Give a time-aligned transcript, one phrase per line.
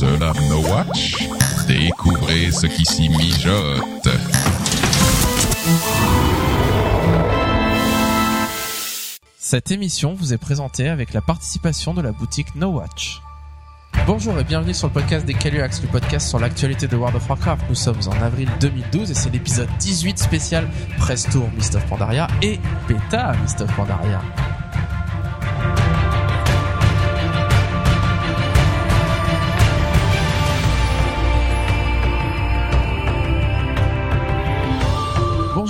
[0.00, 1.28] No Watch?
[1.66, 4.08] Découvrez ce qui s'y mijote.
[9.38, 13.20] Cette émission vous est présentée avec la participation de la boutique No Watch.
[14.06, 17.28] Bonjour et bienvenue sur le podcast des Caluax, le podcast sur l'actualité de World of
[17.28, 17.64] Warcraft.
[17.68, 20.68] Nous sommes en avril 2012 et c'est l'épisode 18 spécial
[20.98, 24.22] Press Tour Mist of Pandaria et Beta Mist of Pandaria.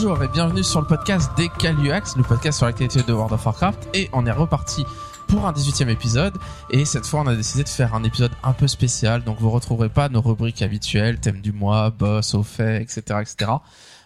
[0.08, 3.44] Bonjour et bienvenue sur le podcast des Caluax, le podcast sur l'actualité de World of
[3.44, 4.86] Warcraft et on est reparti
[5.26, 6.32] pour un 18e épisode
[6.70, 9.50] et cette fois on a décidé de faire un épisode un peu spécial donc vous
[9.50, 13.52] retrouverez pas nos rubriques habituelles, thème du mois, boss, au fait, etc., etc.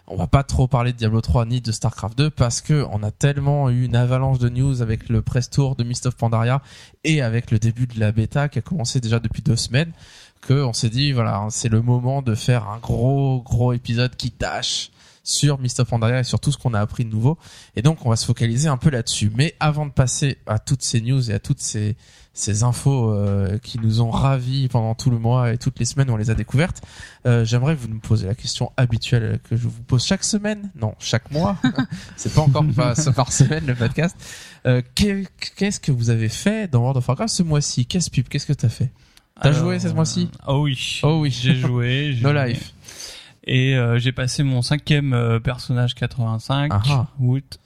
[0.07, 3.01] On va pas trop parler de Diablo 3 ni de StarCraft 2 parce que on
[3.01, 6.61] a tellement eu une avalanche de news avec le press tour de Mist of Pandaria
[7.05, 9.93] et avec le début de la bêta qui a commencé déjà depuis deux semaines
[10.41, 14.31] que on s'est dit voilà c'est le moment de faire un gros gros épisode qui
[14.31, 14.91] tâche
[15.23, 17.37] sur of Pandaria et sur tout ce qu'on a appris de nouveau.
[17.75, 19.31] Et donc, on va se focaliser un peu là-dessus.
[19.35, 21.95] Mais avant de passer à toutes ces news et à toutes ces,
[22.33, 26.09] ces infos euh, qui nous ont ravis pendant tout le mois et toutes les semaines
[26.09, 26.81] où on les a découvertes,
[27.25, 30.71] euh, j'aimerais que vous nous posiez la question habituelle que je vous pose chaque semaine.
[30.75, 31.55] Non, chaque mois.
[32.17, 34.15] C'est pas encore pas par semaine le podcast.
[34.65, 37.85] Euh, qu'est- Qu'est-ce que vous avez fait dans World of Warcraft ce mois-ci?
[37.85, 38.91] Qu'est-ce pub Qu'est-ce que t'as fait?
[39.41, 40.29] T'as Alors, joué ce mois-ci?
[40.47, 40.99] Oh oui.
[41.03, 41.31] Oh oui.
[41.31, 42.17] J'ai joué.
[42.21, 42.72] No life.
[43.45, 47.07] Et euh, j'ai passé mon cinquième euh, personnage 85, Ah ah.
[47.19, 47.59] Woot,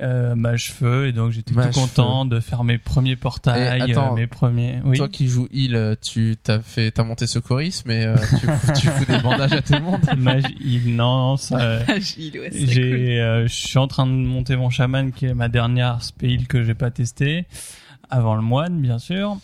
[0.00, 4.12] euh, mage feu, et donc j'étais tout content de faire mes premiers portails, Et attends,
[4.12, 4.80] euh, mes premiers.
[4.84, 4.96] Oui.
[4.96, 8.86] Toi qui joues heal, euh, tu t'as fait, t'as monté secourisme, mais euh, tu, tu
[8.88, 10.00] fous des bandages à tout le monde.
[10.18, 11.56] Mage heal, non, ça,
[11.88, 12.68] Agile, ouais, c'est cool.
[12.68, 16.48] j'ai, euh, je suis en train de monter mon chaman qui est ma dernière spell
[16.48, 17.46] que j'ai pas testé
[18.10, 19.38] avant le moine bien sûr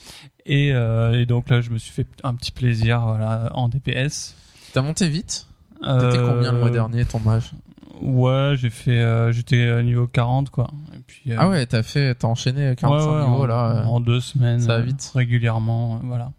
[0.44, 4.34] et, euh, et donc là je me suis fait un petit plaisir voilà en DPS
[4.74, 5.46] T'as monté vite?
[5.80, 7.52] T'étais Euh, combien le mois dernier ton mage
[8.00, 10.70] Ouais, j'ai fait, euh, j'étais euh, niveau 40 quoi.
[10.94, 13.70] Et puis, euh, Ah ouais, t'as fait, t'as enchaîné 45 ouais, ouais, niveaux en, là.
[13.70, 13.84] euh.
[13.84, 14.60] en deux semaines.
[14.60, 15.10] ça va euh, vite.
[15.14, 16.30] Régulièrement, euh, voilà.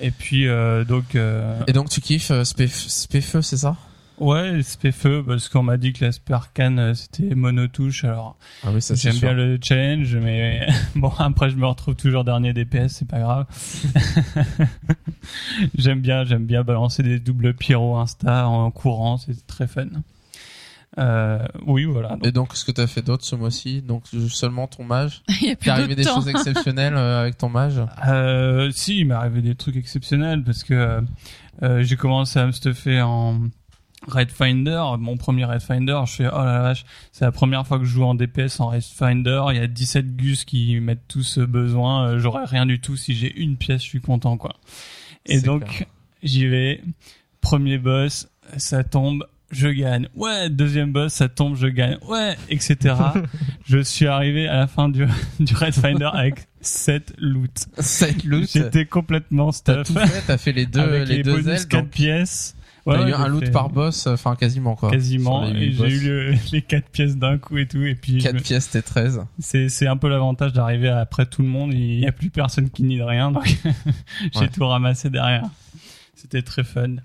[0.00, 3.74] Et puis euh, donc, euh, Et donc tu kiffes euh, Spé- Spéfeu, c'est ça?
[4.20, 8.04] Ouais, SP feu parce qu'on m'a dit que l'aspect arcane euh, c'était monotouche.
[8.04, 11.94] Alors Ah oui, ça c'est j'aime bien le challenge, mais bon après je me retrouve
[11.94, 13.46] toujours dernier DPS, c'est pas grave.
[15.74, 19.86] j'aime bien, j'aime bien balancer des doubles pyro insta en courant, c'est très fun.
[20.98, 22.10] Euh, oui, voilà.
[22.10, 23.82] Donc, Et donc, ce que t'as fait d'autre ce mois-ci?
[23.82, 25.22] Donc seulement ton mage?
[25.40, 26.16] Il y a plus arrivé de des temps.
[26.16, 27.80] choses exceptionnelles euh, avec ton mage?
[28.06, 31.00] Euh, si, il m'est arrivé des trucs exceptionnels parce que
[31.62, 33.42] euh, j'ai commencé à me stuffer en
[34.06, 37.78] Red Finder, mon premier Red Finder, je fais oh la vache, c'est la première fois
[37.78, 41.06] que je joue en DPS en Red Finder, il y a 17 gus qui mettent
[41.08, 44.54] tous besoin, euh, j'aurais rien du tout si j'ai une pièce, je suis content quoi.
[45.26, 45.86] Et donc
[46.22, 46.82] j'y vais,
[47.40, 50.08] premier boss, ça tombe, je gagne.
[50.14, 51.98] Ouais, deuxième boss, ça tombe, je gagne.
[52.06, 52.94] Ouais, etc.
[53.66, 55.06] je suis arrivé à la fin du,
[55.40, 57.66] du Red Finder avec 7 loot.
[57.78, 58.48] Cette loot.
[58.52, 59.86] J'étais complètement T'as stuff.
[59.88, 61.68] tout fait, t'as fait les deux, avec les, les, deux bonus ailes.
[61.68, 62.56] 4 donc pièces.
[62.94, 64.90] T'as Ouais, eu ouais, un loot fait par boss, euh, enfin quasiment quoi.
[64.90, 65.46] Quasiment.
[65.46, 67.82] Et j'ai eu le- les 4 pièces d'un coup et tout.
[67.82, 69.20] Et puis, je 4 me- pièces, c'était 13.
[69.38, 71.72] c'est, c'est un peu l'avantage d'arriver après tout le monde.
[71.74, 73.30] Il n'y a plus personne qui nie de rien.
[73.32, 73.44] Donc,
[74.34, 74.48] j'ai Ouais.
[74.48, 75.44] tout ramassé derrière.
[76.14, 76.96] C'était très fun.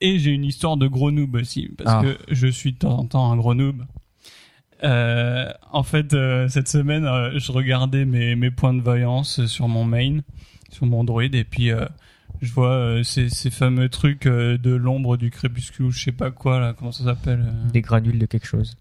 [0.00, 1.68] Et j'ai une histoire de gros noob aussi.
[1.76, 2.02] Parce Ah.
[2.02, 3.84] que je suis de temps en temps un gros noob.
[4.82, 9.68] Euh, en fait, euh, cette semaine, euh, je regardais mes, mes points de voyance sur
[9.68, 10.20] mon main,
[10.70, 11.84] sur mon droid, et puis euh,
[12.42, 16.12] je vois euh, ces, ces fameux trucs euh, de l'ombre du crépuscule, ou je sais
[16.12, 18.76] pas quoi là, comment ça s'appelle euh, Des granules de quelque chose.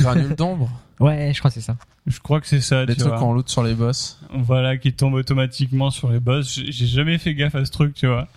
[0.00, 0.70] Granules d'ombre?
[1.00, 1.76] Ouais, je crois que c'est ça.
[2.06, 2.84] Je crois que c'est ça.
[2.84, 3.18] Les tu trucs vois.
[3.18, 4.20] qu'on loot sur les boss.
[4.34, 6.60] Voilà, qui tombent automatiquement sur les boss.
[6.68, 8.28] J'ai jamais fait gaffe à ce truc, tu vois.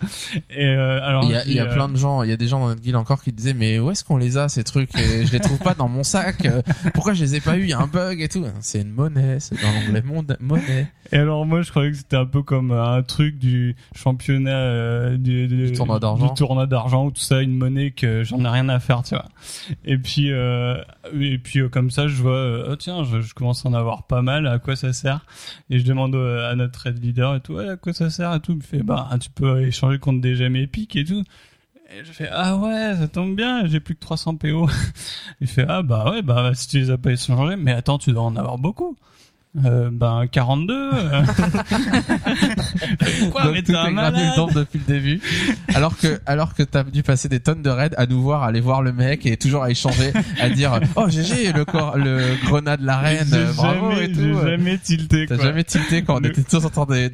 [0.48, 2.22] Et euh, alors, Il y a, je il y a dis, euh, plein de gens,
[2.22, 4.16] il y a des gens dans notre guild encore qui disaient mais où est-ce qu'on
[4.16, 4.96] les a ces trucs?
[4.98, 6.46] Et je les trouve pas dans mon sac.
[6.46, 6.62] euh,
[6.94, 7.64] Pourquoi je les ai pas eu?
[7.64, 8.46] Il y a un bug et tout.
[8.60, 10.02] C'est une monnaie, c'est dans l'onglet
[10.40, 10.86] monnaie.
[11.12, 15.16] Et alors moi, je croyais que c'était un peu comme un truc du championnat euh,
[15.18, 16.26] du, Du tournoi d'argent.
[16.26, 19.14] du tournoi d'argent ou tout ça, une monnaie que j'en ai rien à faire, tu
[19.14, 19.26] vois.
[19.84, 24.06] Et puis, et puis comme ça, je vois, oh tiens, je, je commence en avoir
[24.06, 24.46] pas mal.
[24.46, 25.24] À quoi ça sert
[25.70, 28.52] Et je demande à notre raid leader et tout, à quoi ça sert et tout.
[28.52, 31.24] Il me fait, bah, tu peux échanger contre des gemmes épiques et tout.
[31.90, 34.68] Et je fais ah ouais ça tombe bien j'ai plus que 300 PO.
[35.40, 38.12] Il fait ah bah ouais bah si tu les as pas échangés mais attends tu
[38.12, 38.96] dois en avoir beaucoup.
[39.64, 40.72] Euh, ben 42.
[40.92, 41.22] euh.
[43.32, 44.14] Quoi, Donc mais t'es un malade.
[44.54, 45.20] depuis le début.
[45.74, 48.60] Alors que, alors que t'as dû passer des tonnes de raids à nous voir, aller
[48.60, 52.80] voir le mec et toujours à échanger, à dire, oh GG, le corps, le grenade
[52.82, 54.20] la reine, bravo jamais, et tout.
[54.20, 55.26] j'ai jamais tilté.
[55.26, 57.10] T'as jamais tilté quand on Le- était tous en train de,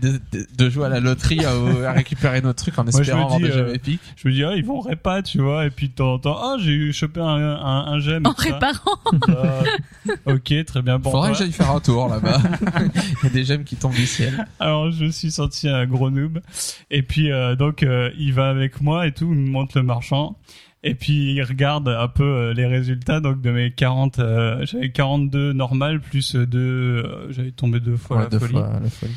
[0.59, 1.51] de, jouer à la loterie, à,
[1.89, 4.01] à récupérer nos trucs en espérant avoir dis, des euh, gemmes épiques.
[4.17, 6.37] Je me dis ah ils vont répa tu vois et puis de temps en temps
[6.43, 8.27] ah j'ai eu chopé un un, un gemme.
[8.27, 8.99] En réparant.
[9.29, 9.63] Euh,
[10.27, 11.39] ok très bien pour Faudrait toi.
[11.39, 12.34] que j'aille faire un tour là-bas.
[13.23, 14.47] Il y a des gemmes qui tombent du ciel.
[14.61, 16.41] Alors je me suis senti un gros noob.
[16.91, 19.85] Et puis euh, donc euh, il va avec moi et tout, il me montre le
[19.85, 20.37] marchand.
[20.83, 24.91] Et puis il regarde un peu euh, les résultats donc de mes 40 euh, j'avais
[24.91, 26.59] 42 normal plus deux
[27.07, 28.53] euh, j'avais tombé deux fois Ouais, la deux folie.
[28.53, 29.13] fois la folie.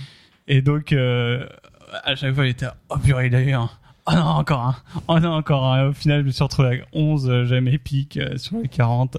[0.48, 1.46] Et donc euh,
[2.06, 3.70] à chaque fois il était oh purée il a eu un
[4.10, 4.76] Oh non, encore un.
[5.10, 5.90] Oh non, encore un.
[5.90, 9.18] Au final, je me suis retrouvé avec 11 euh, gemmes épiques euh, sur les 40.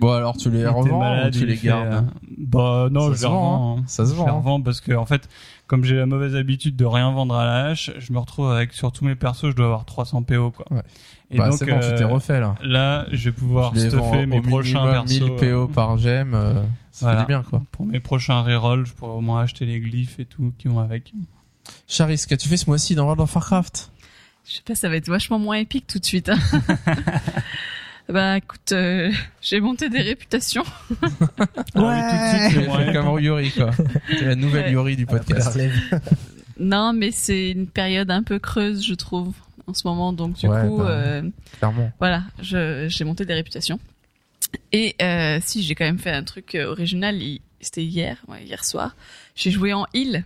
[0.00, 2.00] Bon alors tu les revends malade, ou tu les fait, gardes euh,
[2.38, 3.78] Bah non, Ça je se les vend, revends.
[3.78, 3.84] hein.
[3.86, 4.24] Ça se Je vend.
[4.24, 4.34] les hein.
[4.34, 5.28] revends parce que en fait,
[5.68, 8.72] comme j'ai la mauvaise habitude de rien vendre à la hache, je me retrouve avec
[8.72, 10.66] sur tous mes persos, je dois avoir 300 PO quoi.
[10.72, 10.82] Ouais.
[11.30, 12.54] Et Bah, donc bon, tu euh, t'es refait là.
[12.62, 15.20] là, je vais pouvoir Je stuffer mes prochains persos.
[15.20, 16.54] 1000 PO euh, par gemme, euh,
[16.90, 17.20] ça Voilà.
[17.20, 17.62] fait du bien quoi.
[17.70, 20.80] Pour mes prochains rerolls, je pourrais au moins acheter les glyphes et tout qui vont
[20.80, 21.12] avec.
[21.86, 23.90] Charis, qu'as-tu fait ce mois-ci dans World of Warcraft?
[24.46, 26.28] Je sais pas, ça va être vachement moins épique tout de suite.
[26.28, 26.38] hein.
[28.08, 29.10] bah écoute, euh,
[29.42, 30.64] j'ai monté des réputations.
[31.76, 33.70] Ah oui, tout de suite, c'est moins Comme Yuri quoi.
[34.08, 34.72] C'est la nouvelle Ouais.
[34.72, 35.58] Yuri du podcast.
[36.58, 39.34] Non, mais c'est une période un peu creuse, je trouve,
[39.66, 40.12] en ce moment.
[40.12, 41.22] Donc du Ouais, coup, bah, euh,
[41.58, 41.90] Clairement.
[41.98, 43.80] voilà, je- j'ai monté des réputations.
[44.70, 47.20] Et euh, si j'ai quand même fait un truc original,
[47.60, 48.94] c'était hier, ouais, hier soir.
[49.34, 50.24] J'ai joué en heal,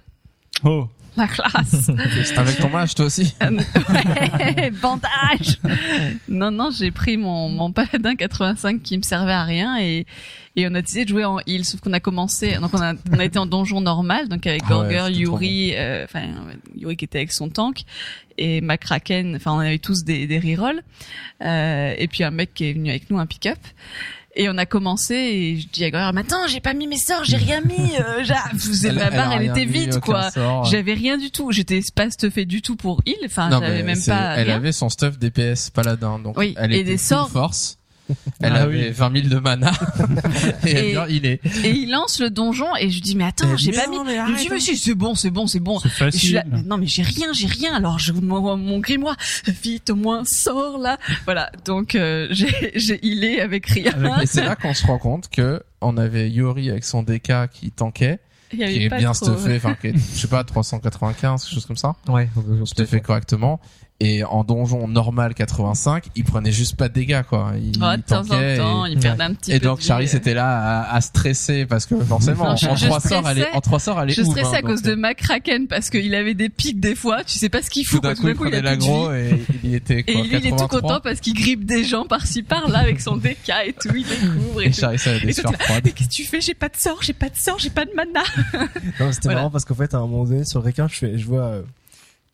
[0.65, 1.89] Oh, la classe.
[2.37, 5.59] Avec ton mage toi aussi Euh, ouais, bandage.
[6.29, 10.07] Non, non, j'ai pris mon, mon paladin 85 qui me servait à rien et,
[10.57, 11.65] et on a décidé de jouer en heal.
[11.65, 14.63] Sauf qu'on a commencé, donc on a, on a été en donjon normal, donc avec
[14.67, 16.23] Ah ouais, Gorger, c'était trop Yuri, euh, enfin
[16.77, 17.83] Yuri qui était avec son tank
[18.37, 19.37] et Macraken.
[19.37, 20.83] Enfin, on avait tous des, des rerolls.
[21.43, 23.59] Euh, et puis un mec qui est venu avec nous, un pick-up.
[24.41, 26.97] Et on a commencé et je dis à Gorger, mais attends, j'ai pas mis mes
[26.97, 27.75] sorts, j'ai rien mis.
[27.99, 30.31] Euh, j'ai- la barre, elle, était vide, quoi.
[30.31, 30.65] sort.
[30.65, 31.51] J'avais rien du tout.
[31.51, 33.17] J'étais pas stuffé du tout pour heal.
[33.25, 34.37] Enfin, Non, j'avais même pas.
[34.37, 34.55] elle rien.
[34.57, 37.29] avait son stuff DPS paladin, donc Oui, elle et était des sorts.
[37.31, 37.78] force.
[38.41, 38.91] Elle Ah avait oui.
[38.91, 39.73] 20 000 de mana
[40.67, 41.41] et, il est.
[41.65, 43.97] Et il lance le donjon et je dis mais attends, j'ai pas mis.
[43.97, 44.61] Je dis mais hein.
[44.61, 45.79] si c'est bon, c'est bon, c'est bon.
[45.79, 46.35] c'est Et je suis facile.
[46.35, 47.75] là, mais non mais j'ai rien, j'ai rien.
[47.75, 49.17] Alors je mon, mon grimoire,
[49.47, 50.99] vite au moins sors là.
[51.25, 53.93] Voilà, donc euh, j'ai j'ai healé avec rien.
[54.23, 57.71] Et c'est là qu'on se rend compte que on avait Yori avec son DK qui
[57.71, 58.19] tankait,
[58.53, 61.43] Il y avait qui est bien trop- stuffé, enfin qui est, je sais pas 395,
[61.45, 61.95] quelque chose comme ça.
[62.09, 62.29] Ouais,
[62.65, 63.61] Stuffé correctement.
[64.01, 67.51] Et en donjon normal 85, il prenait juste pas de dégâts quoi.
[67.61, 69.67] Il Oh, de temps en tankait et- temps, il perdait un petit Et peu.
[69.67, 70.15] donc Charlie vie.
[70.17, 73.39] était là à, à stresser parce que forcément Non, en, je- je trois sorts elle
[73.39, 73.57] est stressais.
[73.57, 75.91] en trois sorts elle est Je ouf, stressais hein, à cause donc, de Macraken parce
[75.91, 78.15] qu'il avait des pics des fois, tu sais pas ce qu'il tout fout coup tout
[78.15, 78.87] d'un coup, il prenait vie.
[79.15, 80.81] et il était quoi Et lui, il est tout 83.
[80.81, 84.63] content parce qu'il grippe des gens par-ci par-là avec son DK et tout, il découvre
[84.63, 84.79] et Et tout.
[84.79, 85.27] Charlie ça a des.
[85.27, 85.33] Mais
[85.91, 86.41] qu'est-ce que tu fais?
[86.41, 88.21] J'ai pas de sort, j'ai pas de sort, j'ai pas de mana.
[89.01, 91.19] Non, c'était marrant parce qu'en fait, à un moment donné, sur le requin, je fais,
[91.19, 91.63] je vois, euh,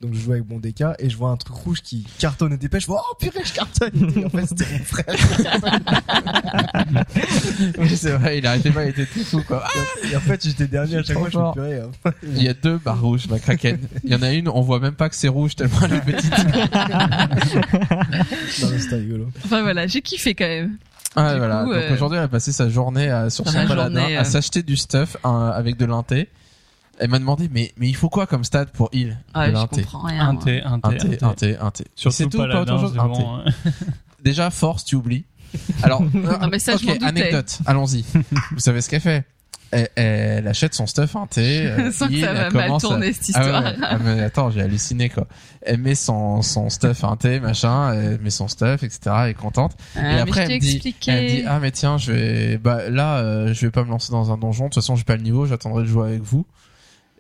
[0.01, 2.57] donc je joue avec mon DK et je vois un truc rouge qui cartonne et
[2.57, 2.83] dépêche.
[2.83, 4.13] Je vois, oh purée, je cartonne.
[4.17, 5.05] Et en fait, c'était mon frère.
[7.79, 9.65] Oui, c'est vrai, il arrêtait pas, il était tout fou quoi.
[10.11, 11.29] Et en fait, j'étais dernier à chaque fois.
[11.29, 11.55] Je fort.
[11.55, 11.81] fais purée.
[11.81, 12.11] hein.
[12.25, 13.79] Il y a deux barres rouges, ma kraken.
[14.05, 16.01] Il y en a une, on voit même pas que c'est rouge tellement elle est
[16.01, 16.33] petite.
[18.63, 19.29] Non, c'était rigolo.
[19.45, 20.77] Enfin voilà, j'ai kiffé quand même.
[21.17, 21.65] Ah, Du voilà.
[21.65, 24.21] coup, Donc euh, aujourd'hui, elle a passé sa journée à, sur son la paladin à
[24.21, 24.25] euh.
[24.25, 26.29] s'acheter du stuff hein, avec de l'inté.
[26.99, 30.03] Elle m'a demandé, mais, mais il faut quoi comme stat pour heal Ah, je comprends
[30.07, 30.29] rien.
[30.29, 30.37] Un.
[30.37, 31.25] T, un T, un T.
[31.25, 31.85] inté, inté.
[31.95, 33.45] Surtout C'est tout, pas paladin, autre chose hein.
[34.23, 35.25] Déjà, force, tu oublies.
[35.83, 37.59] Alors, Non, mais ça, ok, anecdote.
[37.67, 38.05] Allons-y.
[38.53, 39.25] Vous savez ce qu'elle fait?
[39.71, 41.67] Elle, elle achète son stuff inté.
[41.67, 43.65] euh, Sans que heal, ça va mal tourner cette Ah ouais, histoire.
[43.65, 43.77] ouais.
[43.83, 45.27] Ah, mais attends, j'ai halluciné quoi.
[45.63, 49.01] Elle met son son stuff inté, machin, elle met son stuff, etc.
[49.25, 49.73] Elle est contente.
[49.97, 53.53] Ah, et après elle dit, elle dit ah mais tiens, je vais bah là euh,
[53.53, 54.65] je vais pas me lancer dans un donjon.
[54.65, 56.47] De toute façon, j'ai pas le niveau, j'attendrai de jouer avec vous.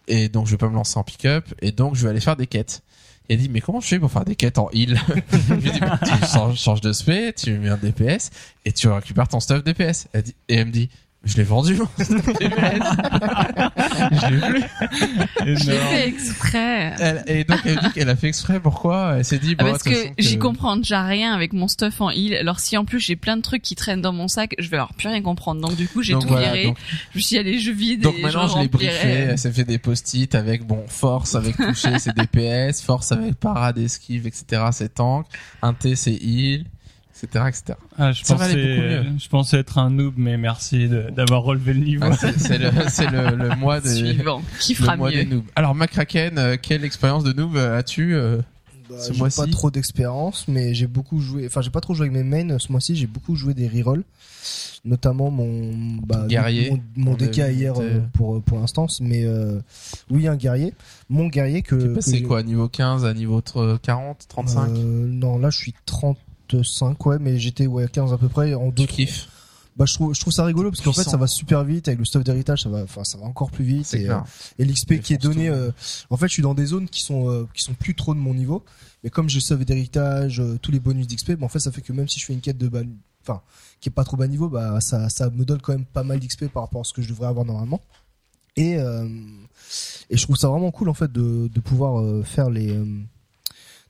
[0.08, 2.36] Et donc je vais pas me lancer en pick-up et donc je vais aller faire
[2.36, 2.82] des quêtes.
[3.28, 5.00] Et elle dit mais comment je fais pour faire des quêtes en heal
[5.32, 8.30] Je lui bah, tu changes, changes de spé, tu mets un DPS
[8.66, 10.08] et tu récupères ton stuff DPS.
[10.12, 10.90] Elle dit et elle me dit
[11.24, 11.74] je l'ai vendu.
[11.76, 12.84] mon stuff DPS.
[14.12, 14.62] je l'ai plus.
[15.56, 16.94] Je l'ai fait exprès.
[16.98, 18.60] Elle, et donc elle dit qu'elle a fait exprès.
[18.60, 19.14] Pourquoi?
[19.18, 22.10] Elle s'est dit Ah, bon, parce que j'y comprends déjà rien avec mon stuff en
[22.10, 22.34] heal.
[22.34, 24.76] Alors si en plus j'ai plein de trucs qui traînent dans mon sac, je vais
[24.76, 25.60] alors plus rien comprendre.
[25.60, 26.66] Donc du coup j'ai tout voilà, viré.
[26.66, 26.78] donc-
[27.14, 29.78] Je suis allez je vide Donc et maintenant je l'ai briefé, elle s'est fait des
[29.78, 35.26] post-it avec bon force avec toucher c'est DPS, force avec parade esquive etc c'est tank,
[35.62, 36.64] un T c'est heal
[37.22, 37.64] etc., etc.
[37.98, 41.72] Ah, je Ça va aller pensais, je pensais être un noob, mais merci d'avoir relevé
[41.74, 42.04] le niveau.
[42.10, 44.42] Ah, c'est c'est le, c'est le, le mois des, Suivant.
[44.60, 45.44] Qui le fera mois des mieux noobs.
[45.56, 48.38] Alors, McCracken, euh, quelle expérience de noob euh, as-tu euh,
[48.90, 49.40] Bah, Ce j'ai mois-ci.
[49.40, 51.46] pas trop d'expérience, mais j'ai beaucoup joué.
[51.46, 52.58] Enfin, j'ai pas trop joué avec mes mains.
[52.58, 54.02] Ce mois-ci, j'ai beaucoup joué des rerolls,
[54.84, 55.72] notamment mon
[56.04, 59.00] bah, Guerrier, mon, mon DK a hier euh, pour pour l'instance.
[59.00, 59.60] Mais euh,
[60.10, 60.74] oui, un guerrier.
[61.08, 61.96] Mon guerrier que.
[62.06, 65.74] J'ai- quoi, niveau 15 à niveau tr- 40, 35 Euh, Non, là, je suis
[66.62, 68.86] 35, ouais, mais j'étais ouais 15 à peu près en deux.
[68.86, 69.28] kiffes
[69.76, 71.98] Bah, je trouve je trouve ça rigolo parce qu'en fait, ça va super vite avec
[71.98, 72.62] le stuff d'héritage.
[72.62, 73.92] Ça va, enfin, ça va encore plus vite.
[73.94, 74.18] Et, euh,
[74.58, 75.70] et l'XP qui est donné euh,
[76.10, 78.20] en fait je suis dans des zones qui sont euh, qui sont plus trop de
[78.20, 78.64] mon niveau
[79.02, 81.82] mais comme j'ai sauvé d'héritage euh, tous les bonus d'XP bah, en fait ça fait
[81.82, 82.82] que même si je fais une quête de bas
[83.22, 83.42] enfin
[83.80, 86.20] qui est pas trop bas niveau bah ça ça me donne quand même pas mal
[86.20, 87.80] d'XP par rapport à ce que je devrais avoir normalement
[88.56, 89.08] et euh,
[90.10, 92.84] et je trouve ça vraiment cool en fait de de pouvoir euh, faire les euh,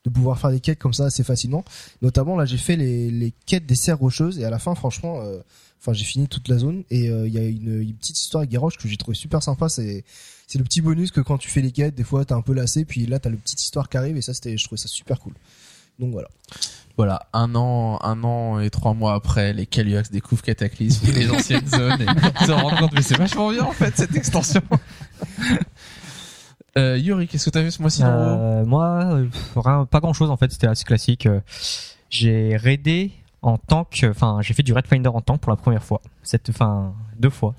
[0.05, 1.65] de pouvoir faire des quêtes comme ça assez facilement
[2.03, 5.21] notamment là j'ai fait les les quêtes des serres rocheuses et à la fin franchement
[5.23, 5.39] euh,
[5.85, 8.41] Enfin, j'ai fini toute la zone et euh, il y a une, une petite histoire
[8.41, 9.69] avec Garrosh que j'ai trouvé super sympa.
[9.69, 10.03] C'est
[10.47, 12.55] c'est le petit bonus que quand tu fais les quêtes, des fois t'es un peu
[12.55, 14.89] lassé, puis là t'as le petite histoire qui arrive et ça c'était, je trouvais ça
[14.89, 15.35] super cool.
[15.99, 16.29] Donc voilà.
[16.97, 21.67] Voilà, un an, un an et trois mois après, les Caluax découvrent Cataclysme, les anciennes
[21.67, 22.07] zones, et
[22.47, 24.63] se rendent compte, mais c'est vachement bien en fait cette extension.
[26.77, 29.27] Euh, Yuri, qu'est-ce que t'as vu ce mois-ci Euh, moi, euh,
[29.57, 31.27] rien- pas grand chose en fait, c'était assez classique.
[31.27, 31.41] Euh,
[32.11, 33.13] J'ai raidé
[33.43, 36.01] en tank, enfin j'ai fait du Red Finder en tank pour la première fois.
[36.23, 37.55] Cette, enfin deux fois.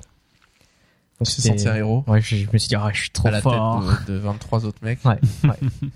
[1.20, 3.00] Donc, Tu t'es c'était- senti un héros Ouais, je, je me suis dit ah je
[3.00, 3.84] suis trop à la fort.
[4.00, 5.00] tête de, de 23 autres mecs.
[5.06, 5.50] Ouais, ouais.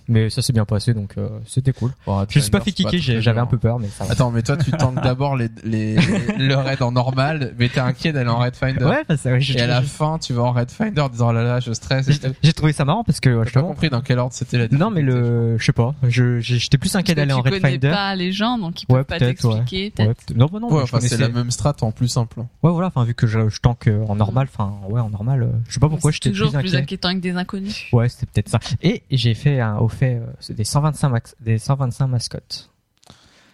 [0.08, 1.92] mais ça s'est bien passé donc euh, c'était cool.
[2.06, 4.14] Bon, Je me suis pas fait kicker, j'avais un peu peur mais ça va.
[4.14, 5.96] Attends, mais toi tu tankes d'abord les, les,
[6.38, 8.86] le raid en normal, mais t'es inquiet d'aller en raid finder.
[8.86, 11.10] Ouais, parce que ouais, j'ai Et à la fin, tu vas en raid finder en
[11.10, 12.10] disant oh là là, je stresse.
[12.42, 13.68] j'ai trouvé ça marrant parce que J'ai pas justement.
[13.68, 16.96] compris dans quel ordre c'était la Non mais le, je sais pas, je j'étais plus
[16.96, 17.90] inquiet d'aller en tu Red connais Finder.
[17.92, 19.34] pas les gens, donc ils Ouais, peuvent pas ouais.
[19.36, 19.94] t'expliquer.
[20.00, 22.40] Ouais, non, bah non, Ouais, je c'est la même strat en plus simple.
[22.64, 25.44] Ouais, voilà, enfin, vu que je, je tank euh, en normal, enfin, ouais, en normal,
[25.44, 26.78] euh, je sais pas pourquoi C'est j'étais toujours plus plus inquiet.
[26.84, 27.86] inquiétant avec des inconnus.
[27.92, 28.60] Ouais, c'était peut-être ça.
[28.82, 32.70] Et j'ai fait un, au fait, euh, c'est des 125 max, des 125 mascottes.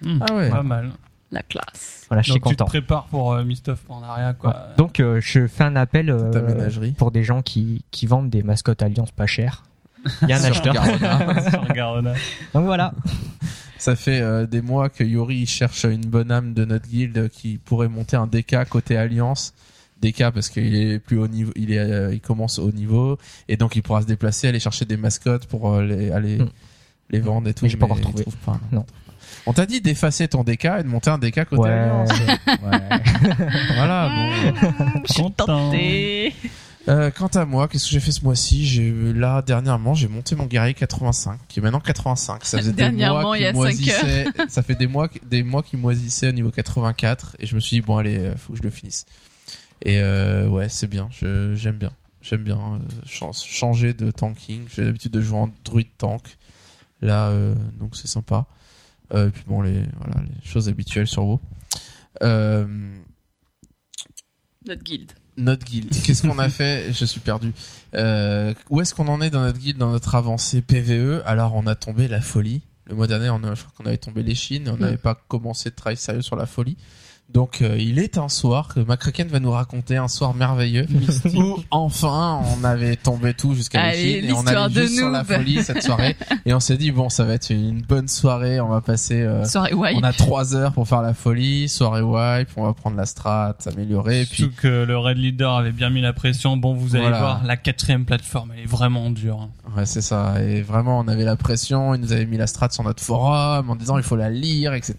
[0.02, 0.50] Hmm, Ah ouais.
[0.50, 0.92] Pas mal.
[1.32, 2.06] La classe.
[2.08, 2.70] Voilà, je suis Donc tu te content.
[2.70, 4.52] prépares pour euh, Mist of Pandaria, quoi.
[4.52, 4.76] Ouais.
[4.78, 6.32] Donc, euh, je fais un appel euh,
[6.98, 9.64] pour des gens qui, qui vendent des mascottes Alliance pas chères.
[10.22, 10.74] Il y a un Sur acheteur.
[10.76, 11.50] Garona.
[11.50, 12.14] Sur Garona.
[12.54, 12.94] Donc voilà.
[13.80, 17.28] Ça fait euh, des mois que Yuri il cherche une bonne âme de notre guilde
[17.30, 19.54] qui pourrait monter un DK côté Alliance.
[20.02, 23.58] DK parce qu'il est plus haut niveau, il est, euh, il commence au niveau et
[23.58, 26.50] donc il pourra se déplacer, aller chercher des mascottes pour euh, les, aller Mm.
[27.12, 27.66] les vendre et tout.
[27.66, 28.26] Mais j'ai pas encore trouvé.
[28.46, 28.86] pas, Non.
[29.48, 31.70] On t'a dit d'effacer ton DK et de monter un DK côté Ouais.
[31.70, 32.10] Alliance.
[32.48, 33.00] ouais.
[33.76, 34.10] voilà.
[34.10, 35.02] Bon.
[35.08, 35.46] Je suis Content.
[35.46, 36.34] tentée.
[36.88, 38.66] Euh, quant à moi, qu'est-ce que j'ai fait ce mois-ci?
[38.68, 42.46] J'ai là dernièrement, j'ai monté mon guerrier 85, qui est maintenant 85.
[42.46, 44.26] Ça faisait des mois il y qui moisissait.
[44.50, 47.78] Ça fait des mois, des mois qui moisissait au niveau 84, et je me suis
[47.78, 49.06] dit bon allez, euh, faut que je le finisse.
[49.86, 51.08] Et euh, ouais, c'est bien.
[51.12, 51.92] Je j'aime bien.
[52.22, 54.66] J'aime bien euh, chan- changer de tanking.
[54.76, 56.38] J'ai l'habitude de jouer en druide tank.
[57.02, 58.48] Là, euh, donc c'est sympa.
[59.14, 61.40] Euh, et puis bon, les voilà les choses habituelles sur WoW.
[62.24, 62.66] Euh,
[64.68, 65.12] Notre guilde.
[65.38, 65.92] notre guilde.
[66.04, 66.92] Qu'est-ce qu'on a fait?
[66.92, 67.54] Je suis perdu.
[67.94, 71.68] Euh, où est-ce qu'on en est dans notre guilde, dans notre avancée PVE Alors, on
[71.68, 72.62] a tombé la folie.
[72.88, 74.68] Le mois dernier, on a, je crois qu'on avait tombé les chines.
[74.70, 76.78] On n'avait pas commencé de travail sérieux sur la folie.
[77.34, 80.86] Donc, euh, il est un soir que McCracken va nous raconter un soir merveilleux
[81.36, 85.24] où enfin on avait tombé tout jusqu'à chines et on allait de juste sur la
[85.24, 86.16] folie cette soirée
[86.46, 88.62] et on s'est dit bon ça va être une bonne soirée.
[88.62, 89.22] On va passer.
[89.22, 89.98] euh, Soirée wipe.
[89.98, 93.56] on a trois heures pour faire la folie, soirée wipe, on va prendre la strat,
[93.60, 96.56] s'améliorer, puis Surtout que le Red Leader avait bien mis la pression.
[96.56, 97.20] Bon, vous allez Voilà.
[97.20, 99.42] voir, la quatrième plateforme, elle est vraiment dure.
[99.42, 99.50] hein.
[99.76, 100.36] Ouais, c'est ça.
[100.42, 101.96] Et vraiment, on avait la pression.
[101.96, 104.74] Ils nous avaient mis la strat sur notre forum en disant il faut la lire,
[104.74, 104.96] etc.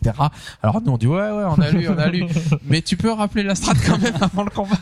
[0.62, 2.25] Alors nous, on dit ouais, ouais, on a lu, on a lu.
[2.64, 4.76] Mais tu peux rappeler la strat quand même avant le combat.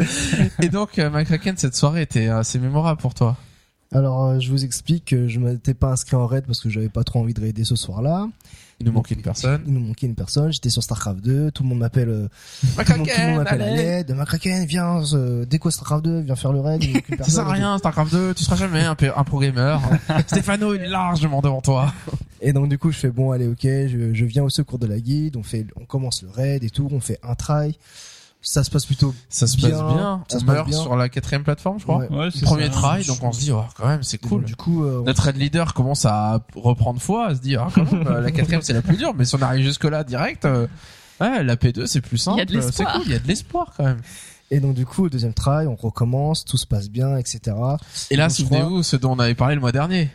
[0.62, 3.36] Et donc, euh, McCracken, cette soirée était assez mémorable pour toi.
[3.92, 6.88] Alors euh, je vous explique que je m'étais pas inscrit en raid parce que j'avais
[6.88, 8.28] pas trop envie de raider ce soir-là.
[8.78, 9.62] Il nous manquait une personne.
[9.66, 10.52] Il nous manquait une personne.
[10.52, 11.50] J'étais sur Starcraft 2.
[11.50, 12.10] Tout le monde m'appelle.
[12.10, 12.28] euh,
[12.62, 14.14] tout le monde, tout le monde m'appelle à l'aide.
[14.14, 15.00] Macraken, viens.
[15.14, 16.82] Euh, déco Starcraft 2, viens faire le raid.
[17.20, 19.80] Ça sert à rien, Starcraft 2, tu seras jamais un, un pro gamer.
[20.26, 21.92] Stéphano, il est largement devant toi.
[22.42, 24.86] Et donc du coup je fais bon allez ok je, je viens au secours de
[24.86, 27.78] la guide on fait on commence le raid et tout on fait un try
[28.48, 30.24] ça se passe plutôt Ça se Bien, passe bien.
[30.28, 30.80] ça on meurt bien.
[30.80, 31.98] sur la quatrième plateforme, je crois.
[31.98, 32.08] Ouais.
[32.10, 32.80] Ouais, Premier ça.
[32.98, 34.40] try, donc on se dit, oh, quand même, c'est cool.
[34.42, 37.70] donc, du coup euh, Notre raid leader commence à reprendre foi, à se dire, ah,
[37.74, 40.04] quand même, euh, la quatrième c'est la plus dure, mais si on arrive jusque là
[40.04, 40.66] direct, euh,
[41.20, 42.36] ouais, la P2 c'est plus simple.
[42.38, 42.92] Il y a de c'est l'espoir.
[42.94, 44.00] cool, il y a de l'espoir quand même.
[44.52, 47.56] et donc du coup au deuxième try on recommence tout se passe bien etc
[48.10, 50.08] Et là, souvenez-vous ce dont on avait parlé le mois dernier.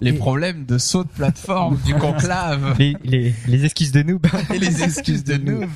[0.00, 4.26] Les Et- problèmes de saut de plateforme du conclave Les, les, les esquisses de noob.
[4.54, 5.68] et les excuses de noob.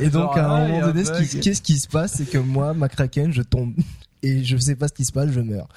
[0.00, 1.78] Et donc, à un moment ah, donné, il y a ce un qui- qu'est-ce qui
[1.78, 3.74] se passe, c'est que moi, ma Kraken, je tombe.
[4.22, 5.68] Et je sais pas ce qui se passe, je meurs.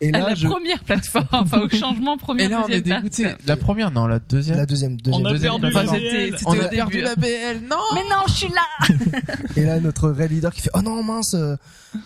[0.00, 2.80] Et À là, la je, première plateforme, enfin au changement première Et là, on est
[2.80, 3.26] deuxième dégoûté.
[3.46, 4.56] La première, non, la deuxième.
[4.56, 5.96] la deuxième, deuxième, On a deuxième perdu plateforme.
[5.96, 6.38] la C'était- BL.
[6.38, 8.96] c'était On a perdu la BL, non Mais non, je suis là.
[9.56, 11.54] Et là, notre raid leader qui fait, oh non, mince, euh,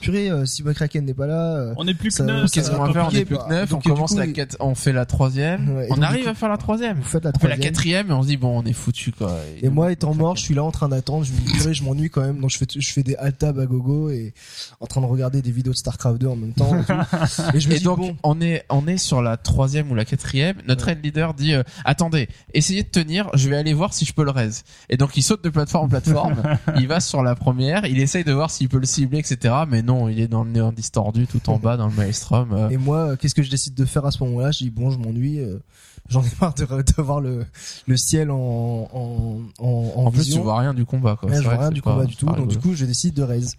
[0.00, 2.50] purée, euh, si ma Kraken n'est pas là, euh, On est plus que Ça- neuf.
[2.50, 3.70] Qu'est-ce qu'on va faire On compliqué, est plus que neuf.
[3.72, 4.56] On Donc, et du commence coup, la quête.
[4.60, 5.76] On fait la troisième.
[5.76, 6.96] Ouais, et on donc, arrive du à faire la troisième.
[6.98, 7.72] vous faites la On fait la troisième.
[7.72, 9.36] quatrième et on se dit bon, on est foutu quoi.
[9.62, 11.24] Et moi, étant mort, je suis là en train d'attendre.
[11.24, 12.40] Je me dis, purée, je m'ennuie quand même.
[12.40, 14.34] Donc, je fais, je fais des alt-tab à gogo et
[14.80, 16.76] en train de regarder des vidéos de StarCraft 2 en même temps.
[16.78, 16.92] Et, tout.
[17.54, 19.94] Et je me Et dis, donc bon, on est on est sur la troisième ou
[19.94, 20.56] la quatrième.
[20.66, 23.30] Notre head leader dit euh, attendez, essayez de tenir.
[23.34, 24.64] Je vais aller voir si je peux le raise.
[24.90, 26.42] Et donc il saute de plateforme en plateforme.
[26.78, 27.86] il va sur la première.
[27.86, 29.54] Il essaye de voir s'il peut le cibler, etc.
[29.68, 32.52] Mais non, il est dans le néant distordu tout en bas dans le maelstrom.
[32.52, 32.68] euh.
[32.70, 34.50] Et moi, euh, qu'est-ce que je décide de faire à ce moment-là?
[34.50, 35.38] Je dis bon, je m'ennuie.
[35.40, 35.58] euh,
[36.08, 37.44] J'en ai marre de, de voir le,
[37.88, 39.66] le ciel en, en, en,
[39.96, 41.28] en en plus, tu vois rien du combat quoi.
[41.28, 42.26] Ouais, je vois rien du pas- combat du tout.
[42.26, 43.56] Donc du coup, je décide de raise.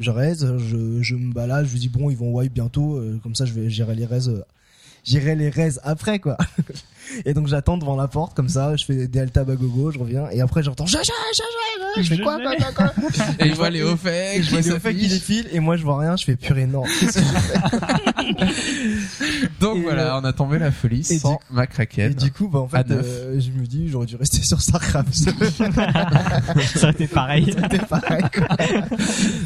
[0.00, 2.96] Je raise, je, je me balade, je me dis bon, ils vont wipe bientôt.
[2.96, 4.42] euh, comme ça, je vais gérer les raises.
[5.04, 6.38] J'irai les raises après quoi.
[7.24, 9.98] et donc j'attends devant la porte comme ça, je fais des altab à gogo, je
[9.98, 12.92] reviens et après j'entends je, je, je, je, je, je fais quoi quoi quoi quoi.
[13.38, 15.82] Et il voit les hauts faits, je vois les faits qui défilent et moi je
[15.82, 16.82] vois rien, je fais purée non.
[17.00, 21.38] Qu'est-ce que je fais Donc Et, voilà, euh, on a tombé la folie sans du-
[21.56, 22.10] McCracken.
[22.12, 25.12] Et du coup bah en fait euh, je me dis j'aurais dû rester sur Starcraft.
[25.14, 25.30] Ça
[26.82, 27.46] aurait été pareil.
[27.62, 28.56] C'était pareil quoi.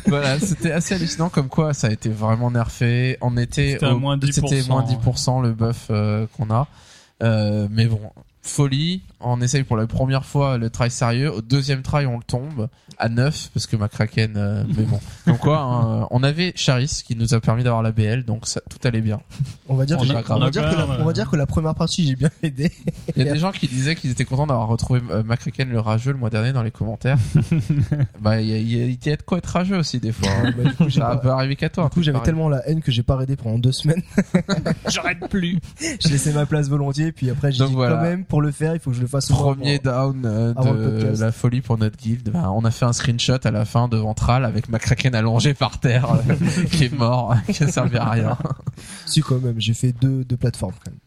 [0.06, 3.18] voilà, c'était assez hallucinant comme quoi ça a été vraiment nerfé.
[3.20, 6.66] On était C'était moins 10%, c'était moins 10% le buff euh, qu'on a.
[7.23, 8.12] Euh, mais bon,
[8.46, 9.02] folie.
[9.20, 11.32] On essaye pour la première fois le try sérieux.
[11.32, 14.34] Au deuxième try, on le tombe à 9 parce que ma Kraken.
[14.36, 17.92] euh, mais bon, donc quoi, hein, on avait Charis qui nous a permis d'avoir la
[17.92, 19.20] BL, donc ça, tout allait bien.
[19.68, 21.30] On va dire On que, a- on va dire que la, même, on va dire
[21.30, 22.70] que la première partie j'ai bien aidé.
[23.16, 25.80] Il y a des gens qui disaient qu'ils étaient contents d'avoir retrouvé euh, McCracken le
[25.80, 27.18] rageux le mois dernier dans les commentaires.
[28.20, 29.98] bah, il y a, il y a, il y a de quoi être rageux aussi
[29.98, 30.28] des fois.
[30.30, 30.52] hein.
[30.56, 31.84] Bah, du coup, j'ai Ça pas- peut arriver qu'à toi.
[31.84, 34.02] Du coup, j'avais tellement la haine que j'ai pas raidé pendant deux semaines.
[34.88, 35.58] J'arrête plus.
[36.00, 37.96] J'ai laissé ma place volontiers, puis après j'ai dit voilà.
[37.96, 41.20] quand même pour le faire, il faut que je le fasse Premier down euh, de
[41.20, 42.30] la folie pour notre guild.
[42.30, 45.80] Ben, on a fait un screenshot à la fin de Ventral avec McCracken allongé par
[45.80, 48.38] terre, euh, qui est mort, qui a servi à rien.
[49.06, 51.00] Si quand même, j'ai fait deux, deux plateformes quand même.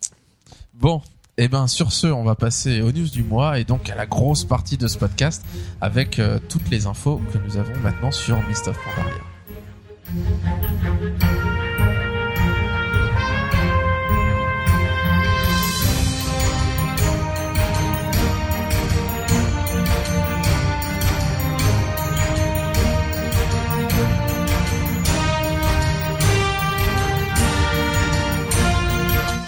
[0.74, 1.02] Bon,
[1.38, 4.06] et ben sur ce, on va passer aux news du mois et donc à la
[4.06, 5.46] grosse partie de ce podcast
[5.80, 9.22] avec euh, toutes les infos que nous avons maintenant sur Mist of Pandaria.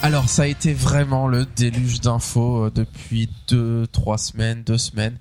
[0.03, 5.17] Alors ça a été vraiment le déluge d'infos euh, depuis deux, trois semaines, deux semaines.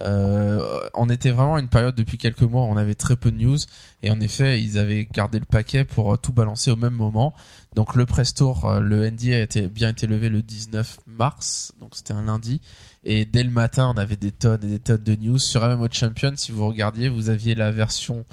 [0.00, 3.32] Euh, on était vraiment à une période depuis quelques mois où on avait très peu
[3.32, 3.58] de news
[4.02, 7.34] et en effet ils avaient gardé le paquet pour euh, tout balancer au même moment.
[7.74, 11.72] Donc le press tour, euh, le NDA a été bien été levé le 19 mars,
[11.80, 12.60] donc c'était un lundi
[13.04, 15.88] et dès le matin on avait des tonnes et des tonnes de news sur MMO
[15.90, 16.32] Champion.
[16.36, 18.24] Si vous regardiez, vous aviez la version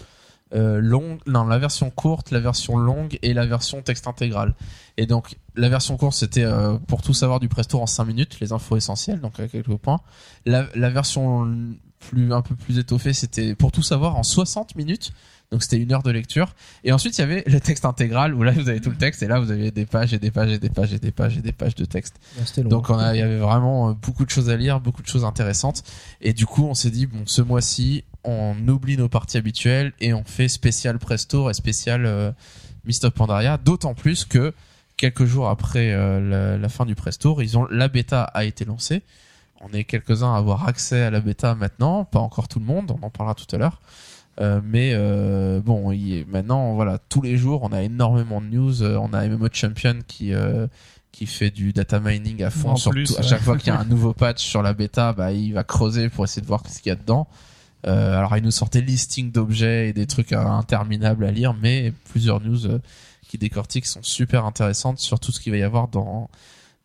[0.56, 4.56] euh, non la version courte, la version longue et la version texte intégral.
[4.98, 8.06] Et donc la version courte c'était euh, pour tout savoir du press tour en 5
[8.06, 10.00] minutes, les infos essentielles, donc à quelques points.
[10.46, 15.12] La, la version plus un peu plus étoffée c'était pour tout savoir en 60 minutes.
[15.52, 16.54] Donc c'était une heure de lecture.
[16.84, 19.24] Et ensuite il y avait le texte intégral où là vous avez tout le texte
[19.24, 21.38] et là vous avez des pages et des pages et des pages et des pages
[21.38, 22.16] et des pages de texte.
[22.38, 22.70] Ouais, long.
[22.70, 25.08] Donc on a, il y avait vraiment euh, beaucoup de choses à lire, beaucoup de
[25.08, 25.84] choses intéressantes.
[26.22, 30.14] Et du coup, on s'est dit bon, ce mois-ci, on oublie nos parties habituelles et
[30.14, 32.32] on fait spécial Press Tour et spécial euh,
[32.86, 33.58] Mist of Pandaria.
[33.58, 34.54] D'autant plus que
[34.98, 38.46] quelques jours après euh, la, la fin du Press Tour, ils ont la bêta a
[38.46, 39.04] été lancée.
[39.62, 42.96] On est quelques-uns à avoir accès à la bêta maintenant, pas encore tout le monde.
[43.02, 43.82] On en parlera tout à l'heure.
[44.42, 48.48] Euh, mais euh, bon, il est- maintenant, voilà, tous les jours, on a énormément de
[48.48, 48.84] news.
[48.84, 50.68] Euh, On a MMO Champion qui euh,
[51.14, 52.72] qui fait du data mining à fond.
[52.72, 54.74] En sur plus, tout- à chaque fois qu'il y a un nouveau patch sur la
[54.74, 57.28] bêta, bah, il va creuser pour essayer de voir ce qu'il y a dedans.
[57.84, 62.58] Alors, il nous sortait listing d'objets et des trucs interminables à lire, mais plusieurs news
[63.30, 66.30] qui décortiquent sont super intéressantes sur tout ce qu'il va y avoir dans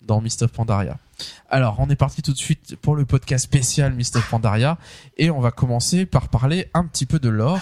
[0.06, 0.98] dans Mist of Pandaria.
[1.48, 4.78] Alors, on est parti tout de suite pour le podcast spécial of Pandaria
[5.16, 7.60] et on va commencer par parler un petit peu de l'or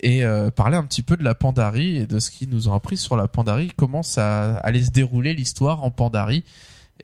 [0.00, 2.74] et euh, parler un petit peu de la Pandarie et de ce qui nous ont
[2.74, 6.44] appris sur la Pandarie, comment ça allait se dérouler l'histoire en Pandarie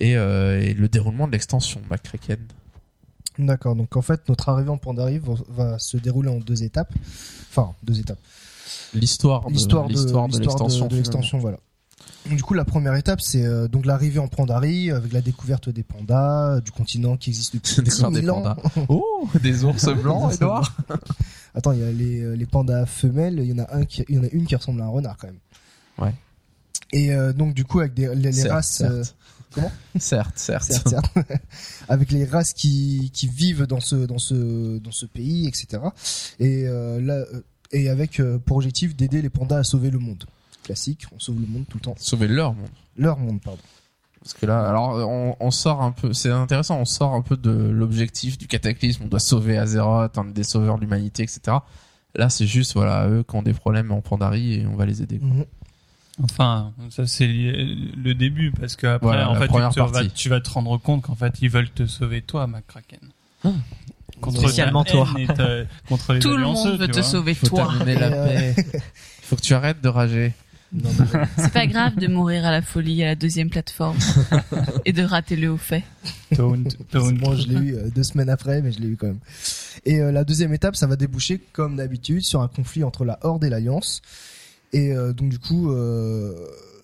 [0.01, 2.39] et, euh, et le déroulement de l'extension McCracken.
[3.39, 3.77] D'accord.
[3.77, 6.93] Donc en fait, notre arrivée en Pandarie va, va se dérouler en deux étapes.
[7.51, 8.19] Enfin, deux étapes.
[8.95, 11.59] L'histoire de, de l'extension, voilà.
[12.27, 15.83] Du coup, la première étape, c'est euh, donc l'arrivée en Pandarie avec la découverte des
[15.83, 18.43] pandas, euh, du continent qui existe depuis Découverte 10 des 000 ans.
[18.43, 18.57] pandas.
[18.89, 20.77] Oh, des ours blancs, Edouard.
[21.55, 24.05] Attends, il y a les, euh, les pandas femelles, il y en a un qui,
[24.09, 25.39] il y en a une qui ressemble à un renard quand même.
[25.99, 26.15] Ouais.
[26.93, 28.93] Et euh, donc du coup avec des, les, les Certes, races, certes.
[28.93, 29.05] euh,
[29.55, 30.65] Comment Certes, certes.
[30.65, 31.11] certes, certes.
[31.89, 35.83] avec les races qui, qui vivent dans ce dans ce dans ce pays, etc.
[36.39, 37.25] Et là
[37.73, 40.25] et avec pour objectif d'aider les pandas à sauver le monde.
[40.69, 41.95] Classique, on sauve le monde tout le temps.
[41.99, 42.69] Sauver leur monde.
[42.97, 43.59] Leur monde, pardon.
[44.21, 47.37] Parce que là, alors, on, on sort un peu, c'est intéressant, on sort un peu
[47.39, 51.57] de l'objectif du cataclysme, on doit sauver Azeroth, un des sauveurs de l'humanité, etc.
[52.15, 55.01] Là, c'est juste, voilà, eux qui ont des problèmes en Pandarie et on va les
[55.03, 55.19] aider.
[55.19, 55.29] quoi.
[56.23, 60.11] Enfin, ça c'est le début parce que après, Voilà, en fait, tu, vas, partie.
[60.11, 62.99] tu vas te rendre compte qu'en fait, ils veulent te sauver toi, McCracken.
[64.21, 65.07] Contre Spécialement toi.
[65.89, 67.03] contre les Tout le monde veut te vois.
[67.05, 67.73] sauver Faut toi.
[67.87, 68.67] la euh, paix.
[69.23, 70.35] Faut que tu arrêtes de rager.
[70.73, 70.91] Non,
[71.39, 73.97] C'est pas grave de mourir à la folie à la deuxième plateforme
[74.85, 75.83] et de rater le haut fait.
[76.35, 77.13] Taunt, taunt.
[77.15, 79.21] Moi, je l'ai eu euh, deux semaines après, mais je l'ai eu quand même.
[79.87, 83.19] Et euh, la deuxième étape, ça va déboucher, comme d'habitude, sur un conflit entre la
[83.23, 84.03] Horde et l'Alliance.
[84.75, 86.35] Et euh, donc, du coup, euh,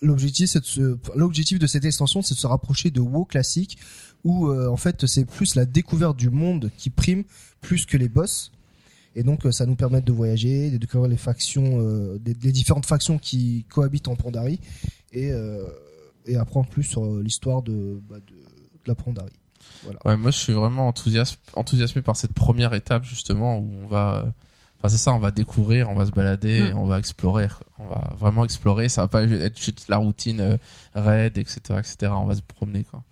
[0.01, 3.77] l'objectif, c'est de se- l'objectif de cette extension, c'est de se rapprocher de WoW classique,
[4.23, 7.23] où euh, en fait, c'est plus la découverte du monde qui prime
[7.61, 8.51] plus que les boss.
[9.15, 12.85] Et donc, euh, ça nous permet de voyager, de découvrir les factions, euh, des- différentes
[12.85, 14.59] factions qui cohabitent en Pandarie,
[15.13, 15.63] et euh,
[16.27, 19.31] et apprendre plus sur euh, l'histoire de, bah, de, de la Pandarie.
[20.03, 24.25] Ouais, moi, je suis vraiment enthousiasme, enthousiasmé par cette première étape, justement, où on va,
[24.79, 26.77] enfin, c'est ça, on va découvrir, on va se balader, Mm.
[26.77, 27.47] on va explorer.
[27.79, 30.57] On va vraiment explorer, ça va pas être juste la routine
[30.93, 32.11] raid, etc., etc.
[32.15, 33.03] On va se promener, quoi.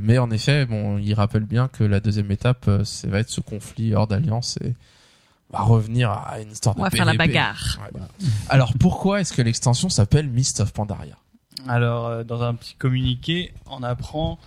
[0.00, 3.40] Mais en effet, bon, il rappelle bien que la deuxième étape, ça va être ce
[3.40, 4.74] conflit hors d'alliance et
[5.50, 7.78] va revenir à une histoire de On va faire la bagarre.
[7.94, 8.00] Ouais.
[8.48, 11.16] Alors, pourquoi est-ce que l'extension s'appelle Mist of Pandaria?
[11.66, 14.38] Alors, euh, dans un petit communiqué, on apprend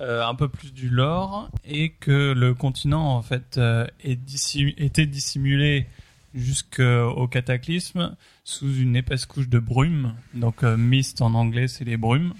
[0.00, 4.74] euh, un peu plus du lore et que le continent, en fait, euh, est dissim-
[4.78, 5.86] était dissimulé
[6.34, 10.14] jusqu'au cataclysme sous une épaisse couche de brume.
[10.34, 12.34] Donc, euh, mist en anglais, c'est les brumes.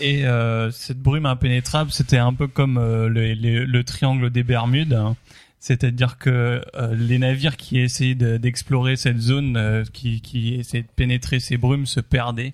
[0.00, 4.42] Et euh, cette brume impénétrable, c'était un peu comme euh, le, le- le triangle des
[4.42, 4.94] Bermudes.
[4.94, 5.16] hein.
[5.64, 10.82] C'est-à-dire que euh, les navires qui essayaient de- d'explorer cette zone, euh, qui, qui essayaient
[10.82, 12.52] de pénétrer ces brumes, se perdaient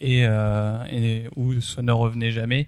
[0.00, 2.66] et, euh, et ou ça ne revenait jamais.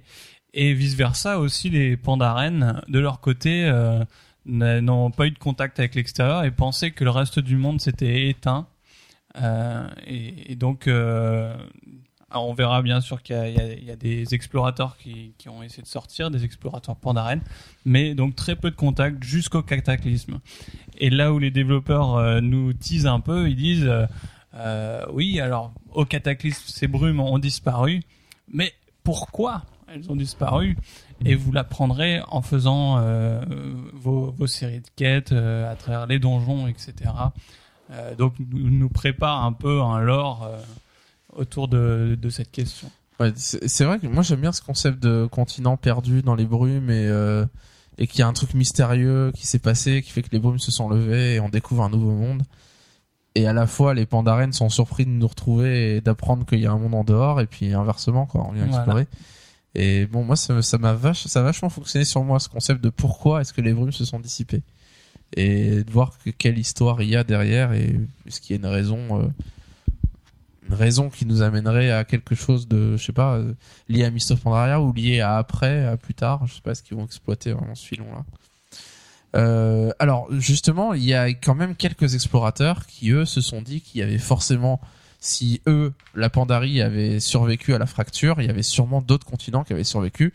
[0.54, 4.04] Et vice versa aussi, les pandarènes de leur côté euh,
[4.46, 8.28] n'ont pas eu de contact avec l'extérieur et pensaient que le reste du monde s'était
[8.28, 8.68] éteint.
[9.42, 11.56] Euh, et donc, euh,
[12.34, 16.44] on verra bien sûr qu'il y, a- des explorateurs qui, ont essayé de sortir, des
[16.44, 17.42] explorateurs pandarènes,
[17.84, 20.40] mais donc très peu de contact jusqu'au cataclysme.
[20.98, 24.06] Et là où les développeurs euh, nous teasent un peu, ils disent euh,
[24.54, 28.02] euh, oui, alors au cataclysme, ces brumes ont disparu,
[28.48, 28.72] mais
[29.04, 30.76] pourquoi elles ont disparu?
[31.24, 33.00] Et vous l'apprendrez en faisant
[33.92, 37.10] vos, séries de quêtes à travers les donjons, etc.
[38.18, 40.48] Donc nous, nous prépare un peu un lore
[41.36, 42.90] autour de, de cette question.
[43.20, 46.90] Ouais, c'est vrai que moi j'aime bien ce concept de continent perdu dans les brumes
[46.90, 47.44] et euh,
[47.98, 50.58] et qu'il y a un truc mystérieux qui s'est passé qui fait que les brumes
[50.58, 52.42] se sont levées et on découvre un nouveau monde.
[53.34, 56.66] Et à la fois les pandarènes sont surpris de nous retrouver et d'apprendre qu'il y
[56.66, 58.78] a un monde en dehors et puis inversement quoi, on vient Voilà.
[58.78, 59.06] explorer.
[59.74, 62.82] Et bon moi ça ça m'a vache ça a vachement fonctionné sur moi ce concept
[62.82, 64.62] de pourquoi est-ce que les brumes se sont dissipées
[65.36, 68.60] et de voir que, quelle histoire il y a derrière et est-ce qu'il y a
[68.60, 69.26] une raison euh,
[70.68, 73.54] une raison qui nous amènerait à quelque chose de je sais pas euh,
[73.88, 76.46] lié à Mist Pandaria ou lié à après, à plus tard.
[76.46, 78.24] Je sais pas ce qu'ils vont exploiter vraiment ce filon-là.
[79.34, 83.80] Euh, alors justement, il y a quand même quelques explorateurs qui eux se sont dit
[83.80, 84.80] qu'il y avait forcément,
[85.20, 89.64] si eux, la Pandarie avait survécu à la fracture, il y avait sûrement d'autres continents
[89.64, 90.32] qui avaient survécu.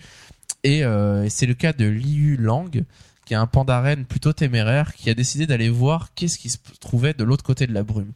[0.63, 2.84] Et, euh, et c'est le cas de Liu Lang,
[3.26, 7.13] qui est un pandarène plutôt téméraire, qui a décidé d'aller voir qu'est-ce qui se trouvait
[7.13, 8.13] de l'autre côté de la brume.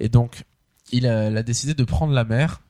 [0.00, 0.44] Et donc,
[0.92, 2.60] il a, décidé de prendre la mer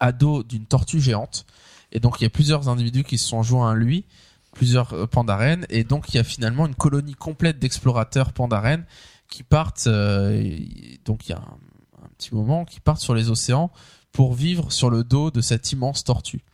[0.00, 1.46] à dos d'une tortue géante.
[1.92, 4.04] Et donc, il y a plusieurs individus qui se sont joints à lui,
[4.52, 8.84] plusieurs euh, pandarènes, et donc il y a finalement une colonie complète d'explorateurs pandarènes
[9.28, 9.86] qui partent.
[9.86, 10.58] euh,
[11.04, 11.58] donc, il y a un,
[12.16, 13.72] petit moment qui partent sur les océans
[14.12, 16.44] pour vivre sur le dos de cette immense tortue.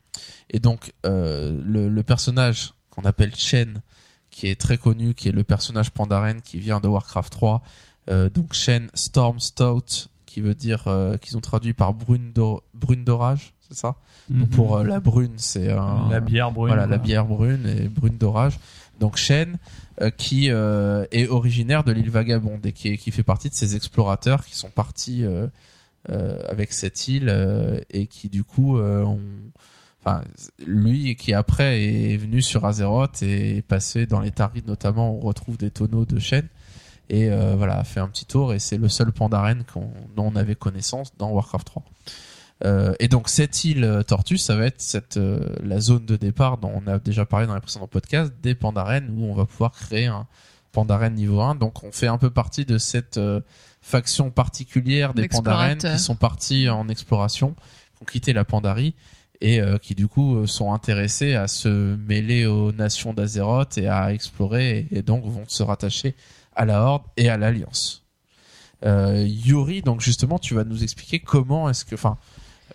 [0.49, 3.83] Et donc, euh, le, personnage qu'on appelle Shen,
[4.31, 7.63] qui est très connu, qui est le personnage pandarène qui vient de Warcraft 3,
[8.11, 12.63] euh, donc Shen Storm Stout, qui veut dire euh, qu'ils ont traduit par brune d'or-
[12.75, 13.97] brune d'orage, c'est ça?
[14.31, 16.69] Donc Pour euh, la brune, c'est un- la bière brune.
[16.69, 18.59] voilà, la bière brune et brune d'orage.
[19.01, 19.57] Donc Shen,
[20.01, 23.55] euh, qui euh, est originaire de l'île Vagabonde et qui, est- qui fait partie de
[23.55, 25.49] ces explorateurs qui sont partis euh,
[26.11, 29.19] euh, avec cette île euh, et qui du coup, euh, on-
[30.05, 30.23] enfin,
[30.67, 35.21] lui qui après est venu sur Azeroth et est passé dans les Tarides notamment, on
[35.21, 36.47] retrouve des tonneaux de chêne
[37.11, 40.33] et euh, voilà, a fait un petit tour et c'est le seul Pandaren qu'on- dont
[40.33, 41.83] on avait connaissance dans Warcraft 3.
[42.65, 46.17] Euh, et donc cette île euh, Tortue, ça va être cette euh, la zone de
[46.17, 49.45] départ dont on a déjà parlé dans les précédents podcasts des Pandaren où on va
[49.47, 50.27] pouvoir créer un
[50.73, 51.55] Pandaren niveau 1.
[51.57, 53.41] Donc on fait un peu partie de cette euh,
[53.81, 55.93] faction particulière des D'explorateurs.
[55.95, 57.55] qui sont partis en exploration,
[57.97, 58.95] qui ont quitté la Pandarie
[59.43, 64.81] et qui du coup sont intéressés à se mêler aux nations d'Azeroth et à explorer
[64.91, 66.15] et, et donc vont se rattacher
[66.55, 68.05] à la Horde et à l'Alliance.
[68.85, 72.19] Euh, Yuri, donc justement, tu vas nous expliquer comment est-ce que, enfin,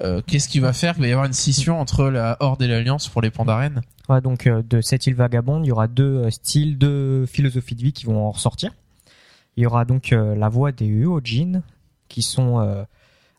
[0.02, 2.68] euh, qu'est-ce qui va faire qu'il va y avoir une scission entre la Horde et
[2.68, 6.30] l'Alliance pour les Pandaren Voilà, donc euh, de cette île vagabonde, il y aura deux
[6.30, 8.72] styles, deux philosophies de vie qui vont en ressortir.
[9.58, 11.62] Il y aura donc la voie des Uojin,
[12.10, 12.86] qui sont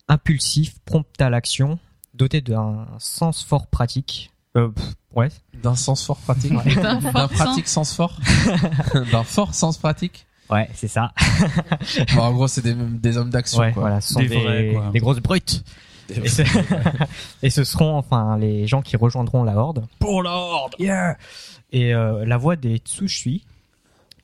[0.08, 1.78] impulsifs, prompts à l'action,
[2.14, 4.30] dotés d'un sens fort pratique.
[4.56, 5.28] Euh, pff, ouais,
[5.62, 8.18] D'un sens fort pratique D'un pratique sens fort
[9.12, 11.12] D'un fort sens pratique ouais, c'est ça.
[12.14, 13.58] Bon, En gros, c'est des, des hommes d'action.
[13.60, 13.82] Ouais, quoi.
[13.82, 14.90] voilà, ce sont Des des, vrais, quoi.
[14.92, 15.64] des grosses brutes.
[16.08, 16.42] Des- Et, ce...
[17.42, 19.84] et ce seront enfin les gens qui rejoindront la Horde.
[19.98, 21.16] Pour la horde Yeah
[21.72, 23.44] Et euh, la voie des Tsushui,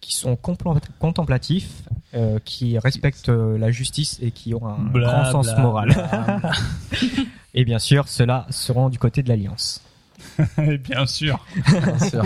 [0.01, 1.83] qui sont contemplatifs,
[2.15, 5.89] euh, qui respectent euh, la justice et qui ont un Bla, grand sens bla, moral.
[5.93, 6.53] bla.
[7.55, 9.81] Et bien sûr, ceux-là seront du côté de l'Alliance.
[10.59, 11.45] Et bien sûr.
[11.69, 12.25] Bien sûr.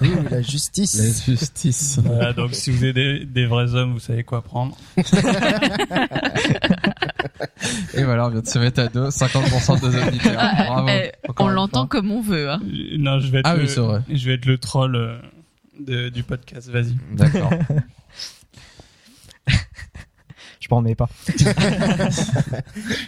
[0.00, 0.96] Oui, oui, la justice.
[0.98, 1.98] La justice.
[2.04, 4.76] Voilà, donc si vous êtes des, des vrais hommes, vous savez quoi prendre.
[7.94, 10.34] Et voilà, on vient de se mettre à deux, 50% de auditeurs.
[10.38, 10.88] Ah, Bravo.
[10.88, 12.50] eh, on l'entend comme on veut.
[12.50, 12.60] Hein.
[12.98, 14.02] Non, je vais être, Ah le, oui, c'est vrai.
[14.08, 15.16] je vais être le troll euh,
[15.80, 16.68] de- du podcast.
[16.70, 16.94] Vas-y.
[17.12, 17.50] D'accord.
[20.64, 21.10] Je m'en remets pas.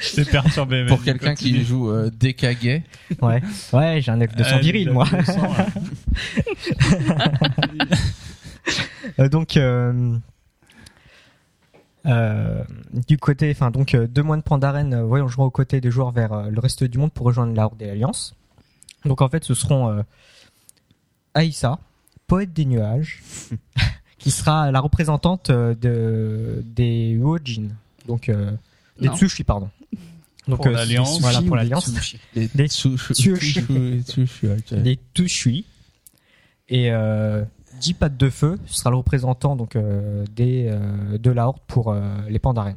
[0.03, 0.85] C'est perturbé.
[0.85, 2.11] Pour quelqu'un qui joue euh,
[3.23, 3.43] Ouais,
[3.73, 5.07] ouais, j'ai un F200 Ah, viril, moi.
[5.11, 5.65] 200, ouais.
[9.21, 10.19] Euh, donc, euh,
[12.05, 16.11] euh, du côté, enfin, donc, euh, deux moines Pandaren euh, voyageront aux côtés des joueurs
[16.11, 18.35] vers euh, le reste du monde pour rejoindre la Horde et l'Alliance.
[19.05, 20.03] Donc, en fait, ce seront euh,
[21.35, 21.79] Aïssa,
[22.27, 23.23] poète des nuages,
[24.19, 27.69] qui sera la représentante euh, de, des Uojin,
[28.07, 28.51] donc euh,
[29.01, 29.17] des Non.
[29.17, 29.69] Tsushi, pardon.
[30.49, 31.21] Donc, Pour l'Alliance.
[31.21, 31.93] Voilà, pour l'Alliance.
[32.35, 32.69] Des des
[35.15, 35.65] Tushui.
[36.69, 37.45] Et euh,
[37.81, 41.93] Dix pattes de feu sera le représentant donc euh, des euh, de la horde pour
[41.93, 42.77] euh, les Pandaren.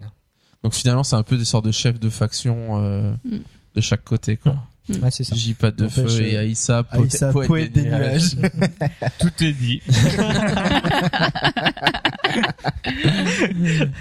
[0.63, 3.38] Donc finalement, c'est un peu des sortes de chefs de faction euh, Mm.
[3.75, 4.58] de chaque côté, quoi.
[5.02, 5.36] Ouais, c'est ça.
[5.36, 8.36] J pas de feu et euh, Aïssa, Aïssa, poète, poète des nuages.
[9.19, 9.82] Tout est dit.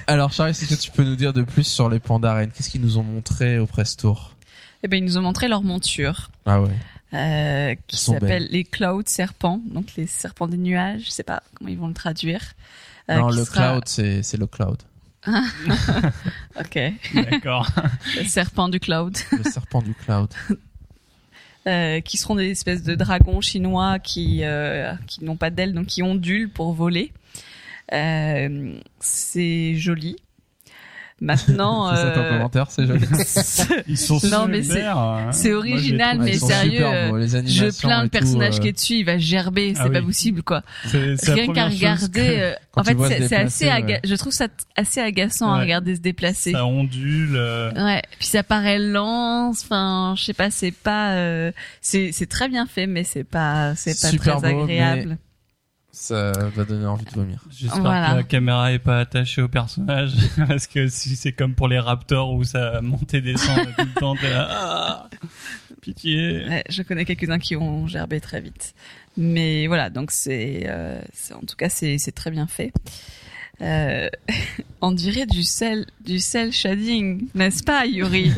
[0.07, 2.81] Alors Charles, est-ce que tu peux nous dire de plus sur les Pandaren Qu'est-ce qu'ils
[2.81, 4.35] nous ont montré au Press Tour
[4.83, 6.71] Eh ben, ils nous ont montré leur monture, Ah ouais.
[7.15, 11.03] euh, qui s'appelle les cloud serpents, donc les serpents des nuages.
[11.07, 12.43] Je sais pas comment ils vont le traduire.
[13.11, 14.79] Euh, non, le sera- cloud, c'est c'est le cloud.
[16.59, 16.79] Ok,
[17.15, 17.69] D'accord.
[18.17, 19.17] le serpent du cloud.
[19.33, 20.29] Le serpent du cloud.
[21.69, 25.87] Euh, qui seront des espèces de dragons chinois qui euh, qui n'ont pas d'ailes, donc
[25.87, 27.13] qui ondulent pour voler.
[27.93, 30.17] Euh, c'est joli.
[31.21, 33.05] Maintenant, C'est ton euh, commentaire, c'est joli.
[33.89, 34.97] Ils sont Non, mais super.
[34.99, 35.33] hein.
[35.33, 38.57] c'est Moi, les original, trouve- mais sérieux, super euh, beaux, les je plains le personnage
[38.57, 40.07] euh, qui est dessus, il va gerber, c'est Ah pas oui.
[40.07, 40.63] possible quoi.
[40.93, 42.97] Rien qu'à regarder, que- euh, en fait
[43.29, 44.01] c'est assez, aga- ouais.
[44.05, 45.63] je trouve ça assez agaçant à Ouais.
[45.65, 46.53] regarder se déplacer.
[46.53, 47.35] Ça ondule.
[47.37, 51.51] euh, Ouais, puis ça paraît lent, enfin, je sais pas, c'est pas, euh,
[51.81, 55.19] c'est c'est très bien fait, mais c'est pas, c'est pas Super très beau, agréable.
[56.09, 57.45] Ça va donner envie de vomir.
[57.51, 58.11] J'espère Voilà.
[58.13, 60.13] que la caméra est pas attachée au personnage
[60.49, 64.01] parce que si c'est comme pour les Raptors où ça monte et descend tout le
[64.01, 65.09] temps, t'es là, ah,
[65.83, 66.47] pitié.
[66.49, 68.75] Ouais, je connais quelques-uns qui ont gerbé très vite,
[69.17, 71.01] mais voilà, donc c'est, euh,
[71.35, 72.73] en tout cas, c'est c'est très bien fait.
[73.61, 74.09] Euh,
[74.81, 78.31] on dirait du sel, du sel shading, n'est-ce pas, Yuri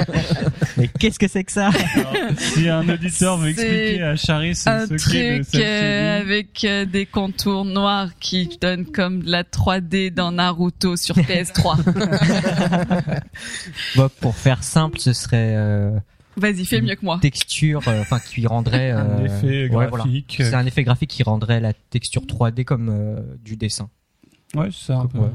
[0.76, 1.70] Mais qu'est-ce que c'est que ça?
[1.94, 6.20] Alors, si un auditeur veut expliquer à Charis ce Un ce qu'est le truc euh,
[6.20, 11.76] avec euh, des contours noirs qui donnent comme de la 3D dans Naruto sur PS3.
[13.96, 15.90] Bon, Pour faire simple, ce serait euh,
[16.36, 17.18] Vas-y, fais mieux que moi.
[17.20, 20.04] texture, euh, enfin qui rendrait un effet ouais, voilà.
[20.04, 20.36] graphique.
[20.38, 23.90] C'est un effet graphique qui rendrait la texture 3D comme euh, du dessin.
[24.54, 25.18] Ouais, c'est ça un peu.
[25.18, 25.30] Ouais.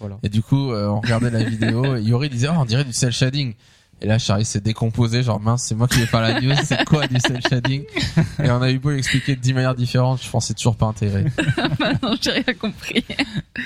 [0.00, 0.18] Voilà.
[0.22, 2.92] Et du coup, euh, on regardait la vidéo, et Yori disait, oh, on dirait du
[2.92, 3.54] cel shading.
[4.00, 6.84] Et là, Charlie s'est décomposé, genre, mince, c'est moi qui vais faire la news, c'est
[6.84, 7.82] quoi du cel shading?
[8.42, 11.24] Et on a eu beau l'expliquer de dix manières différentes, je pensais toujours pas intégré.
[12.02, 13.04] non, j'ai rien compris.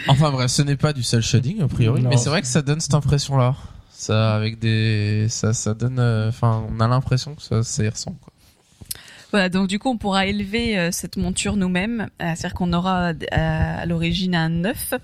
[0.09, 2.09] Enfin bref, ce n'est pas du cel shading, a priori, Non.
[2.09, 3.55] mais c'est vrai que ça donne cette impression-là.
[3.91, 7.89] Ça avec des ça ça donne euh, enfin on a l'impression que ça ça y
[7.89, 8.32] ressemble quoi.
[9.33, 12.03] Voilà, donc du coup, on pourra élever euh, cette monture nous-mêmes.
[12.21, 14.95] Euh, C'est-à-dire qu'on aura euh, à l'origine un œuf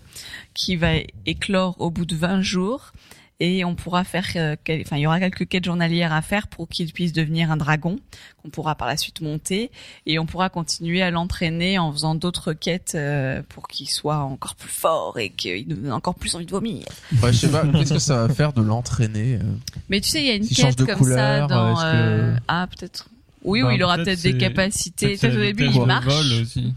[0.55, 0.93] qui va
[1.27, 2.93] éclore au bout de 20 jours.
[3.41, 6.49] Et on pourra faire, euh, quel- enfin, il y aura quelques quêtes journalières à faire
[6.49, 8.01] pour qu'il puisse devenir un dragon,
[8.43, 9.71] qu'on pourra par la suite monter.
[10.07, 14.57] Et on pourra continuer à l'entraîner en faisant d'autres quêtes euh, pour qu'il soit encore
[14.57, 16.85] plus fort et qu'il nous donne encore plus envie de vomir.
[17.23, 19.37] Ouais, je sais pas qu'est-ce que ça va faire de l'entraîner.
[19.37, 19.43] euh.
[19.89, 21.75] Mais tu sais, il y a une quête comme couleur, ça dans...
[21.77, 23.09] que- Ah, peut-être.
[23.45, 25.17] Oui, Bah, oui, il aura peut-être des capacités.
[25.17, 26.05] Peut-être au début, vitesse il de marche.
[26.07, 26.75] vol aussi.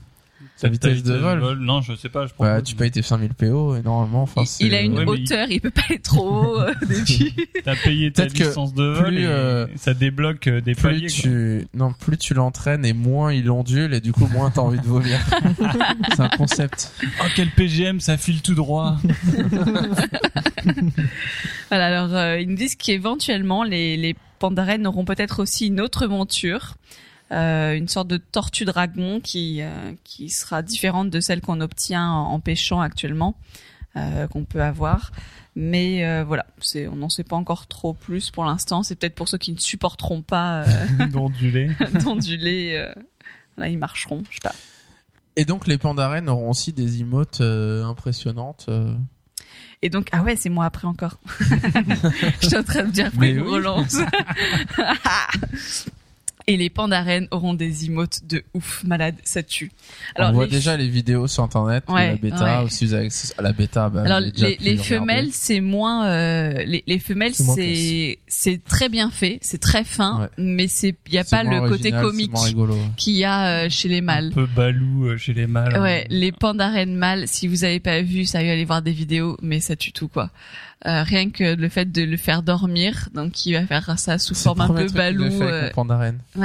[0.58, 1.58] Sa vitesse de vol.
[1.60, 2.28] Non, je sais pas.
[2.28, 5.18] Je Bah, tu payes tes 5000 PO et normalement enfin Il- a une Ouais, mais
[5.18, 7.32] il- hauteur, il peut pas être trop haut euh, au début.
[7.64, 10.74] T'as payé ta Peut-être que licence de vol plus, et euh, ça débloque euh, des
[10.76, 11.08] plus paliers.
[11.08, 11.16] quoi.
[11.24, 14.80] tu non plus tu l'entraînes et moins il ondule et du coup moins t'as envie
[14.80, 15.20] de vomir.
[16.14, 16.92] c'est un concept.
[17.22, 18.98] Oh quel PGM, ça file tout droit.
[21.70, 26.08] Voilà, alors euh, ils nous disent qu'éventuellement les, les pandarènes auront peut-être aussi une autre
[26.08, 26.76] monture,
[27.32, 32.10] euh, une sorte de tortue dragon qui euh, qui sera différente de celle qu'on obtient
[32.10, 33.36] en, en pêchant actuellement,
[33.96, 35.12] euh, qu'on peut avoir.
[35.56, 38.84] Mais euh, voilà, c'est on n'en sait pas encore trop plus pour l'instant.
[38.84, 41.70] C'est peut-être pour ceux qui ne supporteront pas euh, D'ondulé.
[42.04, 42.86] d'onduler.
[42.88, 42.94] Euh,
[43.58, 44.56] là, ils marcheront, je sais pas.
[45.36, 48.70] Et donc les pandarènes auront aussi des emotes euh, impressionnantes.
[49.82, 51.18] Et donc, ah ouais, c'est moi après encore.
[52.42, 53.40] Je suis en train de dire après oui.
[53.40, 53.98] relance.
[56.52, 59.72] Et les pandarènes auront des emotes de ouf, malade, ça tue.
[60.18, 62.66] On voit les- déjà les vidéos sur internet Ouais, la bêta ouais.
[62.66, 66.64] ou si vous avez accès à la bêta bah, Alors les, femelles c'est moins euh,
[66.66, 70.28] les, les femelles C'est c'est très bien fait c'est très fin Ouais.
[70.38, 72.34] mais c'est il y a pas le côté comique
[72.98, 75.80] qu'il y a euh, chez les Un mâles peu balou euh, chez les mâles.
[75.80, 79.38] Ouais, les pandarènes mâles, si vous avez pas vu, ça y aller voir des vidéos,
[79.42, 80.30] mais ça tue tout quoi.
[80.88, 84.34] Euh, rien que le fait de le faire dormir, donc il va faire ça sous
[84.34, 85.26] forme un peu balou.
[85.26, 86.20] euh, pandarène.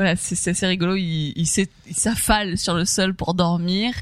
[0.00, 0.96] voilà, c'est assez rigolo.
[0.96, 3.92] Il, il s'affale sur le sol pour dormir.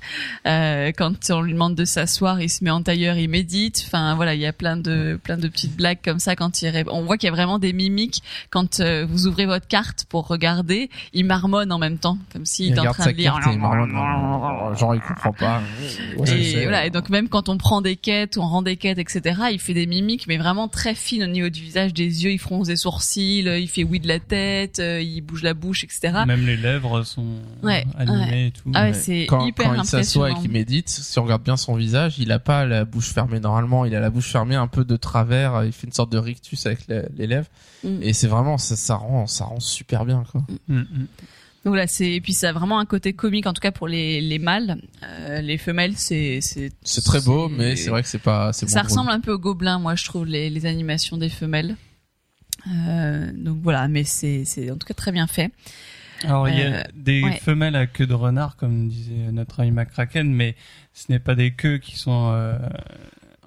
[0.47, 3.83] Euh, quand on lui demande de s'asseoir, il se met en tailleur, il médite.
[3.85, 6.85] Enfin voilà, il y a plein de plein de petites blagues comme ça quand il
[6.87, 10.29] on voit qu'il y a vraiment des mimiques quand euh, vous ouvrez votre carte pour
[10.29, 10.89] regarder.
[11.15, 13.37] Il marmonne en même temps, comme s'il Il était en train de lire.
[13.45, 14.77] et il marmonne.
[14.77, 15.63] Genre il comprend pas.
[16.17, 18.77] Ouais, je Et voilà, et donc même quand on prend des quêtes, on rend des
[18.77, 22.23] quêtes, etc., il fait des mimiques, mais vraiment très fines au niveau du visage, des
[22.23, 25.43] yeux, il fronce des sourcils, euh, il fait oui de la tête, euh, il bouge
[25.43, 26.25] la bouche, etc.
[26.27, 27.27] Même les lèvres sont
[27.63, 28.71] Ouais, animées et tout.
[28.75, 31.57] Ah ouais, c'est quand, hyper quand il s'assoit et qu'il médite, si on regarde bien
[31.57, 34.69] son visage, il a pas la bouche fermée normalement, il a la bouche fermée un
[34.69, 37.49] peu de travers, il fait une sorte de rictus avec les, les lèvres
[37.85, 38.03] Mm.
[38.03, 40.43] et c'est vraiment ça, ça rend ça rend super bien quoi.
[40.69, 41.07] Mm, mm.
[41.65, 43.89] Donc là, c'est et puis ça a vraiment un côté comique, en tout cas pour
[43.89, 44.81] les les mâles.
[45.03, 48.69] Euh, les femelles, c'est c'est C'est très beau mais c'est vrai que c'est pas c'est
[48.69, 51.77] ça ressemble un peu aux gobelins, moi je trouve les les animations des femelles.
[52.71, 55.51] Euh, donc voilà, mais c'est en tout cas très bien fait.
[56.25, 57.37] Alors il y Euh, a des ouais.
[57.39, 60.57] femelles à queue de renard, comme disait notre ami McCracken, mais
[60.93, 62.31] ce n'est pas des queues qui sont.
[62.33, 62.59] euh,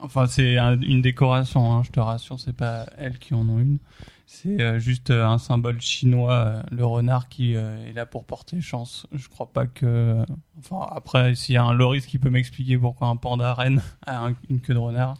[0.03, 1.71] Enfin, c'est un- une décoration.
[1.71, 3.77] Hein, je te rassure, c'est pas elles qui en ont une.
[4.25, 8.23] C'est euh, juste euh, un symbole chinois, euh, le renard qui euh, est là pour
[8.25, 9.05] porter chance.
[9.11, 10.25] Je crois pas que.
[10.57, 14.25] Enfin, après, s'il y a un Loris qui peut m'expliquer pourquoi un panda reine a
[14.25, 15.17] un- une queue de renard,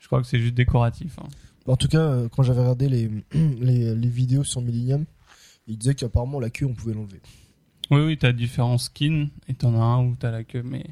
[0.00, 1.18] je crois que c'est juste décoratif.
[1.18, 1.28] hein.
[1.66, 5.04] En tout cas, euh, quand j'avais regardé les, les, les vidéos sur Millennium,
[5.66, 7.20] il disait qu'apparemment la queue on pouvait l'enlever.
[7.90, 10.86] Oui, oui, t'as différents skins et t'en as un où t'as la queue, mais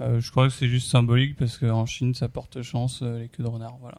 [0.00, 3.28] euh, je crois que c'est juste symbolique parce qu'en Chine ça porte chance euh, les
[3.28, 3.98] queues de renard, voilà.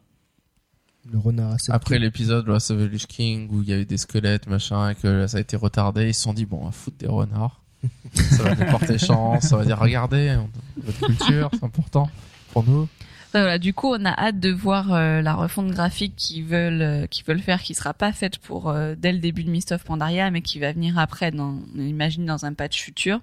[1.10, 4.90] Le renard Après l'épisode de la Savage King où il y avait des squelettes machin
[4.90, 7.06] et que ça a été retardé, ils se sont dit bon on va foutre des
[7.06, 7.62] renards.
[8.12, 10.36] ça va nous porter chance, ça va dire regardez
[10.84, 12.10] notre culture, c'est important
[12.52, 12.88] pour nous.
[13.28, 16.80] Enfin, voilà, du coup, on a hâte de voir euh, la refonte graphique qu'ils veulent
[16.80, 19.70] euh, qu'ils veulent faire, qui sera pas faite pour euh, dès le début de Mist
[19.72, 23.20] of Pandaria, mais qui va venir après, dans, on imagine dans un patch futur.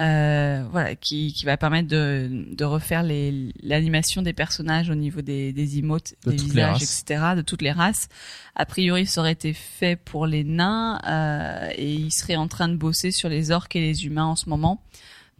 [0.00, 5.20] Euh, voilà, qui, qui va permettre de, de refaire les- l'animation des personnages au niveau
[5.20, 8.08] des, des emotes, De des visages, etc., de toutes les races.
[8.56, 12.68] A priori, ça aurait été fait pour les nains euh, et ils seraient en train
[12.68, 14.82] de bosser sur les orques et les humains en ce moment.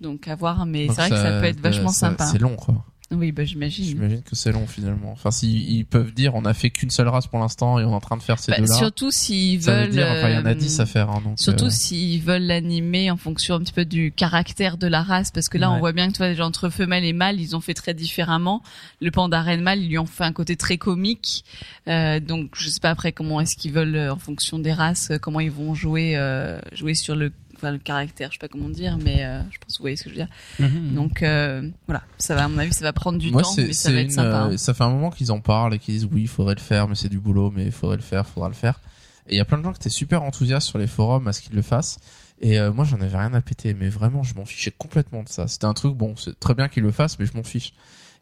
[0.01, 2.27] Donc à voir, mais Donc c'est vrai que ça peut être vachement ça- sympa.
[2.27, 2.85] C'est long quoi.
[3.13, 3.85] Oui, bah j'imagine.
[3.85, 5.11] J'imagine que c'est long finalement.
[5.11, 7.91] Enfin, s'ils ils peuvent dire on a fait qu'une seule race pour l'instant et on
[7.91, 8.75] est en train de faire ces Bah, deux-là.
[8.75, 9.91] surtout s'ils veulent.
[9.91, 11.11] dire, enfin, il y en a euh, 10 à faire.
[11.11, 14.87] Hein, donc, Surtout euh, s'ils veulent l'animer en fonction un petit peu du caractère de
[14.87, 17.13] la race, parce que là on voit bien que tu vois, déjà, entre femelles et
[17.13, 18.63] mâles, ils ont fait très différemment.
[19.01, 21.45] Le panda reine mâle, ils lui ont fait un côté très comique.
[21.89, 25.11] Euh, donc je sais pas après comment est-ce qu'ils veulent, euh, en fonction des races,
[25.11, 28.49] euh, comment ils vont jouer, euh, jouer sur le, enfin, le caractère, je sais pas
[28.49, 30.29] comment dire, mais euh, je pense que vous voyez ce que je veux dire.
[30.59, 30.95] Mhm.
[30.95, 33.73] Donc euh, voilà, ça va à mon avis, ça va prendre du Moi, temps, mais
[33.73, 34.49] ça c'est va être une, sympa.
[34.51, 36.61] euh, ça fait un moment qu'ils en parlent et qu'ils disent oui, il faudrait le
[36.61, 38.81] faire, mais c'est du boulot, mais il faudrait le faire, faudra le faire.
[39.29, 41.33] Et il y a plein de gens qui étaient super enthousiastes sur les forums à
[41.33, 41.99] ce qu'ils le fassent.
[42.41, 45.29] Et euh, moi, j'en avais rien à péter, mais vraiment, je m'en fichais complètement de
[45.29, 45.47] ça.
[45.47, 47.75] C'était un truc, bon, c'est très bien qu'ils le fassent, mais je m'en fiche.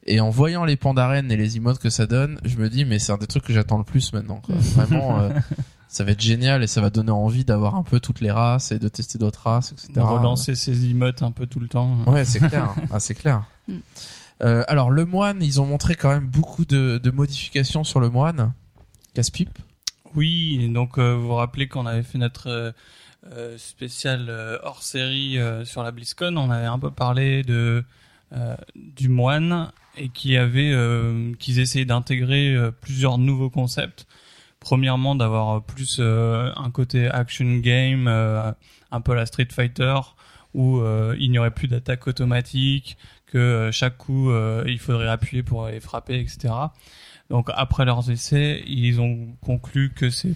[0.07, 2.99] Et en voyant les pandarènes et les emotes que ça donne, je me dis, mais
[2.99, 4.41] c'est un des trucs que j'attends le plus maintenant.
[4.45, 4.55] Quoi.
[4.59, 5.30] Vraiment, euh,
[5.89, 8.72] ça va être génial et ça va donner envie d'avoir un peu toutes les races
[8.72, 9.93] et de tester d'autres races, etc.
[9.95, 11.99] De relancer ses emotes un peu tout le temps.
[12.07, 12.74] Ouais, c'est clair.
[12.91, 13.45] ah, c'est clair.
[13.66, 13.78] Mm.
[14.45, 18.09] Euh, alors, le moine, ils ont montré quand même beaucoup de, de modifications sur le
[18.11, 18.53] moine.
[19.14, 19.59] Casse-pipe?
[20.14, 22.74] Oui, et donc euh, vous vous rappelez qu'on avait fait notre
[23.32, 27.84] euh, spécial euh, hors série euh, sur la BlizzCon, on avait un peu parlé de
[28.32, 34.07] euh, du moine et qui avait euh, qu'ils essayaient d'intégrer euh, plusieurs nouveaux concepts.
[34.61, 38.53] Premièrement, d'avoir plus euh, un côté action game, euh,
[38.91, 39.95] un peu la Street Fighter,
[40.55, 42.97] où euh, il n'y aurait plus d'attaque automatique,
[43.27, 44.31] que chaque coup
[44.67, 46.49] il faudrait appuyer pour les frapper, etc.
[47.31, 50.35] Donc après leurs essais, ils ont conclu que c'est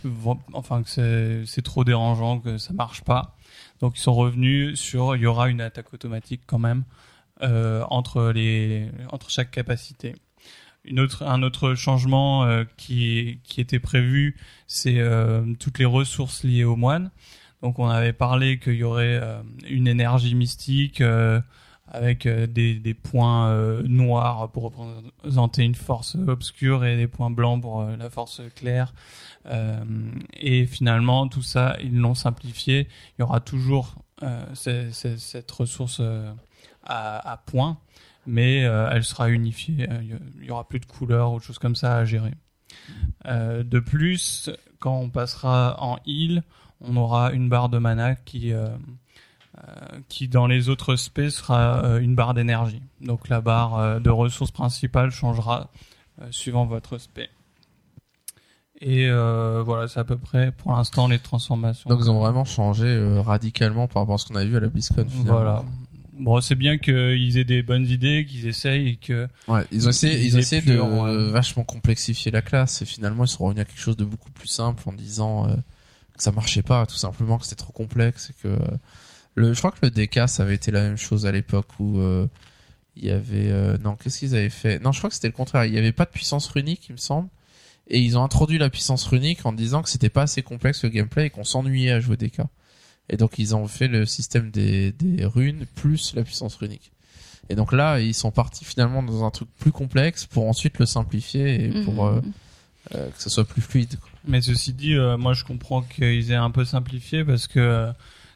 [0.53, 3.35] enfin que c'est trop dérangeant, que ça marche pas.
[3.81, 6.85] Donc ils sont revenus sur il y aura une attaque automatique quand même
[7.43, 10.15] euh, entre les entre chaque capacité.
[10.85, 17.11] Un autre changement euh, qui était prévu, c'est euh, toutes les ressources liées aux moines.
[17.63, 21.01] Donc on avait parlé qu'il y aurait euh, une énergie mystique
[21.87, 28.09] avec des, points noirs pour représenter une force obscure et des points blancs pour la
[28.11, 28.95] force claire.
[30.41, 32.89] Et finalement, tout ça, ils l'ont simplifié.
[33.19, 33.97] Il y aura toujours
[34.55, 36.01] ce- ce- cette ressource
[36.85, 37.79] à, à points,
[38.27, 39.89] mais euh, elle sera unifiée.
[40.39, 42.35] Il y aura plus de couleurs ou de choses comme ça à gérer.
[43.27, 46.43] Euh, de plus, quand on passera en heal,
[46.81, 48.69] on aura une barre de mana qui euh,
[49.59, 52.83] euh, qui dans les autres spés sera une barre d'énergie.
[53.01, 55.71] Donc la barre de ressources principale changera
[56.31, 57.29] suivant votre spé.
[58.85, 61.89] Et euh, voilà, c'est à peu près pour l'instant les transformations.
[61.89, 64.61] Donc, ils ont vraiment changé euh, radicalement par rapport à ce qu'on a vu à
[64.61, 65.07] la BlizzCon.
[65.09, 65.33] finalement.
[65.33, 65.65] voilà.
[66.13, 69.91] Bon, c'est bien qu'ils aient des bonnes idées, qu'ils essayent et que Ouais, ils ont
[69.91, 73.45] essayé, Ils ils ont essayé de euh, vachement complexifier la classe et finalement ils sont
[73.45, 75.55] revenus à quelque chose de beaucoup plus simple en disant euh,
[76.17, 78.59] que ça marchait pas, tout simplement que c'était trop complexe et que euh,
[79.35, 81.99] le, je crois que le DK ça avait été la même chose à l'époque où
[81.99, 82.27] euh,
[82.97, 84.79] il y avait euh, non qu'est-ce qu'ils avaient fait?
[84.81, 85.65] Non, je crois que c'était le contraire.
[85.65, 87.29] Il y avait pas de puissance runique, il me semble,
[87.89, 90.91] et ils ont introduit la puissance runique en disant que c'était pas assez complexe le
[90.91, 92.43] gameplay et qu'on s'ennuyait à jouer DK.
[93.09, 96.93] Et donc ils ont fait le système des, des runes plus la puissance runique.
[97.49, 100.87] Et donc là, ils sont partis finalement dans un truc plus complexe pour ensuite le
[100.87, 102.33] simplifier et pour euh, Mhm.
[102.95, 103.99] euh, que ça soit plus fluide.
[104.01, 104.09] quoi.
[104.27, 107.93] Mais ceci dit, euh, moi je comprends qu'ils aient un peu simplifié parce que euh,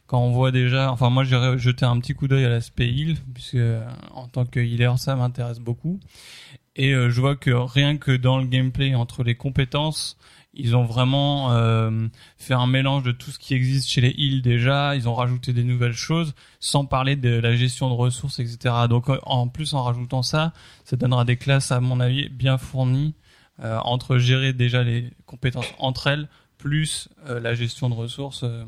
[0.08, 3.16] quand on voit déjà, enfin moi j'ai jeté un petit coup d'œil à l'aspect heal
[3.32, 5.98] puisque euh, en tant que healer ça m'intéresse beaucoup
[6.74, 10.16] et euh, je vois que rien que dans le gameplay entre les compétences,
[10.56, 14.42] ils ont vraiment euh, fait un mélange de tout ce qui existe chez les heals
[14.42, 18.74] déjà, ils ont rajouté des nouvelles choses sans parler de la gestion de ressources etc.
[18.88, 20.52] Donc euh, en plus en rajoutant ça,
[20.84, 23.14] ça donnera des classes à mon avis bien fournies
[23.60, 26.28] euh, entre gérer déjà les compétences entre elles
[26.58, 28.64] plus euh, la gestion de ressources euh,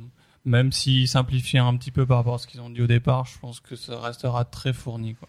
[0.47, 3.27] même s'ils simplifient un petit peu par rapport à ce qu'ils ont dit au départ
[3.27, 5.29] je pense que ça restera très fourni quoi.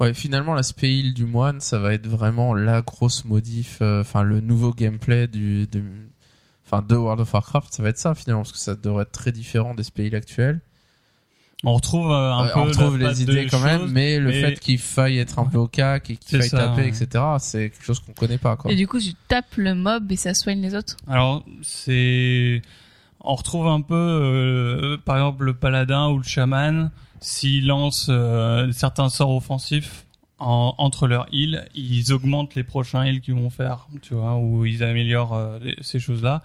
[0.00, 4.22] Ouais, finalement, l'aspect heal du moine, ça va être vraiment la grosse modif, euh, enfin
[4.22, 5.82] le nouveau gameplay du, de,
[6.64, 9.10] enfin de World of Warcraft, ça va être ça finalement parce que ça devrait être
[9.10, 10.60] très différent des spells heals.
[11.64, 14.28] on retrouve euh, un Ouais, peu on retrouve les idées quand même, choses, mais le
[14.28, 16.88] mais- fait qu'il faille être un peu au cac et qu'il faille ça, taper, ouais.
[16.88, 17.08] etc.,
[17.40, 18.70] c'est quelque chose qu'on connaît pas quoi.
[18.70, 20.96] Et du coup, tu tapes le mob et ça soigne les autres.
[21.08, 22.62] alors c'est
[23.20, 28.70] on retrouve un peu euh, par exemple le paladin ou le chaman s'ils lancent euh,
[28.72, 30.04] certains sorts offensifs
[30.40, 34.64] en- entre leurs heals, ils augmentent les prochains heals qu'ils vont faire, tu vois, ou
[34.66, 36.42] ils améliorent euh, les- ces choses-là,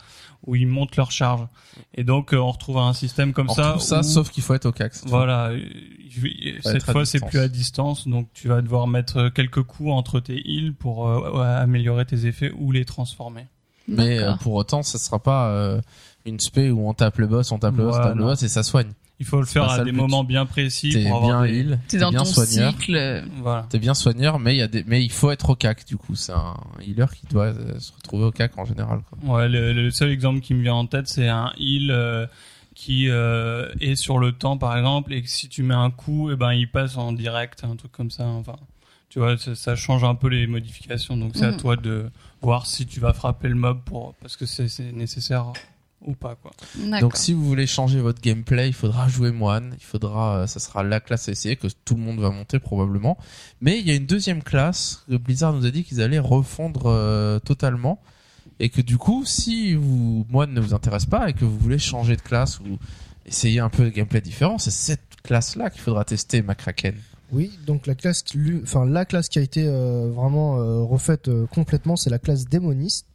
[0.48, 1.46] ou ils montent leur charge.
[1.94, 3.68] Et donc euh, on retrouve un système comme On ça.
[3.68, 5.10] retrouve ça, où- sauf qu'il faut être au fois.
[5.10, 5.60] Voilà, euh,
[6.64, 10.42] cette fois c'est plus à distance, donc tu vas devoir mettre quelques coups entre tes
[10.50, 13.46] heals pour euh, améliorer tes effets ou les transformer.
[13.88, 15.82] Mais euh, pour autant, ça sera pas euh,
[16.26, 18.42] une spé où on tape le boss, on tape le boss, on tape le boss
[18.42, 18.92] et ça soigne.
[19.20, 19.98] Il faut le faire à des but.
[19.98, 21.60] moments bien précis T'es pour avoir bien des...
[21.60, 22.72] heal, T'es t'es dans bien ton soigneur.
[22.74, 23.24] cycle.
[23.42, 23.66] Voilà.
[23.70, 25.96] T'es bien soigneur, mais il y a des, mais il faut être au cac du
[25.98, 26.16] coup.
[26.16, 29.02] C'est un healer qui doit euh, se retrouver au cac en général.
[29.10, 29.36] Quoi.
[29.36, 32.26] Ouais, le, le seul exemple qui me vient en tête, c'est un heal euh,
[32.76, 36.32] qui euh, est sur le temps, par exemple, et que si tu mets un coup,
[36.32, 38.26] et ben il passe en direct, un truc comme ça.
[38.26, 38.56] Enfin,
[39.10, 41.16] tu vois, ça, ça change un peu les modifications.
[41.16, 41.58] Donc c'est à Mhm.
[41.58, 42.10] toi de
[42.42, 45.54] voir si tu vas frapper le mob pour parce que c'est c'est nécessaire
[46.06, 46.52] ou pas quoi.
[47.00, 50.60] Donc si vous voulez changer votre gameplay, il faudra jouer moine, il faudra, euh, ça
[50.60, 53.18] sera la classe à essayer que tout le monde va monter probablement.
[53.62, 56.88] Mais il y a une deuxième classe que Blizzard nous a dit qu'ils allaient refondre
[56.88, 58.02] euh, totalement
[58.60, 61.80] et que du coup, si vous moine ne vous intéresse pas et que vous voulez
[61.80, 62.78] changer de classe ou
[63.26, 66.96] essayer un peu de gameplay différent, c'est cette classe-là qu'il faudra tester, Macraken.
[67.32, 71.30] Oui, donc la classe, qui enfin la classe qui a été euh, vraiment euh, refaite
[71.30, 73.08] euh, complètement, c'est la classe démoniste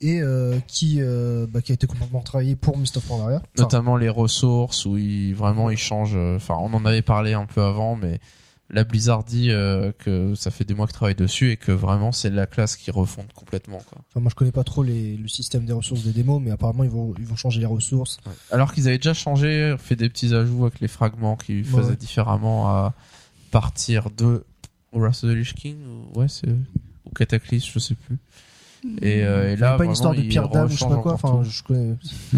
[0.00, 3.36] et euh, qui, euh, bah, qui a été complètement travaillée pour of Pandaria.
[3.38, 6.14] Enfin, Notamment les ressources où ils, vraiment ils changent.
[6.16, 8.20] euh, Enfin, on en avait parlé un peu avant, mais
[8.68, 12.10] la Blizzard dit euh, que ça fait des mois qu'ils travaillent dessus et que vraiment
[12.12, 13.78] c'est la classe qui refonde complètement.
[13.78, 13.98] Quoi.
[14.10, 16.82] enfin, moi je connais pas trop les, le système des ressources des démos, mais apparemment
[16.82, 18.18] ils vont, ils vont changer les ressources.
[18.50, 21.96] Alors qu'ils avaient déjà changé, fait des petits ajouts avec les fragments qui faisaient Ouais.
[21.96, 22.92] différemment à
[23.52, 24.44] partir de
[24.92, 28.18] Wrath of the Lich King ou ouais c'est ou Cataclysme, je sais plus.
[29.02, 31.14] Et, euh, et là pas une histoire de pierre d'âme ou je sais pas quoi.
[31.14, 31.94] Enfin, je connais.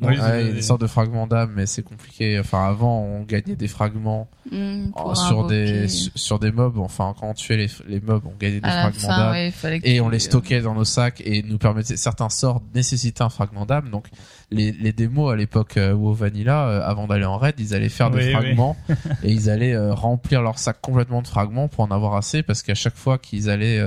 [0.00, 2.38] Ouais, il y a des sortes de fragments d'âme, mais c'est compliqué.
[2.38, 6.78] Enfin, avant, on gagnait des fragments pour euh, sur des sur des mobs.
[6.78, 9.32] Enfin, quand on tuait les, les mobs, on gagnait des à fragments d'âme.
[9.32, 13.28] ouais, Et on les stockait dans nos sacs et nous permettait certains sorts nécessitaient un
[13.28, 13.90] fragment d'âme.
[13.90, 14.06] Donc
[14.52, 17.88] les, les démos à l'époque euh, WoW Vanilla, euh, avant d'aller en raid, ils allaient
[17.88, 18.32] faire des oui.
[18.32, 18.76] fragments
[19.24, 22.62] et ils allaient euh, remplir leur sac complètement de fragments pour en avoir assez parce
[22.62, 23.82] qu'à chaque fois qu'ils allaient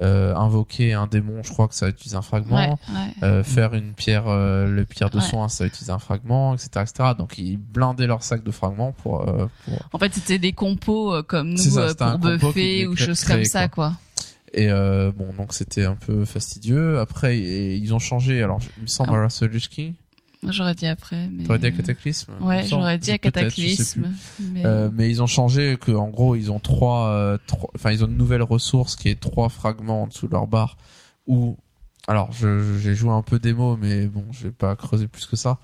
[0.00, 2.56] euh, invoquer un démon, je crois que ça va utiliser un fragment.
[2.56, 3.12] Ouais, ouais.
[3.24, 5.22] Euh, faire une pierre, euh, le pierre de Ouais.
[5.24, 7.10] soin, ça va utiliser un fragment, etc., etc.
[7.18, 11.14] Donc ils blindaient leur sac de fragments pour, euh, pour En fait, c'était des compos
[11.14, 13.94] euh, comme nous ça, euh, pour buffer ou choses comme ça, quoi.
[14.54, 16.98] Et euh, bon, donc c'était un peu fastidieux.
[17.00, 18.42] Après, et- ils ont changé.
[18.42, 19.26] Alors, il me semble Ah.
[19.26, 19.94] à Lich King.
[20.46, 21.28] J'aurais dit après.
[21.32, 21.44] Mais...
[21.44, 24.12] T'aurais dit à Cataclysme Ouais, j'aurais dit à Cataclysme.
[24.52, 24.64] Mais...
[24.64, 28.04] Euh, mais ils ont changé que en gros ils ont trois, euh, trois- enfin ils
[28.04, 30.76] ont une nouvelle ressource qui est trois fragments en dessous de leur barre.
[31.26, 31.56] Ou
[32.06, 35.58] alors j'ai joué un peu démo, mais bon je vais pas creuser plus que ça.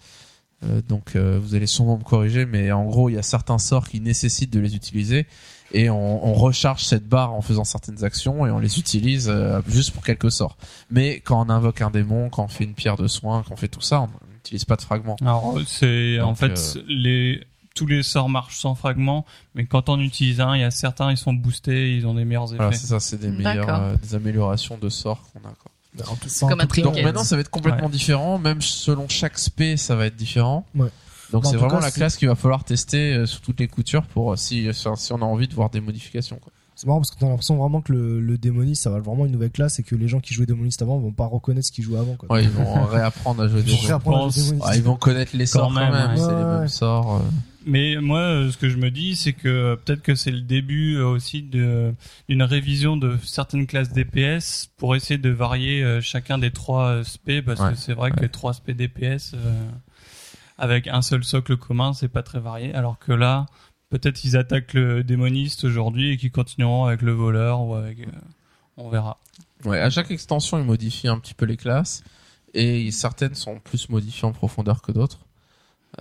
[0.64, 3.59] Euh, donc euh, vous allez sûrement me corriger, mais en gros il y a certains
[3.59, 5.27] sorts qui nécessitent de les utiliser
[5.72, 9.61] et on, on recharge cette barre en faisant certaines actions et on les utilise euh,
[9.68, 10.57] juste pour quelques sorts.
[10.91, 13.57] Mais quand on invoque un démon, quand on fait une pierre de soin, quand on
[13.57, 14.09] fait tout ça, on
[14.45, 15.16] n'utilise pas de fragments.
[15.22, 19.24] Alors c'est en fait euh, les tous les sorts marchent sans fragments,
[19.57, 22.24] mais quand on utilise un, il y a certains ils sont boostés, ils ont des
[22.24, 22.57] meilleurs effets.
[22.57, 25.53] Voilà, c'est ça, c'est des meilleures, euh, des améliorations de sorts qu'on a.
[25.53, 25.70] Quoi.
[25.97, 26.80] Bah, en tout- comme en un tout.
[26.82, 30.64] Donc maintenant, ça va être complètement différent, même selon chaque spé, ça va être différent.
[30.74, 30.88] Ouais.
[31.32, 33.40] Donc Bah, en c'est vraiment cas, la c'est- classe qu'il va falloir tester euh, sous
[33.40, 36.36] toutes les coutures pour euh, si, enfin, si on a envie de voir des modifications.
[36.36, 36.53] Quoi.
[36.85, 39.24] C'est marrant parce que t'as l'impression vraiment que le, le démoniste ça va être vraiment
[39.24, 41.72] une nouvelle classe et que les gens qui jouaient démoniste avant vont pas reconnaître ce
[41.72, 42.14] qu'ils jouaient avant.
[42.16, 42.30] Quoi.
[42.30, 44.55] Ouais, ils vont réapprendre à jouer démoniste.
[44.62, 46.16] Ah, ils vont connaître les sorts quand même, même, ouais.
[46.18, 46.68] c'est les Ouais, mêmes ouais.
[46.68, 47.14] sorts.
[47.16, 47.20] euh.
[47.66, 50.43] Mais moi, euh, ce que je me dis, c'est que euh, peut-être que c'est le
[50.43, 51.95] début aussi de
[52.28, 57.61] d'une révision de certaines classes DPS pour essayer de varier chacun des trois SP, parce
[57.61, 59.55] Ouais, que c'est vrai que les trois SP DPS euh,
[60.59, 62.74] avec un seul socle commun, c'est pas très varié.
[62.74, 63.47] Alors que là,
[63.99, 68.11] peut-être ils attaquent le démoniste aujourd'hui et qu'ils continueront avec le voleur ou avec, euh,
[68.76, 69.18] on verra.
[69.64, 72.03] Ouais, à chaque extension, ils modifient un petit peu les classes
[72.55, 75.20] et certaines sont plus modifiées en profondeur que d'autres.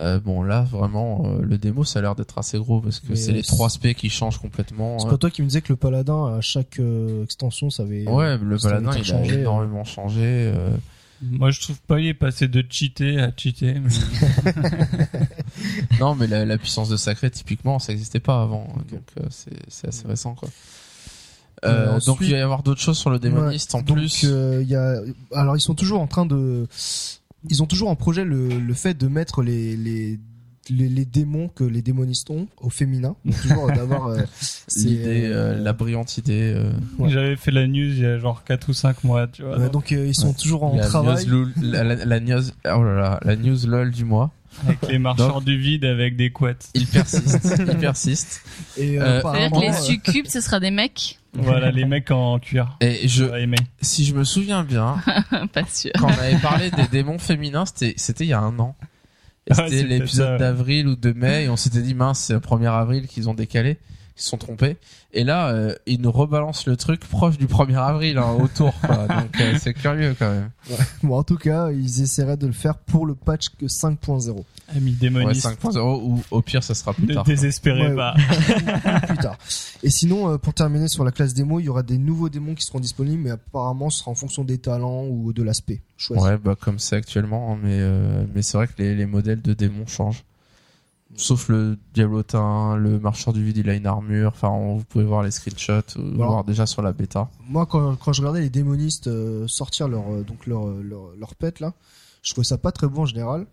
[0.00, 3.14] Euh, bon là vraiment euh, le démo ça a l'air d'être assez gros parce que
[3.14, 4.98] c'est les trois spé qui changent complètement.
[4.98, 5.10] C'est euh.
[5.10, 8.08] pas toi qui me disais que le paladin à chaque euh, extension ça avait.
[8.08, 10.52] Ouais, le paladin il a changé, énormément changé.
[10.52, 10.76] euh.
[11.22, 13.80] Moi, je trouve pas il est passé de cheater à cheater.
[13.80, 13.88] mais-
[16.00, 18.66] Non, mais la, la puissance de sacré, typiquement, ça n'existait pas avant.
[18.90, 20.48] Donc, euh, c'est c'est assez récent, quoi.
[21.64, 23.96] Euh, Euh, donc, il va y avoir d'autres choses sur le démoniste Ouais, en donc,
[23.96, 24.22] plus.
[24.24, 24.96] euh, il y a,
[25.32, 26.66] alors ils sont toujours en train de,
[27.48, 30.18] ils ont toujours en projet le, le fait de mettre les, les,
[30.68, 33.16] les, les démons que les démonistes ont au féminin.
[33.24, 34.20] Donc toujours d'avoir euh,
[34.68, 36.52] c'est, L'idée, la brillante idée.
[36.54, 37.08] Euh, Ouais.
[37.08, 39.58] J'avais fait la news il y a genre 4 ou 5 mois, tu vois.
[39.58, 41.24] ouais, donc euh, ils sont toujours en la, travail.
[41.26, 44.32] news, lol- la, la- la news, oh là là, la news lol du mois.
[44.62, 46.68] Avec les marcheurs du vide avec des couettes.
[46.74, 48.42] Il persiste, il persiste.
[48.76, 51.84] Et Euh, euh, C'est-à-dire apparemment, que les euh, succubes, ce sera des mecs Voilà, les
[51.84, 52.76] mecs en cuir.
[52.80, 53.24] Et je,
[53.80, 54.96] si je me souviens bien,
[55.52, 55.90] Pas sûr.
[55.98, 58.76] quand on avait parlé des démons féminins, c'était, c'était il y a un an.
[59.46, 62.70] Et c'était l'épisode d'avril ou de mai, et on s'était dit, mince, c'est le 1er
[62.70, 63.78] avril qu'ils ont décalé.
[64.16, 64.76] Ils se sont trompés.
[65.12, 69.06] Et là, euh, ils nous rebalancent le truc proche du 1er avril, hein, autour, quoi.
[69.08, 70.50] Donc, euh, c'est curieux, quand même.
[71.02, 74.44] bon, en tout cas, ils essaieraient de le faire pour le patch que 5.0
[74.74, 75.44] Ami Ouais, démoniste.
[75.46, 77.24] 5.0, ou au pire, ça sera plus ne tard.
[77.24, 77.34] quoi.
[77.34, 77.96] désespérez Ouais.
[77.96, 78.14] pas.
[79.08, 79.36] plus tard.
[79.82, 82.54] Et sinon, euh, pour terminer sur la classe démo, il y aura des nouveaux démons
[82.54, 86.22] qui seront disponibles, mais apparemment, ce sera en fonction des talents ou de l'aspect choisi.
[86.24, 89.42] Ouais, bah, comme c'est actuellement, hein, mais, euh, mais c'est vrai que les, les modèles
[89.42, 90.22] de démons changent.
[91.16, 94.32] Sauf le diablotin, le marcheur du vide, il a une armure.
[94.34, 96.30] Enfin, on- vous pouvez voir les screenshots, ou Voilà.
[96.32, 97.28] voir déjà sur la bêta.
[97.48, 101.10] Moi, quand, quand je regardais les démonistes euh, sortir leur, euh, donc leur, euh, leur,
[101.18, 101.72] leur pet là,
[102.22, 103.46] Je trouvais ça pas très beau en général.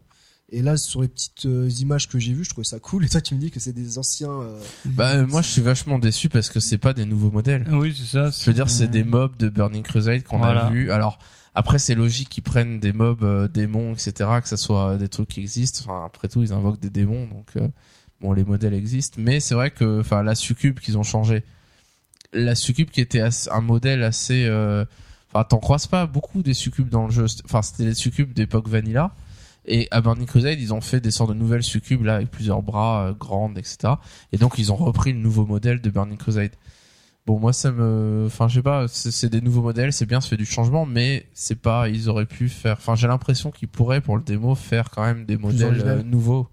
[0.54, 3.06] Et là, sur les petites euh, images que j'ai vues, je trouvais ça cool.
[3.06, 4.32] Et toi, tu me dis que c'est des anciens.
[4.32, 7.66] euh, Bah moi je suis vachement déçu parce que c'est pas des nouveaux modèles.
[7.72, 8.30] Oui, c'est ça.
[8.32, 10.66] Je veux dire c'est des mobs de Burning Crusade qu'on Voilà.
[10.66, 10.92] a vu.
[10.92, 11.20] Alors
[11.54, 15.30] après c'est logique qu'ils prennent des mobs euh, démons etc que ça soit des trucs
[15.30, 15.82] qui existent.
[15.86, 17.68] Enfin après tout ils invoquent des démons donc euh,
[18.22, 19.18] bon les modèles existent.
[19.20, 21.44] Mais c'est vrai que enfin la succube qu'ils ont changé.
[22.34, 24.86] La succube qui était un modèle assez euh,
[25.34, 27.26] enfin t'en croises pas beaucoup des succubes dans le jeu.
[27.46, 29.14] Enfin c'était les succubes d'époque vanilla.
[29.66, 32.64] Et à Burning Crusade, ils ont fait des sortes de nouvelles succubes là avec plusieurs
[32.64, 33.94] bras euh, grandes, etc.
[34.32, 36.52] Et donc ils ont repris le nouveau modèle de Burning Crusade.
[37.28, 40.28] Bon, moi ça me, enfin je sais pas, c'est des nouveaux modèles, c'est bien, ça
[40.30, 42.78] fait du changement, mais c'est pas, ils auraient pu faire.
[42.80, 46.48] Enfin j'ai l'impression qu'ils pourraient pour le démo faire quand même des modèles euh, nouveaux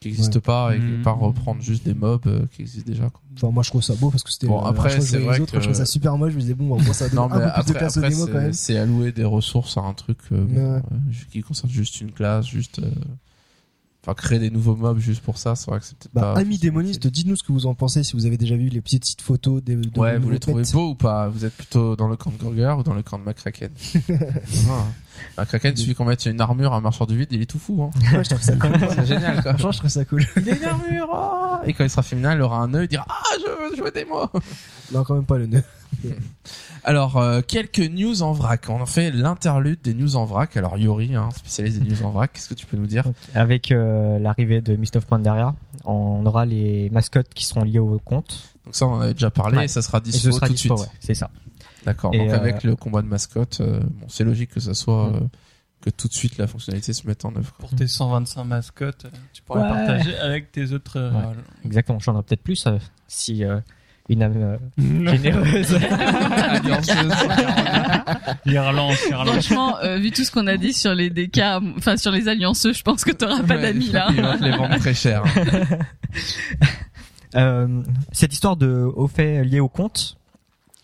[0.00, 0.40] qui n'existent Ouais.
[0.42, 1.02] pas et Mhm.
[1.02, 3.08] pas reprendre juste des mobs euh, qui existent déjà.
[3.08, 3.22] Quoi.
[3.36, 4.46] Enfin, moi, je trouve ça beau parce que c'était.
[4.46, 6.32] Bon, après, c'est vrai les autres, que- je trouvais ça super moche.
[6.32, 7.78] Je me disais, bon, bah, moi, ça donne Non un mais peu plus de après,
[7.78, 8.52] place au après démo quand c'est- même.
[8.52, 10.82] c'est allouer des ressources à un truc euh, bon, Ouais.
[10.92, 12.82] euh, qui concerne juste une classe, juste.
[14.06, 16.40] Enfin, créer des nouveaux mobs juste pour ça, c'est vrai que c'est peut-être Bah, pas.
[16.40, 19.22] amis démonistes, dites-nous ce que vous en pensez si vous avez déjà vu les petites
[19.22, 19.76] photos des.
[19.76, 21.28] de Ouais, vous les trouvez beaux ou pas?
[21.28, 23.70] Vous êtes plutôt dans le camp de Gorger ou dans le camp de McCracken?
[24.68, 24.84] Ah.
[25.38, 27.58] McCracken, il suffit qu'on mette une armure à un marcheur du vide, il est tout
[27.60, 27.82] fou.
[27.84, 27.90] Hein.
[28.16, 28.72] Ouais, je trouve ça cool.
[28.94, 29.52] C'est génial, quoi.
[29.52, 30.26] Franchement, je trouve ça cool.
[30.36, 32.88] Il a une armure oh Et quand il sera féminin, il aura un nœud, il
[32.88, 34.28] dira «Ah, je veux jouer des mots!»
[34.94, 35.62] Non, quand même pas le nœud.
[36.84, 38.68] Alors, euh, quelques news en vrac.
[38.68, 40.56] On en fait l'interlude des news en vrac.
[40.56, 43.04] Alors, Yori, hein, spécialiste des news en vrac, qu'est-ce que tu peux nous dire?
[43.34, 47.98] Avec euh, l'arrivée de Mist of Pandaria, on aura les mascottes qui seront liées au
[48.04, 48.54] compte.
[48.64, 49.64] Donc ça, on en avait déjà parlé, Ouais.
[49.64, 50.72] et ça sera dispo ce sera tout de suite.
[50.72, 51.30] ouais, c'est ça.
[51.84, 52.12] D'accord.
[52.12, 55.14] Donc euh, avec le combat de mascotte, euh, bon, c'est logique que ça soit Mm.
[55.16, 55.20] euh,
[55.82, 57.52] que tout de suite la fonctionnalité se mette en œuvre.
[57.58, 59.68] Pour tes 125 mascottes, tu pourrais Ouais.
[59.68, 60.98] partager avec tes autres.
[60.98, 61.34] Ouais.
[61.66, 63.60] Exactement, j'en aurai peut-être plus euh, si euh,
[64.08, 65.78] une âme euh, généreuse.
[68.46, 69.46] Il relance, il relance.
[69.46, 71.40] Franchement, euh, vu tout ce qu'on a dit sur les DK,
[71.78, 74.08] enfin sur les allianceux, je pense que t'auras pas Ouais, d'amis là.
[74.10, 75.22] Ils vont te les vendre très cher.
[77.36, 77.82] Euh,
[78.12, 80.16] cette histoire de au fait lié au compte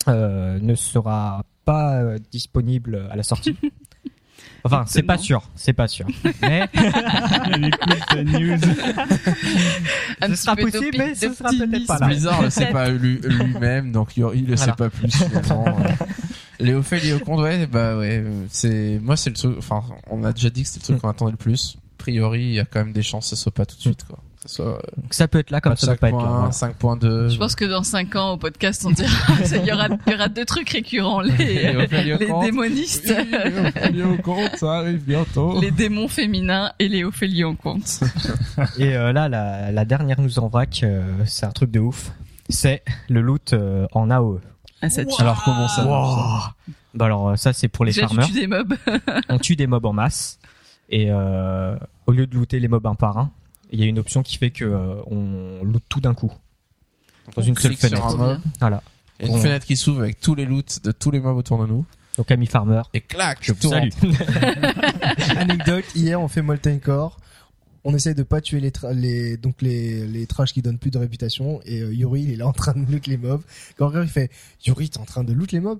[0.08, 3.56] euh, ne sera pas euh, disponible à la sortie.
[4.64, 6.06] Enfin, c'est pas sûr, c'est pas sûr.
[6.42, 8.58] Mais Il news.
[10.20, 12.06] Un ce sera possible, mais ce sera peut-être pas là.
[12.08, 15.64] Blizzard le sait pas lui- lui-même, donc Yori le sait pas plus finalement.
[16.58, 19.54] Léo fait Léo compte, ouais, bah ouais, euh, c'est moi c'est le truc.
[19.58, 21.76] Enfin, on a déjà dit que c'était le truc qu'on attendait le plus.
[21.98, 23.80] A priori, il y a quand même des chances que ce soit pas tout de
[23.80, 24.18] suite, quoi.
[24.58, 24.78] Donc
[25.10, 26.24] ça peut être là comme ça peut pas être là.
[26.24, 26.48] voilà.
[26.48, 27.28] 5.2.
[27.30, 29.10] Je pense que dans 5 ans au podcast, on dira,
[29.50, 31.36] il y aura, il y aura deux trucs récurrents, les,
[31.86, 33.12] les démonistes,
[33.92, 35.60] Léo compte, ça arrive bientôt.
[35.60, 38.00] les démons féminins et les Ophélie en compte.
[38.78, 42.10] Et euh, là, la, la dernière news en vrac, euh, c'est un truc de ouf.
[42.48, 44.40] C'est le loot euh, en AOE.
[44.80, 45.20] Ah, ça tue.
[45.20, 46.50] Alors comment ça marche,
[46.94, 48.26] Bah alors ça c'est pour les Déjà, tu farmers.
[48.32, 48.74] tues des mobs.
[49.28, 50.38] On tue des mobs en masse
[50.88, 51.76] et euh,
[52.06, 53.30] au lieu de looter les mobs un par un,
[53.72, 56.32] il y a une option qui fait que euh, on loot tout d'un coup
[57.36, 58.04] dans une seule fenêtre.
[58.06, 58.82] un mob, Voilà.
[59.20, 61.20] il y a une On- fenêtre qui s'ouvre avec tous les loots de tous les
[61.20, 61.84] mobs autour de nous.
[62.18, 63.90] Donc ami farmer, Et clac, je tout vous salue.
[65.36, 67.18] Anecdote, hier on fait Molten Core.
[67.84, 70.90] On essaye de pas tuer les, tra- les donc les les trash qui donnent plus
[70.90, 73.42] de réputation et euh, Yuri il est là en train de loot les mobs.
[73.78, 74.30] Quand il fait
[74.66, 75.78] Yuri t'es en train de loot les mobs?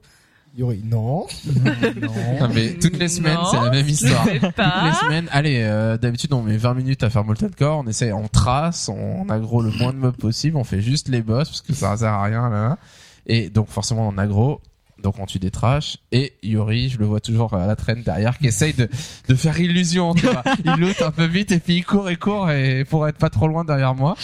[0.57, 1.27] Yuri non.
[2.41, 4.25] Non, mais toutes les semaines, Non, c'est la même histoire.
[4.25, 7.87] Toutes les semaines, allez, euh, d'habitude on met 20 minutes à faire Molten Core, on
[7.87, 11.23] essaie, on trace, on, on aggro le moins de mobs possible, on fait juste les
[11.23, 12.63] boss parce que ça sert à rien là.
[12.69, 12.79] là.
[13.27, 14.61] Et donc forcément on aggro,
[15.03, 15.99] donc on tue des trash.
[16.13, 18.89] Et Yuri, je le vois toujours à la traîne derrière, qui essaye de,
[19.29, 20.43] de faire illusion, tu vois.
[20.65, 23.31] Il loot un peu vite et puis il court et court et pour être pas
[23.31, 24.17] trop loin derrière moi.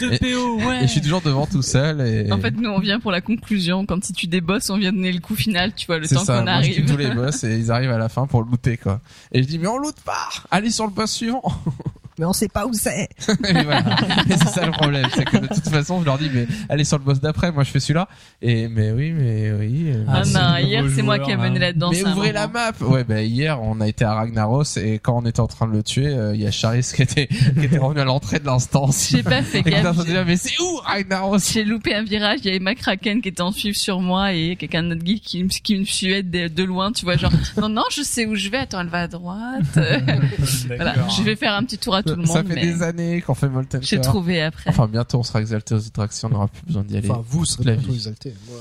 [0.00, 0.78] De Et- PO, ouais.
[0.78, 2.30] Et je suis toujours devant tout seul et.
[2.32, 3.84] En fait, nous, on vient pour la conclusion.
[3.86, 6.24] Quand si tu des boss, on vient donner le coup final, tu vois, le temps
[6.24, 6.90] qu'on moi je tue arrive.
[6.90, 9.00] tous les boss et ils arrivent à la fin pour looter quoi.
[9.32, 11.42] Et je dis mais on loot pas, allez sur le boss suivant.
[12.18, 13.08] Mais on sait pas où c'est.
[13.28, 13.80] et voilà.
[14.28, 16.84] Et c'est ça le problème, c'est que de toute façon je leur dis mais allez
[16.84, 18.08] sur le boss d'après, moi je fais celui-là.
[18.42, 19.84] Et mais oui mais oui.
[19.94, 21.60] euh, Ah, c'est non, le hier, c'est moi qui ai mené hein.
[21.60, 21.90] là-dedans.
[21.92, 22.72] mais ouvrez la map.
[22.82, 25.72] Ouais bah hier on a été à Ragnaros et quand on était en train de
[25.72, 28.44] le tuer, euh, il y a Charis qui était qui était revenu à l'entrée de
[28.46, 29.08] l'instance.
[29.10, 29.96] J'ai pas fait gaffe.
[29.98, 31.38] de dire mais c'est où Ragnaros?
[31.52, 34.56] J'ai loupé un virage, il y avait McCracken qui était en suivre sur moi et
[34.56, 37.68] quelqu'un d'autre geek qui, me- qui me suivait de, de loin, tu vois, genre, non,
[37.68, 39.62] non, je sais où je vais, attends, elle va à droite.
[40.66, 43.20] voilà, je vais faire un petit tour à tout le Ça fait mais des années
[43.22, 44.68] qu'on fait Molten j'ai trouvé après.
[44.70, 47.10] Enfin bientôt on sera exalté aux attractions, on n'aura plus besoin d'y aller.
[47.10, 47.94] Enfin vous serez la bientôt vie.
[47.96, 48.34] exaltés.
[48.48, 48.58] Moi,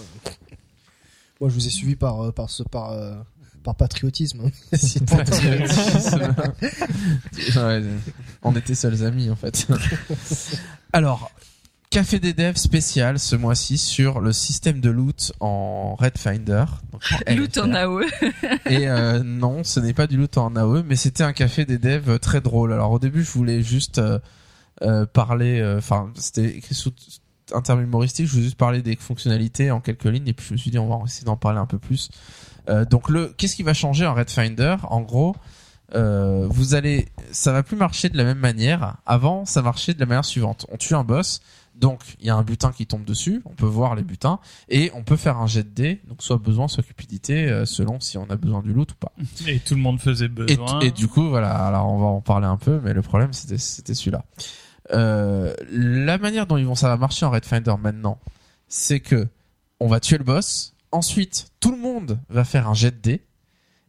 [1.42, 3.16] moi je vous ai suivi par euh, par ce par euh,
[3.64, 4.42] par patriotisme.
[4.46, 4.52] hein.
[5.08, 6.34] Pas- Patriotisme.
[7.58, 7.84] Ouais,
[8.44, 9.68] on était seuls amis en fait.
[10.94, 11.32] Alors,
[11.92, 16.66] Café des devs spécial ce mois-ci sur le système de loot en Red Finder.
[16.92, 17.74] Donc en Loot en.
[17.74, 18.04] AOE.
[18.68, 21.80] Et euh, non, ce n'est pas du loot en AOE, mais c'était un café des
[21.80, 22.74] devs très drôle.
[22.74, 24.20] Alors au début, je voulais juste euh,
[24.84, 26.94] euh, parler, euh, enfin c'était écrit sous
[27.56, 30.54] un terme humoristique, je voulais juste parler des fonctionnalités en quelques lignes, et puis je
[30.54, 32.12] me suis dit on va essayer d'en parler un peu plus.
[32.92, 34.76] Donc le, qu'est-ce qui va changer en Red Finder?
[34.84, 35.36] En gros,
[35.96, 38.98] vous allez, ça va plus marcher de la même manière.
[39.08, 40.68] Avant, ça marchait de la manière suivante.
[40.72, 41.42] On tue un boss,
[41.80, 44.92] donc il y a un butin qui tombe dessus, on peut voir les butins, et
[44.94, 48.18] on peut faire un jet de dés, donc soit besoin, soit cupidité, euh, selon si
[48.18, 49.14] on a besoin du loot ou pas.
[49.48, 50.80] Et tout le monde faisait Et, besoin.
[50.82, 53.58] et du coup, voilà, alors on va en parler un peu, mais le problème c'était
[53.58, 54.26] c'était celui-là.
[54.92, 58.20] Euh, la manière dont ils vont ça va marcher en Red Finder maintenant,
[58.68, 59.28] c'est que
[59.80, 63.24] on va tuer le boss, ensuite tout le monde va faire un jet de dés,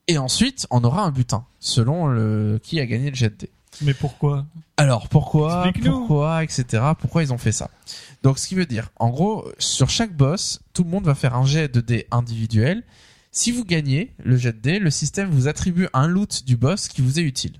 [0.07, 3.51] et ensuite on aura un butin selon le qui a gagné le jet de dés.
[3.83, 4.47] Mais pourquoi
[4.77, 6.83] Alors pourquoi, pourquoi, etc.
[6.99, 7.71] Pourquoi ils ont fait ça
[8.23, 11.35] Donc ce qui veut dire, en gros, sur chaque boss, tout le monde va faire
[11.35, 12.83] un jet de dés individuel.
[13.33, 16.89] Si vous gagnez le jet de dés, le système vous attribue un loot du boss
[16.89, 17.53] qui vous est utile.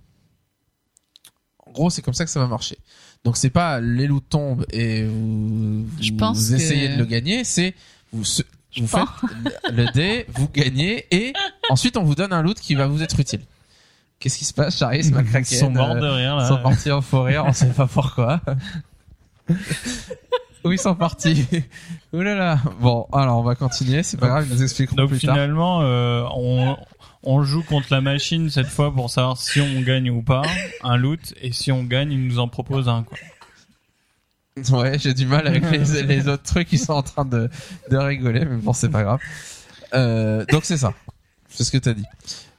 [1.67, 2.77] En gros, c'est comme ça que ça va marcher.
[3.25, 7.05] Donc c'est pas les loots tombent et vous, Je vous pense que- essayez de le
[7.05, 7.75] gagner, c'est
[8.13, 9.05] vous, faites
[9.71, 11.33] le dé, vous gagnez et
[11.69, 13.43] ensuite on vous donne un loot qui va vous être utile.
[14.21, 15.01] Qu'est-ce qui se passe, Charlie?
[15.01, 16.61] Ils Macraken, sont morts euh, de rire ils sont là.
[16.63, 18.41] partis en forêt, on sait pas pourquoi.
[20.65, 21.47] Où ils sont partis?
[22.13, 22.59] Ouh là là.
[22.81, 25.35] Bon, alors on va continuer, c'est pas grave, ils nous expliqueront Donc plus tard.
[25.35, 26.77] finalement, euh, on,
[27.23, 30.43] on joue contre la machine cette fois pour savoir si on gagne ou pas
[30.83, 33.17] un loot et si on gagne, il nous en propose un quoi.
[34.79, 37.49] Ouais, j'ai du mal avec les, les autres trucs, ils sont en train de,
[37.91, 39.21] de rigoler, mais bon, c'est pas grave.
[39.95, 40.93] Euh, donc c'est ça,
[41.49, 42.05] c'est ce que t'as dit.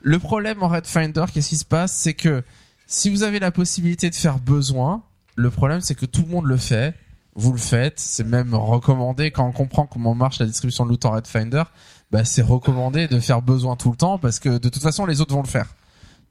[0.02, 1.94] Le problème en Red Finder, qu'est-ce qui se passe?
[1.94, 2.44] C'est que
[2.88, 5.04] si vous avez la possibilité de faire besoin,
[5.36, 6.96] le problème c'est que tout le monde le fait,
[7.36, 11.06] vous le faites, c'est même recommandé quand on comprend comment marche la distribution de loot
[11.06, 11.64] en Red Finder,
[12.12, 15.22] bah c'est recommandé de faire besoin tout le temps parce que de toute façon les
[15.22, 15.68] autres vont le faire.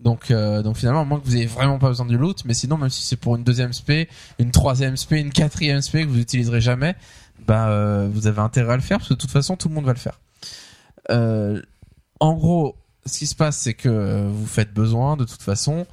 [0.01, 2.55] Donc, euh, donc finalement, à moins que vous ayez vraiment pas besoin du loot, mais
[2.55, 4.09] sinon, même si c'est pour une deuxième spé,
[4.39, 6.97] une troisième spé, une quatrième spé que vous utiliserez jamais,
[7.47, 9.75] bah euh, vous avez intérêt à le faire parce que de toute façon, tout le
[9.75, 10.19] monde va le faire.
[11.11, 11.61] Euh,
[12.19, 15.87] en gros, ce qui se passe, c'est que euh, vous faites besoin de toute façon,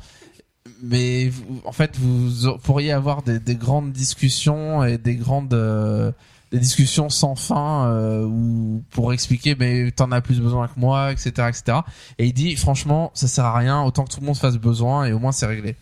[0.81, 1.31] mais
[1.65, 6.11] en fait, vous pourriez avoir des, des grandes discussions et des grandes euh,
[6.53, 11.79] discussions sans fin euh, pour expliquer mais t'en as plus besoin que moi etc etc
[12.17, 15.05] et il dit franchement ça sert à rien autant que tout le monde fasse besoin
[15.05, 15.75] et au moins c'est réglé.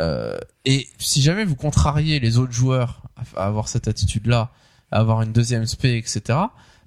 [0.00, 3.02] Euh, et si jamais vous contrariez les autres joueurs
[3.36, 4.50] à, avoir cette attitude là
[4.90, 6.38] à avoir une deuxième spé etc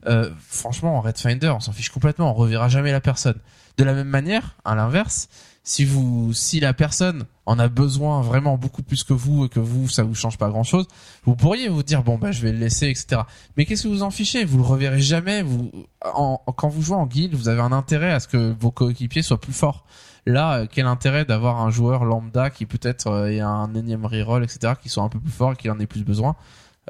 [0.08, 3.39] euh, franchement en Red Finder on s'en fiche complètement on reverra jamais la personne.
[3.78, 5.30] De la même manière à l'inverse
[5.64, 9.60] si vous si la personne en a besoin vraiment beaucoup plus que vous et que
[9.60, 10.88] vous ça vous change pas grand chose
[11.26, 13.22] vous pourriez vous dire bon bah je vais le laisser etc
[13.58, 14.45] mais qu'est-ce que vous en fichez?
[14.45, 15.70] Vous le reverrez jamais vous
[16.05, 19.22] en, quand vous jouez en guild vous avez un intérêt à ce que vos coéquipiers
[19.22, 19.86] soient plus forts.
[20.26, 24.45] Là euh, quel intérêt d'avoir un joueur lambda qui peut-être euh, ait un énième reroll
[24.45, 26.38] etc qui soit un peu plus fort et qui en ait plus besoin?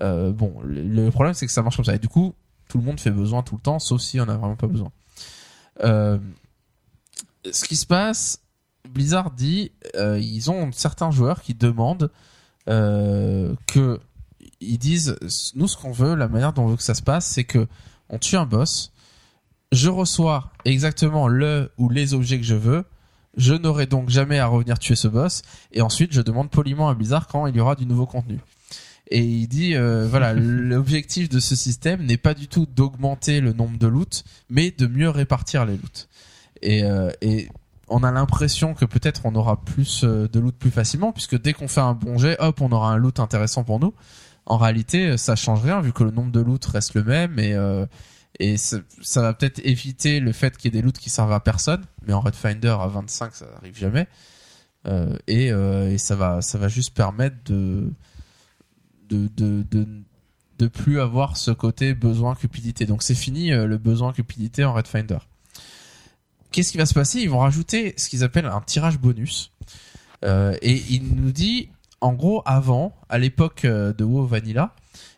[0.01, 1.95] Euh, bon le, le problème c'est que ça marche comme ça.
[1.95, 2.35] Et du coup
[2.67, 4.91] tout le monde fait besoin tout le temps sauf si on a vraiment pas besoin.
[5.83, 6.17] Euh,
[7.51, 8.41] ce qui se passe
[8.89, 12.11] Blizzard dit euh, ils ont certains joueurs qui demandent
[12.69, 13.99] euh, que
[14.59, 15.17] ils disent
[15.55, 17.67] nous ce qu'on veut la manière dont on veut que ça se passe c'est que
[18.09, 18.91] on tue un boss
[19.71, 22.85] je reçois exactement le ou les objets que je veux
[23.35, 26.95] je n'aurai donc jamais à revenir tuer ce boss et ensuite je demande poliment à
[26.95, 28.39] Blizzard quand il y aura du nouveau contenu
[29.09, 33.53] et il dit euh, voilà l'objectif de ce système n'est pas du tout d'augmenter le
[33.53, 36.07] nombre de loot mais de mieux répartir les loots
[36.61, 37.49] et, euh, et
[37.89, 41.53] on a l'impression que peut-être on aura plus euh, de loot plus facilement puisque dès
[41.53, 43.93] qu'on fait un bon jet, hop, on aura un loot intéressant pour nous.
[44.45, 47.53] En réalité, ça change rien vu que le nombre de loot reste le même et
[47.53, 47.85] euh,
[48.39, 51.31] et ça, ça va peut-être éviter le fait qu'il y ait des loots qui servent
[51.31, 54.07] à personne, mais en Red Finder à 25 ça arrive jamais.
[55.27, 57.91] Et, et ça va ça va juste permettre de
[59.09, 59.87] de de de,
[60.59, 62.85] de plus avoir ce côté besoin cupidité.
[62.85, 65.19] Donc c'est fini euh, le besoin cupidité en Red Finder
[66.51, 67.19] qu'est-ce qui va se passer?
[67.19, 69.51] Ils vont rajouter ce qu'ils appellent un tirage bonus.
[70.25, 71.69] Euh, et il nous dit,
[72.01, 74.73] en gros, avant, à l'époque euh, de WoW Vanilla,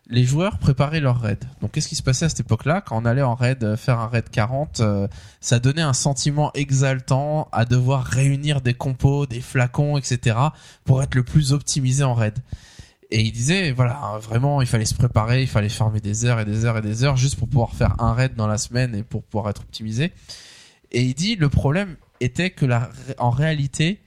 [0.08, 1.46] les joueurs préparaient leur raid.
[1.62, 2.82] Donc qu'est-ce qui se passait à cette époque-là?
[2.82, 5.08] Quand on allait en raid faire un raid 40, euh,
[5.40, 10.36] ça donnait un sentiment exaltant à devoir réunir des compos, des flacons, etc.
[10.84, 12.38] pour être le plus optimisé en raid.
[13.12, 16.46] Et il disait, voilà, vraiment, il fallait se préparer, il fallait farmer des heures et
[16.46, 19.04] des heures et des heures juste pour pouvoir faire un raid dans la semaine et
[19.04, 20.12] pour pouvoir être optimisé.
[20.92, 24.00] Et il dit le problème était que la, en réalité,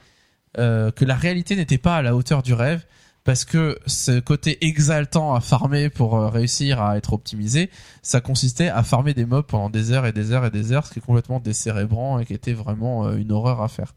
[0.58, 2.84] euh, que la réalité n'était pas à la hauteur du rêve
[3.24, 7.70] parce que ce côté exaltant à farmer pour euh, réussir à être optimisé,
[8.02, 10.86] ça consistait à farmer des mobs pendant des heures et des heures et des heures,
[10.86, 13.94] ce qui est complètement décérébrant et qui était vraiment euh, une horreur à faire.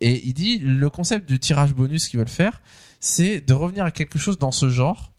[0.00, 2.60] Et il dit le concept du tirage bonus qu'ils veulent faire,
[3.00, 5.12] c'est de revenir à quelque chose dans ce genre,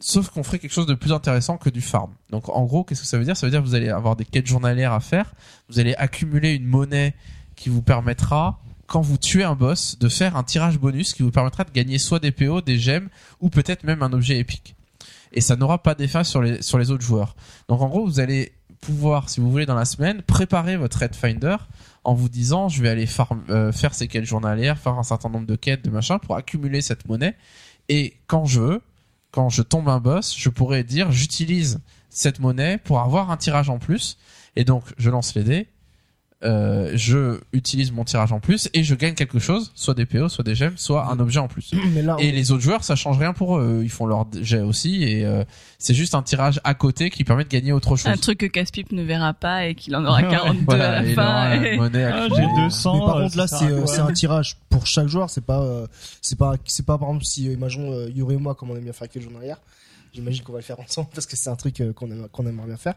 [0.00, 2.12] sauf qu'on ferait quelque chose de plus intéressant que du farm.
[2.30, 3.36] Donc en gros, qu'est-ce que ça veut dire?
[3.36, 5.34] Ça veut dire que vous allez avoir des quêtes journalières à faire,
[5.68, 7.14] vous allez accumuler une monnaie
[7.56, 11.30] qui vous permettra quand vous tuez un boss de faire un tirage bonus qui vous
[11.30, 13.10] permettra de gagner soit des PO, des gemmes
[13.40, 14.74] ou peut-être même un objet épique.
[15.32, 17.36] Et ça n'aura pas d'effet sur les sur les autres joueurs.
[17.68, 21.14] Donc en gros, vous allez pouvoir, si vous voulez, dans la semaine, préparer votre Red
[21.14, 21.56] Finder
[22.04, 25.28] en vous disant, je vais aller farm- euh, faire ces quêtes journalières, faire un certain
[25.28, 27.36] nombre de quêtes, de machin, pour accumuler cette monnaie.
[27.88, 28.82] Et quand je veux,
[29.30, 33.68] quand je tombe un boss, je pourrais dire, j'utilise cette monnaie pour avoir un tirage
[33.68, 34.16] en plus.
[34.56, 35.68] Et donc, je lance les dés,
[36.44, 40.28] euh, je utilise mon tirage en plus et je gagne quelque chose, soit des PO,
[40.28, 41.72] soit des gemmes, soit un objet en plus.
[41.92, 43.80] Mais là, Et les autres joueurs, ça change rien pour eux.
[43.82, 45.42] Ils font leur jet aussi et euh,
[45.78, 48.06] c'est juste un tirage à côté qui permet de gagner autre chose.
[48.06, 51.02] Un truc que Caspip ne verra pas et qu'il en aura Ouais, 42 Voilà, à
[51.02, 51.52] la fin.
[51.62, 52.92] et- monnaie Ah, j'ai 200.
[52.94, 55.60] mais par euh, contre là c'est euh, c'est un tirage pour chaque joueur c'est pas
[55.60, 55.86] euh,
[56.22, 58.76] c'est pas c'est pas par exemple si euh, imaginons euh, Yuri et moi comme on
[58.76, 59.58] aime bien faire quelques jours en arrière
[60.14, 62.46] j'imagine qu'on va le faire ensemble parce que c'est un truc euh, qu'on aime qu'on
[62.46, 62.94] aimerait bien faire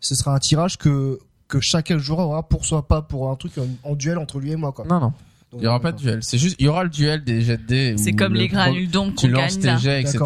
[0.00, 1.18] ce sera un tirage que
[1.50, 4.52] que chaque joueur aura pour soi pas pour un truc en, en duel entre lui
[4.52, 5.12] et moi quoi Non, non.
[5.52, 6.22] Donc, Il y aura pas de duel.
[6.22, 7.94] C'est juste, il y aura le duel des jets de dés.
[7.98, 10.18] C'est comme le les granules d'ombre Tu lances tes jets, etc.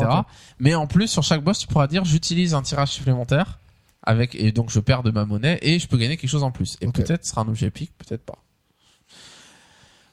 [0.59, 3.59] Mais en plus, sur chaque boss, tu pourras dire, j'utilise un tirage supplémentaire
[4.03, 6.51] avec, et donc je perds de ma monnaie et je peux gagner quelque chose en
[6.51, 6.77] plus.
[6.83, 8.37] Et peut-être ce sera un objet épique, peut-être pas.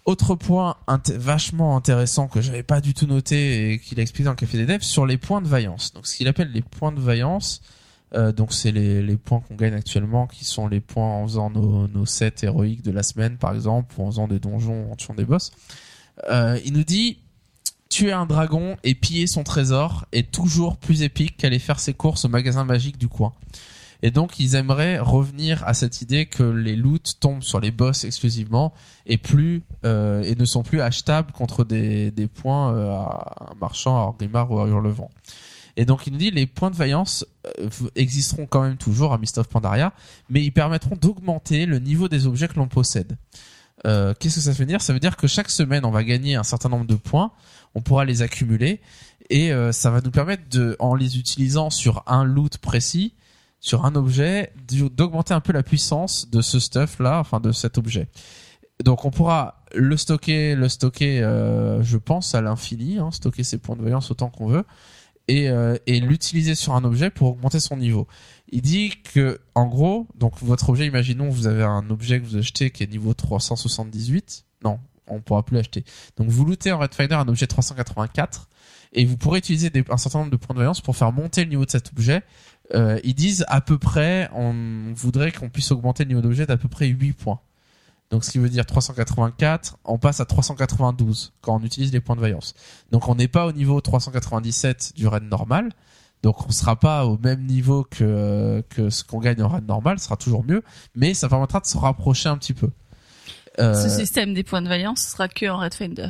[0.05, 4.24] Autre point int- vachement intéressant que j'avais pas du tout noté et qu'il a expliqué
[4.24, 5.93] dans le Café des Devs sur les points de vaillance.
[5.93, 7.62] Donc ce qu'il appelle les points de vaillance,
[8.14, 11.88] euh, donc c'est les, points qu'on gagne actuellement qui sont les points en faisant nos,
[11.88, 15.16] nos sets héroïques de la semaine par exemple ou en faisant des donjons en tuant
[15.16, 15.51] des boss.
[16.30, 17.20] Euh, il nous dit
[17.89, 22.26] tuer un dragon et piller son trésor est toujours plus épique qu'aller faire ses courses
[22.26, 23.34] au magasin magique du coin.
[24.03, 28.03] Et donc ils aimeraient revenir à cette idée que les loots tombent sur les boss
[28.03, 28.74] exclusivement
[29.05, 29.20] et
[29.86, 35.09] euh, ne sont plus achetables contre des, points à un à Orgrimmar ou à Hurlevent.
[35.78, 37.26] Et donc il nous dit les points de vaillance
[37.59, 39.93] euh, existeront quand même toujours à Mist of Pandaria,
[40.30, 43.17] mais ils permettront d'augmenter le niveau des objets que l'on possède.
[43.86, 44.82] Euh, Qu'est-ce que ça veut dire?
[44.82, 47.32] Ça veut dire que chaque semaine on va gagner un certain nombre de points,
[47.76, 48.82] on pourra les accumuler
[49.30, 53.13] et euh, ça va nous permettre de, en les utilisant sur un loot précis,
[53.59, 57.78] sur un objet, d'augmenter un peu la puissance de ce stuff là, enfin de cet
[57.78, 58.09] objet.
[58.84, 63.57] Donc on pourra le stocker, le stocker, euh, je pense à l'infini, hein, stocker ses
[63.57, 64.65] points de vaillance autant qu'on veut,
[65.28, 68.07] et, euh, et l'utiliser sur un objet pour augmenter son niveau.
[68.51, 72.38] Il dit que, en gros, donc votre objet, imaginons vous avez un objet que vous
[72.38, 75.84] achetez qui est niveau 378, non, on pourra plus l'acheter.
[76.17, 78.49] Donc vous lootez en Red Finder un objet 384
[78.93, 81.49] et vous pourrez utiliser un certain nombre de points de vaillance pour faire monter le
[81.49, 82.24] niveau de cet objet.
[82.74, 86.57] Euh, ils disent à peu près, on voudrait qu'on puisse augmenter le niveau d'objet d'à
[86.57, 87.39] peu près 8 points.
[88.12, 92.16] Donc ce qui veut dire 384, on passe à 392 quand on utilise les points
[92.18, 92.53] de vaillance.
[92.91, 95.72] Donc on n'est pas au niveau 397 du raid normal.
[96.22, 99.97] Donc on sera pas au même niveau que que ce qu'on gagne en raid normal,
[99.97, 100.62] ce sera toujours mieux,
[100.95, 102.70] mais ça permettra de se rapprocher un petit peu.
[103.59, 106.09] Euh, Ce système des points de vaillance sera que en Red Finder.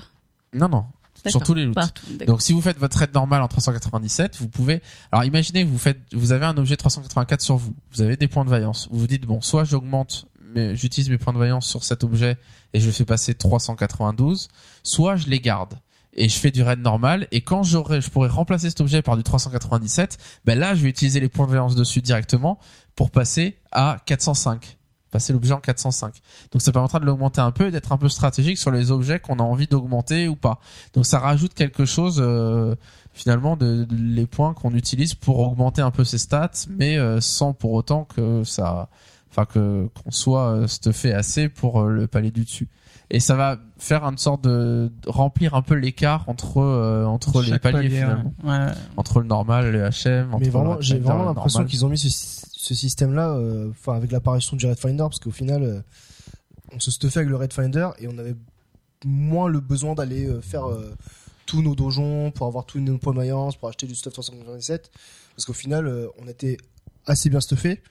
[0.53, 0.85] non non,
[1.27, 1.75] sur tous les loots.
[1.75, 2.05] Partout.
[2.27, 4.81] Donc si vous faites votre raid normal en 397, vous pouvez
[5.11, 7.73] alors imaginez vous faites vous avez un objet 384 sur vous.
[7.93, 8.89] Vous avez des points de vaillance.
[8.91, 10.25] Vous vous dites bon, soit j'augmente
[10.73, 12.37] j'utilise mes points de vaillance sur cet objet
[12.73, 14.47] et je le fais passer 392,
[14.83, 15.75] soit je les garde
[16.13, 19.15] et je fais du raid normal et quand j'aurai je pourrais remplacer cet objet par
[19.17, 22.59] du 397, ben là je vais utiliser les points de vaillance dessus directement
[22.95, 24.77] pour passer à 405
[25.09, 26.13] passer l'objet en 405.
[26.53, 29.19] Donc ça permettra de l'augmenter un peu et d'être un peu stratégique sur les objets
[29.19, 30.61] qu'on a envie d'augmenter ou pas.
[30.93, 32.75] Donc ça rajoute quelque chose euh,
[33.11, 37.19] finalement de, de- les points qu'on utilise pour augmenter un peu ses stats, mais euh,
[37.19, 38.87] sans pour autant que ça,
[39.31, 42.69] enfin que qu'on soit euh, stuffé assez pour euh, le palier du dessus.
[43.09, 47.49] Et ça va faire une sorte de, remplir un peu l'écart entre euh, entre les
[47.49, 48.49] Chaque paliers palier, finalement, ouais.
[48.49, 48.71] Ouais.
[48.95, 50.33] entre le normal, le HM.
[50.33, 51.69] Entre mais vraiment le j'ai vraiment l'impression normal.
[51.69, 53.37] qu'ils ont mis ce, ce système là
[53.71, 55.81] enfin avec l'apparition du Red Finder parce qu'au final euh,
[56.73, 58.35] on se stuffait avec le Red Finder et on avait
[59.05, 60.95] moins le besoin d'aller euh, faire euh,
[61.45, 64.91] tous nos donjons pour avoir tous nos points de vaillance pour acheter du stuff 397
[65.35, 66.57] parce qu'au final euh, on était
[67.05, 67.81] assez bien stuffé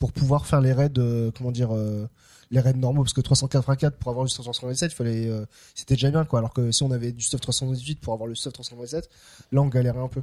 [0.00, 2.08] pour pouvoir faire les raids euh, comment dire euh,
[2.50, 5.44] les raids normaux parce que 384 pour avoir du stuff 397 il fallait euh,
[5.76, 8.34] c'était déjà bien quoi alors que si on avait du stuff 318 pour avoir le
[8.34, 9.08] stuff 397
[9.52, 10.22] là on galérait un peu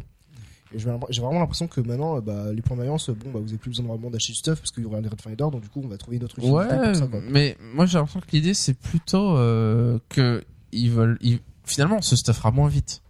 [0.74, 3.48] et j'ai vraiment l'impression que maintenant, bah, les points de vaillance, euh, bon, bah, vous
[3.48, 5.62] avez plus besoin vraiment d'acheter du stuff parce qu'il y aura les Red Finder, donc
[5.62, 7.22] du coup, on va trouver une autre utilité Ouais, pour ça, quoi.
[7.22, 12.02] mais moi j'ai l'impression que l'idée c'est plutôt euh, que ils veulent, ils- finalement, on
[12.02, 13.02] se stuffera moins vite.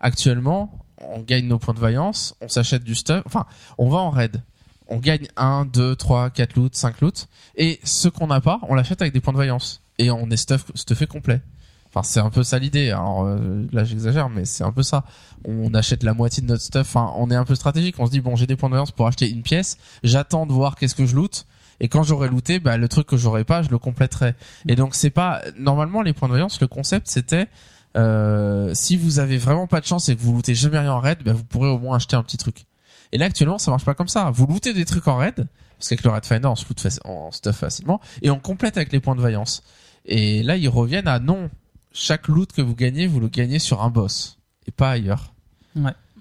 [0.00, 3.46] actuellement, on gagne nos points de vaillance, on s'achète du stuff, enfin,
[3.78, 4.42] on va en raid.
[4.90, 7.28] On gagne 1, 2, 3, 4 loots, 5 loots.
[7.56, 9.82] Et ce qu'on n'a pas, on l'achète avec des points de vaillance.
[9.98, 11.40] Et on est stuff, stuffé complet.
[11.88, 12.90] Enfin, c'est un peu ça l'idée.
[12.90, 15.04] Alors euh, là, j'exagère, mais c'est un peu ça.
[15.44, 16.94] On achète la moitié de notre stuff.
[16.94, 17.96] Enfin, on est un peu stratégique.
[17.98, 19.78] On se dit bon, j'ai des points de vaillance pour acheter une pièce.
[20.02, 21.46] J'attends de voir qu'est-ce que je loot.
[21.80, 24.34] Et quand j'aurai looté, bah, le truc que j'aurai pas, je le compléterai.
[24.68, 26.60] Et donc c'est pas normalement les points de vaillance.
[26.60, 27.48] Le concept c'était
[27.96, 31.00] euh, si vous avez vraiment pas de chance et que vous lootez jamais rien en
[31.00, 32.66] raid, bah, vous pourrez au moins acheter un petit truc.
[33.12, 34.30] Et là actuellement ça marche pas comme ça.
[34.30, 35.46] Vous lootez des trucs en raid
[35.78, 38.92] parce qu'avec le raid finder on se loot en stuff facilement et on complète avec
[38.92, 39.62] les points de vaillance.
[40.04, 41.50] Et là ils reviennent à non,
[41.92, 45.32] chaque loot que vous gagnez vous le gagnez sur un boss et pas ailleurs.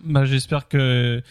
[0.03, 1.21] Bah, j'espère que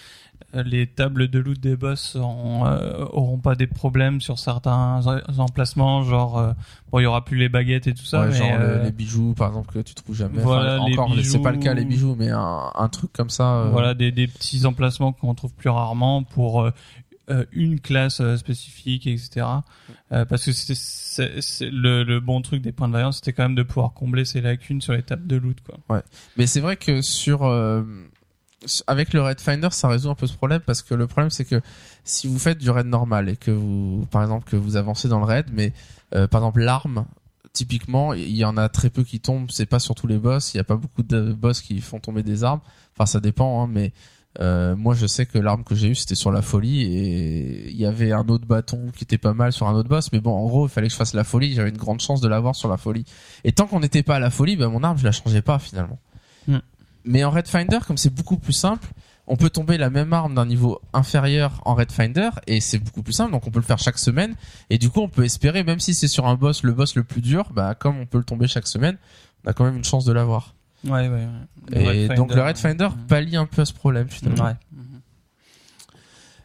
[0.54, 5.38] les tables de loot des boss auront, euh, auront pas des problèmes sur certains en-
[5.38, 6.52] emplacements, genre euh,
[6.90, 8.84] bon, il y aura plus les baguettes et tout ça, Ouais, mais, genre le- euh,
[8.84, 10.40] les bijoux par exemple que tu trouves jamais.
[10.42, 12.16] Voilà, Enfin, les encore c'est pas le cas les bijoux.
[12.18, 13.68] mais un, un truc comme ça.
[13.70, 16.66] voilà des, des petits emplacements qu'on trouve plus rarement pour
[17.52, 19.44] une classe spécifique, etc.
[20.12, 23.54] Euh, parce que c'était le, le bon truc des points de vaillance, c'était quand même
[23.54, 26.00] de pouvoir combler ces lacunes sur les tables de loot, quoi.
[26.38, 27.82] Mais c'est vrai que sur euh,
[28.86, 31.44] avec le raid finder, ça résout un peu ce problème parce que le problème c'est
[31.44, 31.60] que
[32.04, 35.18] si vous faites du raid normal et que vous, par exemple, que vous avancez dans
[35.18, 35.72] le raid, mais
[36.14, 37.06] euh, par exemple l'arme,
[37.52, 39.50] typiquement, il y en a très peu qui tombent.
[39.50, 40.54] C'est pas sur tous les boss.
[40.54, 42.60] Il y a pas beaucoup de boss qui font tomber des armes.
[42.94, 43.92] Enfin, ça dépend, hein, mais
[44.40, 47.76] euh, moi je sais que l'arme que j'ai eue c'était sur la folie et il
[47.76, 50.32] y avait un autre bâton qui était pas mal sur un autre boss mais bon
[50.32, 52.54] en gros il fallait que je fasse la folie j'avais une grande chance de l'avoir
[52.54, 53.04] sur la folie
[53.42, 55.58] et tant qu'on n'était pas à la folie ben mon arme je la changeais pas
[55.58, 55.98] finalement.
[57.08, 58.86] Mais en Red Finder comme c'est beaucoup plus simple
[59.30, 63.02] on peut tomber la même arme d'un niveau inférieur en Red Finder et c'est beaucoup
[63.02, 64.34] plus simple donc on peut le faire chaque semaine
[64.70, 67.02] et du coup on peut espérer même si c'est sur un boss le boss le
[67.04, 68.96] plus dur bah comme on peut le tomber chaque semaine
[69.44, 70.54] on a quand même une chance de l'avoir
[70.84, 71.26] Ouais, ouais, ouais.
[71.70, 74.54] Le et donc le Red Finder, euh, pallie un peu à ce problème finalement Ouais.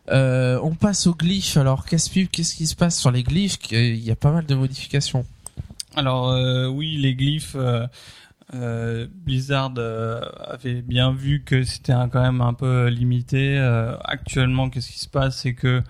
[0.09, 1.55] euh, on passe aux glyphes.
[1.57, 3.59] Alors, qu'est-ce qui, qu'est-ce qui se passe sur les glyphes?
[3.71, 5.25] Il y a pas mal de modifications.
[5.95, 7.85] Alors euh, oui, les glyphes, euh,
[8.53, 13.57] euh, Blizzard euh, avait bien vu que c'était quand même un peu limité.
[13.57, 15.81] Euh, actuellement, qu'est-ce qui se passe, c'est que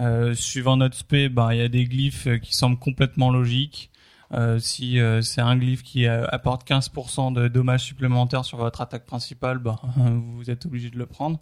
[0.00, 3.90] euh, suivant notre spé, bah il y a des glyphes euh, qui semblent complètement logiques.
[4.32, 9.58] Euh, si c'est un glyphe qui apporte 15% de dommages supplémentaires sur votre attaque principale,
[9.58, 11.40] bah, vous êtes obligé de le prendre.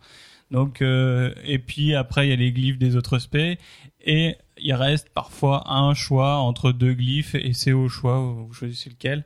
[0.51, 3.59] Donc et puis après il y a les glyphes des autres spé
[4.03, 8.91] et il reste parfois un choix entre deux glyphes et c'est au choix vous choisissez
[8.91, 9.25] lequel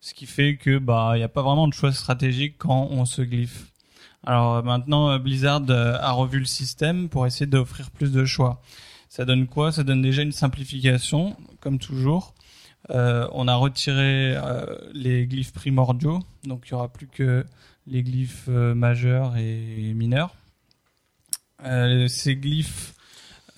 [0.00, 3.04] ce qui fait que bah il n'y a pas vraiment de choix stratégique quand on
[3.04, 3.72] se glyphe
[4.24, 8.24] alors euh, maintenant euh, Blizzard euh, a revu le système pour essayer d'offrir plus de
[8.24, 8.60] choix.
[9.08, 9.72] Ça donne quoi?
[9.72, 12.34] Ça donne déjà une simplification comme toujours.
[12.90, 16.20] Euh, on a retiré euh, les glyphes primordiaux.
[16.44, 17.44] Donc il y aura plus que
[17.86, 20.34] les glyphes majeurs et mineurs.
[22.08, 22.94] Ces glyphes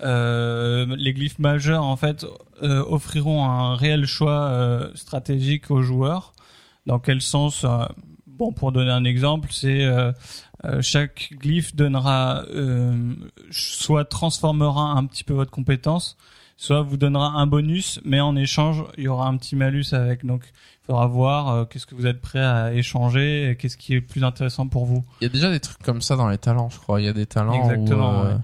[0.02, 2.24] les glyphes majeurs en fait
[2.62, 6.32] euh, offriront un réel choix euh, stratégique aux joueurs.
[6.86, 7.84] Dans quel sens euh,
[8.26, 10.12] Bon, pour donner un exemple, c'est euh,
[10.64, 13.12] euh, chaque glyphe donnera euh,
[13.50, 16.16] soit transformera un petit peu votre compétence,
[16.56, 20.24] soit vous donnera un bonus, mais en échange il y aura un petit malus avec.
[20.24, 20.44] Donc
[20.82, 24.00] il faudra voir euh, qu'est-ce que vous êtes prêt à échanger, et qu'est-ce qui est
[24.00, 25.04] plus intéressant pour vous.
[25.20, 26.98] Il y a déjà des trucs comme ça dans les talents, je crois.
[27.02, 28.40] Il y a des talents Exactement, où, euh, ouais.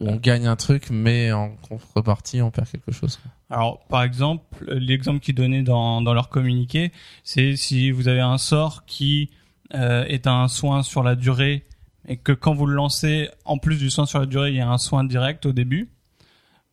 [0.00, 3.20] On gagne un truc, mais en contrepartie, on perd quelque chose.
[3.50, 6.92] Alors, par exemple, l'exemple qu'ils donnaient dans, dans leur communiqué,
[7.22, 9.30] c'est si vous avez un sort qui
[9.74, 11.64] euh, est un soin sur la durée
[12.08, 14.60] et que quand vous le lancez, en plus du soin sur la durée, il y
[14.60, 15.90] a un soin direct au début,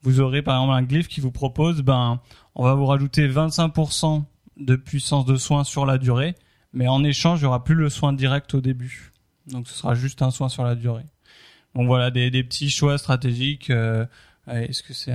[0.01, 2.21] vous aurez par exemple un glyphe qui vous propose, ben,
[2.55, 4.23] on va vous rajouter 25%
[4.57, 6.36] de puissance de soin sur la durée,
[6.71, 9.11] mais en échange, il n'y aura plus le soin direct au début.
[9.47, 11.05] Donc, ce sera juste un soin sur la durée.
[11.78, 13.69] Donc voilà, des, petits choix stratégiques.
[13.69, 14.03] euh,
[14.47, 15.13] Est-ce que c'est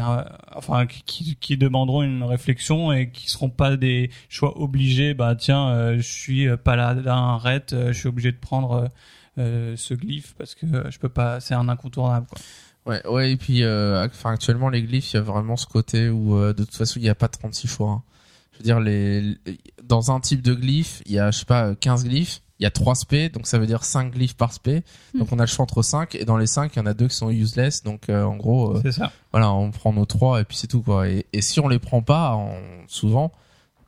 [0.54, 5.96] enfin qui, demanderont une réflexion et qui seront pas des choix obligés bah tiens euh,
[5.96, 8.88] je suis paladin ret euh, je suis obligé de prendre
[9.38, 12.40] euh, ce glyphe parce que je peux pas c'est un incontournable quoi.
[12.84, 16.36] Ouais, ouais, et puis, enfin, actuellement, les glyphes, il y a vraiment ce côté où,
[16.36, 17.90] de toute façon, il n'y a pas 36 choix.
[17.90, 18.02] hein.
[18.50, 19.36] Je veux dire,
[19.84, 22.66] dans un type de glyphe, il y a, je sais pas, 15 glyphes, il y
[22.66, 24.84] a 3 spé, donc ça veut dire 5 glyphes par spé.
[25.18, 26.94] Donc on a le choix entre 5, et dans les 5, il y en a
[26.94, 29.10] deux qui sont useless, donc euh, en gros, euh, ça.
[29.32, 31.08] voilà, on prend nos 3 et puis c'est tout, quoi.
[31.08, 32.54] Et, et si on les prend pas, on-
[32.86, 33.32] souvent,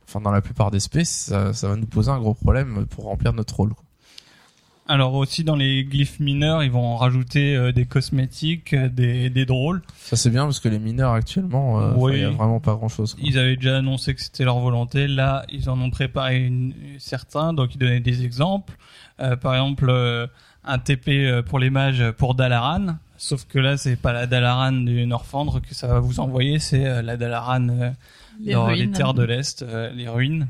[0.09, 3.05] enfin, dans la plupart des spés, ça, ça va nous poser un gros problème pour
[3.05, 3.84] remplir notre rôle, quoi.
[4.87, 9.31] Alors aussi dans les glyphes mineurs, ils vont en rajouter euh, des cosmétiques, euh, des,
[9.31, 9.81] des drôles.
[9.97, 12.13] Ça c'est bien parce que les mineurs actuellement, euh, Oui.
[12.17, 13.17] il y a vraiment pas grand chose.
[13.23, 15.07] Ils avaient déjà annoncé que c'était leur volonté.
[15.09, 18.75] Là, ils en ont préparé une, certains, donc ils donnaient des exemples.
[19.21, 20.27] Euh, par exemple, euh,
[20.65, 22.97] un TP euh, pour les mages pour Dalaran.
[23.17, 26.85] Sauf que là, c'est pas la Dalaran du Norfandre que ça va vous envoyer, c'est
[26.85, 27.91] euh, la Dalaran euh,
[28.43, 30.47] Les dans les terres de l'Est, euh, les ruines.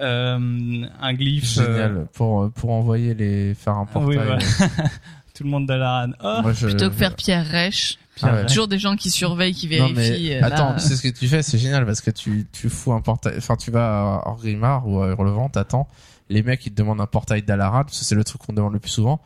[0.00, 1.58] Euh, un glyphe.
[1.58, 4.08] euh, Génial pour pour envoyer les faire un portail.
[4.10, 4.38] Oui, voilà.
[5.34, 6.10] tout le monde Dalaran.
[6.22, 7.96] Oh, Moi, je- Plutôt que faire Pierre Rêche.
[8.22, 8.46] Ah ouais.
[8.46, 10.30] Toujours des gens qui surveillent, qui Non vérifient.
[10.30, 10.74] mais euh, attends, là.
[10.74, 13.34] tu sais ce que tu fais, c'est génial parce que tu tu fous un portail,
[13.38, 15.86] enfin tu vas à Orgrimmar ou à Hurlevent, t'attends,
[16.28, 18.72] les mecs ils te demandent un portail d'Alaran, parce que c'est le truc qu'on demande
[18.72, 19.20] le plus souvent,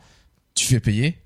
[0.53, 1.17] tu fais payer,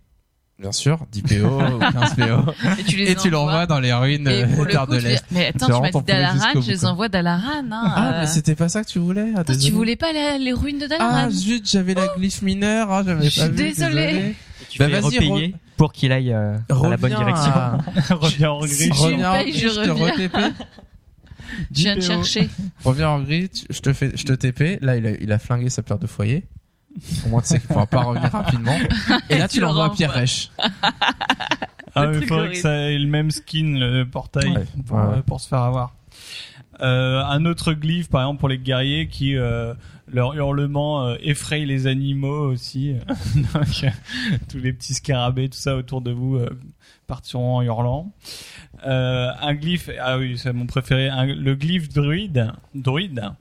[0.59, 3.93] bien sûr, 10 PO ou 15 PO, Et tu les et tu l'envoies dans les
[3.93, 5.23] ruines Et euh, le de l'Est.
[5.31, 7.63] mais attends, tu m'as dit Dalaran, je les envoie Dalaran.
[7.71, 8.21] Hein, Ah euh.
[8.21, 10.79] mais c'était pas ça que tu voulais ah, Toi, tu voulais pas les, les ruines
[10.79, 13.95] de Ah Dalaran zut, j'avais la glyphe mineure, ah, j'avais Je suis pas vu, désolée.
[14.07, 14.35] désolé.
[14.69, 17.51] Tu Bah, vas-y, repayer pour qu'il aille euh, dans la bonne direction.
[17.53, 17.77] à-
[18.15, 18.89] Reviens en Si gris.
[18.89, 20.37] tu Reviens en gris, je je te re-TP.
[21.71, 22.13] Je viens de 10 PO.
[22.13, 22.49] chercher.
[22.83, 24.79] Reviens en gris, je te fais, je te TP.
[24.81, 26.45] Là, il a, il a flingué sa paire de foyer.
[27.25, 28.77] Au moins, tu sais qu'il pourra pas revenir rapidement.
[29.29, 29.89] Et là, tu tu le l'envoies à.
[29.91, 30.49] Pierre Rêche.
[31.95, 35.03] Ah, il faudrait que ça ait le même skin, le portail, Ouais, pour, ouais.
[35.17, 35.95] euh, pour se faire avoir.
[36.79, 39.73] Euh, un autre glyphe, par exemple, pour les guerriers qui, euh,
[40.07, 42.93] leur hurlement euh, effraie les animaux aussi.
[43.35, 43.85] Donc,
[44.47, 46.49] tous les petits scarabées, tout ça autour de vous euh,
[47.07, 48.11] partiront en hurlant.
[48.85, 53.31] Euh, un glyphe, ah oui, c'est mon préféré, un- le glyphe druide, druide,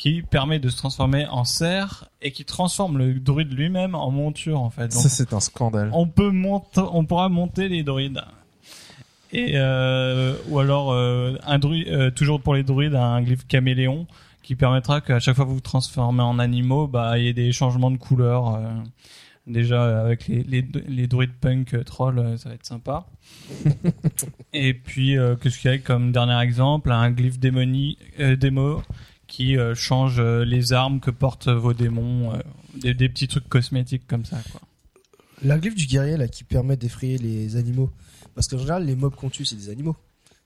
[0.00, 4.58] qui permet de se transformer en cerf et qui transforme le druide lui-même en monture,
[4.58, 4.88] en fait.
[4.88, 5.90] Donc, Ça, c'est un scandale.
[5.92, 8.22] on peut monter, on pourra monter les druides.
[9.30, 14.06] Et euh, ou alors euh, un druide, euh, toujours pour les druides, un glyphe caméléon
[14.42, 17.34] qui permettra qu'à chaque fois que vous vous transformez en animaux, bah il y ait
[17.34, 18.54] des changements de couleur.
[18.54, 18.60] euh,
[19.46, 23.04] déjà avec les, les, les druides punk euh, troll, euh, ça va être sympa.
[24.54, 28.82] Et puis euh, qu'est-ce qu'il y a comme dernier exemple, un glyphe démonie, euh, démo
[29.30, 32.38] qui euh, change euh, les armes que portent vos démons, euh,
[32.74, 34.36] des, des petits trucs cosmétiques comme ça.
[34.50, 34.60] Quoi.
[35.42, 37.90] La glyphe du guerrier là qui permet d'effrayer les animaux.
[38.34, 39.96] Parce qu'en général, les mobs qu'on tue, c'est des animaux.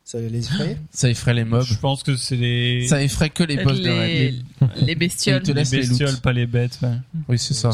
[0.05, 0.77] Ça les effraie.
[0.91, 1.65] Ça effraie les mobs.
[1.65, 4.35] Je pense que c'est les, Ça effraie que les boss de raid.
[4.77, 5.43] les, les bestioles.
[5.43, 6.79] Te les bestioles, pas les bêtes.
[6.83, 6.99] ouais.
[7.27, 7.71] Oui, c'est ça.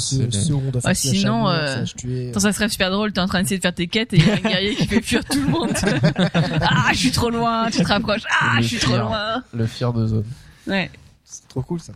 [0.53, 3.63] On doit Ah, sinon, euh, charnière, ça, serait super drôle, t'es en train d'essayer de
[3.63, 5.73] faire tes quêtes et il y a un guerrier qui fait fuir tout le monde.
[6.61, 8.23] ah, je suis trop loin, tu te rapproches.
[8.41, 9.43] Ah, je suis trop loin.
[9.53, 10.25] le fier de zone.
[10.67, 10.91] Ouais.
[11.25, 11.93] C'est trop cool ça.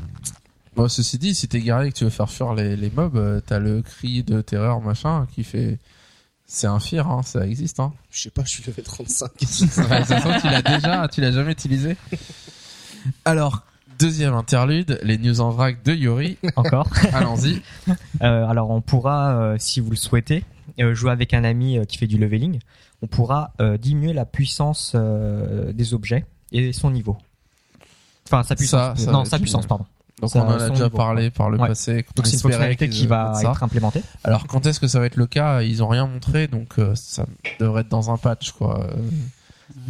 [0.76, 3.16] Bon, ceci dit, si t'es guerrier et que tu veux faire fuir les, les mobs,
[3.16, 5.78] euh, t'as le cri de terreur machin qui fait.
[6.46, 7.80] C'est un fear, hein, ça existe.
[7.80, 7.92] Hein.
[8.10, 9.30] Je sais pas, je suis level 35.
[9.90, 11.96] Ouais, ça tu l'as déjà, tu l'as jamais utilisé.
[13.24, 13.62] Alors,
[13.98, 16.36] deuxième interlude, les news en vrac de Yori.
[16.56, 16.88] Encore.
[17.12, 17.62] Allons-y.
[18.22, 20.44] Euh, alors on pourra, euh, si vous le souhaitez,
[20.80, 22.58] euh, jouer avec un ami euh, qui fait du leveling.
[23.02, 27.16] On pourra euh, diminuer la puissance euh, des objets et son niveau.
[28.26, 28.98] Enfin sa puissance.
[28.98, 29.68] Ça, ça non, sa puissance, génial.
[29.68, 29.84] pardon.
[30.20, 31.68] Donc Ça, on en a déjà niveau, parlé par le Ouais.
[31.68, 32.06] passé.
[32.16, 34.02] Donc c'est une fonctionnalité qui va être implémentée.
[34.22, 35.62] Alors quand est-ce que ça va être le cas?
[35.62, 37.26] Ils ont rien montré, donc euh, ça
[37.60, 38.80] devrait être dans un patch, quoi.
[38.84, 38.94] Euh,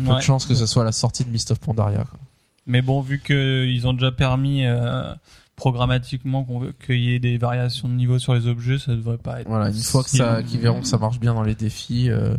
[0.05, 0.17] Peu Ouais.
[0.17, 1.99] de chance que ce soit la sortie de Mist of Pandaria.
[2.05, 2.19] Quoi.
[2.67, 5.13] Mais bon, vu qu'ils ont déjà permis euh,
[5.57, 9.19] programmatiquement qu'on veut- qu'il y ait des variations de niveau sur les objets, ça devrait
[9.19, 9.49] pas être.
[9.49, 10.47] Voilà, une fois que si ça, long.
[10.47, 12.11] qu'ils verront que ça marche bien dans les défis.
[12.11, 12.37] Euh,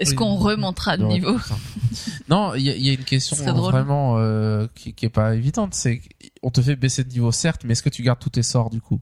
[0.00, 0.16] Est-ce Oui.
[0.16, 1.38] qu'on remontera de niveau.
[2.28, 5.34] Non, il y, a- il y a une question vraiment euh, qui, qui est pas
[5.34, 5.74] évidente.
[5.74, 6.00] C'est
[6.42, 8.70] on te fait baisser de niveau certes, mais est-ce que tu gardes tous tes sorts
[8.70, 9.00] du coup,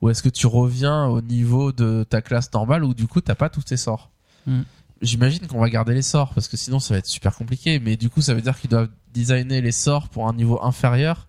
[0.00, 3.34] ou est-ce que tu reviens au niveau de ta classe normale ou du coup t'as
[3.34, 4.10] pas tous tes sorts?
[4.46, 4.62] Hmm.
[5.02, 7.78] J'imagine qu'on va garder les sorts parce que sinon ça va être super compliqué.
[7.78, 11.26] Mais du coup, ça veut dire qu'ils doivent designer les sorts pour un niveau inférieur,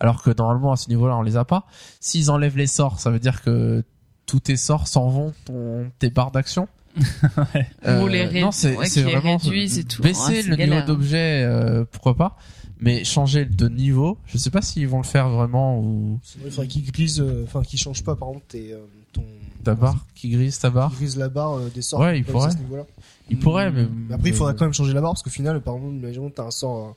[0.00, 1.64] alors que normalement à ce niveau-là on les a pas.
[2.00, 3.82] S'ils enlèvent les sorts, ça veut dire que
[4.26, 6.68] tous tes sorts s'en vont ton tes barres d'action?
[8.02, 10.02] Ou les ré- non, c'est ouais, c'est les vraiment réduisent et tout.
[10.02, 10.86] baisser Ouais, c'est le niveau galère.
[10.86, 12.36] d'objet, euh, pourquoi pas.
[12.80, 16.50] Mais changer de niveau, je sais pas s'ils vont le faire vraiment ou Sinon, il
[16.50, 18.78] faudrait qu'il grise, euh, enfin qu'il change pas par exemple tes, euh,
[19.12, 19.24] ton.
[19.62, 20.90] ta barre qui grise ta barre.
[20.90, 22.00] Qu'il grise la barre euh, des sorts.
[22.00, 22.48] Ouais, il pourrait.
[22.50, 22.84] ça, à ce niveau-là.
[23.30, 25.60] Il pourrait, mais, Mais après, il faudrait quand même changer la barre parce qu'au final,
[25.62, 26.94] par exemple, imaginons que t'as un sort,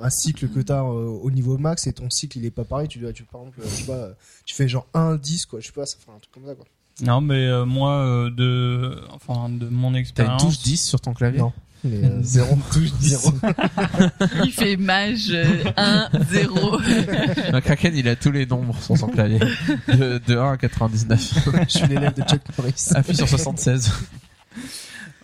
[0.00, 2.64] un, un cycle que t'as euh, au niveau max et ton cycle il est pas
[2.64, 2.88] pareil.
[2.88, 4.12] Tu dois, tu par exemple, euh, euh,
[4.46, 5.60] tu fais genre 1 10 quoi.
[5.60, 6.64] Je sais pas, ça fait un truc comme ça quoi.
[7.02, 10.42] Non, mais euh, moi, euh, de, enfin, de mon T'as une expérience.
[10.42, 11.38] touche 10 sur ton clavier.
[11.40, 11.52] Non.
[11.84, 13.30] Mais euh, zéro touche 10.
[14.44, 15.44] Il fait mage euh,
[15.76, 16.78] 1, 0.
[17.52, 19.38] Donc Kraken, il a tous les nombres sur son clavier.
[19.86, 21.48] De, de 1 à 99.
[21.68, 22.90] je suis l'élève de Chuck Norris.
[22.96, 23.92] Appuie sur 76.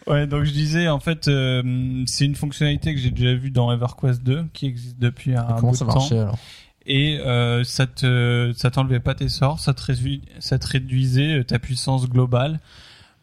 [0.07, 3.73] Ouais, donc je disais, en fait, euh, c'est une fonctionnalité que j'ai déjà vue dans
[3.73, 5.97] EverQuest 2, qui existe depuis un Comment bout ça de temps.
[5.99, 6.39] marchait alors?
[6.87, 11.39] Et euh, ça te ça t'enlevait pas tes sorts, ça te réduit, ça te réduisait
[11.41, 12.61] euh, ta puissance globale.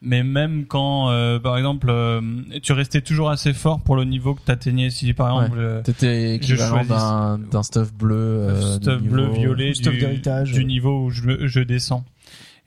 [0.03, 2.21] Mais même quand, euh, par exemple, euh,
[2.63, 4.89] tu restais toujours assez fort pour le niveau que t'atteignais.
[4.89, 5.41] Si par Ouais.
[5.43, 9.99] exemple, euh, T'étais équivalent choisis- d'un d'un stuff bleu, euh, stuff bleu, violet stuff du,
[9.99, 10.53] d'héritage.
[10.53, 12.03] du niveau où je, je descends.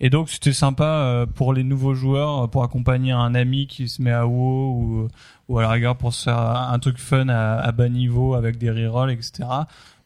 [0.01, 4.12] Et donc c'était sympa pour les nouveaux joueurs, pour accompagner un ami qui se met
[4.12, 5.09] à WoW ou,
[5.49, 8.59] ou à la rigueur pour se faire un truc fun à, à bas niveau avec
[8.59, 9.45] des rerolls, etc.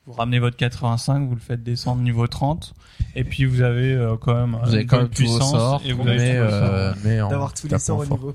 [0.08, 2.72] Vous ramenez votre 85, vous le faites descendre niveau 30,
[3.14, 5.92] et puis vous avez euh, quand même Vous avez une quand même puissance sorts, et
[5.92, 8.16] vous mais, avez euh, mais D'avoir tous les sorts au fort.
[8.16, 8.34] niveau.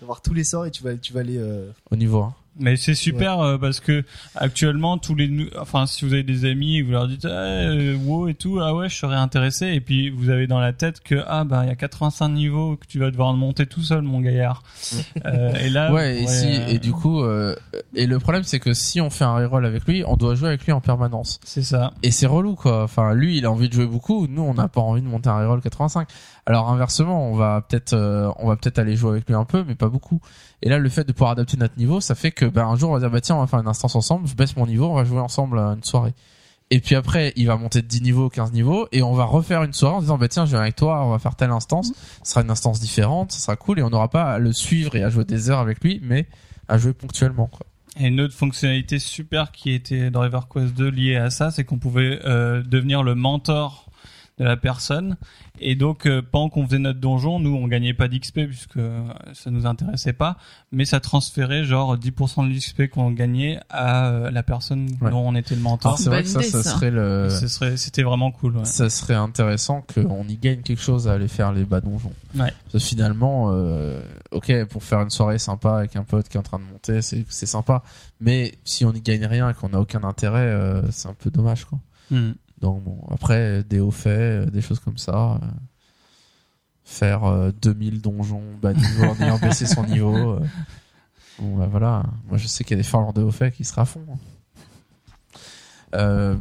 [0.00, 1.38] D'avoir tous les sorts et tu vas, tu vas aller.
[1.38, 2.34] euh, Au niveau 1.
[2.58, 4.04] Mais c'est super euh, parce que
[4.34, 7.96] actuellement tous les enfin si vous avez des amis et vous leur dites ah, euh,
[7.96, 11.00] wow et tout ah ouais je serais intéressé et puis vous avez dans la tête
[11.00, 14.02] que ah bah il y a 85 niveaux que tu vas devoir monter tout seul
[14.02, 14.62] mon gaillard.
[15.24, 17.54] Euh, et là Ouais, et, si, euh, et du coup, euh,
[17.94, 20.48] et le problème c'est que si on fait un reroll avec lui, on doit jouer
[20.48, 21.38] avec lui en permanence.
[21.44, 21.92] c'est ça.
[22.02, 22.82] Et c'est relou quoi.
[22.82, 24.26] Enfin, lui, il a envie de jouer beaucoup.
[24.26, 26.08] Nous, on n'a pas envie de monter un reroll 85.
[26.44, 29.64] Alors inversement, on va peut-être, euh, on va peut-être aller jouer avec lui un peu,
[29.66, 30.20] mais pas beaucoup.
[30.62, 32.90] Et là, le fait de pouvoir adapter notre niveau, ça fait que ben un jour,
[32.90, 34.28] on va dire bah tiens, on va faire une instance ensemble.
[34.28, 36.14] Je baisse mon niveau, on va jouer ensemble à une soirée.
[36.70, 39.62] Et puis après, il va monter de 10 niveaux, 15 niveaux, et on va refaire
[39.62, 41.92] une soirée en disant bah tiens, je viens avec toi, on va faire telle instance.
[42.22, 44.96] Ce sera une instance différente, ce sera cool, et on n'aura pas à le suivre
[44.96, 46.26] et à jouer des heures avec lui, mais
[46.68, 47.66] à jouer ponctuellement quoi.
[48.00, 51.78] Et une autre fonctionnalité super qui était dans EverQuest 2 liée à ça, c'est qu'on
[51.78, 53.90] pouvait euh, devenir le mentor
[54.38, 55.18] de la personne.
[55.62, 59.00] Et donc, euh, pendant qu'on faisait notre donjon, nous, on gagnait pas d'XP puisque euh,
[59.32, 60.36] ça nous intéressait pas,
[60.72, 65.10] mais ça transférait genre 10% de l'XP qu'on gagnait à euh, la personne Ouais.
[65.10, 65.92] dont on était le mentor.
[65.92, 66.70] Alors c'est vrai que ça, ça ça.
[66.70, 68.56] serait le, Ce serait, c'était vraiment cool.
[68.56, 68.64] Ouais.
[68.64, 72.12] ça serait intéressant qu'on y gagne quelque chose à aller faire les bas donjons.
[72.34, 72.52] Ouais.
[72.70, 76.40] Parce que finalement, euh, ok, pour faire une soirée sympa avec un pote qui est
[76.40, 77.82] en train de monter, c'est sympa.
[78.20, 81.30] Mais si on y gagne rien et qu'on n'a aucun intérêt, euh, c'est un peu
[81.30, 81.78] dommage, quoi.
[82.10, 82.32] Hmm.
[82.62, 85.46] Donc bon, après des hauts faits, euh, des choses comme ça, euh,
[86.84, 90.14] faire euh, 2000 donjons bas niveau en ayant baissé son niveau.
[90.34, 90.40] euh,
[91.38, 93.64] bon bah voilà, moi je sais qu'il y a des farmers de hauts faits qui
[93.64, 94.04] sera à fond.
[94.10, 94.16] hein.
[95.94, 96.36] Euh,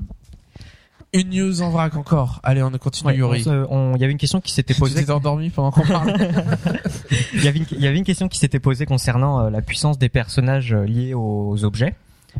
[1.13, 2.39] une news en vrac encore.
[2.43, 3.43] Allez, on continue Ouais, Yuri.
[3.43, 3.49] se-
[3.95, 5.03] Il y avait une question qui s'était Tu posée.
[5.03, 6.13] t'es endormi pendant qu'on parle
[7.33, 9.61] Il y avait une, il y avait une question qui s'était posée concernant euh, la
[9.61, 11.95] puissance des personnages euh, liés aux objets,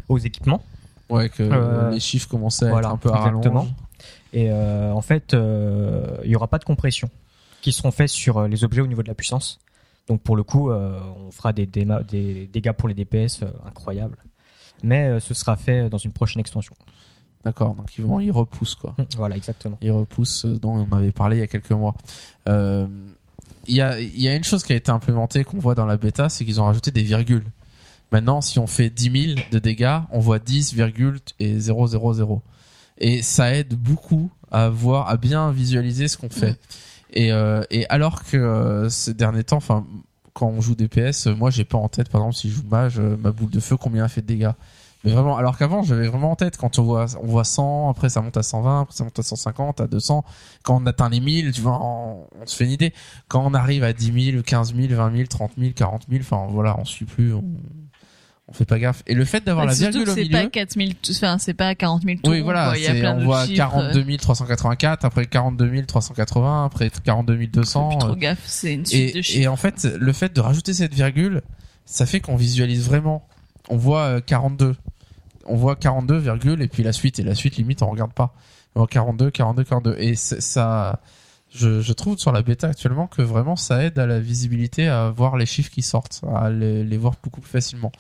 [0.08, 0.64] aux équipements.
[1.12, 3.60] Ouais, que Euh, les chiffres commençaient à voilà, être un peu à exactement.
[3.62, 3.76] rallonge.
[4.34, 7.10] Et euh, en fait, euh, il y aura pas de compression
[7.62, 9.60] qui seront faits sur euh, les objets au niveau de la puissance.
[10.08, 14.18] Donc pour le coup, on fera des, dégâts pour les DPS incroyables.
[14.84, 16.74] Mais ce sera fait dans une prochaine extension.
[17.46, 18.96] D'accord, donc ils vont, ils repoussent quoi.
[19.16, 19.78] Voilà, exactement.
[19.82, 21.96] Ils repoussent dont on avait parlé il y a quelques mois.
[22.48, 22.88] Euh,
[23.68, 25.86] Il y a, il y a une chose qui a été implémentée qu'on voit dans
[25.86, 27.46] la bêta, c'est qu'ils ont rajouté des virgules.
[28.12, 32.42] Maintenant, si on fait 10 000 de dégâts, on voit 10, virgule et 000.
[32.98, 36.60] Et ça aide beaucoup à voir, à bien visualiser ce qu'on fait.
[37.14, 39.86] Et, euh, et alors que euh, ces derniers temps, enfin,
[40.34, 42.68] quand on joue DPS, euh, moi j'ai pas en tête, par exemple, si je joue
[42.70, 44.52] mage, euh, ma boule de feu, combien elle fait de dégâts.
[45.04, 48.10] Mais vraiment, alors qu'avant, j'avais vraiment en tête, quand on voit, on voit 100, après
[48.10, 50.24] ça monte à 120, après ça monte à 150, à 200.
[50.64, 52.94] Quand on atteint les 1000, tu vois, on, on se fait une idée.
[53.28, 56.48] Quand on arrive à 10 000, 15 000, 20 000, 30 000, 40 000, enfin
[56.52, 57.44] voilà, on suit plus, on,
[58.52, 59.02] on fait pas gaffe.
[59.07, 60.44] Et le fait d'avoir la Surtout virgule au c'est milieu.
[60.44, 62.34] pas 4000, enfin, c'est pas 40 000 tours.
[62.34, 62.78] Oui, voilà, quoi.
[62.78, 63.56] Il y a c'est- plein on de voit chiffres.
[63.57, 67.90] 42 384, après 42 380, après 42 200.
[67.90, 69.40] Plus trop euh, gaffe, c'est une suite de et, chiffres.
[69.41, 71.41] et en fait, le fait de rajouter cette virgule,
[71.86, 73.26] ça fait qu'on visualise vraiment.
[73.69, 74.76] On voit euh, 42.
[75.45, 77.19] On voit 42, virgule, et puis la suite.
[77.19, 78.34] Et la suite, limite, on regarde pas.
[78.76, 79.95] On voit 42, 42, 42.
[79.98, 80.99] Et c'est- ça,
[81.53, 85.10] je, je trouve sur la bêta actuellement que vraiment ça aide à la visibilité, à
[85.10, 87.91] voir les chiffres qui sortent, à les, les voir beaucoup plus facilement.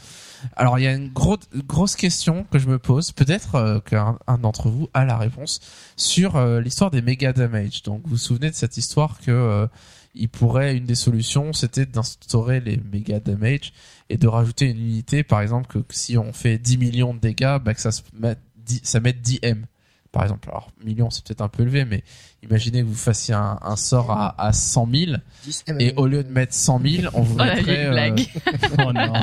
[0.55, 1.37] Alors il y a une gros,
[1.67, 5.59] grosse question que je me pose, peut-être euh, qu'un un d'entre vous a la réponse
[5.95, 7.83] sur euh, l'histoire des méga damage.
[7.83, 9.67] Donc vous vous souvenez de cette histoire que euh,
[10.13, 13.73] il pourrait une des solutions c'était d'instaurer les méga damage
[14.09, 17.57] et de rajouter une unité par exemple que, si on fait 10 millions de dégâts
[17.63, 19.65] bah, que ça se mette 10, ça mette 10 M
[20.11, 22.03] par exemple alors millions c'est peut-être un peu élevé mais
[22.43, 25.11] imaginez que vous fassiez un, un sort à, à 100 000
[25.45, 28.27] 10 et au lieu de mettre 100 000 on vous Oh mettrait euh, blague.
[28.85, 29.13] Oh non.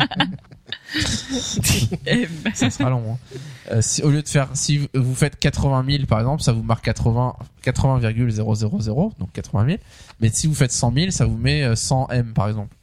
[2.06, 2.28] M.
[2.54, 3.12] ça sera long.
[3.12, 3.18] Hein.
[3.72, 6.62] Euh, si, au lieu de faire, si vous- faites 80 000 par exemple, ça vous
[6.62, 9.78] marque 80, 80,000, donc 80 000.
[10.20, 12.74] Mais si vous faites 100 000, ça vous met euh, 100 M par exemple,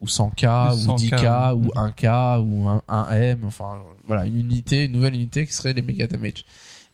[0.00, 1.90] ou 100K, ou 100K, 10K, ou ouais.
[1.90, 3.40] 1K, ou 1, 1 M.
[3.46, 6.44] Enfin, voilà, une unité, une nouvelle unité qui serait les méga damage.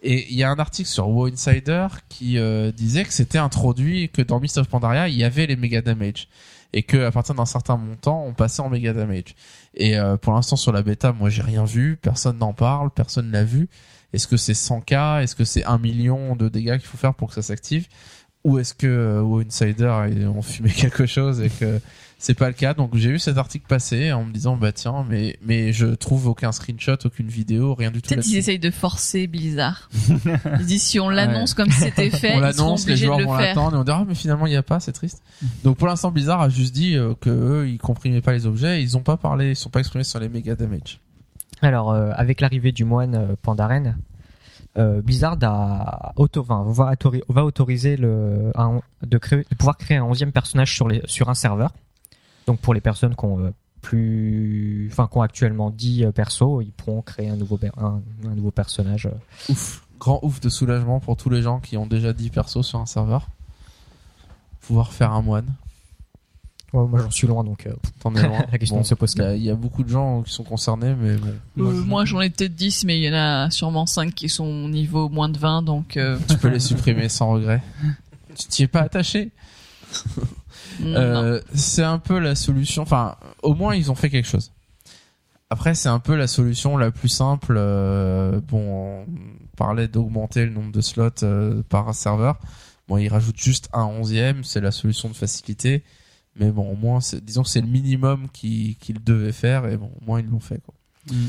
[0.03, 4.11] Et il y a un article sur WoW Insider qui euh, disait que c'était introduit
[4.11, 6.29] que dans Mist of Pandaria il y avait les méga damage.
[6.73, 9.35] Et que à partir d'un certain montant on passait en méga damage.
[9.75, 13.31] Et euh, pour l'instant sur la bêta, moi j'ai rien vu, personne n'en parle, personne
[13.31, 13.69] l'a vu.
[14.13, 17.29] Est-ce que c'est 100K Est-ce que c'est 1 million de dégâts qu'il faut faire pour
[17.29, 17.89] que ça s'active?
[18.49, 21.81] Ou est-ce que euh, WoW Insider ils ont fumé quelque chose et que
[22.19, 25.05] c'est pas le cas Donc j'ai vu cet article passer en me disant bah tiens
[25.09, 28.71] mais mais je trouve aucun screenshot, aucune vidéo, rien du tout Peut-être qu'ils essayent de
[28.71, 29.91] forcer Blizzard.
[30.61, 33.77] Ils disent si on l'annonce comme c'était fait, on l'annonce, les joueurs le vont l'attendre
[33.77, 35.23] et on dira ah, mais finalement il y a pas, c'est triste.
[35.63, 38.81] Donc pour l'instant Blizzard a juste dit euh, que eux ils comprimaient pas les objets,
[38.81, 41.01] et ils ont pas parlé, ils sont pas exprimés sur les méga damage.
[41.63, 43.99] Alors, euh, avec l'arrivée du moine euh, Pandaren,
[44.79, 48.53] euh, Blizzard a va, autori- va autoriser le,
[49.03, 49.19] de,
[49.57, 51.73] pouvoir créer un onzième personnage sur, un serveur.
[52.47, 53.51] Donc, pour les personnes qui ont euh,
[53.83, 58.01] plus, enfin, qui ont actuellement 10 euh, persos, ils pourront créer un nouveau, un
[58.35, 59.07] nouveau personnage.
[59.07, 59.53] euh.
[59.53, 62.79] Ouf, grand ouf de soulagement pour tous les gens qui ont déjà 10 persos sur
[62.79, 63.27] un serveur.
[64.63, 65.47] Pouvoir faire un moine,
[66.75, 68.45] Ouais, moi, j'en suis loin, donc euh, t'en es loin.
[68.53, 69.29] la question Bon, ne se pose Il y, pas.
[69.31, 71.65] a- il y a beaucoup de gens qui sont concernés, mais bon.
[71.71, 74.69] Euh, moi j'en ai peut-être 10 mais il y en a sûrement 5 qui sont
[74.69, 77.63] niveau moins de 20 donc euh, Tu peux les supprimer sans regret.
[78.37, 79.31] Tu t'y es pas attaché.
[80.85, 82.83] Euh, c'est un peu la solution.
[82.83, 84.53] Enfin, au moins ils ont fait quelque chose.
[85.51, 87.55] Après, c'est un peu la solution la plus simple.
[87.59, 89.07] euh, bon, on
[89.57, 92.39] parlait d'augmenter le nombre de slots euh, par serveur.
[92.87, 94.45] Bon, ils rajoutent juste un onzième.
[94.45, 95.83] C'est la solution de facilité.
[96.39, 99.67] Mais bon, au moins, disons que c'est le minimum qu'ils qu'ils devaient faire.
[99.67, 100.61] Et bon, au moins ils l'ont fait.
[100.65, 100.75] Quoi.
[101.11, 101.27] Mm.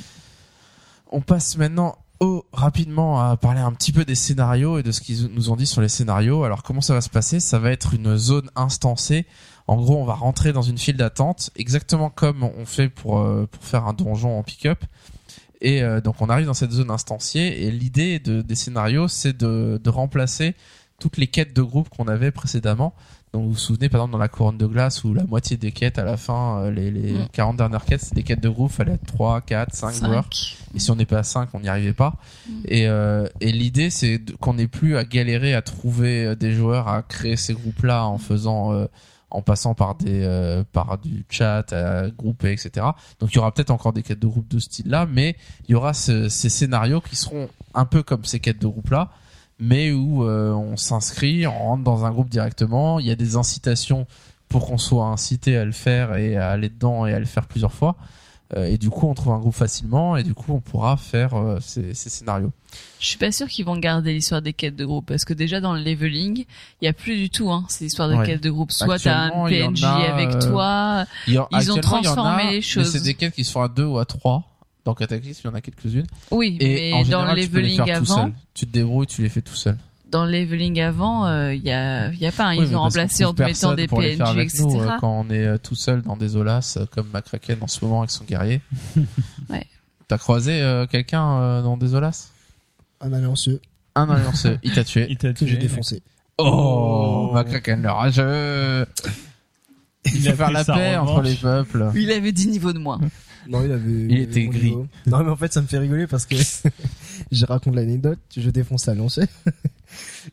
[1.11, 5.01] On passe maintenant au, rapidement à parler un petit peu des scénarios et de ce
[5.01, 6.43] qu'ils nous ont dit sur les scénarios.
[6.43, 7.39] Alors comment ça va se passer?
[7.39, 9.25] Ça va être une zone instancée.
[9.67, 13.47] En gros, on va rentrer dans une file d'attente, exactement comme on fait pour euh,
[13.51, 14.83] pour faire un donjon en pick-up.
[15.61, 19.35] Et euh, donc on arrive dans cette zone instanciée et l'idée de, des scénarios, c'est
[19.35, 20.55] de, de remplacer
[20.99, 22.93] toutes les quêtes de groupe qu'on avait précédemment.
[23.33, 25.71] Donc vous vous souvenez par exemple dans la couronne de glace où la moitié des
[25.71, 27.27] quêtes à la fin, euh, les, les Mm.
[27.31, 30.05] 40 dernières quêtes, c'est des quêtes de groupe, fallait être 3, 4, 5 Cinq.
[30.07, 30.29] joueurs.
[30.73, 32.15] Et si on n'est pas à 5, on n'y arrivait pas.
[32.47, 32.51] Mm.
[32.65, 36.87] Et, euh, et l'idée, c'est qu'on n'ait plus à galérer à trouver euh, des joueurs,
[36.87, 38.87] à créer ces groupes-là en faisant, euh,
[39.29, 42.83] en passant par des, euh, par du chat, à grouper, etc.
[43.19, 45.35] Donc il y aura peut-être encore des quêtes de groupe de ce style-là, mais
[45.67, 49.11] il y aura ce- ces scénarios qui seront un peu comme ces quêtes de groupe-là,
[49.59, 52.99] mais où euh, on s'inscrit, on rentre dans un groupe directement.
[52.99, 54.07] Il y a des incitations
[54.47, 57.45] pour qu'on soit incité à le faire et à aller dedans et à le faire
[57.45, 57.95] plusieurs fois.
[58.57, 61.35] Euh, et du coup, on trouve un groupe facilement et du coup, on pourra faire
[61.35, 62.51] euh, ces, ces scénarios.
[62.99, 65.61] Je suis pas sûr qu'ils vont garder l'histoire des quêtes de groupe parce que déjà
[65.61, 66.45] dans le leveling,
[66.81, 68.25] il y a plus du tout hein, ces histoires de Ouais.
[68.25, 68.71] quêtes de groupe.
[68.71, 70.65] Soit t'as un PNJ a, avec euh, toi,
[71.01, 72.91] a- Ils ont transformé a, les choses.
[72.91, 74.43] c'est des quêtes qui se font à deux ou à trois.
[74.85, 76.07] Dans Cataclysme, il y en a quelques-unes.
[76.31, 78.33] oui, Et en mais dans général, le tu peux les leveling faire tout avant, seul.
[78.53, 79.77] Tu te débrouilles, tu les fais tout seul.
[80.09, 82.75] dans le leveling avant, euh, il y a, il y a pas, hein, Oui, ils
[82.75, 84.63] ont remplacé en mettant des PNJ, etc.
[84.63, 87.67] nous, euh, quand on est euh, tout seul dans des Olas, euh, comme Macraken en
[87.67, 88.61] ce moment avec son guerrier.
[89.49, 89.65] Ouais.
[90.07, 92.29] T'as croisé euh, quelqu'un euh, dans des Olas?
[93.01, 93.61] Un allianceux
[93.95, 95.05] Un allianceux, il t'a tué.
[95.09, 95.61] Il t'a que j'ai tué.
[95.67, 96.01] défoncé.
[96.39, 97.33] Oh, Oh.
[97.33, 98.85] Macraken le rageux
[100.05, 101.09] Il Il faut a faire la paix revanche.
[101.17, 101.91] entre les peuples.
[101.95, 102.99] Il avait 10 niveaux de moins.
[103.49, 104.05] Non, il avait.
[104.09, 104.69] Il était gris.
[104.69, 104.87] niveau.
[105.07, 106.35] Non, mais en fait, ça me fait rigoler parce que
[107.31, 108.19] je raconte l'anecdote.
[108.37, 109.23] Je défonce à lancer.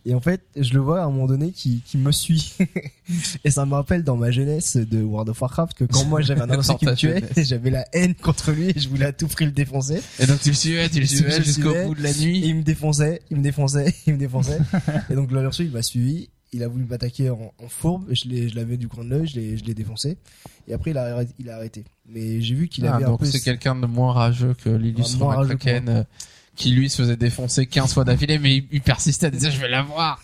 [0.05, 2.55] Et en fait, je le vois à un moment donné qui, qui me suit.
[3.45, 6.43] Et ça me rappelle dans ma jeunesse de World of Warcraft que quand moi j'avais
[6.43, 9.29] un Dans qui me tuait, j'avais la haine contre lui et je voulais à tout
[9.29, 10.01] prix le défoncer.
[10.19, 12.43] Et donc tu le suivais, tu le suivais jusqu'au bout de la Et nuit.
[12.45, 14.59] il me défonçait, il me défonçait, il me défonçait.
[15.11, 16.29] et donc le il m'a suivi.
[16.53, 18.05] Il a voulu m'attaquer en, en fourbe.
[18.13, 20.17] Je l'ai, je l'avais du coin de l'œil, je l'ai, je l'ai défoncé.
[20.69, 21.85] Et après, il a, arrêté- il a arrêté.
[22.09, 23.27] Mais j'ai vu qu'il Ah, avait un donc peu.
[23.27, 26.05] c'est quelqu'un de moins rageux que l'illustre Ah, Macraken euh,
[26.55, 29.61] qui lui se faisait défoncer 15 fois d'affilée mais il, il persistait à dire je
[29.61, 30.23] vais l'avoir.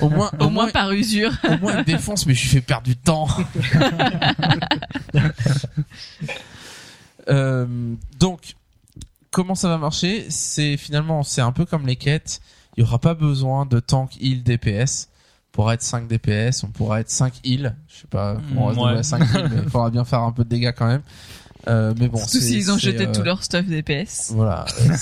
[0.00, 1.32] Au moins, Au moins par usure.
[1.44, 3.26] au moins il me défonce mais je lui fais perdre du temps.
[7.28, 7.66] Euh,
[8.20, 8.54] donc
[9.32, 10.26] comment ça va marcher?
[10.30, 12.40] C'est finalement c'est un peu comme les quêtes.
[12.76, 15.08] Il y aura pas besoin de tank heal DPS.
[15.56, 17.74] On pourra être 5 DPS, on pourra être 5 heal.
[17.88, 18.98] Je sais pas comment on va ouais.
[18.98, 21.00] à 5 heal, mais il faudra bien faire un peu de dégâts quand même.
[21.66, 24.32] Euh, mais bon, Surtout s'ils ont jeté euh, tout leur stuff DPS.
[24.34, 24.66] voilà,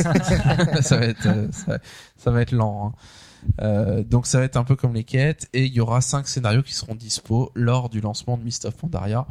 [0.81, 1.79] ça va être euh, ça,
[2.17, 2.95] ça va être lent.
[2.95, 3.53] hein.
[3.63, 6.29] Euh, donc ça va être un peu comme les quêtes et il y aura cinq
[6.29, 9.27] scénarios qui seront dispo lors du lancement de Mist of Pandaria.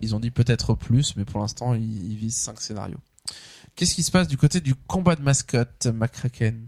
[0.00, 2.98] Ils ont dit peut-être plus, mais pour l'instant ils, ils visent cinq scénarios.
[3.76, 6.64] Qu'est-ce qui se passe du côté du combat de mascotte, McCracken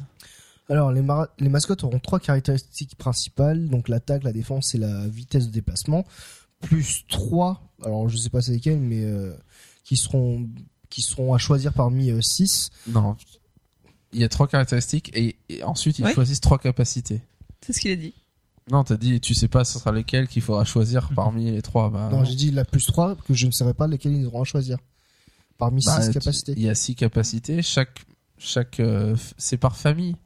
[0.70, 1.02] Alors, les,
[1.48, 6.04] mascottes auront trois caractéristiques principales, donc l'attaque, la défense et la vitesse de déplacement,
[6.60, 9.34] plus trois, alors je sais pas c'est lesquels, mais euh,
[9.84, 10.48] qui seront
[10.88, 12.70] qui seront à choisir parmi euh, six.
[12.86, 13.16] Non,
[14.12, 16.12] il y a trois caractéristiques et, et ensuite ils Oui.
[16.14, 17.20] choisissent trois capacités.
[17.60, 18.14] C'est ce qu'il a dit.
[18.70, 21.90] Non, t'as dit tu sais pas ce sera lesquels qu'il faudra choisir parmi les trois.
[21.90, 24.40] Bah, non, j'ai dit la plus trois, que je ne saurais pas lesquels ils auront
[24.40, 24.78] à choisir.
[25.58, 26.52] Parmi Bah, six tu- capacités.
[26.56, 27.60] Il y a six capacités.
[27.60, 28.06] Chaque
[28.38, 30.16] chaque, euh, c'est par famille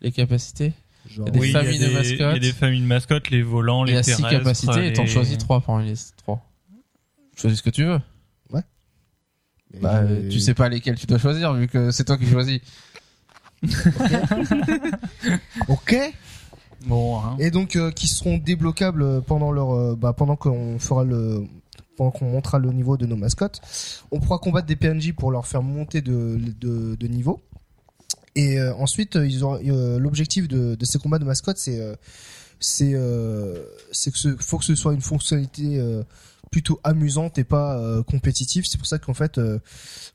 [0.00, 0.72] les capacités.
[1.08, 2.18] Genre, Il y a des Oui, il y a familles de mascottes.
[2.18, 4.38] Il y a des familles de mascottes, les volants, Il les y a six terrestres.
[4.38, 6.44] capacités et t'en les- choisis trois parmi les trois.
[7.36, 8.00] Choisis ce que tu veux.
[9.80, 12.58] Bah, euh, tu sais pas lesquels tu dois choisir vu que c'est toi qui choisis.
[15.68, 15.94] Ok.
[16.86, 17.36] Bon, hein.
[17.38, 21.44] Et donc euh, qui seront débloquables euh, pendant leur, euh, bah, pendant qu'on fera le,
[21.96, 23.60] pendant qu'on montera le niveau de nos mascottes.
[24.10, 27.40] On pourra combattre des PNJ pour leur faire monter de, de, de niveau.
[28.36, 31.80] Et euh, ensuite, euh, ils auront euh, l'objectif de, de ces combats de mascottes, c'est
[31.80, 31.94] euh,
[32.60, 36.02] c'est euh, c'est que ce, faut que ce soit une fonctionnalité euh,
[36.52, 38.66] plutôt amusante et pas compétitive.
[38.66, 39.40] C'est pour ça qu'en fait,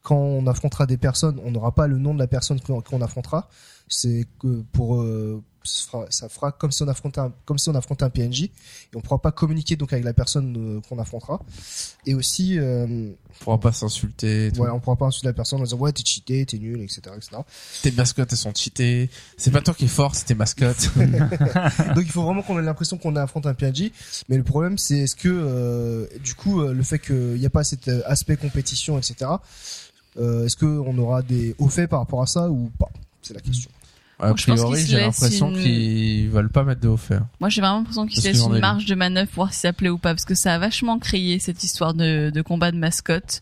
[0.04, 3.50] quand on affrontera des personnes, on n'aura pas le nom de la personne qu'on affrontera.
[3.88, 7.70] C'est que pour euh, ça fera, ça fera comme si on affrontait un, comme si
[7.70, 8.52] on affrontait un PNJ et
[8.96, 11.42] on pourra pas communiquer donc avec la personne euh, qu'on affrontera.
[12.06, 12.86] Et aussi, euh,
[13.42, 14.50] On pourra pas s'insulter.
[14.56, 17.02] voilà, on pourra pas insulter la personne en disant ouais t'es cheaté, t'es nul, etc.,
[17.16, 17.42] etc.
[17.82, 19.10] Tes mascottes elles sont cheatées.
[19.38, 20.90] C'est pas toi qui es fort, c'est tes mascottes.
[21.96, 23.92] Donc il faut vraiment qu'on ait l'impression qu'on affronte un PNJ.
[24.30, 27.50] Mais le problème c'est est-ce que euh, du coup euh, le fait qu'il n'y a
[27.50, 29.32] pas cet euh, aspect compétition, etc.
[30.18, 32.90] Euh, est-ce que on aura des hauts faits par rapport à ça ou pas?
[33.26, 33.72] C'est la question.
[34.20, 37.20] A Moi, je pense priori, j'ai l'impression une- qu'ils veulent pas mettre de haut fait.
[37.42, 39.60] Moi, j'ai vraiment l'impression qu'ils se laissent en une marge de manœuvre pour voir si
[39.62, 42.72] ça plaît ou pas, parce que ça a vachement crié cette histoire de, de combat
[42.72, 43.42] de mascotte.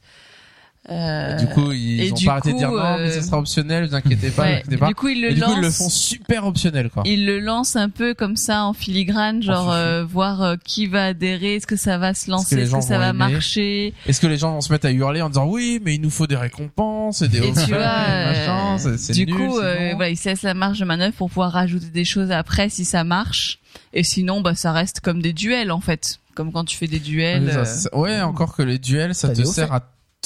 [0.90, 3.88] Euh, du coup, ils ont pas arrêté de dire non, mais euh, ça sera optionnel,
[3.88, 4.88] vous inquiétez pas, vous ouais, inquiétez pas.
[4.88, 7.04] du coup, ils le Et du coup, ils le font super optionnel, quoi.
[7.06, 11.06] Ils le lancent un peu comme ça en filigrane, genre euh, voir euh, qui va
[11.06, 13.94] adhérer, est-ce que ça va se lancer, est-ce que ça va aimer marcher?
[14.06, 16.10] Est-ce que les gens vont se mettre à hurler en disant oui, mais il nous
[16.10, 20.10] faut des récompenses et des Et tu vois, euh, c'est- du nul, coup, euh, voilà,
[20.10, 23.06] ils se laissent la marge de manœuvre pour pouvoir rajouter des choses après si ça
[23.06, 23.60] marche.
[23.94, 27.00] Et sinon, bah, ça reste comme des duels en fait, comme quand tu fais des
[27.00, 27.46] duels.
[27.46, 29.82] Ouais, ça, euh, ouais, encore que les duels, ça te sert à,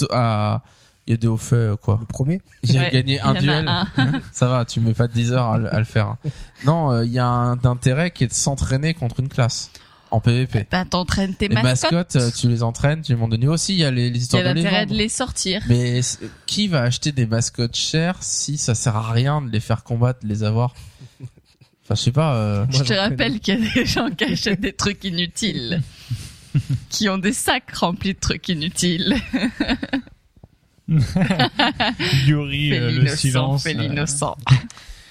[0.09, 0.61] à,
[1.07, 1.97] il y a des hauts faits, euh, quoi.
[1.99, 2.41] Le premier.
[2.63, 3.67] J'ai ouais, gagné un il y en a duel.
[3.67, 4.21] un.
[4.31, 6.07] Ça va, tu mets pas 10 heures à, le- à le faire.
[6.07, 6.17] hein.
[6.65, 9.71] Non, euh, il y a un intérêt qui est de s'entraîner contre une classe
[10.11, 10.67] en PVP.
[10.71, 11.91] Bah, t'entraînes tes Les mascottes.
[11.91, 13.53] mascottes, euh, tu les entraînes, tu les montes de niveau.
[13.53, 15.61] Aussi, il y a les, les Il y histoires a de l'intérêt de les sortir.
[15.67, 16.01] Mais
[16.45, 20.19] qui va acheter des mascottes chères si ça sert à rien de les faire combattre,
[20.23, 20.73] de les avoir?
[21.83, 22.35] Enfin, je sais pas.
[22.35, 25.81] euh, Je te rappelle qu'il y a des gens qui achètent des trucs inutiles.
[26.89, 29.15] qui ont des sacs remplis de trucs inutiles.
[32.25, 33.65] Yuri, euh, le l'innocent, silence.
[33.65, 34.37] euh, l'innocent.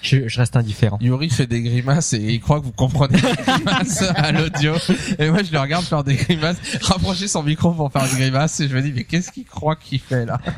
[0.02, 0.98] Je, je reste indifférent.
[1.00, 4.74] Yuri fait des grimaces et il croit que vous comprenez les grimaces à l'audio.
[5.18, 8.60] Et moi, je le regarde faire des grimaces, rapprocher son micro pour faire des grimaces
[8.60, 10.40] et je me dis, mais qu'est-ce qu'il croit qu'il fait là?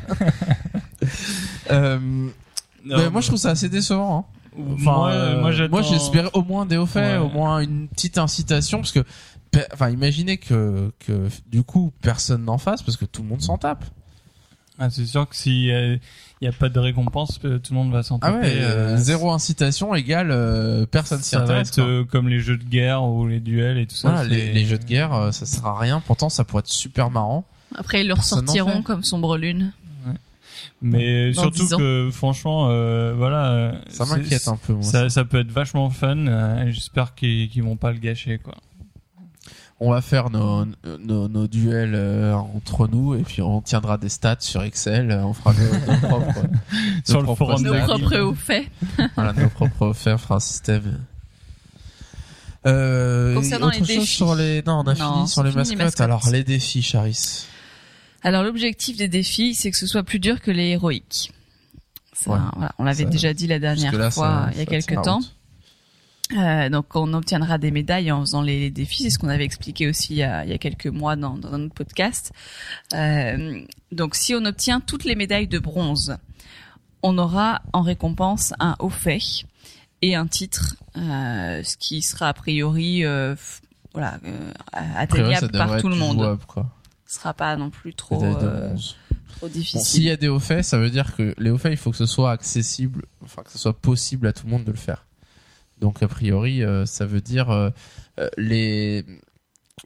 [1.71, 2.29] Euh, non,
[2.97, 4.27] mais Moi, je trouve ça assez décevant.
[4.57, 4.57] Hein.
[4.57, 7.17] moi, euh, moi, moi, j'espérais au moins des hauts faits, Ouais.
[7.25, 9.03] au moins une petite incitation, parce que,
[9.73, 13.57] enfin, imaginez que, que du coup, personne n'en fasse, parce que tout le monde s'en
[13.57, 13.85] tape.
[14.81, 15.99] Ah, c'est sûr que s'il
[16.41, 18.47] n'y a pas de récompense, euh, tout le monde va s'en Ah taper.
[18.47, 21.69] ouais, euh, euh, zéro incitation égale euh, personne s'y Ça va intéresse.
[21.69, 24.09] être euh, comme les jeux de guerre ou les duels et tout ça.
[24.11, 25.99] Voilà, les, les jeux de guerre, euh, ça sert à rien.
[25.99, 27.43] Pourtant, ça pourrait être super marrant.
[27.75, 28.83] Après, ils le ressortiront fait.
[28.83, 29.73] comme sombre lune.
[30.81, 31.77] Mais Dans surtout 10 ans.
[31.77, 34.73] que franchement, euh, voilà, Ça m'inquiète un peu.
[34.73, 36.15] Moi, Ça, ça peut être vachement fun.
[36.27, 38.55] euh, J'espère qu'ils qu'ils vont pas le gâcher, quoi.
[39.81, 40.65] On va faire nos,
[40.99, 45.09] nos, nos duels euh, entre nous et puis on tiendra des stats sur Excel.
[45.11, 46.41] euh, On fera nos, nos propres,
[47.05, 48.67] Sur nos le forum Nos propres hauts faits.
[49.15, 50.99] Voilà, nos propres faits, on fera un système.
[52.65, 54.07] Euh, Concernant autre les chose défis.
[54.15, 55.77] sur les, non, on a Non, fini sur les fini, mascottes.
[55.77, 56.01] les mascottes.
[56.01, 57.45] Alors, les défis, Charis.
[58.21, 61.31] Alors, l'objectif des défis, c'est que ce soit plus dur que les héroïques.
[62.11, 62.37] Ça, Ouais.
[62.57, 65.19] voilà, on l'avait déjà dit la dernière là, fois, ça- il y a quelques temps.
[65.19, 65.35] route.
[66.37, 69.45] Euh, donc on obtiendra des médailles en faisant les, les défis, c'est ce qu'on avait
[69.45, 72.31] expliqué aussi il y a, il y a quelques mois dans, dans notre podcast.
[72.93, 73.61] Euh,
[73.91, 76.17] donc si on obtient toutes les médailles de bronze,
[77.01, 79.19] on aura en récompense un haut fait
[80.03, 83.03] et un titre, euh, ce qui sera a priori
[83.93, 84.19] voilà
[84.73, 86.17] atteignable par tout le monde.
[86.17, 86.69] jouable, quoi.
[87.07, 88.19] Ce sera pas non plus trop
[89.41, 90.03] Bon, s'il difficile.
[90.03, 91.97] y a des hauts faits, ça veut dire que les hauts faits, il faut que
[91.97, 95.05] ce soit accessible, enfin que ce soit possible à tout le monde de le faire.
[95.79, 97.69] Donc a priori, euh, ça veut dire euh,
[98.19, 99.05] euh, les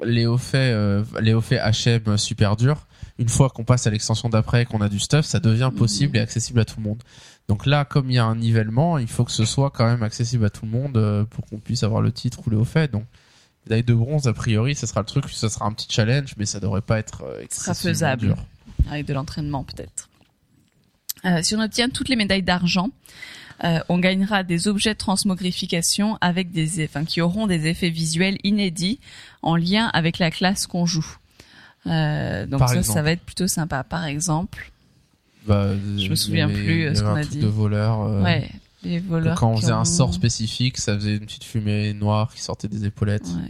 [0.01, 0.75] les hauts faits,
[1.21, 2.87] les hauts faits HM super durs.
[3.19, 6.19] Une fois qu'on passe à l'extension d'après, qu'on a du stuff, ça devient possible et
[6.19, 7.03] accessible à tout le monde.
[7.47, 10.01] Donc là, comme il y a un nivellement, il faut que ce soit quand même
[10.01, 12.91] accessible à tout le monde pour qu'on puisse avoir le titre ou les hauts faits.
[12.91, 13.05] Donc
[13.65, 16.47] médaille de bronze, a priori, ça sera le truc, ça sera un petit challenge, mais
[16.47, 18.21] ça devrait pas être sera excessivement faisable.
[18.25, 18.37] dur.
[18.89, 20.09] avec de l'entraînement peut-être.
[21.25, 22.89] Euh, si on obtient toutes les médailles d'argent,
[23.63, 28.37] euh, on gagnera des objets de transmogrification avec des, enfin, qui auront des effets visuels
[28.43, 28.99] inédits
[29.41, 31.05] en lien avec la classe qu'on joue.
[31.87, 32.95] Euh, donc Par ça, exemple.
[32.97, 33.83] ça va être plutôt sympa.
[33.83, 34.71] Par exemple,
[35.45, 35.67] Bah,
[35.97, 37.39] Je me souviens avait- plus, euh, ce qu'on a dit.
[37.39, 38.01] de voleur.
[38.01, 38.49] euh, Ouais,
[38.83, 39.37] les voleurs.
[39.37, 42.85] Quand on faisait un sort spécifique, ça faisait une petite fumée noire qui sortait des
[42.85, 43.27] épaulettes.
[43.27, 43.49] Ouais.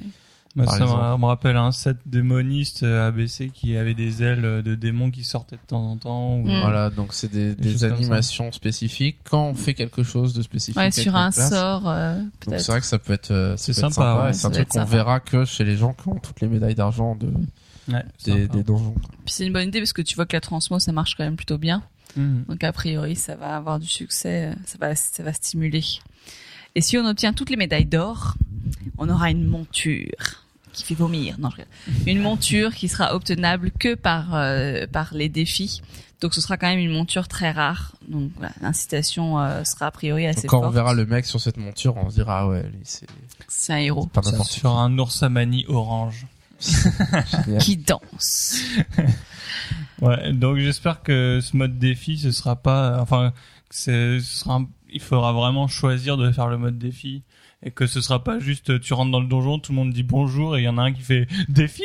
[0.56, 1.22] Bah, ça me- exemple.
[1.22, 5.24] me rappelle un set démoniste euh, ABC qui avait des ailes euh, de démons qui
[5.24, 6.36] sortaient de temps en temps.
[6.36, 6.62] ou- Mm.
[6.62, 9.18] Voilà, donc c'est des, animations spécifiques.
[9.24, 12.62] Quand on fait quelque chose de spécifique, Ouais, sur un sort, euh, Donc peut-être.
[12.62, 14.68] c'est vrai que ça peut être, euh, ça C'est sympa, ouais, ça c'est un truc
[14.68, 14.92] qu'on sympa.
[14.92, 17.28] verra que chez les gens qui ont toutes les médailles d'argent de,
[17.92, 18.54] Ouais, des, sympa.
[18.56, 18.94] des donjons.
[19.26, 21.24] Puis c'est une bonne idée parce que tu vois que la transmo, ça marche quand
[21.24, 21.82] même plutôt bien.
[22.16, 22.46] Mhm.
[22.48, 25.84] Donc a priori, ça va avoir du succès, ça va, ça va stimuler.
[26.76, 28.36] Et si on obtient toutes les médailles d'or,
[29.00, 30.43] on aura une monture
[30.74, 31.36] qui fait vomir.
[31.40, 31.64] Non, je.
[32.12, 35.82] Une monture qui sera obtenable que par euh, par les défis.
[36.22, 37.94] Donc ce sera quand même une monture très rare.
[38.08, 41.40] Donc voilà, l'incitation euh, sera a priori assez Donc, quand on verra le mec sur
[41.40, 43.08] cette monture, on se dira ah ouais, lui c'est
[43.50, 44.50] C'est un héros pas n'importe.
[44.52, 46.26] Sur un oursamani orange.
[47.60, 48.58] Qui danse.
[50.02, 53.32] Ouais, donc j'espère que ce mode défi, ce sera pas, enfin,
[53.70, 57.24] ce sera, un- il faudra vraiment choisir de faire le mode défi
[57.66, 60.04] et que ce sera pas juste tu rentres dans le donjon, tout le monde dit
[60.04, 61.84] bonjour et il y en a un qui fait défi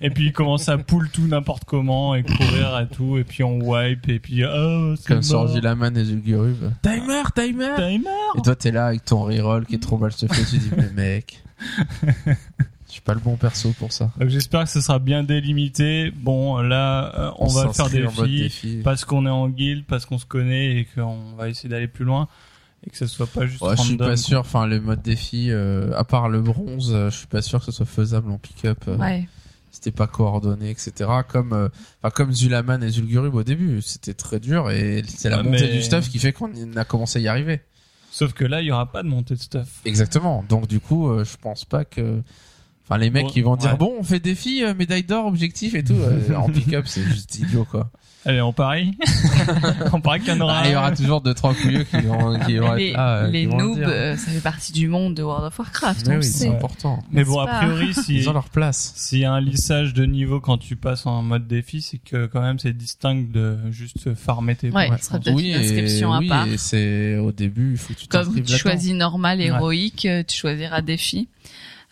[0.00, 3.42] et puis il commence à pull tout n'importe comment et courir et tout et puis
[3.42, 5.54] on wipe et puis oh c'est Comme sur mort.
[5.54, 6.72] Gilaman et Zulgurub.
[6.82, 7.74] Timer, timer.
[7.76, 8.10] Timer.
[8.38, 10.70] Et toi t'es là avec ton reroll qui est trop mal se fait, tu dis
[10.76, 11.42] mais mec,
[12.90, 14.10] je suis pas le bon perso pour ça.
[14.18, 16.10] Donc j'espère que ce sera bien délimité.
[16.10, 18.80] Bon, là, euh, on, va faire des défis défi.
[18.82, 22.04] parce qu'on est en guild, parce qu'on se connaît et qu'on va essayer d'aller plus
[22.04, 22.28] loin
[22.86, 24.16] et que ce soit pas juste Ouais, je suis random, pas quoi.
[24.16, 24.40] sûr.
[24.40, 27.66] Enfin, le mode défi, euh, à part le bronze, euh, je suis pas sûr que
[27.66, 28.84] ce soit faisable en pick-up.
[28.88, 29.28] euh, Ouais.
[29.72, 31.08] C'était pas coordonné, etc.
[31.28, 31.68] Comme, euh,
[32.02, 35.66] enfin, comme Zulaman et Zulgurub au début, c'était très dur et c'est la Ouais, montée
[35.68, 37.60] mais- du stuff qui fait qu'on a commencé à y arriver.
[38.10, 39.68] Sauf que là, il y aura pas de montée de stuff.
[39.84, 40.44] Exactement.
[40.48, 42.20] Donc du coup, euh, je pense pas que.
[42.84, 43.76] Enfin, les mecs qui vont dire ouais.
[43.78, 45.94] bon, on fait défi, euh, médaille d'or, objectif et tout.
[45.94, 47.90] euh, en pick-up, c'est juste idiot quoi.
[48.26, 48.92] Allez, on parie.
[49.92, 50.60] on parie qu'il y en aura.
[50.60, 53.16] Ah, il y aura toujours deux trois couilleux qui vont, qui vont les être là,
[53.16, 55.58] euh, les qui vont le noobs, euh, ça fait partie du monde de World of
[55.58, 56.06] Warcraft.
[56.06, 57.02] Mais on oui, c'est important.
[57.10, 58.92] Mais bon, a priori, si Ils ont leur place.
[58.96, 62.26] s'il y a un lissage de niveau quand tu passes en mode défi, c'est que
[62.26, 65.56] quand même c'est distinct de juste farmer tes Ouais, points, ce serait peut-être oui, une
[65.56, 66.46] inscription et, à oui, part.
[66.46, 70.36] et c'est au début, il faut que tu Comme tu choisis normal, héroïque, euh, tu
[70.36, 71.28] choisiras défi.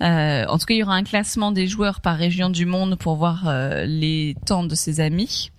[0.00, 2.96] Euh, en tout cas, il y aura un classement des joueurs par région du monde
[2.96, 5.50] pour voir euh, les temps de ses amis.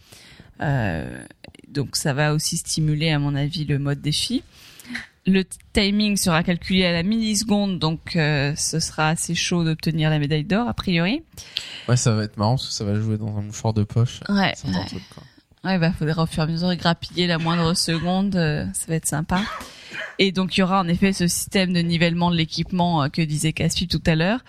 [0.62, 1.24] Euh,
[1.68, 4.44] donc ça va aussi stimuler, à mon avis, le mode défi.
[5.28, 10.18] Le timing sera calculé à la milliseconde, donc euh, ce sera assez chaud d'obtenir la
[10.18, 11.22] médaille d'or, a priori.
[11.88, 14.22] Ouais, ça va être marrant parce que ça va jouer dans un mouchoir de poche.
[14.30, 14.86] Ouais, C'est ouais.
[14.88, 15.24] truc, quoi.
[15.66, 18.96] Ouais, bah, faudra au fur et à mesure grappiller la moindre seconde, euh, ça va
[18.96, 19.42] être sympa.
[20.18, 23.22] Et donc, il y aura en effet ce système de nivellement de l'équipement euh, que
[23.22, 24.40] disait Caspi tout à l'heure,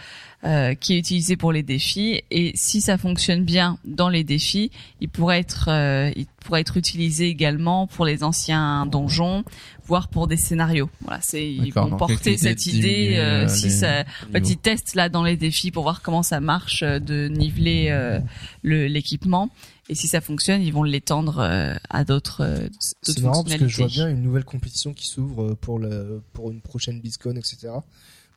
[0.45, 2.23] euh, qui est utilisé pour les défis.
[2.31, 6.79] Et si ça fonctionne bien dans les défis, il pourrait être, euh, il pourrait être
[6.79, 9.45] utilisé également pour les anciens donjons,
[9.85, 10.89] voire pour des scénarios.
[11.03, 13.17] Voilà, c'est ils vont porter cette idée.
[13.17, 16.01] euh, euh, si les ça, en fait, ils testent là dans les défis pour voir
[16.01, 18.19] comment ça marche euh, de niveler euh,
[18.63, 19.51] le l'équipement.
[19.91, 22.69] Et si ça fonctionne, ils vont l'étendre euh, à d'autres
[23.03, 26.51] C'est marrant parce que je vois bien une nouvelle compétition qui s'ouvre pour le pour
[26.51, 27.69] une prochaine BlizzCon, etc.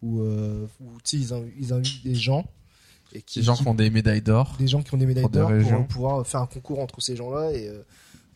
[0.04, 2.46] Où, euh, où tu sais, ils, inv- ils invitent des gens
[3.14, 4.56] et qui, Des gens qui- ont des médailles d'or.
[4.60, 7.00] des gens qui ont des médailles Pour d'or pour euh, pouvoir faire un concours entre
[7.02, 7.82] ces gens-là et euh,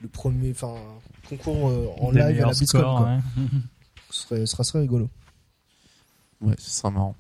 [0.02, 3.04] le premier, enfin, un concours euh, en Des live à la BlizzCon.
[3.04, 3.18] ouais.
[4.12, 5.10] Ce serait, ce serait rigolo.
[6.42, 7.16] Ouais, ce sera marrant.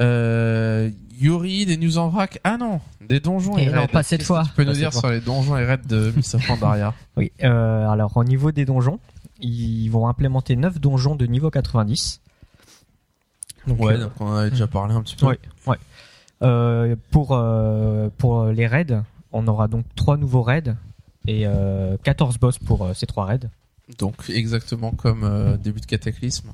[0.00, 2.40] Euh, Yuri, des news en vrac?
[2.44, 3.88] Ah non, des donjons et, Et non, raids.
[3.88, 4.42] pas cette fois.
[4.42, 6.92] que Tu peux Pas nous dire sur les donjons et raids de Miss of Pandaria.
[7.16, 8.98] Oui, euh, alors au niveau des donjons,
[9.40, 12.20] ils vont implémenter 9 donjons de niveau 90.
[13.66, 15.26] Donc, Ouais, euh, donc on en avait déjà parlé un petit peu.
[15.26, 15.76] Ouais, ouais.
[16.42, 20.74] Euh, pour, euh, pour les raids, on aura donc 3 nouveaux raids
[21.26, 23.40] et euh, 14 boss pour euh, ces 3 raids.
[23.98, 26.52] Donc exactement comme euh, début de Cataclysme.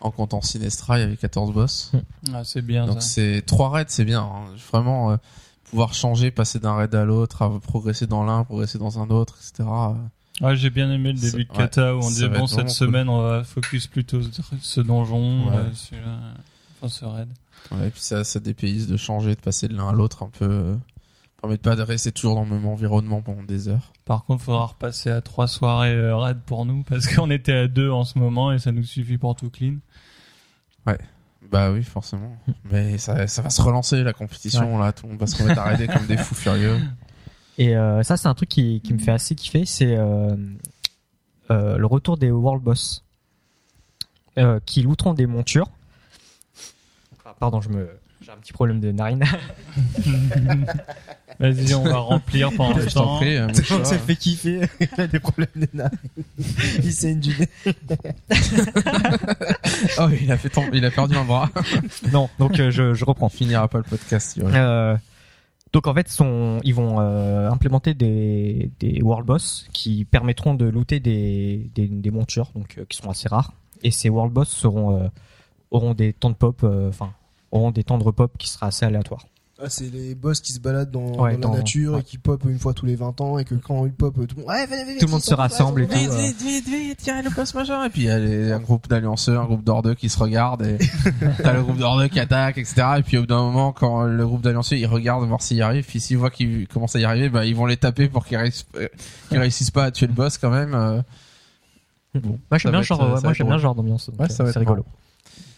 [0.00, 1.92] En comptant Sinestra, il y avait 14 boss.
[2.32, 4.20] Ah, c'est bien Donc c'est trois raids, c'est bien.
[4.22, 4.44] hein.
[4.70, 5.16] Vraiment euh,
[5.64, 9.36] pouvoir changer, passer d'un raid à l'autre, à progresser dans l'un, progresser dans un autre,
[9.40, 9.68] etc.
[10.40, 13.08] Ouais, j'ai bien aimé le début de ouais, Kata où on disait bon cette semaine
[13.08, 15.56] on va focus plutôt sur ce donjon, Ouais.
[15.56, 16.18] euh, celui-là,
[16.80, 17.28] enfin ce raid.
[17.72, 20.28] Ouais, et puis ça, ça dépayse de changer, de passer de l'un à l'autre un
[20.28, 20.44] peu.
[20.44, 20.76] Euh,
[21.40, 23.92] permet pas de rester toujours dans le même environnement pendant des heures.
[24.04, 27.68] Par contre, faudra repasser à trois soirées euh, raid pour nous parce qu'on était à
[27.68, 29.76] deux en ce moment et ça nous suffit pour tout clean.
[31.50, 32.36] Bah oui, forcément.
[32.64, 35.60] Mais ça, ça va se relancer la compétition là, tout le monde va se remettre
[35.60, 36.80] à raider comme des fous furieux.
[37.58, 40.36] Et euh, ça, c'est un truc qui, qui me fait assez kiffer, c'est euh,
[41.50, 43.02] euh, le retour des World Boss
[44.38, 45.70] euh, qui looteront des montures.
[47.24, 47.88] Ah, Pardon, je me,
[48.20, 49.24] j'ai un petit problème de narine.
[51.38, 53.16] Vas-y, on va remplir pendant le Je t'en temps.
[53.16, 54.62] prie, euh, ça le fait kiffer.
[54.80, 55.98] Il a des problèmes de narine.
[56.82, 57.48] Il saigne du nez.
[59.98, 61.50] Oh, il a fait tomber, il a perdu un bras.
[62.12, 63.26] Non, donc euh, je, je reprends.
[63.26, 64.38] On finira pas le podcast.
[64.42, 64.96] Euh,
[65.72, 66.08] donc en fait,
[66.64, 72.50] ils vont euh, implémenter des, des world boss qui permettront de looter des, des, montures,
[72.54, 73.52] donc euh, qui sont assez rares.
[73.82, 75.08] Et ces world boss seront euh,
[75.70, 77.12] auront des temps de pop, enfin
[77.50, 79.26] auront des temps de repop qui sera assez aléatoire.
[79.58, 82.00] Ah, c'est les boss qui se baladent dans, Ouais, dans dans- la nature ouais.
[82.00, 84.20] et qui pop une fois tous les 20 ans et que quand ils pop, tout
[84.36, 85.94] le monde, ouais, venez, venez, Tout le monde se rassemble et tout.
[85.96, 87.82] Vite, vite, vite, tiens, le poste machin.
[87.86, 90.60] Et puis il y a les- un groupe d'allianceurs, un groupe d'ordeux qui se regardent
[90.66, 90.76] et
[91.42, 92.86] t'as le groupe d'ordeux qui attaque, etc.
[92.98, 95.62] Et puis au bout d'un moment, quand le groupe d'allianceurs, ils regardent voir s'ils y
[95.62, 98.26] arrivent, puis s'ils voient qu'ils commencent à y arriver, bah ils vont les taper pour
[98.26, 98.88] qu'ils réussissent, euh,
[99.30, 100.74] qu'ils réussissent pas à tuer le boss quand même.
[100.74, 101.00] euh.
[102.14, 104.10] Bon, Moi j'aime bien, être, ce genre, moi j'aime bien genre d'ambiance.
[104.10, 104.84] donc, Ouais, euh, ça va c'est être rigolo.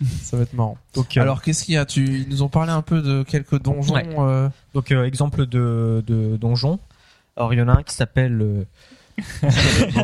[0.22, 0.76] Ça va être marrant.
[0.94, 1.84] Donc, euh, Alors qu'est-ce qu'il y a?
[1.86, 3.94] Tu ils nous ont parlé un peu de quelques donjons.
[3.94, 4.06] Ouais.
[4.18, 6.78] euh, donc euh, exemple de, de donjon.
[7.36, 8.64] Alors il y en a un qui s'appelle euh,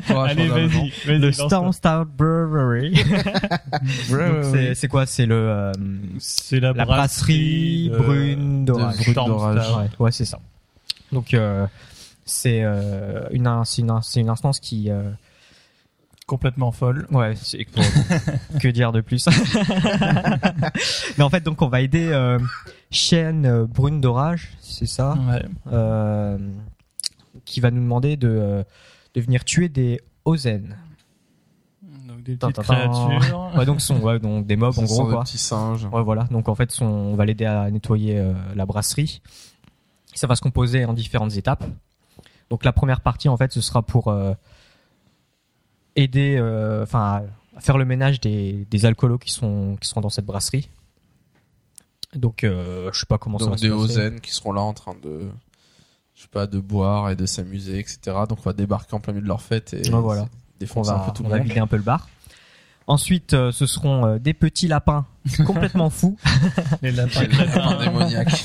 [0.08, 0.66] Allez, vas-y,
[1.06, 1.18] vas-y.
[1.18, 1.48] le lance-toi.
[1.48, 2.94] Stone Star Brewery.
[4.10, 4.44] Donc,
[4.74, 5.06] c'est- quoi?
[5.06, 5.72] C'est le euh,
[6.18, 8.96] C'est la, la brasserie de- brune d'orage.
[8.96, 9.62] de Brune Storm d'orage.
[9.64, 9.78] Star.
[9.80, 10.38] Ouais, ouais, c'est ça.
[11.12, 11.66] Donc euh,
[12.24, 15.02] c'est euh, une in- c'est une, c'est une instance qui euh,
[16.26, 17.06] Complètement folle.
[17.10, 17.64] ouais c'est
[18.60, 19.26] que dire de plus
[21.18, 22.38] mais en fait donc on va aider euh,
[22.90, 25.44] Cheyenne euh, Brune d'orage c'est ça Ouais.
[25.72, 26.38] euh,
[27.44, 28.62] qui va nous demander de euh,
[29.14, 30.76] de venir tuer des Ozen
[32.09, 33.52] Donc des petites créatures.
[33.56, 35.84] ouais donc sont ouais, donc des mobs en gros des quoi petits singes.
[35.92, 36.24] Ouais, voilà.
[36.30, 39.20] Donc en fait, son- on va l'aider à nettoyer euh, la brasserie.
[40.14, 41.64] Ça va se composer en différentes étapes.
[42.51, 44.32] Donc la première partie, en fait, ce sera pour euh,
[45.96, 47.22] aider, euh, enfin,
[47.56, 50.68] à faire le ménage des, des alcoolos qui sont qui sont dans cette brasserie.
[52.14, 53.82] Donc euh, je sais pas comment ça va Donc se des passer.
[53.82, 55.28] Ozen qui seront là en train de,
[56.14, 57.98] je sais pas, de boire et de s'amuser, etc.
[58.28, 60.22] Donc on va débarquer en plein milieu de leur fête et Ouais, voilà.
[60.22, 61.48] c'est- On défoncer un va, peu tout on le va monde.
[61.48, 62.08] vider un peu le bar.
[62.86, 65.06] Ensuite, euh, ce seront euh, des petits lapins
[65.46, 66.16] complètement fous
[66.82, 67.78] Les lapins Un crétins.
[67.84, 68.44] démoniaque.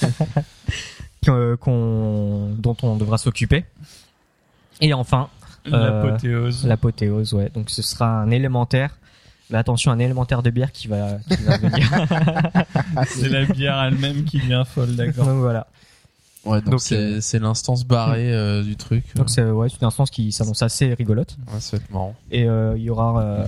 [1.24, 3.66] que- qu'on, dont on devra s'occuper.
[4.82, 5.30] Et enfin,
[5.66, 6.66] L'apothéose.
[6.66, 7.50] L'apothéose, ouais.
[7.54, 8.96] Donc ce sera un élémentaire.
[9.52, 11.90] Mais attention, un élémentaire de bière qui va, qui va venir.
[13.08, 15.26] C'est la bière elle-même qui devient folle, d'accord.
[15.26, 15.66] Donc voilà.
[16.46, 19.04] Ouais, donc c'est euh, c'est l'instance barrée euh, du truc.
[19.16, 21.36] Donc c'est ouais, c'est une instance qui s'annonce assez rigolote.
[21.52, 22.16] Ouais, être marrant.
[22.32, 23.46] Et euh, il y aura euh,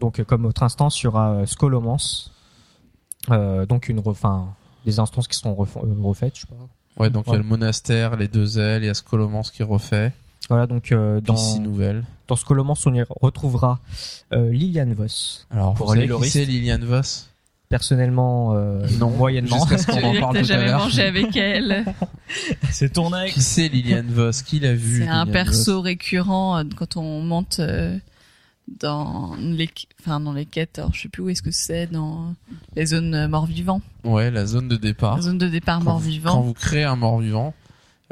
[0.00, 2.32] donc comme autre instance, il y aura euh, Scolomance.
[3.30, 4.48] Euh, donc une refin
[4.84, 7.02] des instances qui seront ref- euh, refaites, je sais pas.
[7.02, 9.62] Ouais, donc il y a le monastère, les deux ailes, il y a Scolomance qui
[9.62, 10.12] refait,
[10.48, 12.04] Voilà, donc euh, dans six nouvelles.
[12.28, 13.80] dans Scolomance, on y retrouvera
[14.32, 15.46] euh, Liliane Voss.
[15.50, 17.30] Alors, Pour vous savez qui c'est Liliane Voss?
[17.68, 19.10] Personnellement, euh, Non.
[19.10, 19.56] moyennement.
[19.58, 20.78] Jusqu'à ce qu'on en parle t'as tout à jamais l'heure.
[20.78, 21.84] mangé avec elle.
[22.70, 23.34] C'est ton ex.
[23.34, 24.42] Qui c'est Liliane Voss?
[24.42, 27.98] Qui l'a vu C'est un Liliane perso récurrent euh, quand on monte euh,
[28.80, 29.68] dans les,
[30.00, 30.78] enfin dans les quêtes.
[30.78, 32.34] Alors je sais plus où est-ce que c'est dans
[32.76, 35.16] les zones euh, morts-vivants, Voss Ouais, la zone de départ.
[35.16, 36.40] la zone de départ quand, vous, quand mort-vivant.
[36.42, 37.52] vous créez un mort-vivant,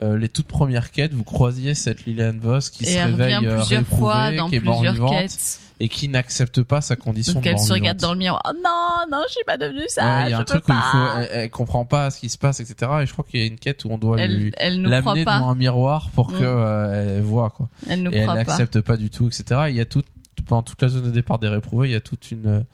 [0.03, 3.57] euh, les toutes premières quêtes, vous croisiez cette Liliane Voss qui Et se réveille euh,
[3.59, 5.61] plusieurs fois dans qui est plusieurs quêtes.
[5.79, 8.43] et qui n'accepte pas sa condition Donc de elle se regarde dans le miroir.
[8.45, 10.03] Oh non, non, je suis pas devenue ça.
[10.05, 10.83] Ouais, il y a je un truc où il pas.
[10.91, 12.91] faut, elle, elle comprend pas ce qui se passe, etc.
[13.03, 15.37] Et je crois qu'il y a une quête où on doit Elle, lui l'amener pas.
[15.39, 16.39] devant un miroir pour Mm.
[16.39, 17.69] que euh, elle voit quoi.
[17.89, 18.45] Elle nous et elle croit pas.
[18.45, 19.63] n'accepte pas du tout, etc.
[19.67, 20.03] Et il y a tout
[20.47, 22.65] pendant toute la zone de départ des réprouvés, il y a toute une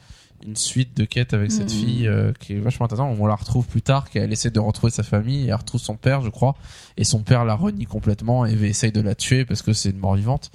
[0.46, 1.76] une suite de quêtes avec cette Mm.
[1.76, 3.16] fille euh, qui est vachement intéressante.
[3.20, 5.96] On la retrouve plus tard, qu'elle essaie de retrouver sa famille, et elle retrouve son
[5.96, 6.54] père, je crois,
[6.96, 9.98] et son père la renie complètement et essaye de la tuer parce que c'est une
[9.98, 10.50] mort vivante.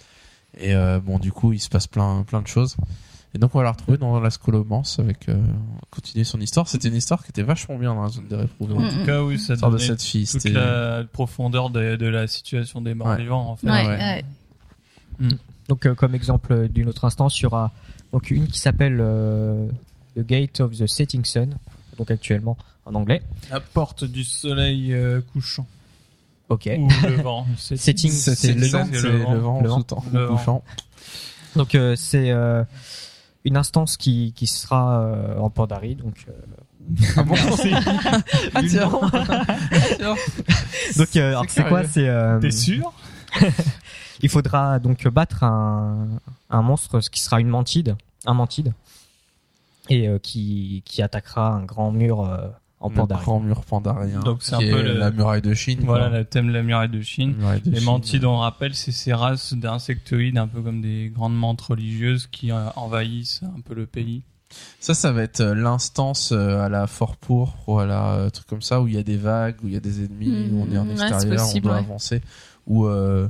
[0.57, 2.75] Et euh, bon, du coup, il se passe plein plein de choses.
[3.33, 5.35] Et donc on va la retrouver dans la scolomance avec euh,
[5.91, 6.69] continuer son histoire.
[6.69, 8.73] C'était une histoire qui était vachement bien dans la zone des réprouvés.
[8.75, 9.05] En Mm, tout mm.
[9.05, 12.93] cas, oui, ça de cette fille, toute c'était la profondeur de, de la situation des
[12.93, 13.17] morts Ouais.
[13.17, 13.67] vivants, en fait.
[13.69, 13.97] Ouais, ouais.
[15.19, 15.27] ouais.
[15.67, 17.71] Donc, euh, comme exemple d'une autre instance, il y aura
[18.13, 19.67] donc une qui s'appelle euh,
[20.15, 21.55] The Gate of the Setting Sun,
[21.97, 23.21] donc actuellement en anglais.
[23.51, 25.67] La porte du soleil euh, couchant.
[26.49, 26.69] Ok.
[26.77, 27.47] Ou le vent.
[27.57, 28.87] C'est Setting, C'est c'est le vent.
[28.91, 28.99] le
[29.39, 29.61] vent.
[29.61, 29.85] Le vent.
[30.13, 30.37] Le vent.
[30.37, 30.63] couchant.
[31.55, 32.63] Donc euh, c'est euh,
[33.45, 36.25] une instance qui qui sera euh, en Pandarie, donc.
[36.27, 36.31] euh,
[37.17, 37.33] Ah bon
[38.53, 38.89] Ah, tiens.
[40.97, 41.83] donc euh, alors c'est quoi.
[41.85, 42.93] C'est euh, T'es sûr?
[44.21, 46.07] Il faudra donc battre un
[46.49, 48.73] un monstre ce qui sera une mantide, un mantide,
[49.89, 52.47] et euh, qui qui attaquera un grand mur euh,
[52.79, 53.23] en Le Pandarie.
[53.23, 54.19] grand mur pandarien.
[54.19, 55.79] Donc, c'est un peu le- la muraille de Chine.
[55.83, 56.17] Voilà, quoi.
[56.19, 57.31] le thème de la muraille de Chine.
[57.31, 57.85] La muraille de Les Chine.
[57.85, 62.51] mantides, on rappelle, c'est ces races d'insectoïdes, un peu comme des grandes mantes religieuses qui
[62.51, 64.21] euh, envahissent un peu le pays.
[64.79, 68.29] Ça, ça va être euh, l'instance euh, à la Fort Pourpre ou à la euh,
[68.29, 70.49] truc comme ça où il y a des vagues, où il y a des ennemis,
[70.51, 71.85] où on est en Ouais, c'est extérieur, possible, on doit ouais.
[71.85, 72.21] avancer.
[72.67, 73.27] Ou euh,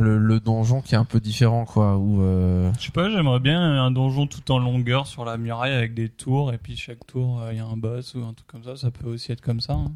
[0.00, 1.98] le, donjon qui est un peu différent quoi.
[1.98, 5.94] Euh, Je sais pas, j'aimerais bien un donjon tout en longueur sur la muraille avec
[5.94, 8.46] des tours et puis chaque tour euh, il y a un boss ou un truc
[8.46, 8.76] comme ça.
[8.76, 9.74] Ça peut aussi être comme ça.
[9.74, 9.92] hein.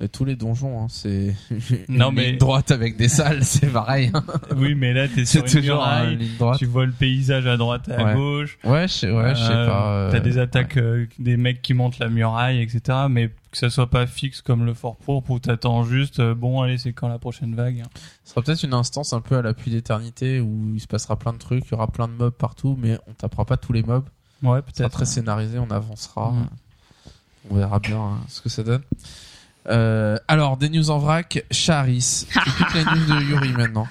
[0.00, 1.34] Et tous les donjons, hein, c'est
[1.88, 4.10] Non, une mais- ligne droite avec des salles, c'est pareil.
[4.14, 4.22] hein.
[4.56, 6.16] Oui, mais là t'es sur une toujours une muraille.
[6.16, 6.58] ligne droite.
[6.58, 8.14] Tu vois le paysage à droite et à Ouais.
[8.14, 8.58] gauche.
[8.64, 9.86] Ouais, je sais, ouais, je sais Euh, pas.
[9.90, 12.80] euh, T'as des attaques, euh, des mecs qui montent la muraille, etc.
[13.10, 16.60] Mais que ça soit pas fixe comme le Fort Pourpre où t'attends juste, euh, bon
[16.62, 17.82] allez c'est quand la prochaine vague.
[18.24, 21.32] Ce sera peut-être une instance un peu à l'appui d'éternité où il se passera plein
[21.32, 23.82] de trucs, il y aura plein de mobs partout, mais on tapera pas tous les
[23.82, 24.04] mobs.
[24.44, 24.90] Ouais, Ce sera peut-être.
[24.92, 26.32] très scénarisé, on avancera.
[27.50, 28.82] On verra bien hein, ce que ça donne.
[29.68, 32.26] Euh, alors, des news en vrac, Charis.
[32.30, 33.86] C'est toutes les news de Yuri maintenant.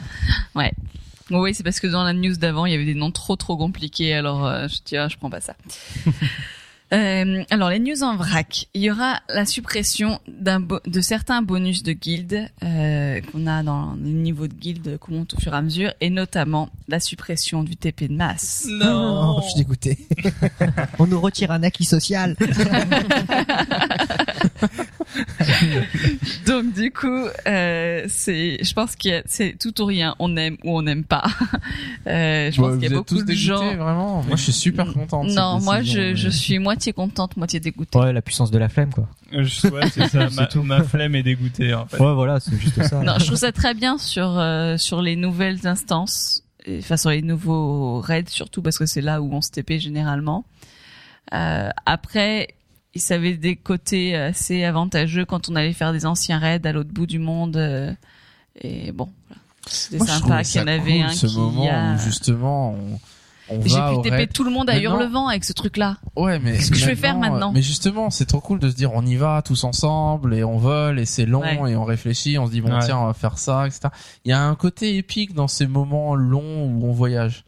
[1.29, 3.35] Bon, oui, c'est parce que dans la news d'avant, il y avait des noms trop
[3.35, 5.55] trop compliqués, alors euh, je dis ah, je prends pas ça.
[6.93, 11.83] Euh, alors les news en vrac, il y aura la suppression d'un de certains bonus
[11.83, 15.57] de guilde euh, qu'on a dans les niveaux de guilde qu'on monte au fur et
[15.57, 18.67] à mesure, et notamment la suppression du TP de masse.
[18.69, 19.97] Non, je suis dégoûté.
[20.97, 22.37] On nous retire un acquis social.
[26.45, 30.15] Donc du coup, euh, c'est, je pense que c'est tout ou rien.
[30.19, 31.23] On aime ou on n'aime pas.
[32.07, 33.75] Euh, je pense qu'il y a êtes tous beaucoup de dégoûtés, gens.
[33.75, 34.23] vraiment.
[34.23, 35.23] Moi, je suis super content.
[35.25, 37.99] de cette Non, moi je, suis moitié contente, moitié dégoûtée.
[37.99, 39.09] Ouais, la puissance de la flemme, quoi.
[39.33, 40.29] Euh, je- ouais, c'est ça.
[40.35, 40.63] Ma, tout.
[40.63, 41.97] ma flemme est dégoûtée en fait.
[42.01, 43.01] Ouais, voilà, c'est juste ça.
[43.03, 47.09] Non, je trouve ça très bien sur euh, sur les nouvelles instances, et, enfin sur
[47.09, 50.45] les nouveaux raids surtout parce que c'est là où on se TP généralement.
[51.33, 52.47] Euh, après,
[52.99, 56.91] ça avait des côtés assez avantageux quand on allait faire des anciens raids à l'autre
[56.91, 57.57] bout du monde.
[57.57, 57.91] euh,
[58.61, 59.41] et bon, voilà.
[59.67, 61.93] c'était sympa qu'il y en avait cool, un ce qui moment a...
[61.93, 62.71] où justement
[63.49, 64.33] on, J'ai pu raid.
[64.33, 65.97] tout le monde à Maintenant- Hurlevent avec ce truc-là.
[66.17, 68.75] Ouais, mais Qu'est-ce que je vais faire maintenant Mais justement, c'est trop cool de se
[68.75, 71.71] dire on y va tous ensemble et on vole et c'est long Ouais.
[71.71, 72.79] et on réfléchit, on se dit bon Ouais.
[72.83, 73.87] tiens on va faire ça, etc.
[74.25, 77.45] Il y a un côté épique dans ces moments longs où on voyage.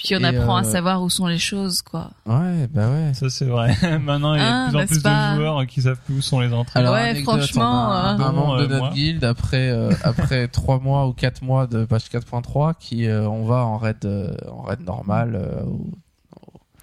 [0.00, 2.10] Et puis on Et, apprend à euh, savoir où sont les choses, quoi.
[2.26, 3.12] Ouais, bah ouais.
[3.14, 3.76] Ça c'est vrai.
[4.00, 6.14] Maintenant il y a Ah, de plus en plus pas de joueurs qui savent plus
[6.16, 6.80] où sont les entrées.
[6.80, 8.90] Alors, Ouais, anecdote, franchement, un, euh, un membre de euh, notre moi.
[8.94, 13.44] guilde après euh, après trois mois ou quatre mois de page 4.3 qui euh, on
[13.44, 15.62] va en raid euh, en raid normal euh,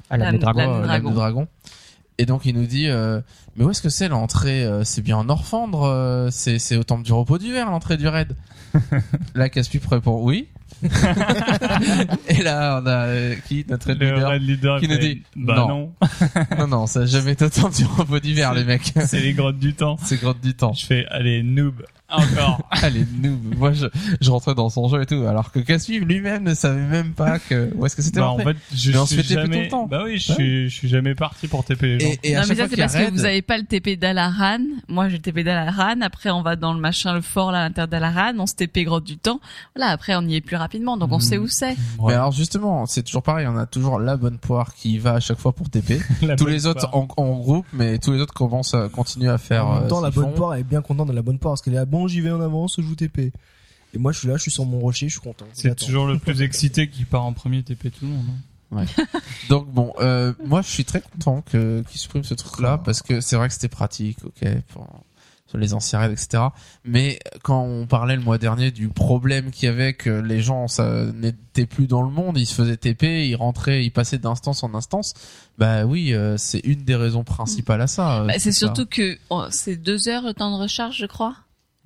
[0.10, 0.82] À la Dragon.
[0.82, 1.48] De Dragon.
[2.20, 3.22] Et donc il nous dit euh,
[3.56, 6.84] mais où est-ce que c'est l'entrée euh, C'est bien en Orfandre, euh, c'est c'est au
[6.84, 8.36] temple du repos d'hiver l'entrée du raid.
[9.36, 10.48] là Casse-Pipe répond oui.
[12.28, 15.68] Et là on a euh, qui notre leader leader qui nous dit, bah non.
[15.68, 15.92] non,
[16.60, 18.94] Non non, ça a jamais été au temple du repos d'hiver les mecs.
[19.06, 19.98] c'est les grottes du temps.
[20.04, 20.74] c'est grotte du temps.
[20.74, 22.60] Je fais allez noob encore.
[22.72, 23.88] Allez, nous, moi je,
[24.22, 27.40] je rentrais dans son jeu et tout, alors que Casse-Pipe lui-même ne savait même pas
[27.40, 29.64] que où est-ce que c'était bah, en fait, je Mais on se suis tout jamais.
[29.64, 29.88] le temps.
[29.88, 32.08] Bah oui, je suis, je suis jamais parti pour TP les gens.
[32.08, 34.60] Et, et à non, mais ça, c'est parce que vous avez pas le TP d'Alaran.
[34.88, 36.02] Moi, j'ai le TP d'Alaran.
[36.02, 38.34] Après, on va dans le machin, le fort, là, à l'intérieur d'Alaran.
[38.40, 39.40] On se TP grotte du temps.
[39.76, 40.98] Voilà, après, on y est plus rapidement.
[40.98, 41.76] Donc, on sait où c'est.
[41.98, 42.14] Mais Ouais.
[42.14, 45.40] alors justement, c'est toujours pareil, on a toujours la bonne poire qui va à chaque
[45.40, 46.00] fois pour TP.
[46.38, 49.66] Tous les autres en, en groupe, mais tous les autres commencent à continuer à faire.
[49.68, 50.32] En même euh, temps, la bonne font.
[50.32, 52.42] poire est bien contente de la bonne poire parce qu'elle est bon, j'y vais en
[52.42, 53.32] avance, je vous TP.
[53.94, 55.46] Et moi, je suis là, je suis sur mon rocher, je suis content.
[55.54, 58.26] C'est toujours le plus excité qui part en premier TP tout le monde.
[58.76, 58.84] hein.
[59.50, 63.22] Donc bon, euh, moi je suis très content que qu'ils suppriment ce truc-là parce que
[63.22, 65.04] c'est vrai que c'était pratique, ok, pour
[65.46, 66.44] sur les anciens raids, etc.
[66.84, 70.68] Mais quand on parlait le mois dernier du problème qu'il y avait que les gens
[70.68, 74.64] ça n'étaient plus dans le monde, ils se faisaient TP, ils rentraient, ils passaient d'instance
[74.64, 75.14] en instance.
[75.58, 78.24] Bah oui, euh, c'est une des raisons principales à ça.
[78.24, 81.36] euh, Bah, c'est surtout que oh, c'est deux heures le temps de recharge, je crois.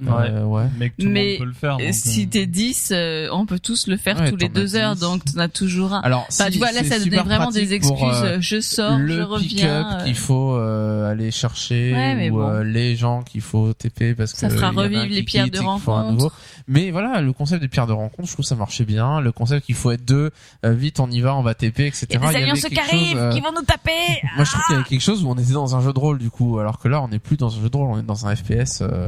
[0.07, 0.63] Euh, ouais.
[0.79, 1.77] Mais que tout le Mais monde peut le faire.
[1.79, 4.75] Et donc, si t'es 10, euh, on peut tous le faire Ouais, tous les deux
[4.75, 4.95] heures.
[4.95, 5.01] 10.
[5.01, 5.99] Donc, t'en as toujours un.
[6.01, 8.23] Alors, Enfin, si, tu vois, là, ça donnait vraiment des pour, excuses.
[8.23, 9.47] euh, je sors, je le reviens.
[9.47, 12.47] pick-up euh, qu'il faut euh, aller chercher Ouais, ou bon.
[12.49, 14.83] euh, les gens qu'il faut TP parce Ça que fera il y en a un
[14.83, 16.33] revivre les pierres de rencontre.
[16.67, 19.19] Mais voilà, le concept des pierres de rencontre, je trouve que ça marchait bien.
[19.19, 20.31] Le concept qu'il faut être deux,
[20.65, 22.07] euh, vite on y va, on va TP, etc.
[22.09, 23.91] Il y a des alliances qui quelque arrivent, chose, euh, qui vont nous taper.
[24.35, 25.99] Moi, je trouve qu'il y avait quelque chose où on était dans un jeu de
[25.99, 27.99] rôle du coup, alors que là, on n'est plus dans un jeu de rôle, on
[27.99, 29.07] est dans un FPS euh,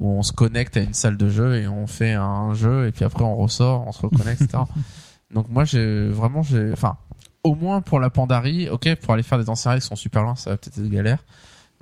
[0.00, 2.92] où on se connecte à une salle de jeu et on fait un jeu et
[2.92, 4.64] puis après on ressort, on se reconnecte, etc.
[5.30, 6.96] Donc moi, j'ai vraiment, j'ai, enfin,
[7.44, 10.22] au moins pour la Pandarie, ok, pour aller faire des anciens raids qui sont super
[10.22, 11.24] loin, ça va peut-être être galère.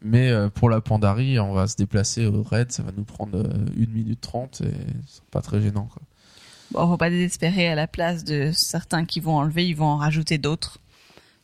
[0.02, 3.38] Mais euh, pour la Pandarie, on va se déplacer au raid, ça va nous prendre
[3.38, 4.74] euh, une minute trente et
[5.06, 5.88] c'est pas très gênant.
[5.92, 6.02] Quoi.
[6.70, 9.96] Bon, faut pas désespérer à la place de certains qui vont enlever, ils vont en
[9.96, 10.78] rajouter d'autres.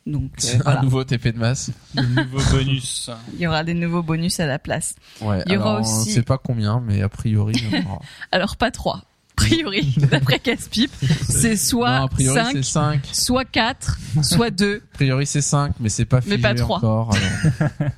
[0.05, 0.81] Donc, euh, C'est un voilà.
[0.83, 1.71] nouveau TP de masse.
[1.95, 3.09] Le nouveau bonus.
[3.33, 4.95] Il y aura des nouveaux bonus à la place.
[5.21, 7.77] Ouais, Il y aura alors, aussi- On sait pas combien, mais a priori, il y
[7.83, 7.99] en aura.
[8.31, 9.01] Alors, pas trois.
[9.35, 10.91] priori, d'après Casse-Pipe,
[11.27, 13.01] c'est soit a priori, 5, c'est 5.
[13.11, 14.83] soit 4, soit 2.
[14.93, 16.77] A priori, c'est 5, mais c'est pas Mais figé pas trois.
[16.77, 17.11] encore.
[17.15, 17.71] alors.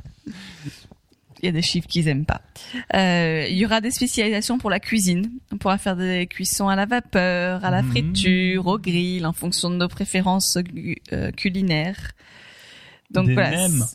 [1.47, 2.41] Il y a des chiffres qu'ils aiment pas.
[2.93, 5.31] Euh, il y aura des spécialisations pour la cuisine.
[5.53, 7.91] On pourra faire des cuissons à la vapeur, à la Mhm.
[7.91, 10.57] friture, au grill, en fonction de nos préférences
[11.13, 12.11] euh, culinaires.
[13.11, 13.69] Donc Des voilà.
[13.69, 13.85] nems.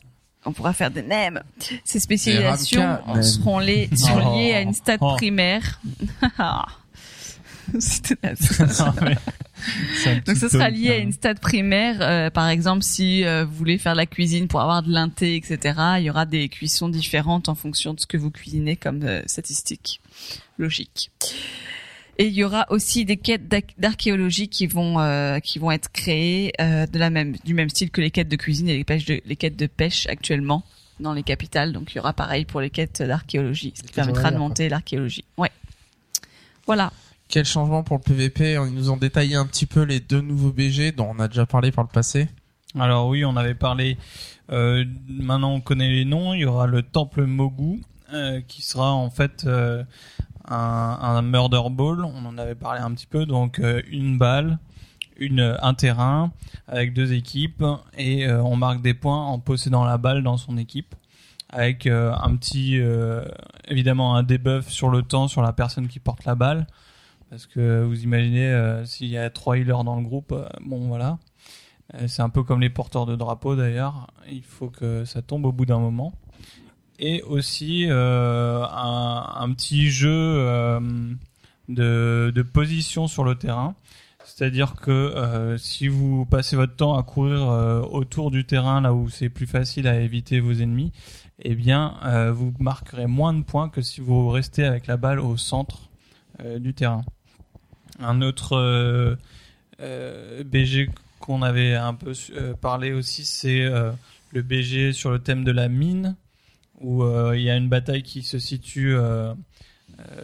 [0.45, 1.43] On pourra faire des nems.
[1.85, 4.35] Ces spécialisations seront, les, seront Oh.
[4.35, 5.13] liées à une stade Oh.
[5.15, 5.79] primaire.
[7.79, 8.15] C'était
[10.25, 11.97] Donc ce sera lié à une stade primaire.
[12.01, 15.35] euh, par exemple, si euh, vous voulez faire de la cuisine pour avoir de l'inté,
[15.35, 19.03] etc., il y aura des cuissons différentes en fonction de ce que vous cuisinez comme
[19.03, 20.01] euh, statistique.
[20.57, 21.11] Logique.
[22.17, 26.53] Et il y aura aussi des quêtes d'archéologie qui vont euh, qui vont être créées
[26.61, 29.05] euh, de la même du même style que les quêtes de cuisine et les, pêches
[29.05, 30.63] de, les quêtes de pêche actuellement
[30.99, 31.73] dans les capitales.
[31.73, 35.23] Donc il y aura pareil pour les quêtes d'archéologie, ce qui permettra de monter l'archéologie.
[35.37, 35.51] Ouais.
[36.67, 36.93] Voilà.
[37.33, 40.51] Quel changement pour le PVP Ils nous ont détaillé un petit peu les deux nouveaux
[40.51, 42.29] BG dont on a déjà parlé par le passé.
[42.79, 43.97] Alors oui, on avait parlé.
[44.51, 46.35] euh, maintenant, on connaît les noms.
[46.35, 47.81] Il y aura le temple Mogu,
[48.13, 49.83] euh, qui sera en fait euh,
[50.47, 52.05] un, un murder ball.
[52.05, 53.25] On en avait parlé un petit peu.
[53.25, 54.59] Donc une balle,
[55.17, 56.31] une un terrain
[56.67, 57.65] avec deux équipes
[57.97, 60.93] et on marque des points en possédant la balle dans son équipe.
[61.49, 62.79] Avec un petit,
[63.69, 66.67] évidemment, un debuff sur le temps sur la personne qui porte la balle.
[67.33, 70.87] Parce que vous imaginez, euh, s'il y a trois healers dans le groupe, euh, bon
[70.87, 71.17] voilà.
[71.95, 74.05] Euh, C'est un peu comme les porteurs de drapeaux d'ailleurs.
[74.31, 76.13] Il faut que ça tombe au bout d'un moment.
[76.99, 80.37] Et aussi un, petit jeu
[81.69, 83.73] de, de position sur le terrain.
[84.23, 87.47] C'est-à-dire que si vous passez votre temps à courir
[87.91, 90.91] autour du terrain là où c'est plus facile à éviter vos ennemis,
[91.39, 91.95] eh bien
[92.31, 95.89] vous marquerez moins de points que si vous restez avec la balle au centre
[96.59, 97.03] du terrain.
[97.99, 99.15] Un autre euh,
[99.81, 100.89] euh, BG
[101.19, 103.65] qu'on avait un peu euh, parlé aussi, c'est
[104.31, 106.15] le BG sur le thème de la mine,
[106.81, 107.03] où
[107.33, 108.95] il y a une bataille qui se situe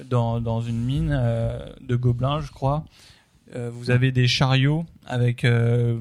[0.09, 1.21] dans, dans une mine
[1.81, 2.85] de gobelins, je crois.
[3.55, 5.97] Vous avez des chariots avec euh,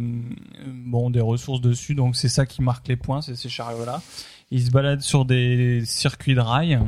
[0.67, 4.03] bon des ressources dessus, donc c'est ça qui marque les points, c'est ces chariots-là.
[4.51, 6.79] Ils se baladent sur des circuits de rails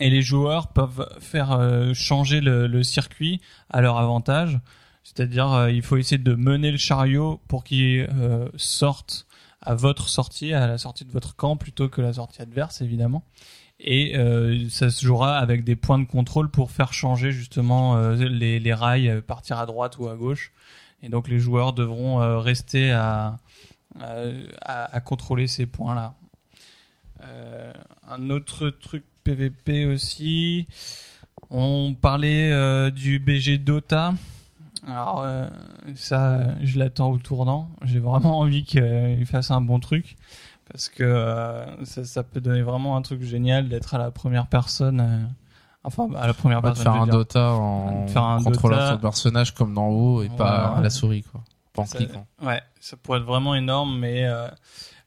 [0.00, 3.40] et les joueurs peuvent faire euh, changer le, circuit
[3.70, 4.58] à leur avantage.
[5.04, 9.26] C'est-à-dire, euh, il faut essayer de mener le chariot pour qu'il euh, sorte
[9.60, 13.22] à votre sortie, à la sortie de votre camp, plutôt que la sortie adverse, évidemment.
[13.84, 14.14] Et
[14.70, 19.58] ça se jouera avec des points de contrôle pour faire changer justement les, rails, partir
[19.58, 20.52] à droite ou à gauche.
[21.02, 23.38] Et donc les joueurs devront rester à,
[25.04, 26.14] contrôler ces points-là.
[28.08, 30.66] Un autre truc PVP aussi.
[31.50, 34.14] On parlait euh, du BG Dota.
[34.86, 35.48] Alors euh,
[35.94, 37.70] ça, je l'attends au tournant.
[37.82, 40.16] J'ai vraiment envie qu'il fasse un bon truc
[40.70, 44.46] parce que euh, ça, ça peut donner vraiment un truc génial d'être à la première
[44.46, 45.00] personne.
[45.00, 45.18] euh,
[45.84, 46.92] enfin, à la première Pas de personne.
[46.92, 47.14] faire un dire.
[47.14, 48.92] Dota en De faire un contrôlant Dota.
[48.92, 50.78] son personnage comme dans WoW et pas Ouais.
[50.78, 51.42] à la souris quoi.
[51.74, 52.26] Pas en Ça- cliquant.
[52.42, 54.48] Ouais, ça pourrait être vraiment énorme, mais euh,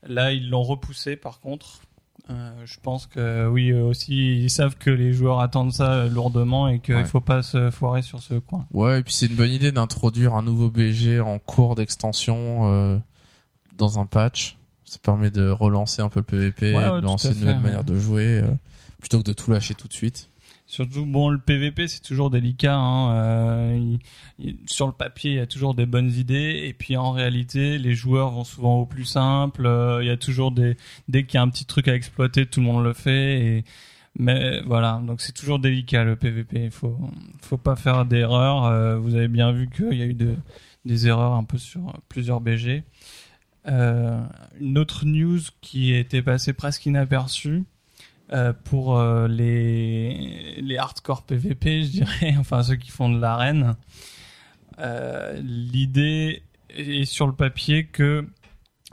[0.08, 1.82] là ils l'ont repoussé par contre.
[2.32, 6.10] Euh, je pense que oui euh, aussi ils savent que les joueurs attendent ça euh,
[6.10, 7.06] lourdement et qu'il Ouais.
[7.06, 8.66] faut pas se foirer sur ce coin.
[8.74, 12.98] Ouais, et puis c'est une bonne idée d'introduire un nouveau BG en cours d'extension euh,
[13.78, 14.58] dans un patch.
[14.86, 17.84] Ça permet de relancer un peu le PVP, Ouais, ouais, de lancer une nouvelle manière
[17.84, 18.48] de jouer, euh,
[19.00, 20.30] plutôt que de tout lâcher tout de suite.
[20.68, 22.76] Surtout bon le PVP c'est toujours délicat.
[22.76, 23.98] Hein, euh,
[24.66, 27.94] sur le papier il y a toujours des bonnes idées et puis en réalité les
[27.94, 29.66] joueurs vont souvent au plus simple.
[29.68, 30.76] euh, Il y a toujours des
[31.08, 33.64] dès qu'il y a un petit truc à exploiter tout le monde le fait et
[34.18, 36.64] mais voilà donc c'est toujours délicat le PVP.
[36.66, 36.98] Il faut
[37.42, 38.66] faut pas faire d'erreurs.
[38.66, 40.36] Euh, vous avez bien vu qu'il y a eu de,
[40.86, 42.84] des erreurs un peu sur plusieurs BG.
[43.68, 44.20] Euh,
[44.60, 47.64] une autre news qui était passée presque inaperçue
[48.34, 53.76] euh, pour euh, les les hardcore PVP, je dirais, enfin ceux qui font de l'arène.
[54.80, 58.28] Euh, L'idée est sur le papier que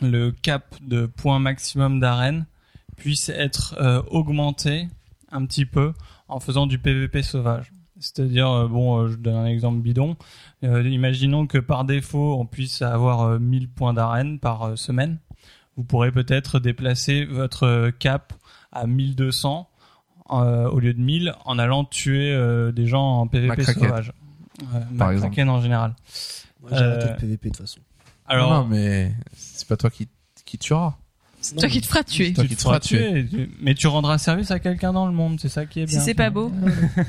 [0.03, 2.47] le cap de points maximum d'arène
[2.97, 3.75] puisse être
[4.11, 4.89] augmenté
[5.31, 5.93] un petit peu
[6.29, 7.73] en faisant du PVP sauvage.
[7.99, 10.17] C'est-à-dire, bon, je donne un exemple bidon.
[10.63, 15.19] Imaginons que par défaut, on puisse avoir euh, 1000 points d'arène par semaine.
[15.77, 18.35] Vous pourrez peut-être déplacer votre cap
[18.73, 19.69] à 1200
[20.31, 24.13] euh, au lieu de 1000 en allant tuer euh, des gens en PVP sauvage.
[24.99, 25.95] Par en général.
[26.61, 27.81] Moi, j'ai arrêté Euh, le PVP de toute façon.
[28.27, 30.09] Alors, non, mais c'est pas toi qui,
[30.45, 30.97] qui tuera.
[31.41, 32.33] C'est toi qui te feras tuer.
[32.33, 35.13] toi Tu qui te feras tuer, tu- mais tu rendras service à quelqu'un dans le
[35.13, 36.05] monde, c'est ça qui est Si bien.
[36.05, 36.53] c'est pas beau.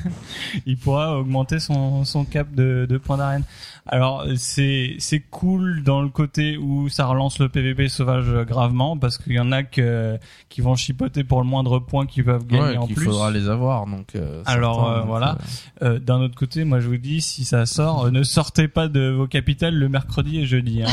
[0.66, 3.44] il pourra augmenter son, son cap de, de points d'arène.
[3.86, 9.18] Alors c'est c'est cool dans le côté où ça relance le PVP sauvage gravement parce
[9.18, 12.62] qu'il y en a que, qui vont chipoter pour le moindre point qu'ils peuvent gagner
[12.62, 13.04] Ouais, en qu'il plus.
[13.04, 13.86] faudra les avoir.
[13.86, 15.38] Donc, euh, Alors, certains, euh, voilà.
[15.82, 18.68] euh, Euh, D'un autre côté, moi je vous dis, si ça sort, euh, ne sortez
[18.68, 20.82] pas de vos capitales le mercredi et jeudi.
[20.82, 20.88] Hein,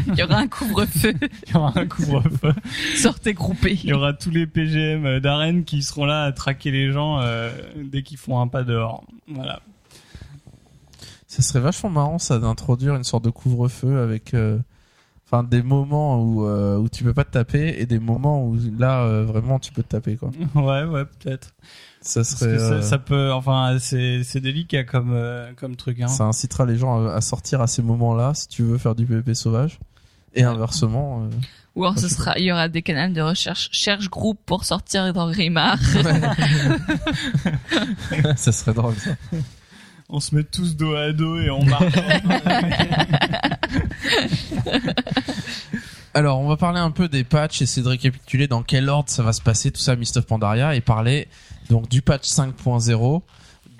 [0.06, 1.14] Il y aura un couvre-feu.
[1.52, 2.52] y aura un couvre-feu.
[2.94, 3.78] Sortez groupés.
[3.82, 7.50] Il y aura tous les PGM d'arène qui seront là à traquer les gens euh,
[7.82, 9.02] dès qu'ils font un pas dehors.
[9.26, 9.60] Voilà.
[11.38, 14.58] Ça serait vachement marrant ça d'introduire une sorte de couvre-feu avec euh,
[15.24, 18.58] enfin des moments où euh, où tu peux pas te taper et des moments où
[18.76, 20.30] là euh, vraiment tu peux te taper quoi.
[20.56, 21.54] Ouais, ouais, peut-être.
[22.00, 25.76] Ça Parce serait que ça, euh, ça peut, enfin, c'est c'est délicat comme euh, comme
[25.76, 26.00] truc.
[26.00, 26.08] Hein.
[26.08, 29.06] ça incitera les gens à, à sortir à ces moments-là si tu veux faire du
[29.06, 29.78] PvP sauvage
[30.34, 31.28] et inversement euh,
[31.76, 35.12] Ou alors ce sera, il y aura des canaux de recherche, cherche groupe pour sortir
[35.12, 35.78] dans Grimard.
[38.36, 39.10] ça serait drôle ça.
[40.10, 41.92] On se met tous dos à dos et on marche.
[46.14, 49.22] Alors, on va parler un peu des patchs, essayer de récapituler dans quel ordre ça
[49.22, 51.28] va se passer, tout ça, Mist of Pandaria, et parler
[51.68, 53.20] donc du patch 5.0,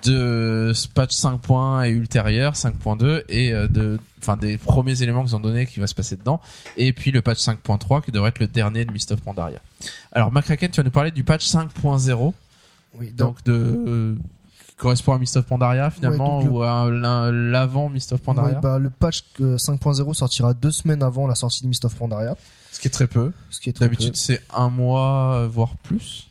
[0.05, 5.35] de ce patch 5.1 et ultérieur, 5.2, et euh, de, enfin, des premiers éléments qu'ils
[5.35, 6.39] ont donnés qui va se passer dedans,
[6.77, 9.59] et puis le patch 5.3 qui devrait être le dernier de Mist of Pandaria.
[10.11, 12.33] Alors, McCracken, tu vas nous parler du patch 5.0,
[12.99, 14.15] Oui, donc, donc de, euh,
[14.79, 16.89] correspond à Mist of Pandaria finalement, Ouais, ou à
[17.31, 21.35] l'avant Mist of Pandaria, ouais, bah, le patch euh, 5.0 sortira deux semaines avant la
[21.35, 22.35] sortie de Mist of Pandaria.
[22.71, 23.31] ce qui est très peu.
[23.49, 26.27] Ce qui est très D'habitude, c'est un mois, euh, voire plus.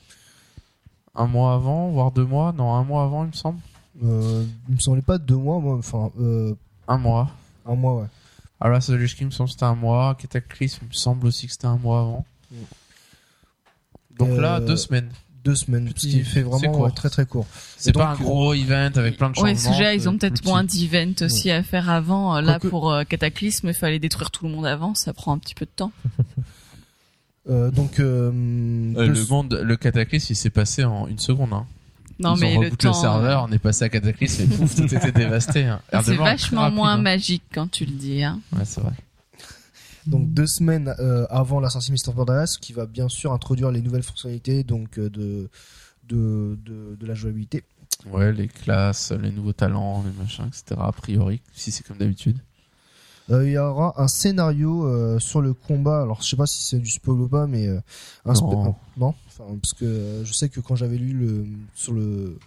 [1.15, 2.53] Un mois avant, voire deux mois.
[2.53, 3.59] Non, un mois avant, il me semble.
[4.05, 5.77] Euh, il me semblait pas deux mois, moi.
[5.77, 6.55] Enfin, euh,
[6.87, 7.31] Un mois.
[7.67, 8.07] un mois, ouais.
[8.61, 10.15] Alors là, King, il me semble que c'était un mois.
[10.15, 12.25] Cataclysme, il me semble aussi que c'était un mois avant.
[14.19, 15.11] Donc là, Euh, deux semaines.
[15.49, 15.89] Deux semaines.
[15.89, 16.81] Ce Petit- qui fait vraiment court.
[16.83, 17.47] ouais, très très court.
[17.79, 19.49] C'est donc, pas un gros event avec plein de changements.
[19.51, 22.37] Ouais, ce sujet, ils ont c'est peut-être moins d'events aussi à faire avant.
[22.37, 24.95] Euh, Là, Quoique- pour euh, Cataclysme, il fallait détruire tout le monde avant.
[24.95, 25.93] Ça prend un petit peu de temps.
[27.51, 31.55] Euh, donc, euh, Euh, le monde, le Cataclysme, il s'est passé en une seconde.
[31.55, 31.65] Hein.
[32.21, 32.89] Non, Ils mais ont le temps.
[32.89, 35.65] le serveur, on est passé à Cataclysme et pouf, tout était dévasté.
[35.65, 35.81] Hein.
[35.95, 36.99] euh, C'est vachement rapide, moins hein.
[36.99, 38.23] magique quand tu le dis.
[38.23, 38.41] Hein.
[38.53, 38.93] Ouais, c'est vrai.
[40.09, 43.09] Donc deux semaines euh, avant la sortie de Mist of Pandaria, ce qui va bien
[43.09, 45.49] sûr introduire les nouvelles fonctionnalités donc euh, de,
[46.09, 47.65] de, de, de la jouabilité.
[48.07, 50.81] Ouais, les classes, les nouveaux talents, les machins, etc.
[50.81, 52.39] A priori, si c'est comme d'habitude.
[53.31, 56.03] Euh, il y aura un scénario euh, sur le combat.
[56.03, 57.81] Alors, je sais pas si c'est du spoil ou pas, mais euh,
[58.25, 58.75] un Non.
[58.97, 59.15] non.
[59.27, 62.39] Enfin, parce que je sais que quand j'avais lu le sur le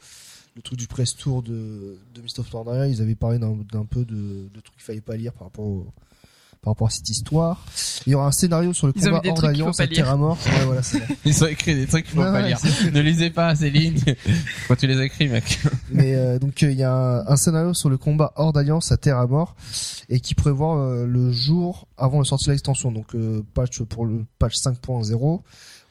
[0.55, 3.85] le truc du press tour de de Mist of Pandaria, ils avaient parlé d'un d'un
[3.85, 5.87] peu de, de trucs qu'il fallait pas lire par rapport au,
[6.61, 7.65] par rapport à cette histoire.
[8.05, 9.87] Il y aura un scénario sur le Ils combat hors d'alliance à.
[9.87, 10.37] Terra Mort.
[10.45, 10.81] Ouais, voilà.
[11.25, 12.59] Ils ont écrit des trucs qu'il faut pas ouais, lire.
[12.93, 13.99] ne lisez pas ces lignes.
[14.67, 15.59] Quand tu les as écrits, mec.
[15.91, 18.91] Mais euh, donc euh, il y a un, un scénario sur le combat hors d'alliance
[18.91, 19.55] à Terra Mort
[20.09, 22.91] et qui prévoit euh, le jour avant la sortie de l'extension.
[22.91, 25.41] Donc euh, patch pour le patch 5.0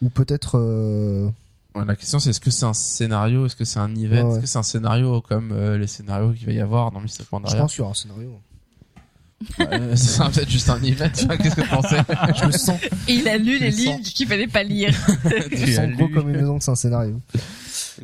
[0.03, 1.29] ou peut-être euh,
[1.75, 4.23] Ouais, la question, c'est est-ce que c'est un scénario, est-ce que c'est un event, Ouais,
[4.23, 4.31] ouais.
[4.33, 7.23] est-ce que c'est un scénario comme euh, les scénarios qu'il va y avoir dans je
[7.23, 8.41] Pandaria pense qu'il y aura un scénario.
[9.61, 11.97] Euh, Ce sera peut-être juste un event, tu vois, qu'est-ce que tu pensais
[12.41, 14.95] Je me sens, Et il a lu les Je lignes qu'il fallait pas lire.
[15.51, 17.21] Tu sens gros comme une maison que c'est un scénario.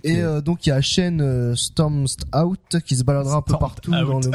[0.02, 3.56] Et euh, donc il y a Shen euh, Stormed Out qui se baladera un peu
[3.58, 4.06] partout Out.
[4.06, 4.32] dans le monde.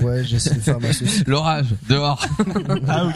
[0.02, 1.24] ouais, j'essaie de faire ma sauce.
[1.26, 2.24] L'orage, dehors.
[2.46, 3.14] Oui.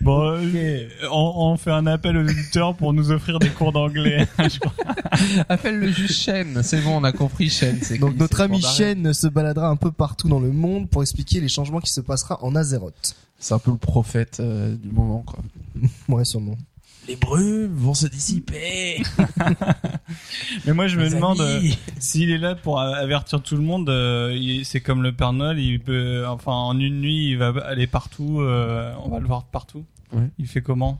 [0.00, 4.26] Bon, euh, on, on fait un appel aux auditeurs pour nous offrir des cours d'anglais.
[4.38, 4.72] Je crois.
[5.48, 6.62] Appelle-le juste Shen.
[6.62, 7.78] C'est bon, on a compris Shen.
[7.82, 8.60] c'est Donc notre ami.
[8.60, 12.00] Shen se baladera un peu partout dans le monde pour expliquer les changements qui se
[12.00, 13.16] passera en Azeroth.
[13.38, 15.40] C'est un peu le prophète euh, du moment, quoi.
[16.08, 16.56] Ouais, sûrement.
[17.06, 19.02] Les brumes vont se dissiper.
[20.66, 21.60] Mais moi, je me demande euh,
[21.98, 23.88] s'il est là pour avertir tout le monde.
[23.90, 25.58] euh, c'est comme le Père Noël.
[25.58, 28.40] Il peut, enfin, en une nuit, il va aller partout.
[28.40, 29.84] euh, on va le voir partout.
[30.12, 30.28] Ouais.
[30.38, 30.98] Il fait comment?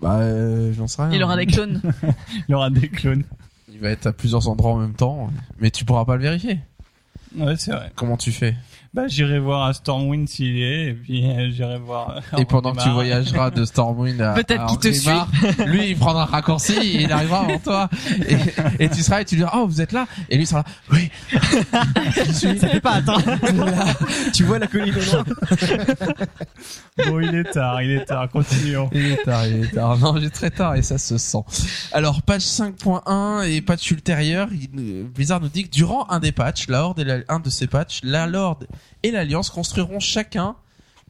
[0.00, 1.12] Bah, euh, j'en sais rien.
[1.12, 1.80] Il aura des clones.
[2.48, 3.24] Il aura des clones.
[3.70, 6.58] Il va être à plusieurs endroits en même temps, mais tu pourras pas le vérifier.
[7.36, 7.90] Ouais, c'est vrai.
[7.94, 8.54] Comment tu fais?
[8.94, 12.20] Bah, j'irai voir à Stormwind s'il y est, et puis euh, j'irai voir.
[12.34, 15.28] euh, Et pendant que tu voyageras de Stormwind à Peut-être à qu'il te Orgrimmar,
[15.66, 17.88] lui il prendra un raccourci, et il arrivera avant toi,
[18.28, 20.46] et, et tu seras et tu lui diras oh vous êtes là, et lui il
[20.46, 21.10] sera là oui.
[22.16, 23.22] Je suis- Ça fait pas attendre.
[24.34, 25.24] tu vois la colline au loin.
[27.06, 28.28] Bon, il est tard, il est tard.
[28.28, 28.90] Continuons.
[28.92, 29.96] Il est tard, il est tard.
[29.96, 31.38] Non, j'ai très tard et ça se sent.
[31.92, 36.68] Alors, patch 5.1 et patch ultérieur, nous- Blizzard nous dit que durant un des patchs,
[36.68, 38.66] la Horde et la- un de ces patchs, la Lorde
[39.02, 40.56] et l'Alliance construiront chacun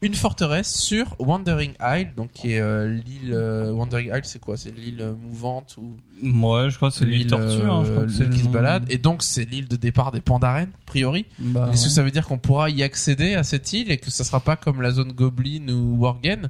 [0.03, 4.57] une forteresse sur Wandering Isle, donc qui est euh, l'île euh, Wandering Isle, c'est quoi?
[4.57, 7.65] C'est l'île euh, mouvante ou Ouais, je crois que c'est l'île tortue.
[7.65, 9.77] Hein, je crois que c'est l'île le qui se balade, et donc c'est l'île de
[9.77, 11.25] départ des Pandaren, a priori.
[11.39, 14.11] Bah, Est-ce que ça veut dire qu'on pourra y accéder à cette île et que
[14.11, 16.49] ça sera pas comme la zone Goblin ou Worgen?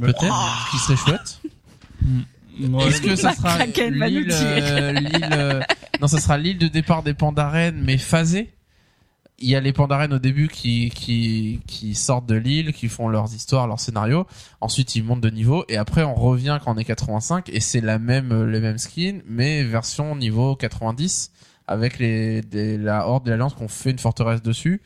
[0.00, 1.40] Peut-être, ce qui serait chouette.
[2.60, 2.88] Ouais.
[2.88, 4.34] Est-ce que ça sera l'île,
[6.00, 8.53] non, ça sera l'île de départ des Pandaren, mais phasée?
[9.40, 13.08] Il y a les Pandaren au début qui, qui, qui sortent de l'île, qui font
[13.08, 14.26] leurs histoires, leurs scénarios.
[14.60, 17.80] Ensuite, ils montent de niveau et après, on revient quand on est 85 et c'est
[17.80, 21.32] la même, euh, les mêmes skins, mais version niveau 90
[21.66, 24.82] avec les, des- la horde de l'Alliance qu'on fait une forteresse dessus.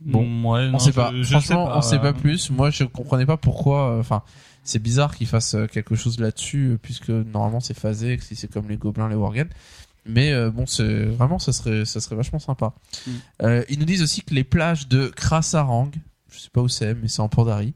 [0.00, 1.12] Bon, ouais, On non, sait je- pas.
[1.14, 2.12] je Franchement, sais on sait pas ouais.
[2.20, 2.50] plus.
[2.50, 3.92] Moi, je comprenais pas pourquoi.
[3.92, 4.22] euh, Enfin,
[4.64, 8.50] c'est bizarre qu'ils fassent euh, quelque chose là-dessus, euh, puisque normalement c'est phasé, si c'est
[8.52, 9.48] comme les gobelins, les worgen.
[10.04, 12.72] Mais euh, bon, c'est vraiment, ça serait, ça serait vachement sympa.
[13.06, 13.10] Mm.
[13.42, 15.90] Euh, ils nous disent aussi que les plages de Krasarang,
[16.30, 17.74] je sais pas où c'est, mais c'est en Pandarie,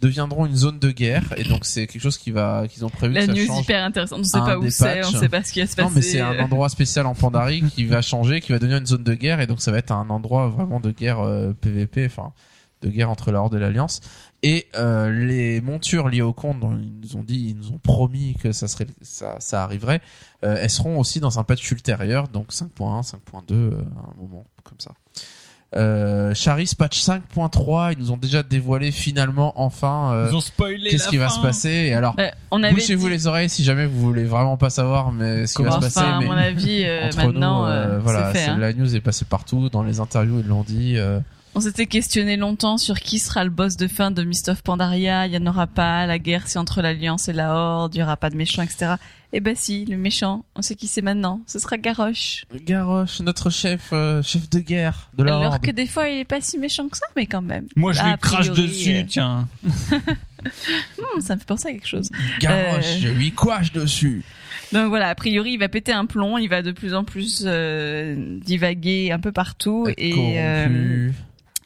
[0.00, 3.14] deviendront une zone de guerre, et donc c'est quelque chose qui va, qu'ils ont prévu
[3.14, 3.62] La que ça news change.
[3.62, 4.20] hyper intéressante.
[4.20, 5.88] On sait un pas où c'est, on sait pas ce qui va se passer.
[5.88, 6.42] Non, mais c'est un euh.
[6.42, 9.46] endroit spécial en Pandarie qui va changer, qui va devenir une zone de guerre, et
[9.46, 12.32] donc ça va être un endroit vraiment de guerre euh, PVP, enfin
[12.80, 14.00] de guerre entre la Horde et l'Alliance.
[14.44, 17.78] Et euh, les montures liées au compte, dont ils nous ont dit, ils nous ont
[17.82, 20.00] promis que ça serait, ça, ça arriverait,
[20.44, 23.16] euh, elles seront aussi dans un patch ultérieur, donc 5.1, 5.2,
[23.50, 24.92] euh, à un moment comme ça.
[25.76, 30.88] Euh, Charis patch 5.3, ils nous ont déjà dévoilé finalement enfin euh, Ils ont spoilé
[30.88, 31.68] qu'est-ce la qui va se passer.
[31.68, 35.46] Et alors, avait bouchez-vous dit- les oreilles si jamais vous voulez vraiment pas savoir mais
[35.46, 35.98] ce qui va se passer.
[36.00, 38.56] à mais mon avis, euh, entre maintenant, nous, euh, euh, voilà, hein.
[38.56, 40.96] la news est passée partout, dans les interviews ils l'ont dit.
[41.54, 45.26] On s'était questionné longtemps sur qui sera le boss de fin de Mist of Pandaria.
[45.26, 46.06] Il y en aura pas.
[46.06, 47.94] La guerre, c'est entre l'Alliance et la Horde.
[47.94, 48.94] Il y aura pas de méchants, etc.
[49.32, 51.40] Eh ben si, le méchant, on sait qui c'est maintenant.
[51.46, 52.44] Ce sera Garrosh.
[52.64, 55.62] Garrosh, notre chef, euh, chef de guerre de la Alors Horde.
[55.62, 57.66] que des fois, il est pas si méchant que ça, mais quand même.
[57.76, 59.48] Moi, je Là, lui a crache priori, dessus, euh, tiens.
[59.64, 62.08] hmm, ça me fait penser à quelque chose.
[62.40, 64.22] Garrosh, euh, je lui quache dessus.
[64.72, 66.38] Donc voilà, a priori, il va péter un plomb.
[66.38, 71.10] Il va de plus en plus euh, divaguer un peu partout Être et.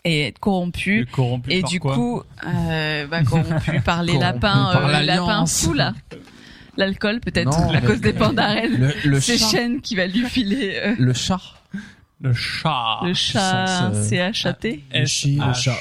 [0.04, 1.06] Et être corrompu.
[1.48, 5.02] Et par du quoi coup, euh, bah, corrompu par les Corrompu lapins, par euh, lapins
[5.04, 5.64] l'Alliance.
[5.64, 5.94] fous là.
[6.76, 8.76] L'alcool peut-être, à cause des pandarènes.
[8.78, 9.48] Le, le C'est chat.
[9.50, 11.40] Shen qui va lui filer euh, Le chat.
[12.20, 13.00] Le chat.
[13.02, 14.82] le chat, euh, achaté.
[14.94, 15.76] Le chat.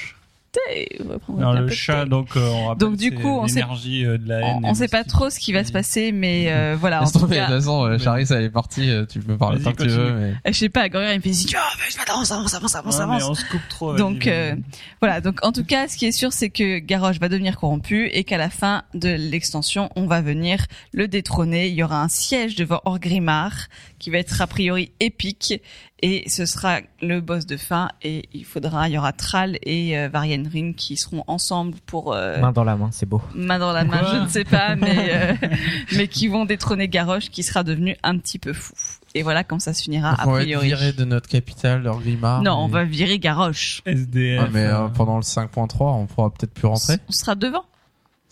[1.00, 3.62] On va prendre Non, le chat, donc, euh, on rappelle, Donc, du coup, on sait-
[3.62, 4.60] l'énergie euh, de la haine.
[4.64, 7.02] On, sait pas trop ce qui va se passer, mais euh, voilà.
[7.02, 9.38] En tout tomber, de toute cas, façon, euh, Charis, elle est partie, euh, tu peux
[9.38, 10.52] parler tant que tu veux, mais...
[10.52, 13.06] je sais pas, Gorian il me fait si ah, vas-y, avance, avance, avance, avance, Ouais,
[13.08, 13.30] mais avance.
[13.30, 13.96] on se coupe trop.
[13.96, 14.56] Donc euh,
[15.00, 18.08] voilà, donc en tout cas, ce qui est sûr, c'est que Garrosh va devenir corrompu
[18.12, 21.68] et qu'à la fin de l'extension, on va venir le détrôner.
[21.70, 23.68] Il y aura un siège devant Orgrimmar
[24.02, 25.62] qui va être a priori épique
[26.02, 29.96] et ce sera le boss de fin et il faudra, il y aura Thrall et
[29.96, 33.22] euh, Varienrin qui seront ensemble pour euh, Main dans la main, c'est beau.
[33.36, 35.48] main dans la main, Quoi je ne sais pas, mais euh,
[35.96, 38.74] mais qui vont détrôner Garrosh qui sera devenu un petit peu fou.
[39.14, 40.68] Et voilà comme ça se finira a on va priori.
[40.68, 42.42] viré de notre capitale, leur Grimard.
[42.42, 43.82] Non, on va virer Garrosh.
[43.86, 44.42] SDF.
[44.42, 46.98] Ouais, mais euh, euh, pendant le 5.3, on pourra peut-être plus rentrer.
[47.08, 47.66] On sera devant.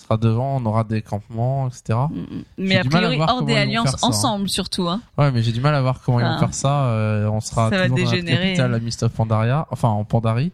[0.09, 1.99] Sera devant, on aura des campements, etc.
[2.09, 2.23] Mm,
[2.57, 4.09] Mais a priori, voir Horde comment et ils vont Alliance faire ça, hein.
[4.09, 4.87] ensemble surtout.
[4.89, 5.01] Hein.
[5.19, 6.33] Ouais, mais j'ai du mal à voir comment ils Ah.
[6.33, 6.85] vont faire ça.
[6.85, 8.43] euh, on sera Ça va toujours dans notre dégénérer.
[8.47, 10.51] capitale à Mist of Pandaria, enfin en Pandarie,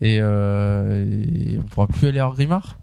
[0.00, 2.76] et, euh, et on pourra plus aller à Orgrimmar.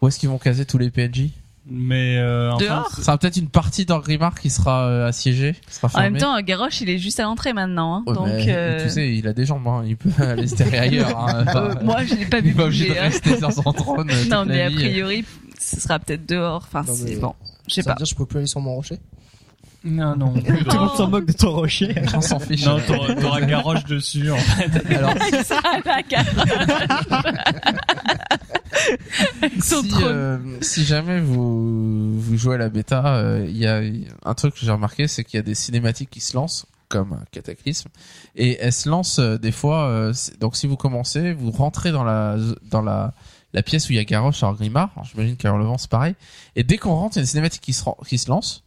[0.00, 1.30] Où est-ce qu'ils vont caser tous les PNJ
[1.68, 5.88] Mais euh, enfin, Dehors Ça sera peut-être une partie d'Orgrimmar qui sera euh, assiégée, sera
[5.98, 7.96] En même temps, Garrosh, il est juste à l'entrée maintenant.
[7.96, 8.02] Hein.
[8.06, 10.62] Ouais, Donc, mais, euh, tu sais, il a des jambes, hein, il peut aller se
[10.62, 11.18] ailleurs.
[11.18, 13.00] Hein, moi, je l'ai pas il vu est pas obligé de bouger.
[13.00, 13.02] hein.
[13.08, 14.08] rester sur son trône.
[14.30, 15.24] Non, mais la a priori,
[15.60, 16.64] ce sera peut-être dehors.
[16.66, 17.34] Enfin, Non, c'est bon.
[17.68, 17.94] Je sais Ça pas.
[17.94, 18.98] veut dire que je peux plus aller sur mon rocher
[19.84, 20.34] non, non.
[20.40, 21.94] Tout le monde s'en moque de ton rocher.
[22.12, 22.64] On s'en fiche.
[22.66, 24.28] non, t'auras t'auras Garrosh dessus.
[24.28, 24.86] En fait.
[24.96, 25.14] Alors,
[25.44, 26.02] Ça, la.
[29.62, 33.80] Son si, euh, si jamais vous, vous jouez à la bêta, euh, il y a
[34.24, 37.12] un truc que j'ai remarqué, c'est qu'il y a des cinématiques qui se lancent comme
[37.12, 37.88] un cataclysme
[38.34, 39.88] et elles se lancent euh, des fois.
[39.88, 42.36] euh, c'est- donc si vous commencez, vous rentrez dans la
[42.70, 43.12] dans la
[43.52, 44.90] la pièce où il y a Garrosh à Grimard.
[45.04, 46.14] J'imagine qu'à Levant c'est pareil.
[46.56, 48.64] Et dès qu'on rentre, il y a une cinématique qui se qui se lance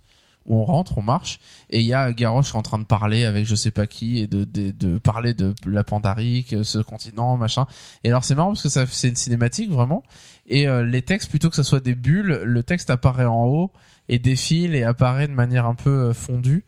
[0.47, 1.39] où on rentre, on marche,
[1.69, 4.25] et il y a Garrosh en train de parler avec je sais pas qui et
[4.27, 7.67] de, de, de parler de la Pandarie, que ce continent, machin.
[8.03, 10.01] Et alors c'est marrant parce que ça c'est une cinématique vraiment,
[10.47, 13.71] et euh, les textes plutôt que ça soit des bulles, le texte apparaît en haut
[14.09, 16.65] et défile et apparaît de manière un peu euh, fondue.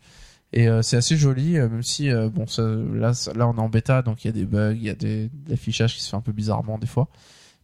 [0.53, 3.60] Et euh, c'est assez joli, euh, même si euh, bon ça, là là on est
[3.60, 6.03] en bêta donc il y a des bugs, il y a des de l'affichage qui
[6.03, 7.07] se fait un peu bizarrement des fois.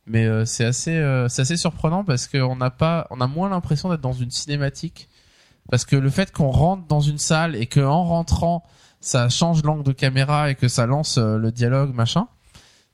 [0.10, 3.50] Mais euh, c'est assez euh, c'est assez surprenant parce qu'on n'a pas on a moins
[3.50, 5.08] l'impression d'être dans une cinématique
[5.70, 8.64] parce que le fait qu'on rentre dans une salle et que en rentrant
[9.02, 12.28] ça change l'angle de caméra et que ça lance euh, le dialogue machin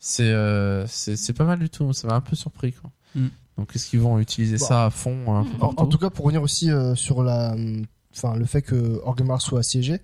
[0.07, 1.91] c'est euh, c'est c'est pas mal du tout.
[1.91, 2.91] Ça m'a un peu surpris quoi.
[3.15, 3.27] Mm.
[3.57, 4.65] Donc est-ce qu'ils vont utiliser Bon.
[4.65, 7.85] ça à fond un peu En, tout cas, pour revenir aussi euh, sur la, hum,
[8.13, 10.01] enfin le fait que Orgrimmar soit assiégé,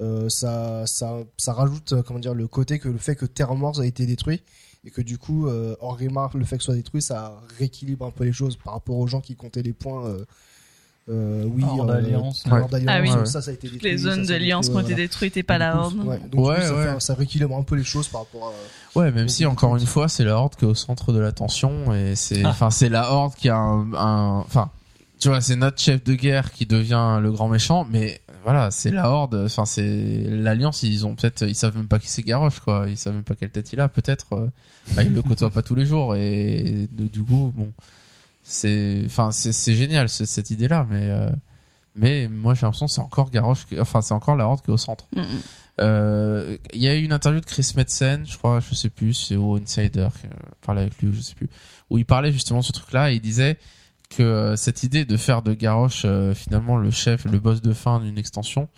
[0.00, 3.80] euh, ça, ça, ça rajoute comment dire le côté que le fait que Terra Morse
[3.80, 4.42] a été détruit
[4.86, 8.10] et que du coup euh, Orgrimmar, le fait que ce soit détruit, ça rééquilibre un
[8.10, 10.06] peu les choses par rapport aux gens qui comptaient les points.
[10.06, 10.24] Euh,
[11.08, 12.42] euh, oui, Hors euh, d'alliance.
[12.50, 12.68] hors Ouais.
[12.68, 13.26] d'alliance, Ah oui.
[13.28, 13.90] ça, ça a été détruit.
[13.92, 15.94] les zones d'alliance qui ont été détruites et pas la horde.
[16.04, 16.84] Ouais, donc du coup, Ouais, ça, ouais.
[16.94, 18.98] fait- ça rééquilibre un peu les choses par rapport à.
[18.98, 21.94] Ouais, même si encore une fois, c'est la horde qui est au centre de l'attention
[21.94, 22.48] et c'est, Ah.
[22.48, 24.70] enfin, c'est la horde qui a un, un- enfin,
[25.20, 28.92] tu vois, c'est notre chef de guerre qui devient le grand méchant, mais voilà, c'est
[28.92, 32.60] la horde, enfin, c'est l'alliance, ils ont peut-être, ils savent même pas qui c'est Garrosh,
[32.60, 34.46] quoi, ils savent même pas quelle tête il a, peut-être, euh,
[34.94, 37.72] bah, ils le côtoient pas tous les jours et du coup, bon,
[38.44, 41.28] c'est, enfin, c'est, génial ce- cette idée-là, mais, euh,
[41.96, 44.74] mais moi j'ai l'impression que c'est encore Garrosh, enfin, c'est encore la horde qui est
[44.74, 45.06] au centre.
[45.16, 45.22] Mm.
[45.80, 49.12] Euh, Il y a eu une interview de Chris Metzen, je crois, je sais plus,
[49.12, 50.28] c'est au Insider qui
[50.64, 51.48] parlait avec lui, je sais plus,
[51.90, 53.58] où il parlait justement de ce truc-là et il disait
[54.08, 57.72] que euh, cette idée de faire de Garrosh euh, finalement le chef, le boss de
[57.72, 58.68] fin d'une extension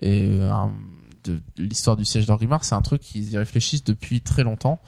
[0.00, 0.50] et euh,
[1.24, 4.80] de, l'histoire du siège d'Orgrimmar, c'est un truc qu'ils y réfléchissent depuis très longtemps.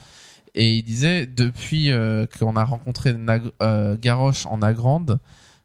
[0.54, 1.90] Et il disait depuis
[2.38, 3.14] qu'on a rencontré
[4.00, 5.18] Garrosh en Agrande,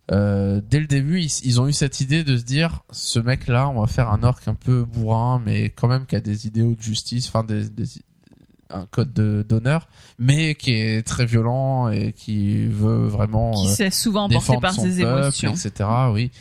[0.09, 3.81] dès le début, ils, ils ont eu cette idée de se dire, ce mec-là, on
[3.81, 6.81] va faire un orc un peu bourrin, mais quand même qui a des idéaux de
[6.81, 8.01] justice, enfin des, des-
[8.69, 9.87] un code de- d'honneur,
[10.19, 14.61] mais qui est très violent et qui veut vraiment Qui euh, s'est souvent emporté défendre
[14.61, 15.53] par ses peuple, émotions.
[15.53, 15.89] etc.
[16.11, 16.31] Oui.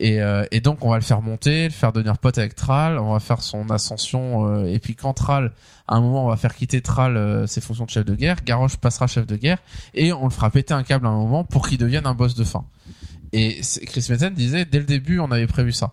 [0.00, 2.98] Et, euh, et donc on va le faire monter, le faire devenir pote avec Thrall,
[2.98, 5.52] on va faire son ascension, euh, et puis quand Thrall,
[5.86, 8.38] à un moment on va faire quitter Thrall euh, ses fonctions de chef de guerre,
[8.44, 9.58] Garrosh passera chef de guerre,
[9.94, 12.34] et on le fera péter un câble à un moment pour qu'il devienne un boss
[12.34, 12.64] de fin.
[13.32, 15.92] Et Chris Metzen disait dès le début on avait prévu ça.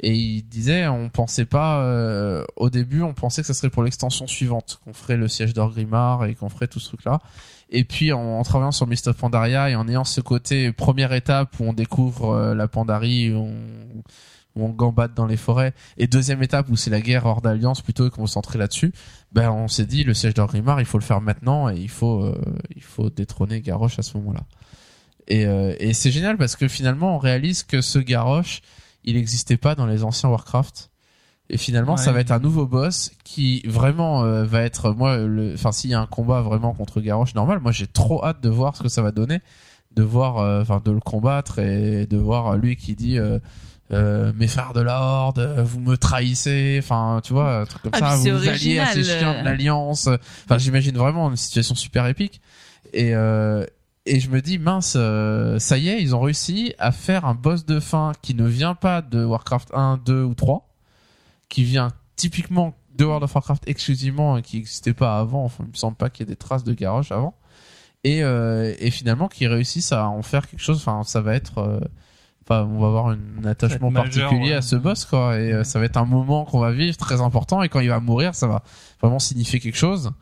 [0.00, 3.82] Et il disait on pensait pas euh, au début on pensait que ça serait pour
[3.82, 7.20] l'extension suivante qu'on ferait le siège d'Orgrimmar et qu'on ferait tout ce truc là.
[7.70, 11.58] Et puis en, travaillant sur Mist of Pandaria et en ayant ce côté première étape
[11.60, 13.54] où on découvre euh, la Pandarie, où on,
[14.56, 17.82] où on gambade dans les forêts, et deuxième étape où c'est la guerre hors d'alliance
[17.82, 18.92] plutôt et qu'on centrer là-dessus,
[19.32, 22.22] ben on s'est dit le siège d'Orgrimmar il faut le faire maintenant et il faut
[22.24, 22.40] euh,
[22.74, 24.44] il faut détrôner Garrosh à ce moment-là.
[25.26, 28.62] Et, euh, et c'est génial parce que finalement on réalise que ce Garrosh
[29.08, 30.90] il n'existait pas dans les anciens Warcraft.
[31.50, 35.16] Et finalement, ça va être un nouveau boss qui vraiment euh, va être moi
[35.54, 38.50] enfin s'il y a un combat vraiment contre Garrosh normal, moi j'ai trop hâte de
[38.50, 39.40] voir ce que ça va donner,
[39.96, 43.38] de voir euh, enfin de le combattre et de voir lui qui dit euh,
[43.90, 47.92] euh, mes frères de la Horde, vous me trahissez, enfin tu vois, un truc comme
[47.94, 50.08] Ah, ça, vous c'est vous alliez à ces original, chiens de l'Alliance.
[50.44, 52.42] Enfin, j'imagine vraiment une situation super épique.
[52.92, 53.64] Et euh,
[54.16, 57.34] et je me dis mince, euh, ça y est, ils ont réussi à faire un
[57.34, 60.68] boss de fin qui ne vient pas de Warcraft 1, 2 ou 3,
[61.48, 65.44] qui vient typiquement de World of Warcraft exclusivement et qui n'existait pas avant.
[65.44, 67.34] Enfin, il me semble pas qu'il y ait des traces de Garrosh avant.
[68.04, 70.78] Et, euh, et finalement, qu'ils réussissent à en faire quelque chose.
[70.78, 71.58] Enfin, ça va être.
[71.58, 71.80] euh,
[72.50, 74.56] Enfin, on va avoir un attachement majeur, particulier ouais.
[74.56, 75.38] à ce boss, quoi.
[75.38, 77.62] Et ça va être un moment qu'on va vivre très important.
[77.62, 78.62] Et quand il va mourir, ça va
[79.02, 80.12] vraiment signifier quelque chose.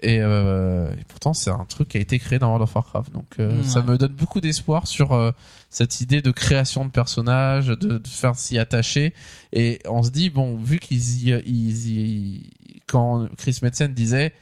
[0.00, 3.12] Et, euh, et pourtant, c'est un truc qui a été créé dans World of Warcraft.
[3.12, 3.62] Donc, euh, Ouais.
[3.64, 5.30] ça me donne beaucoup d'espoir sur euh,
[5.70, 9.14] cette idée de création de personnages, de, de faire s'y attacher.
[9.52, 12.50] Et on se dit, bon, vu qu'ils y, ils y-
[12.86, 14.32] quand Chris Metzen disait,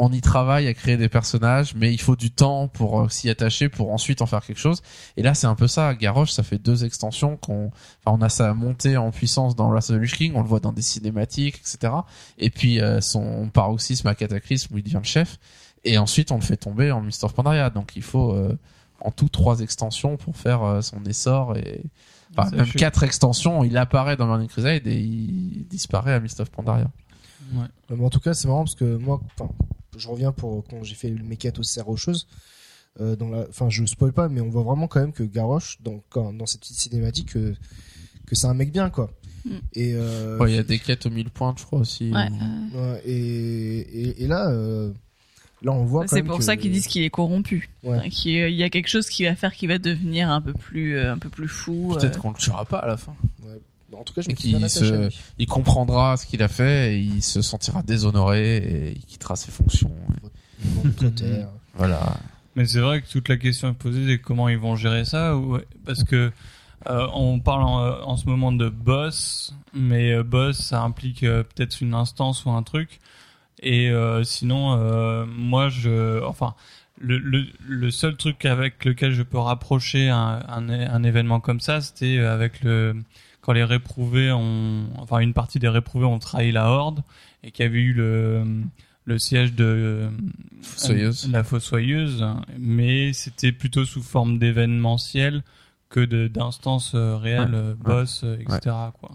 [0.00, 3.28] on y travaille à créer des personnages, mais il faut du temps pour euh, s'y
[3.28, 4.82] attacher, pour ensuite en faire quelque chose.
[5.16, 5.94] Et là, c'est un peu ça.
[5.94, 7.66] Garrosh, ça fait deux extensions qu'on,
[8.04, 10.48] enfin, on a sa montée en puissance dans Wrath of the Lich King, on le
[10.48, 11.92] voit dans des cinématiques, etc.
[12.38, 15.38] Et puis euh, son paroxysme à Cataclysme où il devient le chef.
[15.84, 17.70] Et ensuite, on le fait tomber en Mist of Pandaria.
[17.70, 18.58] Donc, il faut euh,
[19.00, 21.82] en tout trois extensions pour faire euh, son essor et
[22.32, 23.64] enfin, Ça, même quatre extensions.
[23.64, 26.90] Il apparaît dans Burning Crusade et il disparaît à Mist of Pandaria.
[27.54, 27.64] Ouais.
[27.90, 29.20] Euh, mais en tout cas, c'est marrant parce que moi,
[30.00, 32.26] je reviens pour quand j'ai fait mes quêtes au cerf rocheuse.
[33.00, 35.78] Euh, dans la, enfin, je spoil pas, mais on voit vraiment quand même que Garrosh,
[35.80, 37.54] dans, quand- dans cette petite cinématique, que,
[38.26, 39.12] que c'est un mec bien, quoi.
[39.44, 39.50] Mm.
[39.74, 42.10] Et, euh, Ouais, il y a des quêtes aux 1000 points, je crois aussi.
[42.10, 42.26] Ouais,
[42.74, 44.92] euh, ouais, et, et, et là, euh,
[45.62, 46.02] là, on voit.
[46.06, 47.70] quand c'est pour que- ça qu'ils disent qu'il est corrompu.
[47.84, 47.98] Ouais.
[47.98, 50.28] Enfin, qu'il y a- il y a quelque chose qui va faire qu'il va devenir
[50.28, 51.94] un peu plus, euh, un peu plus fou.
[51.96, 52.20] Peut-être euh.
[52.20, 53.14] qu'on le tuera pas à la fin.
[53.92, 53.98] Ouais.
[53.98, 55.18] En tout cas, je me suis bien qu'il attaché se- à lui.
[55.38, 59.50] Il comprendra ce qu'il a fait et il se sentira déshonoré et il quittera ses
[59.50, 59.90] fonctions.
[61.74, 62.16] Voilà.
[62.56, 65.34] Mais c'est vrai que toute la question est posée, c'est comment ils vont gérer ça,
[65.86, 66.32] parce que
[66.88, 71.22] euh, on parle en, euh, en ce moment de boss, mais euh, boss ça implique
[71.22, 72.98] euh, peut-être une instance ou un truc,
[73.62, 76.54] et euh, sinon euh, moi je, enfin
[76.98, 81.60] le, le, le seul truc avec lequel je peux rapprocher un, un, un événement comme
[81.60, 82.96] ça, c'était avec le
[83.40, 87.02] quand les réprouvés ont, enfin une partie des réprouvés ont trahi la horde
[87.42, 88.44] et qu'il y avait eu le
[89.06, 90.08] le siège de
[90.62, 91.28] Fossoyeuse.
[91.32, 92.24] la Fossoyeuse,
[92.58, 95.42] mais c'était plutôt sous forme d'événementiel
[95.88, 98.60] que de d'instances euh, réelles, Ouais, euh, boss, euh, etc.
[99.00, 99.10] Quoi.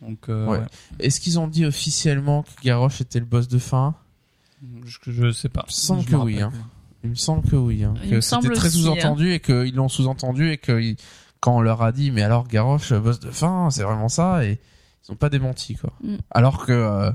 [0.00, 0.58] Donc, euh, Ouais.
[0.58, 0.64] ouais.
[1.00, 3.94] Est-ce qu'ils ont dit officiellement que Garrosh était le boss de fin?
[4.86, 5.64] Je, je sais pas.
[5.66, 6.52] Il me semble Je que oui, hein.
[7.02, 7.84] Il me semble que oui.
[7.84, 7.94] Hein.
[8.08, 10.96] Que c'était très aussi, sous-entendu et qu'ils l'ont sous-entendu et que ils-
[11.44, 14.58] quand on leur a dit mais alors Garrosh boss de fin, c'est vraiment ça et
[15.06, 15.92] ils ont pas démenti quoi.
[16.02, 16.14] Mm.
[16.30, 17.10] Alors que euh,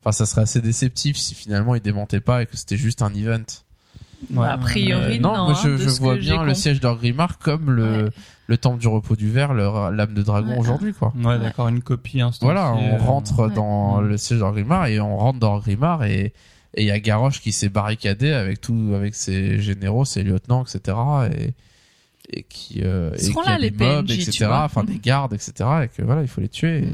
[0.00, 3.12] enfin ça serait assez déceptif si finalement ils démentaient pas et que c'était juste un
[3.12, 3.42] event.
[4.32, 4.46] Ouais.
[4.46, 7.70] A priori, Euh, non, non, moi je, hein, je vois bien le siège d'Orgrimmar comme
[7.72, 8.10] le Ouais.
[8.46, 10.58] le temple du repos du verre, leur lame de dragon Ouais.
[10.58, 11.12] aujourd'hui quoi.
[11.16, 12.20] Ouais, d'accord, une copie.
[12.40, 13.54] Voilà, on euh, rentre Ouais.
[13.54, 14.06] dans Mm.
[14.06, 16.32] le siège d'Orgrimmar et on rentre dans Orgrimmar et
[16.74, 20.64] et il y a Garrosh qui s'est barricadé avec tout avec ses généraux, ses lieutenants,
[20.64, 20.96] etc.
[21.36, 21.52] et
[22.28, 24.46] et qui euh, et seront qui a là, des les mobs, etc.
[24.50, 25.52] Enfin des gardes, etc.
[25.84, 26.84] Et que voilà, il faut les tuer.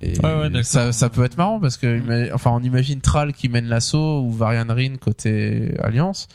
[0.00, 0.64] Et, et Ouais, ouais, d'accord.
[0.64, 4.30] ça, ça peut être marrant parce que enfin on imagine Thrall qui mène l'assaut ou
[4.30, 6.28] Varian Rin côté Alliance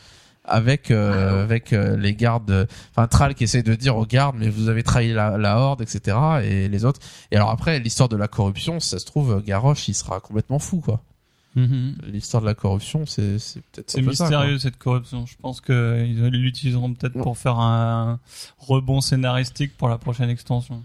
[0.46, 4.50] avec euh, avec euh, les gardes enfin Thrall qui essaye de dire aux gardes mais
[4.50, 7.00] vous avez trahi la, la horde etc et les autres
[7.30, 10.58] et alors après l'histoire de la corruption si ça se trouve Garrosh il sera complètement
[10.58, 11.00] fou quoi
[11.54, 11.96] mhm.
[12.06, 15.26] l'histoire de la corruption c'est c'est peut-être C'est ça, mystérieux cette corruption.
[15.26, 18.18] Je pense qu'ils l'utiliseront peut-être pour faire un
[18.58, 20.82] rebond scénaristique pour la prochaine extension.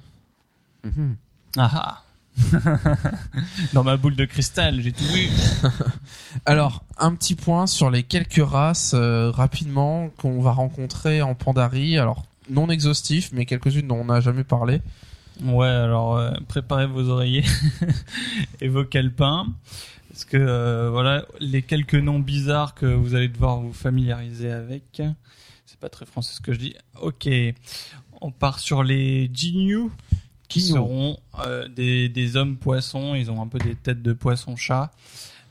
[0.83, 1.15] Mhm.
[1.57, 2.03] Ah ah.
[3.73, 5.27] Dans ma boule de cristal, j'ai tout vu.
[6.45, 11.97] alors un petit point sur les quelques races euh, rapidement qu'on va rencontrer en Pandarie
[11.97, 14.81] alors non exhaustif mais quelques-unes dont on n'a jamais parlé
[15.43, 17.45] Ouais, alors euh, préparez vos oreillers
[18.61, 19.47] et vos calepins.
[20.19, 25.01] Parce que euh, voilà, les quelques noms bizarres que vous allez devoir vous familiariser avec?
[25.65, 26.75] C'est pas très français ce que je dis.
[27.01, 27.29] Ok,
[28.19, 29.89] on part sur les Jinyu,
[30.49, 31.15] qui seront
[31.45, 33.15] euh, des, des hommes poissons.
[33.15, 34.91] Ils ont un peu des têtes de poisson-chat.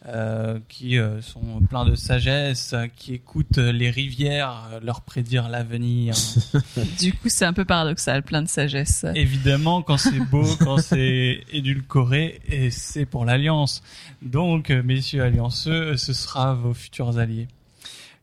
[0.06, 6.14] Euh, qui euh, sont pleins de sagesse, qui écoutent les rivières euh, leur prédire l'avenir.
[6.98, 9.04] Du coup, c'est un peu paradoxal, plein de sagesse.
[9.14, 13.82] Évidemment, quand c'est beau, quand c'est édulcoré, et c'est pour l'alliance.
[14.22, 17.48] Donc, euh, messieurs allianceux, ce sera vos futurs alliés.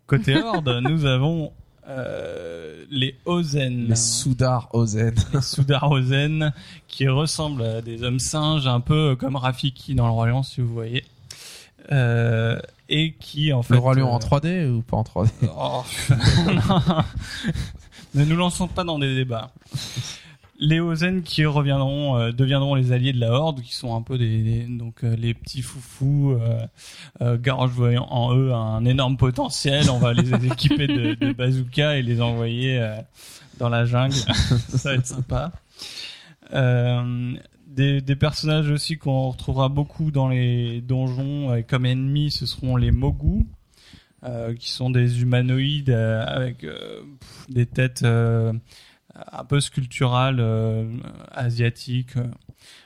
[0.07, 1.52] Côté Horde, nous avons
[1.88, 6.53] euh, les Ozen, les Soudar Ozen les Soudar Ozen,
[6.88, 10.73] qui ressemblent à des hommes singes, un peu comme Rafiki dans le Lion, si vous
[10.73, 11.03] voyez.
[11.91, 12.60] Euh,
[12.90, 13.74] et qui, en fait...
[13.74, 15.84] le roi lion euh, en 3D ou pas en 3D Oh,
[18.16, 19.52] ne nous lançons pas dans des débats.
[20.57, 24.18] Les Ozen qui reviendront, euh, deviendront les alliés de la Horde, qui sont un peu
[24.18, 26.38] des, des- donc euh, les petits foufous.
[26.40, 26.66] Euh,
[27.22, 27.38] euh,
[27.68, 32.22] voyant en eux un énorme potentiel, on va les équiper de, de bazooka et les
[32.22, 32.95] envoyer euh,
[33.60, 34.14] dans la jungle.
[34.70, 35.52] Ça va être sympa.
[37.76, 42.91] Des, personnages aussi qu'on retrouvera beaucoup dans les donjons euh, comme ennemis, ce seront les
[42.91, 43.45] Mogu
[44.23, 46.65] euh, qui sont des humanoïdes euh, avec
[47.49, 50.41] des têtes un peu sculpturales
[51.31, 52.15] asiatiques.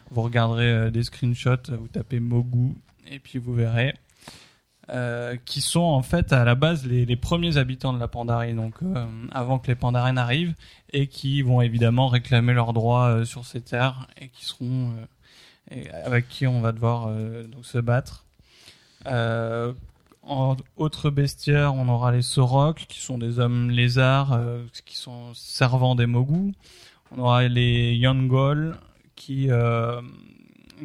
[0.09, 2.73] Vous regarderez des screenshots, vous tapez Mogu
[3.11, 3.93] et puis vous verrez.
[4.91, 8.55] Euh, qui sont en fait à la base les, les premiers habitants de la Pandarie,
[8.55, 10.55] donc euh, avant que les Pandaren arrivent,
[10.93, 15.05] et qui vont évidemment réclamer leurs droits euh, sur ces terres et qui seront euh,
[15.69, 18.25] et avec qui on va devoir euh, donc se battre.
[19.05, 24.39] En autre bestiaire, on aura les Sorok, qui sont des hommes lézards,
[24.85, 26.53] qui sont servants des Mogu.
[27.15, 28.75] On aura les Yangol,
[29.15, 29.49] qui,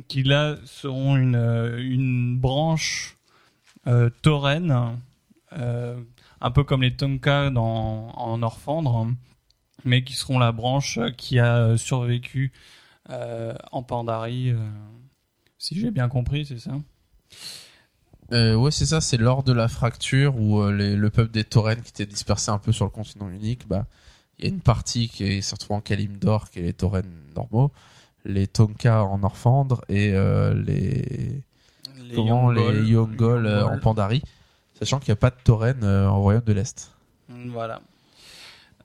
[0.09, 3.14] qui là seront une, une branche
[3.87, 4.99] euh, tauren,
[5.53, 6.01] euh,
[6.41, 9.09] un peu comme les Tonka dans, en Orfandre,
[9.85, 12.53] mais qui seront la branche qui a survécu
[13.11, 14.51] euh, en Pandarie.
[14.51, 14.59] euh,
[15.59, 16.73] si j'ai bien compris, c'est ça?
[18.33, 21.91] Euh, ouais, c'est ça, c'est lors de la fracture où le peuple des Tauren qui
[21.91, 23.87] était dispersé un peu sur le continent unique, bah,
[24.39, 27.05] il y a une partie qui se retrouve en Kalimdor, qui est les Tauren
[27.37, 27.71] normaux,
[28.25, 31.43] les Tonka en Orfandre et les,
[32.15, 34.23] comment, les Yongol euh, en Pandarie,
[34.79, 36.91] sachant qu'il n'y a pas de Tauren euh, en Royaume de l'Est.
[37.29, 37.81] Voilà.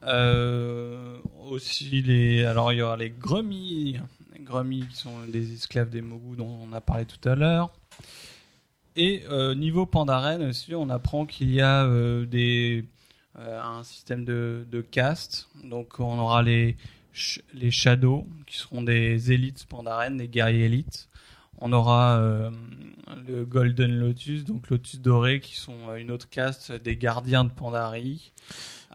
[0.04, 1.18] Euh,
[1.50, 3.98] aussi les, alors il y aura les Grummis,
[4.34, 7.70] les qui sont des esclaves des Mogu dont on a parlé tout à l'heure.
[8.96, 12.84] Et euh, niveau Pandaren aussi, on apprend qu'il y a euh, des
[13.38, 15.48] un système de, de caste.
[15.64, 16.76] Donc on aura les
[17.54, 21.09] les Shadows qui seront des élites Pandaren, des guerriers élites.
[21.60, 22.50] On aura euh,
[23.28, 27.50] le Golden Lotus, donc Lotus doré, qui sont euh, une autre caste des gardiens de
[27.50, 28.32] Pandarie.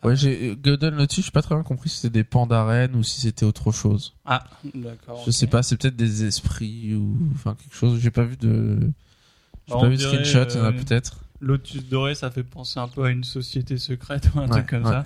[0.04, 3.22] Ouais, j'ai Golden Lotus, j'ai pas très bien compris si c'était des pandaren ou si
[3.22, 4.14] c'était autre chose.
[4.26, 4.44] Ah,
[4.74, 5.24] d'accord.
[5.26, 8.00] Je sais pas, c'est peut-être des esprits ou enfin quelque chose.
[8.00, 8.92] J'ai pas vu de,
[9.68, 11.22] J'ai On pas vu de screenshot, il y en a euh, peut-être.
[11.42, 14.68] Lotus doré, ça fait penser un peu à une société secrète ou un Ouais, truc
[14.68, 14.92] comme ouais.
[14.92, 15.06] ça.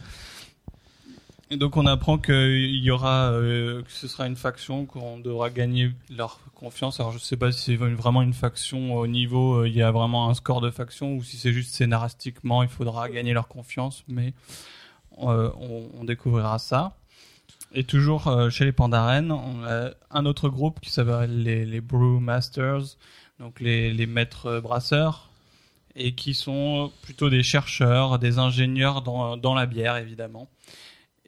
[1.51, 5.49] Et donc on apprend qu'il y aura, euh, que ce sera une faction qu'on devra
[5.49, 6.99] gagner leur confiance.
[6.99, 9.91] Alors je sais pas si c'est vraiment une faction au niveau, euh, il y a
[9.91, 14.03] vraiment un score de faction ou si c'est juste scénaristiquement, il faudra gagner leur confiance,
[14.07, 14.33] mais
[15.23, 16.95] euh, on, on découvrira ça.
[17.73, 21.81] Et toujours euh, chez les Pandaren, on a un autre groupe qui s'appelle les, les
[21.81, 22.95] Brewmasters,
[23.39, 25.29] donc les, les maîtres brasseurs,
[25.95, 30.47] et qui sont plutôt des chercheurs, des ingénieurs dans, dans la bière évidemment,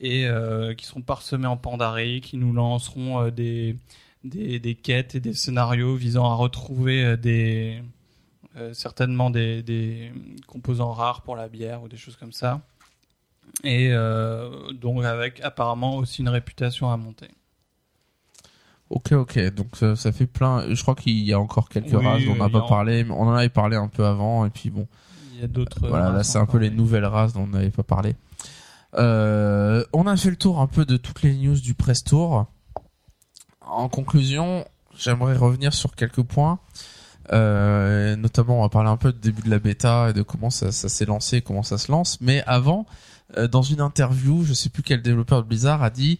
[0.01, 3.77] et euh, qui seront parsemés en Pandarie, qui nous lanceront euh, des,
[4.23, 7.81] des, des quêtes et des scénarios visant à retrouver euh, des
[8.73, 10.11] certainement des, des
[10.45, 12.59] composants rares pour la bière ou des choses comme ça.
[13.63, 13.91] Et
[14.73, 17.29] donc avec apparemment aussi une réputation à monter.
[18.89, 19.39] Ok, ok.
[19.53, 20.65] Donc ça, ça fait plein.
[20.73, 23.03] Je crois qu'il y a encore quelques Oui, races dont on n'a pas a- parlé.
[23.05, 24.85] mais On en avait parlé un peu avant, et puis bon.
[25.35, 25.87] Il y a d'autres.
[25.87, 28.15] Voilà, là c'est un peu les nouvelles races dont on n'avait pas parlé.
[28.95, 32.45] Euh, on a fait le tour un peu de toutes les news du press tour.
[33.61, 34.65] En conclusion,
[34.97, 36.59] j'aimerais revenir sur quelques points.
[37.31, 40.49] Euh, notamment, on va parler un peu du début de la bêta et de comment
[40.49, 42.19] ça, s'est lancé, comment ça se lance.
[42.19, 42.85] Mais avant,
[43.37, 46.19] euh, dans une interview, je sais plus quel développeur de Blizzard a dit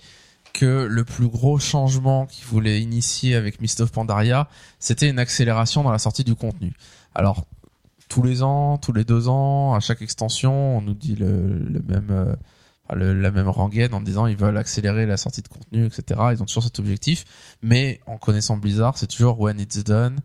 [0.54, 4.48] que le plus gros changement qu'il voulait initier avec Mist of Pandaria,
[4.80, 6.74] c'était une accélération dans la sortie du contenu.
[7.16, 7.46] Alors,
[8.10, 11.82] tous les ans, tous les deux ans, à chaque extension, on nous dit le, le
[11.82, 12.36] même, euh,
[12.96, 16.20] la même rengaine en disant ils veulent accélérer la sortie de contenu, etc.
[16.34, 17.26] Ils ont toujours cet objectif,
[17.62, 20.20] mais en connaissant Blizzard, c'est toujours when it's done.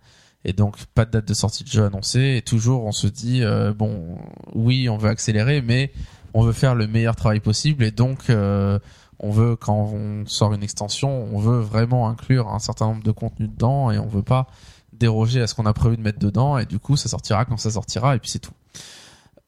[0.44, 2.36] Et donc pas de date de sortie de jeu annoncée.
[2.38, 4.18] Et toujours on se dit euh, bon,
[4.54, 5.92] oui, on veut accélérer, mais
[6.34, 7.84] on veut faire le meilleur travail possible.
[7.84, 8.78] Et donc euh,
[9.18, 13.12] on veut quand on sort une extension, on veut vraiment inclure un certain nombre de
[13.12, 14.46] contenus dedans et on veut pas
[14.92, 17.56] déroger à ce qu'on a prévu de mettre dedans et du coup ça sortira quand
[17.58, 18.52] ça sortira et puis c'est tout.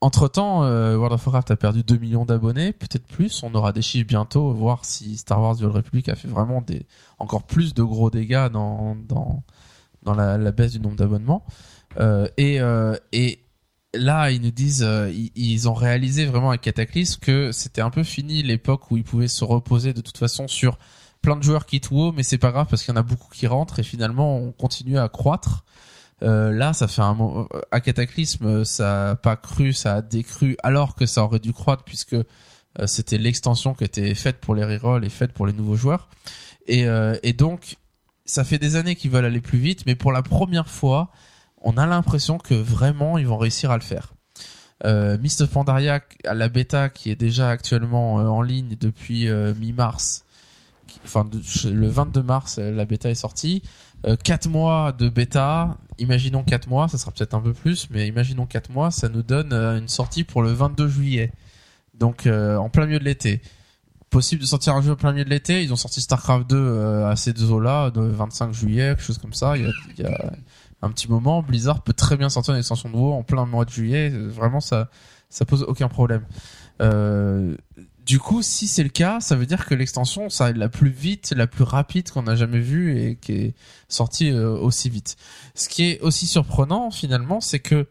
[0.00, 3.42] Entre temps, World of Warcraft a perdu 2 millions d'abonnés, peut-être plus.
[3.42, 6.62] On aura des chiffres bientôt, voir si Star Wars The Old Republic a fait vraiment
[6.62, 6.86] des
[7.18, 9.42] encore plus de gros dégâts dans dans
[10.02, 11.44] dans la, baisse du nombre d'abonnements.
[11.98, 13.40] Euh, et euh, et
[13.94, 18.02] là ils nous disent euh, ils, ont réalisé vraiment avec Cataclysm que c'était un peu
[18.02, 20.78] fini l'époque où ils pouvaient se reposer de toute façon sur
[21.22, 23.30] plein de joueurs qui WoW mais c'est pas grave parce qu'il y en a beaucoup
[23.32, 25.64] qui rentrent et finalement on continue à croître
[26.22, 30.02] euh, là ça fait un mo- à Cataclysme euh, ça a pas cru ça a
[30.02, 32.24] décru alors que ça aurait dû croître puisque euh,
[32.86, 36.08] c'était l'extension qui était faite pour les rerolls et faite pour les nouveaux joueurs.
[36.66, 37.76] Et, euh, et donc
[38.24, 41.10] ça fait des années qu'ils veulent aller plus vite mais pour la première fois
[41.60, 44.12] on a l'impression que vraiment ils vont réussir à le faire.
[44.84, 49.54] Euh, Mist of Pandaria la bêta qui est déjà actuellement euh, en ligne depuis euh,
[49.54, 50.24] mi-mars
[51.04, 51.28] enfin
[51.64, 53.68] le 22 mars euh, la bêta est sortie euh,
[54.04, 58.46] 4 mois de bêta imaginons 4 mois ça sera peut-être un peu plus mais imaginons
[58.46, 61.32] 4 mois ça nous donne euh, une sortie pour le 22 juillet.
[61.94, 63.42] Donc euh, en plein milieu de l'été.
[64.10, 65.62] Possible de sortir un jeu en plein milieu de l'été.
[65.62, 69.02] Ils ont sorti Starcraft 2 euh, à ces deux eaux là de 25 juillet quelque
[69.02, 69.56] chose comme ça.
[69.56, 70.32] Il y a,
[70.80, 71.42] un petit moment.
[71.42, 74.10] Blizzard peut très bien sortir une extension de WoW en plein mois de juillet.
[74.10, 74.88] Vraiment ça
[75.28, 76.22] ça pose aucun problème.
[76.80, 77.56] Euh,
[78.08, 80.88] du coup, si c'est le cas, ça veut dire que l'extension, ça est la plus
[80.88, 83.54] vite, la plus rapide qu'on a jamais vue et qui est
[83.88, 85.16] sortie euh, aussi vite.
[85.54, 87.86] Ce qui est aussi surprenant finalement, c'est que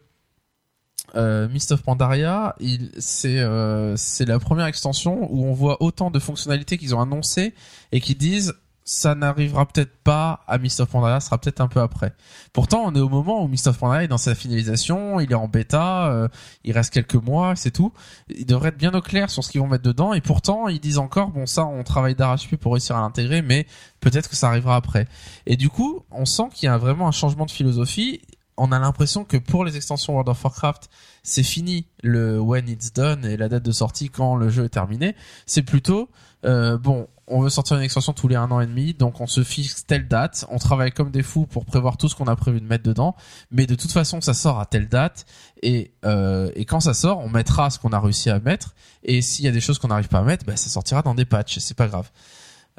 [1.14, 2.56] euh, Mist of Pandaria,
[2.98, 7.54] c'est euh, c'est la première extension où on voit autant de fonctionnalités qu'ils ont annoncées
[7.92, 8.54] et qui disent
[8.88, 12.14] ça n'arrivera peut-être pas à Mist of Pandaria, ça sera peut-être un peu après.
[12.54, 15.34] Pourtant, on est au moment où Mist of Pandaria est dans sa finalisation, il est
[15.34, 16.28] en bêta, euh,
[16.64, 17.92] il reste quelques mois, c'est tout.
[18.30, 20.80] Ils devraient être bien au clair sur ce qu'ils vont mettre dedans, et pourtant, ils
[20.80, 23.66] disent encore, bon, ça, on travaille d'arrache-pied pour réussir à l'intégrer, mais
[24.00, 25.06] peut-être que ça arrivera après.
[25.44, 28.22] Et du coup, on sent qu'il y a vraiment un changement de philosophie.
[28.56, 30.88] On a l'impression que pour les extensions World of Warcraft,
[31.22, 34.70] c'est fini le when it's done et la date de sortie quand le jeu est
[34.70, 35.14] terminé.
[35.44, 36.08] C'est plutôt,
[36.46, 39.26] euh, bon, on veut sortir une extension tous les un an et demi, donc on
[39.26, 42.36] se fixe telle date, on travaille comme des fous pour prévoir tout ce qu'on a
[42.36, 43.14] prévu de mettre dedans,
[43.50, 45.26] mais de toute façon ça sort à telle date,
[45.62, 49.44] et, euh, quand ça sort, on mettra ce qu'on a réussi à mettre, et s'il
[49.44, 51.58] y a des choses qu'on n'arrive pas à mettre, bah, ça sortira dans des patchs,
[51.58, 52.10] c'est pas grave.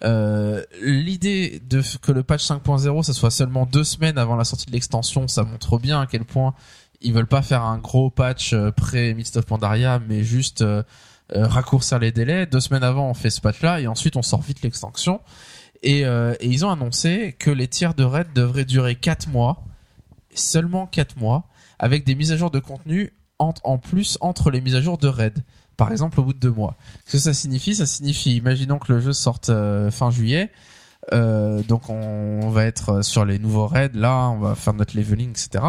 [0.03, 4.65] Euh, l'idée de que le patch 5.0 ça soit seulement deux semaines avant la sortie
[4.65, 6.53] de l'extension, ça montre bien à quel point
[7.01, 10.63] ils veulent pas faire un gros patch euh, pré Mist of Pandaria, mais juste
[11.35, 12.45] euh, raccourcir les délais.
[12.45, 15.21] Deux semaines avant, on fait ce patch-là et ensuite on sort vite l'extension.
[15.83, 19.63] Et, euh, et ils ont annoncé que les tiers de raid devraient durer 4 mois,
[20.33, 21.47] seulement 4 mois,
[21.77, 25.07] avec des mises à jour de contenu en, plus entre les mises à jour de
[25.07, 25.43] raid.
[25.77, 26.75] Par exemple, au bout de deux mois.
[27.05, 30.51] Ce que ça signifie, ça signifie, imaginons que le jeu sorte euh, fin juillet.
[31.13, 35.29] Euh, donc on va être sur les nouveaux raids là, on va faire notre leveling,
[35.29, 35.63] etc.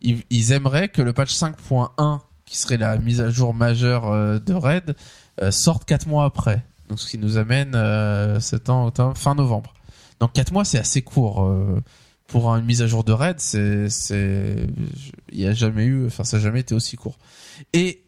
[0.00, 4.38] Ils, ils aimeraient que le patch 5.1, qui serait la mise à jour majeure euh,
[4.38, 4.96] de raid,
[5.42, 6.64] euh, sorte 4 mois après.
[6.88, 9.74] Donc ce qui nous amène euh, septembre, fin novembre.
[10.20, 11.44] Donc 4 mois c'est assez court.
[11.44, 11.82] euh,
[12.26, 14.66] pour une mise à jour de raid, c'est, c'est,
[15.30, 17.18] il y a jamais eu, enfin ça a jamais été aussi court.
[17.72, 18.02] Et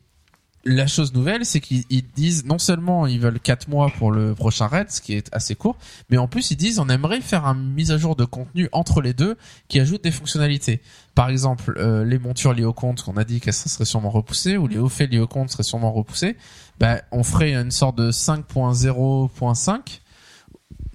[0.69, 4.35] la chose nouvelle, c'est qu'ils ils disent non seulement ils veulent 4 mois pour le
[4.35, 5.77] prochain raid, ce qui est assez court,
[6.11, 9.01] mais en plus ils disent on aimerait faire une mise à jour de contenu entre
[9.01, 9.37] les deux
[9.69, 10.81] qui ajoute des fonctionnalités.
[11.15, 14.57] Par exemple, euh, les montures liées au compte qu'on a dit qu'elles seraient sûrement repoussées
[14.57, 16.37] ou les hauts faits liés au compte seraient sûrement repoussés.
[16.79, 20.01] Ben, on ferait une sorte de 5.0.5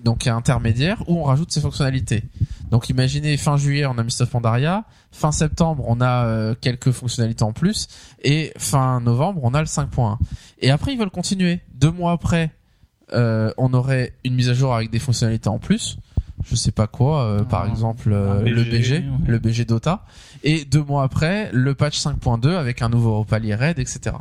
[0.04, 2.24] donc intermédiaire où on rajoute ces fonctionnalités.
[2.74, 6.90] Donc imaginez fin juillet on a Mist of Pandaria, fin septembre on a euh, quelques
[6.90, 7.88] fonctionnalités en plus
[8.24, 10.18] et fin novembre on a le 5.1.
[10.58, 11.60] Et après ils veulent continuer.
[11.76, 12.52] Deux mois après
[13.14, 15.98] euh, on aurait une mise à jour avec des fonctionnalités en plus.
[16.45, 19.03] Je sais pas quoi, euh, par Un- exemple euh, le BG, ouais.
[19.28, 20.03] le BG Dota.
[20.44, 24.15] Et deux mois après le patch 5.2 avec un nouveau palier raid, etc.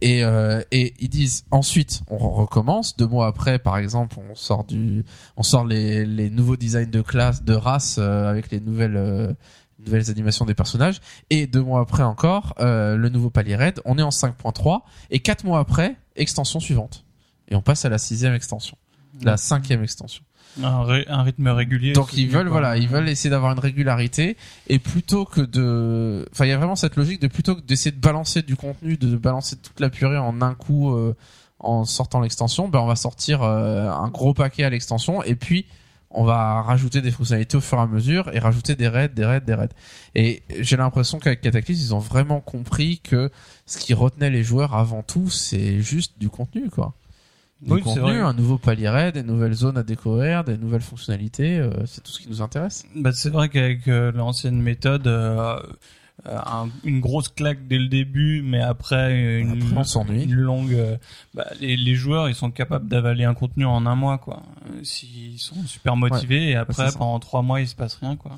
[0.00, 2.96] Et, euh, et ils disent ensuite on recommence.
[2.96, 5.04] Deux mois après par exemple on sort du
[5.36, 9.36] on sort les, les nouveaux designs de classe, de race avec les nouvelles
[9.84, 11.00] nouvelles animations des personnages.
[11.30, 13.80] Et deux mois après encore, le nouveau palier raid.
[13.84, 14.80] On est en 5.3
[15.10, 17.04] et quatre mois après, extension suivante.
[17.48, 18.76] Et on passe à la sixième extension,
[19.22, 20.22] la cinquième extension.
[20.62, 21.92] Un, ré- un rythme régulier.
[21.92, 24.36] Donc ils veulent, voilà, ils veulent essayer d'avoir une régularité
[24.68, 27.92] et plutôt que de, enfin il y a vraiment cette logique de plutôt que d'essayer
[27.92, 31.14] de balancer du contenu, de balancer toute la purée en un coup euh,
[31.60, 35.66] en sortant l'extension, ben on va sortir euh, un gros paquet à l'extension et puis
[36.10, 39.24] on va rajouter des fonctionnalités au fur et à mesure et rajouter des raids, des
[39.24, 39.68] raids, des raids.
[40.16, 43.30] Et j'ai l'impression qu'avec Cataclysm, ils ont vraiment compris que
[43.64, 46.94] ce qui retenait les joueurs avant tout, c'est juste du contenu, quoi.
[47.62, 48.18] Du Oui, contenu, vrai.
[48.20, 52.18] un nouveau palier des nouvelles zones à découvrir, des nouvelles fonctionnalités, euh, c'est tout ce
[52.20, 52.86] qui nous intéresse.
[52.96, 55.58] Bah, c'est vrai qu'avec euh, l'ancienne méthode, euh,
[56.26, 60.72] euh, un- une grosse claque dès le début, mais après une, Après, une longue.
[60.72, 60.96] euh,
[61.34, 64.42] bah, les, les joueurs, ils sont capables d'avaler un contenu en un mois, quoi.
[64.70, 66.98] Euh, S'ils sont super motivés, et après ça.
[66.98, 68.32] pendant trois mois, il se passe rien, quoi.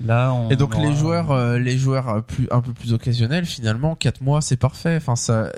[0.00, 2.92] Là, on Et donc aura- les joueurs, euh, les joueurs euh, plus un peu plus
[2.92, 4.96] occasionnels, finalement, quatre mois, c'est parfait.
[4.96, 5.50] Enfin, ça,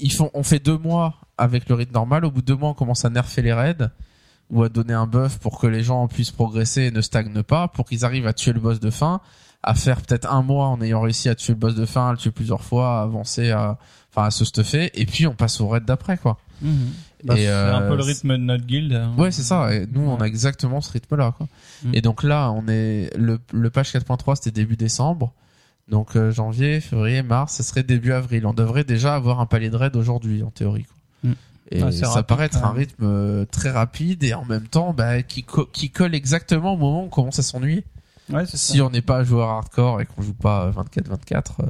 [0.00, 2.24] ils font, on fait deux mois avec le rythme normal.
[2.24, 3.88] Au bout de deux mois, on commence à nerfer les raids
[4.50, 7.68] ou à donner un buff pour que les gens puissent progresser et ne stagnent pas,
[7.68, 9.20] pour qu'ils arrivent à tuer le boss de fin,
[9.62, 12.12] à faire peut-être un mois en ayant réussi à tuer le boss de fin, à
[12.12, 13.78] le tuer plusieurs fois, à avancer, à,
[14.12, 14.90] enfin, à se stuffer.
[15.00, 16.38] Et puis on passe au raid d'après, quoi.
[16.62, 16.92] Mhm.
[17.24, 18.92] Bah, c'est euh, un peu le rythme de notre guilde.
[18.92, 19.12] hein.
[19.18, 19.74] Ouais, c'est ça.
[19.74, 21.34] Et nous, on a exactement ce rythme-là.
[21.82, 21.94] Mm.
[21.94, 25.32] Et donc là, on est le, le patch 4.3, c'était début décembre.
[25.88, 28.46] Donc euh, janvier, février, mars, ce serait début avril.
[28.46, 30.84] On devrait déjà avoir un palier de raid aujourd'hui, en théorie.
[30.84, 31.30] Quoi.
[31.30, 31.34] Mm.
[31.70, 34.92] Et c'est ça rapide, paraît être un rythme euh, très rapide et en même temps
[34.94, 37.84] bah, qui, co- qui colle exactement au moment où on commence à s'ennuyer.
[38.30, 38.84] Ouais, Si ça.
[38.84, 41.66] on n'est pas joueur hardcore et qu'on joue pas 24-24, euh,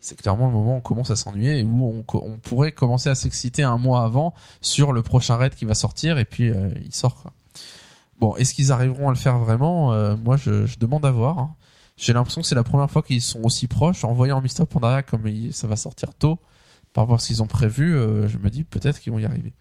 [0.00, 3.14] c'est clairement le moment où on commence à s'ennuyer et où on, pourrait commencer à
[3.14, 6.94] s'exciter un mois avant sur le prochain raid qui va sortir et puis euh, il
[6.94, 7.32] sort.
[8.18, 9.92] Bon, est-ce qu'ils arriveront à le faire vraiment?
[9.92, 11.38] Euh, Moi, je, demande à voir.
[11.38, 11.54] hein.
[11.96, 14.04] J'ai l'impression que c'est la première fois qu'ils sont aussi proches.
[14.04, 14.64] En voyant Mr.
[14.68, 16.38] Pandaria comme ça va sortir tôt
[16.94, 19.26] par rapport à ce qu'ils ont prévu, euh, je me dis peut-être qu'ils vont y
[19.26, 19.52] arriver.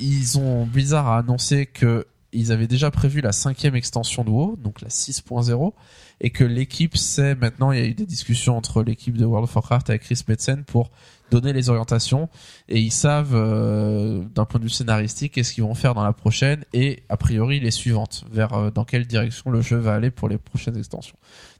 [0.00, 4.56] Ils ont Blizzard a annoncé que ils avaient déjà prévu la cinquième extension de WoW,
[4.56, 5.72] donc la 6.0,
[6.20, 9.44] et que l'équipe sait maintenant, il y a eu des discussions entre l'équipe de World
[9.44, 10.90] of Warcraft avec Chris Metzen pour
[11.30, 12.28] donner les orientations,
[12.68, 16.12] et ils savent euh, d'un point de vue scénaristique qu'est-ce qu'ils vont faire dans la
[16.12, 20.10] prochaine, et a priori les suivantes, vers euh, dans quelle direction le jeu va aller
[20.10, 21.16] pour les prochaines extensions.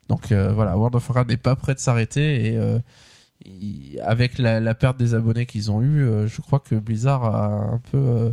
[0.09, 2.79] Donc euh, voilà, World of Warcraft n'est pas prêt de s'arrêter, et euh,
[3.45, 7.25] il- avec la, la perte des abonnés qu'ils ont eu, euh, je crois que Blizzard
[7.25, 8.31] a un peu euh,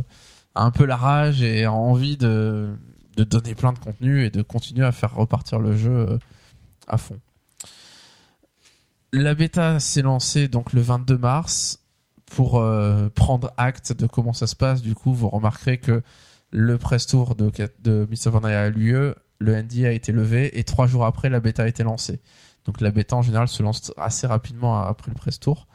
[0.58, 2.76] un peu la rage et envie de
[3.16, 6.18] donner plein de contenu et de continuer à faire repartir le jeu euh,
[6.86, 7.18] à fond.
[9.12, 11.80] La bêta s'est lancée donc le 22 mars
[12.26, 14.82] pour euh, prendre acte de comment ça se passe.
[14.82, 16.02] Du coup, vous remarquerez que
[16.50, 17.50] le press tour de,
[17.82, 18.06] de.
[18.26, 21.62] Vanilla a eu lieu, le ND a été levé et trois jours après, la bêta
[21.62, 22.20] a été lancée.
[22.64, 25.66] Donc la bêta en général se lance assez rapidement après le press tour.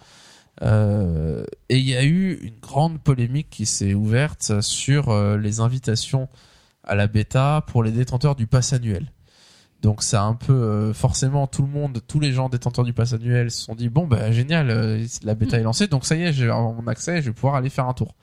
[0.61, 5.59] Euh, et il y a eu une grande polémique qui s'est ouverte sur euh, les
[5.59, 6.29] invitations
[6.83, 9.11] à la bêta pour les détenteurs du pass annuel.
[9.81, 12.93] Donc ça a un peu euh, forcément tout le monde, tous les gens détenteurs du
[12.93, 16.23] pass annuel se sont dit bon bah génial, la bêta est lancée, donc ça y
[16.23, 18.15] est, j'ai mon accès, je vais pouvoir aller faire un tour.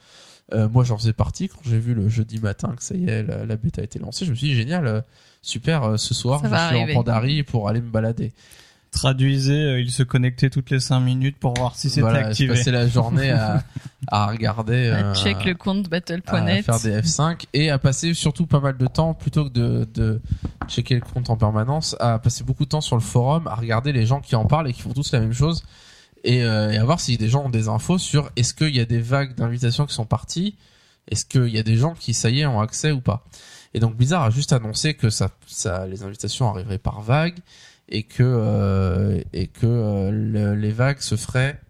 [0.55, 3.45] Moi j'en faisais partie quand j'ai vu le jeudi matin que ça y est, la,
[3.45, 5.05] la bêta a été lancée, je me suis dit génial,
[5.43, 6.93] super, ce soir Ça je suis arriver.
[6.93, 8.33] en Pandarie pour aller me balader.
[8.91, 12.27] Traduisait, euh, il se connectait toutes les 5 minutes pour voir si c'était voilà, je
[12.29, 12.55] activé.
[12.55, 13.63] passais la journée à,
[14.09, 16.65] à regarder, euh, Check le compte à battle.net.
[16.65, 20.21] faire des F5 et à passer surtout pas mal de temps plutôt que de, de
[20.69, 23.93] checker le compte en permanence, à passer beaucoup de temps sur le forum, à regarder
[23.93, 25.63] les gens qui en parlent et qui font tous la même chose
[26.25, 28.81] et, euh, et à voir si des gens ont des infos sur est-ce qu'il y
[28.81, 30.57] a des vagues d'invitations qui sont parties,
[31.09, 33.25] est-ce qu'il y a des gens qui ça y est ont accès ou pas.
[33.73, 37.39] Et donc Blizzard a juste annoncé que ça, ça les invitations arriveraient par vague
[37.91, 41.61] et que euh, et que euh, le- les vagues se feraient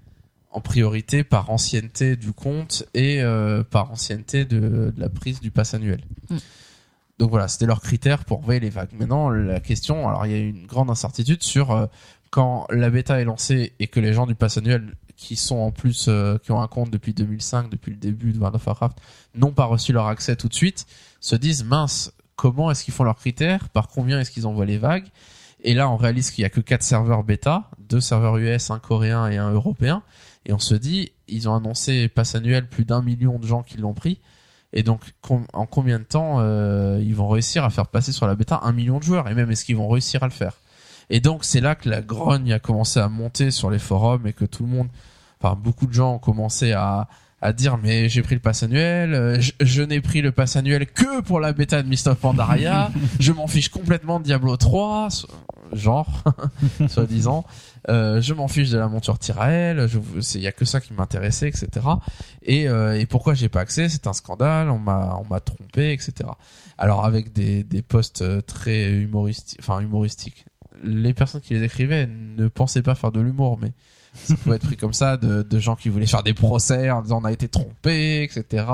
[0.53, 5.51] en priorité par ancienneté du compte et euh, par ancienneté de, de la prise du
[5.51, 6.01] pass annuel.
[6.29, 6.37] Mm.
[7.19, 8.91] Donc voilà, c'était leur critère pour envoyer les vagues.
[8.99, 11.89] Maintenant, la question, alors il y a une grande incertitude sur
[12.31, 15.71] quand la bêta est lancée et que les gens du pass annuel qui sont en
[15.71, 18.97] plus euh, qui ont un compte depuis 2005, depuis le début de World of Warcraft,
[19.35, 20.87] n'ont pas reçu leur accès tout de suite,
[21.21, 24.79] se disent mince, comment est-ce qu'ils font leurs critères, par combien est-ce qu'ils envoient les
[24.79, 25.07] vagues?
[25.63, 28.79] Et là, on réalise qu'il y a que quatre serveurs bêta, deux serveurs US, un
[28.79, 30.03] coréen et un européen.
[30.47, 33.77] Et on se dit, ils ont annoncé passe annuel plus d'un million de gens qui
[33.77, 34.21] l'ont pris.
[34.73, 35.03] Et donc,
[35.53, 38.73] en combien de temps euh, ils vont réussir à faire passer sur la bêta un
[38.73, 39.29] million de joueurs?
[39.29, 40.55] Et même, est-ce qu'ils vont réussir à le faire?
[41.11, 44.33] Et donc, c'est là que la grogne a commencé à monter sur les forums et
[44.33, 44.89] que tout le monde,
[45.41, 47.09] enfin, beaucoup de gens ont commencé à
[47.43, 50.57] à dire mais j'ai pris le pass annuel, euh, je, je n'ai pris le pass
[50.57, 52.91] annuel que pour la bêta de Mist of Pandaria,
[53.21, 55.29] je m'en fiche complètement de Diablo 3, so-
[55.73, 56.23] genre,
[56.89, 57.45] soi-disant,
[57.89, 59.87] euh, je m'en fiche de la monture Tyrael,
[60.35, 61.69] il y a que ça qui m'intéressait, etc.
[62.43, 63.89] Et, euh, et pourquoi j'ai pas accès?
[63.89, 66.29] C'est un scandale, on m'a on m'a trompé, etc.
[66.77, 70.45] Alors avec des des posts euh, très humoristiques, enfin humoristiques.
[70.83, 73.73] Les personnes qui les écrivaient ne pensaient pas faire de l'humour, mais
[74.15, 77.03] ça pouvait être pris comme ça de, de gens qui voulaient faire des procès en
[77.03, 78.65] disant on a été trompé, etc.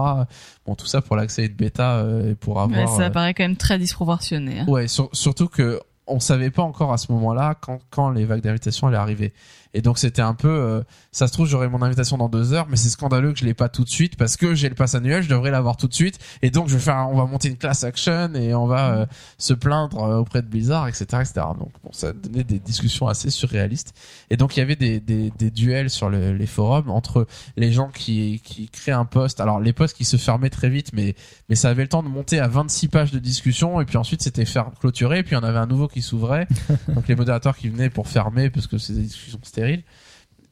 [0.66, 2.78] Bon, tout ça pour l'accès à une bêta euh, et pour avoir.
[2.80, 4.60] Ouais, ça euh, paraît quand même très disproportionné.
[4.60, 4.64] hein.
[4.68, 8.40] Ouais, sur- surtout que on savait pas encore à ce moment-là quand, quand les vagues
[8.42, 9.32] d'invitation allaient arriver.
[9.76, 10.80] Et donc c'était un peu, euh,
[11.12, 13.52] ça se trouve j'aurai mon invitation dans deux heures, mais c'est scandaleux que je l'ai
[13.52, 15.92] pas tout de suite parce que j'ai le pass annuel, je devrais l'avoir tout de
[15.92, 16.18] suite.
[16.40, 19.06] Et donc je vais faire, on va monter une class action et on va euh,
[19.36, 21.32] se plaindre euh, auprès de Blizzard, etc., etc.
[21.58, 23.92] Donc bon, ça donnait des discussions assez surréalistes.
[24.30, 27.26] Et donc il y avait des, des, des duels sur le- les forums entre
[27.58, 29.40] les gens qui qui créent un post.
[29.40, 31.14] Alors les posts qui se fermaient très vite, mais
[31.50, 34.22] mais ça avait le temps de monter à 26 pages de discussion et puis ensuite
[34.22, 34.44] c'était
[34.80, 36.48] clôturer et puis il y en avait un nouveau qui s'ouvrait
[36.88, 39.38] donc les modérateurs qui venaient pour fermer parce que des discussions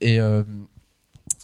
[0.01, 0.43] et euh,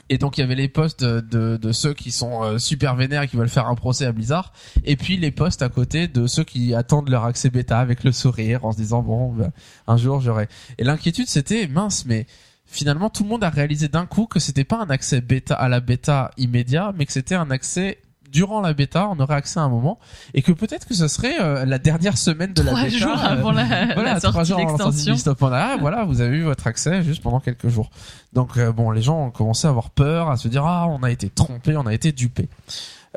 [0.09, 3.23] et donc il y avait les posts de, de, ceux qui sont euh, super vénères
[3.23, 4.53] et qui veulent faire un procès à Blizzard
[4.85, 8.11] et puis les posts à côté de ceux qui attendent leur accès bêta avec le
[8.11, 9.51] sourire en se disant bon bah,
[9.87, 10.49] un jour j'aurai.
[10.79, 12.27] Et l'inquiétude c'était mince mais
[12.67, 15.69] finalement tout le monde a réalisé d'un coup que c'était pas un accès bêta à
[15.69, 17.99] la bêta immédiat mais que c'était un accès
[18.31, 19.99] durant la bêta on aurait accès à un moment
[20.35, 23.19] et que peut-être que ce serait euh, la dernière semaine de la Trois bêta jours
[23.19, 26.21] euh, avant la, voilà, la trois sortie jours avant la sortie de Pandaria, voilà, vous
[26.21, 27.91] avez eu votre accès juste pendant quelques jours.
[28.33, 31.03] Donc euh, bon, les gens ont commencé à avoir peur, à se dire ah, on
[31.03, 32.49] a été trompé, on a été dupé.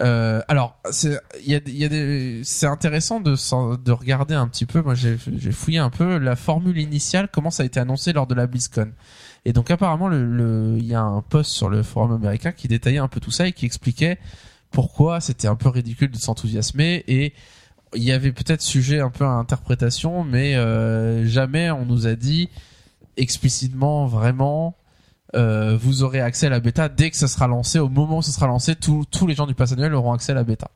[0.02, 3.36] Euh, alors, c'est il y a, il y a des c'est intéressant de
[3.76, 4.82] de regarder un petit peu.
[4.82, 8.26] Moi, j'ai j'ai fouillé un peu la formule initiale, comment ça a été annoncé lors
[8.26, 8.92] de la BlizzCon.
[9.46, 12.68] Et donc apparemment, le le- il y a un post sur le forum américain qui
[12.68, 14.18] détaillait un peu tout ça et qui expliquait
[14.74, 17.34] pourquoi c'était un peu ridicule de s'enthousiasmer et
[17.96, 22.16] il y avait peut-être sujet un peu à interprétation, mais euh, jamais on nous a
[22.16, 22.50] dit
[23.16, 24.76] explicitement vraiment
[25.36, 27.80] euh, vous aurez accès à la bêta dès que ça sera lancé.
[27.80, 30.36] Au moment où ça sera lancé, tous les gens du pass annuel auront accès à
[30.36, 30.70] la bêta.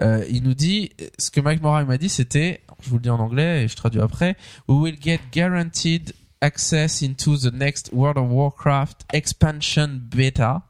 [0.00, 3.10] Euh, il nous dit, ce que Mike Moray m'a dit, c'était, je vous le dis
[3.10, 4.36] en anglais et je traduis après,
[4.68, 10.62] we will get guaranteed access into the next World of Warcraft expansion beta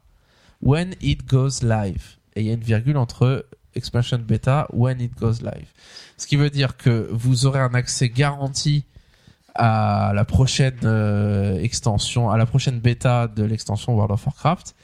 [0.61, 2.19] when it goes live.
[2.37, 5.67] Et il y a une virgule entre expansion beta when it goes live.
[6.17, 8.85] Ce qui veut dire que vous aurez un accès garanti
[9.55, 14.75] à la prochaine euh, extension, à la prochaine bêta de l'extension World of Warcraft.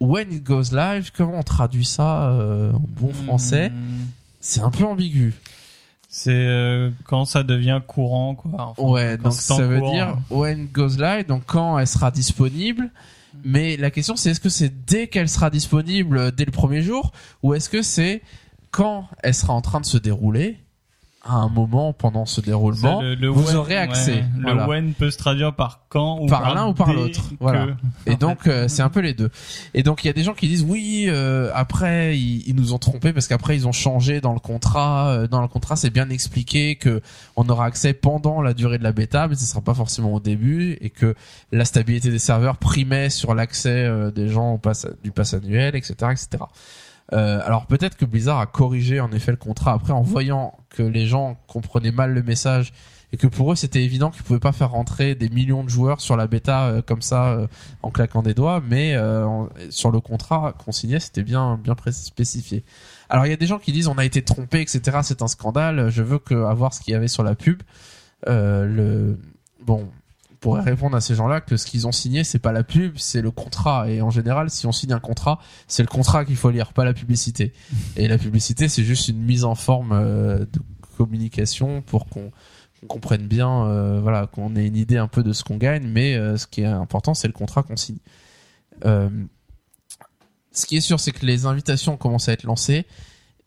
[0.00, 4.06] When it goes live, comment on traduit ça euh, en bon français Hmm.
[4.40, 5.34] C'est un peu ambigu.
[6.08, 8.50] C'est euh, quand ça devient courant, quoi.
[8.54, 12.90] Enfin, Ouais, donc ça veut dire when it goes live, donc quand elle sera disponible.
[13.44, 16.82] Mais la question c'est est-ce que c'est dès qu'elle sera disponible, euh, dès le premier
[16.82, 18.22] jour, ou est-ce que c'est
[18.70, 20.58] quand elle sera en train de se dérouler,
[21.22, 24.12] à un moment pendant ce déroulement, Ça, le- le vous when- aurez accès.
[24.14, 24.64] ouais, Voilà.
[24.64, 27.66] Le when peut se traduire par quand ou Par l'un ou par l'autre, que- voilà.
[28.06, 29.28] Et donc euh, c'est un peu les deux.
[29.74, 32.72] Et donc il y a des gens qui disent oui euh, après ils, ils nous
[32.72, 35.08] ont trompés parce qu'après ils ont changé dans le contrat.
[35.10, 37.02] Euh, Dans le contrat c'est bien expliqué que
[37.36, 40.20] on aura accès pendant la durée de la bêta, mais ce sera pas forcément au
[40.20, 41.14] début et que
[41.52, 45.76] la stabilité des serveurs primait sur l'accès euh, des gens au pass, du pass annuel,
[45.76, 46.44] etc., etc.
[47.12, 50.82] Euh, alors peut-être que Blizzard a corrigé en effet le contrat après en voyant que
[50.82, 52.72] les gens comprenaient mal le message
[53.12, 56.00] et que pour eux c'était évident qu'ils pouvaient pas faire rentrer des millions de joueurs
[56.00, 57.48] sur la bêta euh, comme ça euh,
[57.82, 58.96] en claquant des doigts, mais
[59.70, 62.64] sur le contrat qu'on signait c'était bien bien spécifié.
[63.08, 65.28] Alors il y a des gens qui disent on a été trompé etc c'est un
[65.28, 65.90] scandale.
[65.90, 67.62] Je veux que avoir ce qu'il y avait sur la pub.
[68.26, 69.18] Le
[69.64, 69.99] bon on
[70.40, 73.20] pourrait répondre à ces gens-là que ce qu'ils ont signé c'est pas la pub c'est
[73.20, 73.88] le contrat.
[73.90, 75.38] Et en général si on signe un contrat
[75.68, 77.52] c'est le contrat qu'il faut lire pas la publicité.
[77.96, 80.60] Et la publicité c'est juste une mise en forme euh, de
[80.96, 82.32] communication pour qu'on
[82.88, 85.86] comprenne bien euh, voilà qu'on ait une idée un peu de ce qu'on gagne.
[85.86, 87.98] Mais euh, ce qui est important c'est le contrat qu'on signe.
[88.86, 89.10] Euh,
[90.52, 92.86] ce qui est sûr c'est que les invitations commencent à être lancées.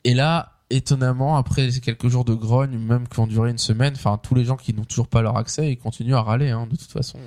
[0.04, 4.20] Et là étonnamment après quelques jours de grogne même qui ont duré une semaine enfin
[4.22, 6.76] tous les gens qui n'ont toujours pas leur accès ils continuent à râler hein, de
[6.76, 7.20] toute façon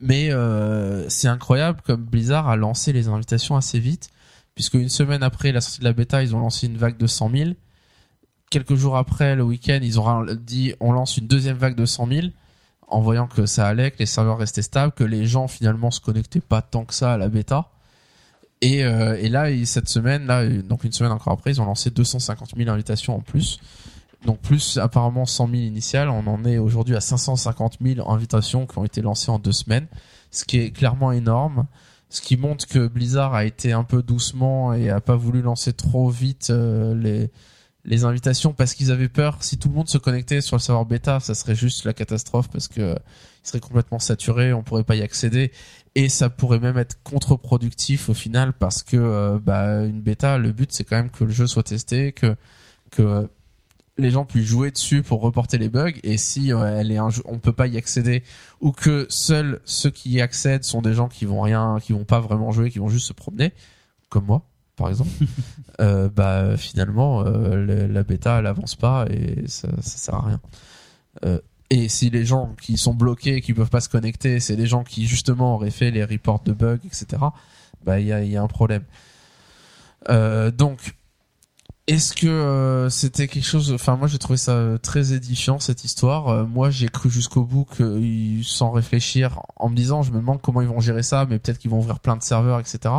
[0.00, 4.10] mais euh, c'est incroyable comme Blizzard a lancé les invitations assez vite
[4.54, 7.06] puisque une semaine après la sortie de la bêta ils ont lancé une vague de
[7.06, 7.50] 100 000
[8.50, 12.08] quelques jours après le week-end ils ont dit on lance une deuxième vague de 100
[12.08, 12.26] 000
[12.90, 16.00] en voyant que ça allait, que les serveurs restaient stables, que les gens finalement se
[16.00, 17.70] connectaient pas tant que ça à la bêta.
[18.60, 21.64] Et, euh, et là, cette semaine, là, euh, donc une semaine encore après, ils ont
[21.64, 23.60] lancé 250 000 invitations en plus.
[24.24, 28.76] Donc plus apparemment 100 000 initiales, on en est aujourd'hui à 550 000 invitations qui
[28.78, 29.86] ont été lancées en deux semaines,
[30.32, 31.66] ce qui est clairement énorme.
[32.10, 35.74] Ce qui montre que Blizzard a été un peu doucement et a pas voulu lancer
[35.74, 37.30] trop vite euh, les
[37.88, 40.84] les invitations parce qu'ils avaient peur si tout le monde se connectait sur le serveur
[40.84, 42.94] bêta, ça serait juste la catastrophe parce que euh,
[43.44, 45.52] il serait complètement saturé, on pourrait pas y accéder
[45.94, 50.52] et ça pourrait même être contre-productif au final parce que euh, bah, une bêta, le
[50.52, 52.36] but c'est quand même que le jeu soit testé, que
[52.90, 53.26] que euh,
[53.96, 57.10] les gens puissent jouer dessus pour reporter les bugs et si euh, elle est un
[57.10, 58.22] jeu, on peut pas y accéder
[58.60, 62.04] ou que seuls ceux qui y accèdent sont des gens qui vont rien, qui vont
[62.04, 63.52] pas vraiment jouer, qui vont juste se promener,
[64.08, 64.42] comme moi
[64.76, 65.10] par exemple,
[65.80, 70.40] euh, bah finalement le- la bêta elle avance pas et ça, ça sert à rien.
[71.70, 74.84] Et si les gens qui sont bloqués, qui peuvent pas se connecter, c'est des gens
[74.84, 77.22] qui justement auraient fait les reports de bugs, etc.
[77.84, 78.84] Bah il y a, un problème.
[80.08, 80.94] Euh, donc
[81.86, 85.84] est-ce que euh, c'était quelque chose Enfin, moi, j'ai trouvé ça euh, très édifiant cette
[85.84, 86.46] histoire.
[86.46, 88.00] Moi, j'ai cru jusqu'au bout que
[88.42, 91.58] sans réfléchir, en me disant, je me demande comment ils vont gérer ça, mais peut-être
[91.58, 92.94] qu'ils vont ouvrir plein de serveurs, etc.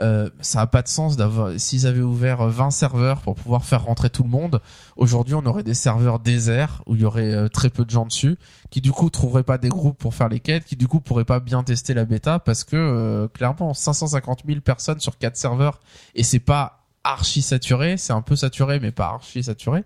[0.00, 1.52] Euh, ça a pas de sens d'avoir.
[1.60, 4.60] S'ils avaient ouvert euh, 20 serveurs pour pouvoir faire rentrer tout le monde,
[4.96, 8.06] aujourd'hui, on aurait des serveurs déserts où il y aurait euh, très peu de gens
[8.06, 8.36] dessus,
[8.70, 11.24] qui du coup trouveraient pas des groupes pour faire les quêtes, qui du coup pourraient
[11.26, 15.80] pas bien tester la bêta parce que euh, clairement, 550 000 personnes sur quatre serveurs
[16.14, 19.84] et c'est pas archi saturé, c'est un peu saturé mais pas archi saturé,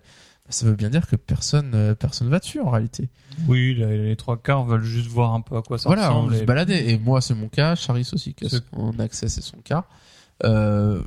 [0.49, 3.09] ça veut bien dire que personne euh, personne va dessus en réalité.
[3.47, 6.31] Oui, les, trois quarts veulent juste voir un peu à quoi ça voilà, on ressemble.
[6.31, 9.41] veut se et- balader et moi c'est mon cas, Charis aussi C'est- son accès c'est
[9.41, 9.83] son cas.
[10.43, 10.99] Euh,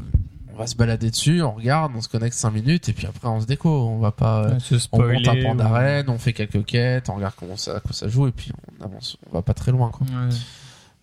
[0.55, 3.29] on va se balader dessus, on regarde, on se connecte 5 minutes et puis après
[3.29, 6.19] on se déco, on va pas Ouais, se on monte un pan ou- d'arène, on
[6.19, 8.51] fait quelques quêtes, on regarde comment ça, quoi ça joue et puis
[8.81, 10.07] on avance, on va pas très loin quoi.
[10.07, 10.35] Ouais.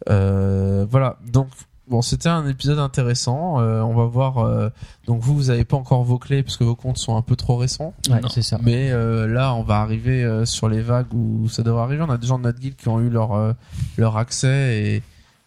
[0.10, 1.18] Euh, voilà.
[1.32, 1.48] Donc
[1.88, 3.60] bon, c'était un épisode intéressant.
[3.62, 4.40] Euh, on va voir.
[4.40, 4.70] euh,
[5.08, 7.36] donc vous, vous avez pas encore vos clés parce que vos comptes sont un peu
[7.38, 7.94] trop récents.
[8.10, 8.28] Ouais, Non.
[8.30, 8.60] c'est ça.
[8.62, 12.04] Mais euh, là, on va arriver euh, sur les vagues où ça devrait arriver.
[12.06, 13.54] On a des gens de notre guild qui ont eu leur euh,
[13.98, 15.04] leur accès et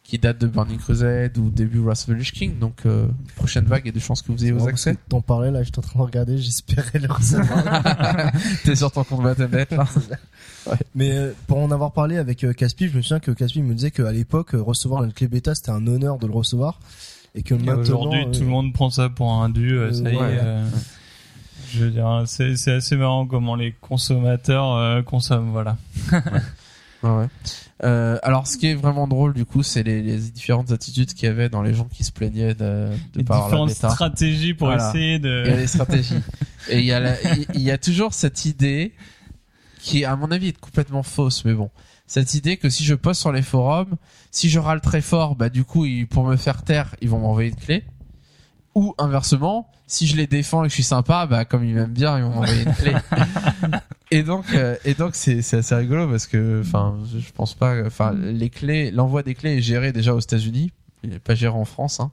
[0.08, 2.58] qui datent de Burning Crusade ou début Wrath of the Lich King.
[2.58, 3.06] Donc euh,
[3.36, 4.96] prochaine vague, a des chances que vous ayez vos accès.
[5.10, 8.32] T'en parlais là, j'étais en train de regarder, j'espérais le recevoir.
[8.64, 9.86] T'es sur ton compte Battle.net là.
[10.94, 13.74] Mais euh, pour en avoir parlé avec euh, Caspi, je me souviens que Caspi me
[13.74, 16.80] disait qu'à l'époque, recevoir la clé bêta, c'était un honneur de le recevoir.
[17.34, 17.82] Et que Et maintenant.
[17.82, 19.76] Aujourd'hui, euh, tout le monde prend ça pour un dû.
[19.78, 20.18] euh, ça y est.
[20.18, 20.38] Ouais.
[20.42, 20.66] euh,
[21.70, 25.50] Je veux dire, c'est c'est assez marrant comment les consommateurs euh, consomment.
[25.52, 25.76] Voilà.
[26.10, 26.20] Ouais,
[27.10, 27.26] ouais.
[28.38, 31.30] Alors, ce qui est vraiment drôle, du coup, c'est les, les différentes attitudes qu'il y
[31.30, 33.90] avait dans les gens qui se plaignaient de, de Les la différentes bêta.
[33.90, 34.88] stratégies pour Voilà.
[34.90, 35.44] essayer de.
[35.46, 36.14] Il y a des stratégies.
[36.70, 38.92] Et il y a, la- il il y a toujours cette idée
[39.80, 41.70] qui, à mon avis, est complètement fausse, mais bon.
[42.06, 43.96] Cette idée que si je poste sur les forums,
[44.30, 47.18] si je râle très fort, bah, du coup, ils- pour me faire taire, ils vont
[47.18, 47.84] m'envoyer une clé.
[48.78, 51.92] Ou inversement, si je les défends et que je suis sympa, bah, comme ils m'aiment
[51.92, 52.92] bien, ils vont m'envoyer une clé.
[54.12, 57.74] et donc, euh, et donc, c'est, c'est assez rigolo parce que, enfin, je, pense pas,
[57.84, 60.70] enfin, les clés, l'envoi des clés est géré déjà aux États-Unis.
[61.02, 62.10] Il n'est pas géré en France, hein.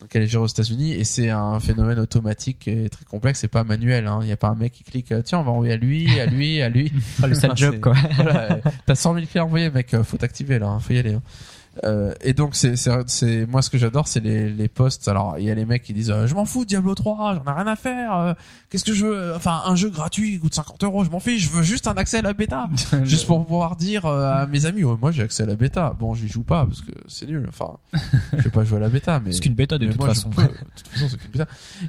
[0.00, 3.40] Donc elle est gérée aux États-Unis et c'est un phénomène automatique et très complexe.
[3.40, 4.06] C'est pas manuel.
[4.06, 4.18] hein.
[4.22, 5.12] Il n'y a pas un mec qui clique.
[5.12, 6.92] euh, Tiens, on va envoyer à lui, à lui, à lui.
[7.22, 7.94] Ah, le sale job, c'est- quoi.
[8.16, 9.94] Voilà, T'as 100 000 clés envoyées, mec.
[9.94, 10.66] euh, Faut t'activer là.
[10.68, 10.80] hein.
[10.80, 11.14] Faut y aller.
[11.14, 11.22] hein.
[11.82, 15.38] Euh, et donc c'est c'est c'est moi ce que j'adore c'est les les posts alors
[15.38, 17.54] il y a les mecs qui disent euh, je m'en fous Diablo 3 j'en ai
[17.56, 18.32] rien à faire euh,
[18.70, 21.50] qu'est-ce que je veux enfin un jeu gratuit coûte 50 euros je m'en fiche je
[21.50, 22.68] veux juste un accès à la bêta
[23.02, 25.96] juste pour pouvoir dire euh, à mes amis ouais, moi j'ai accès à la bêta
[25.98, 27.76] bon j'y joue pas parce que c'est nul enfin
[28.36, 30.30] je vais pas jouer à la bêta mais C'est qu'une bêta de toute moi, façon.
[30.30, 30.42] peux.
[30.42, 31.48] de toute façon c'est qu'une bêta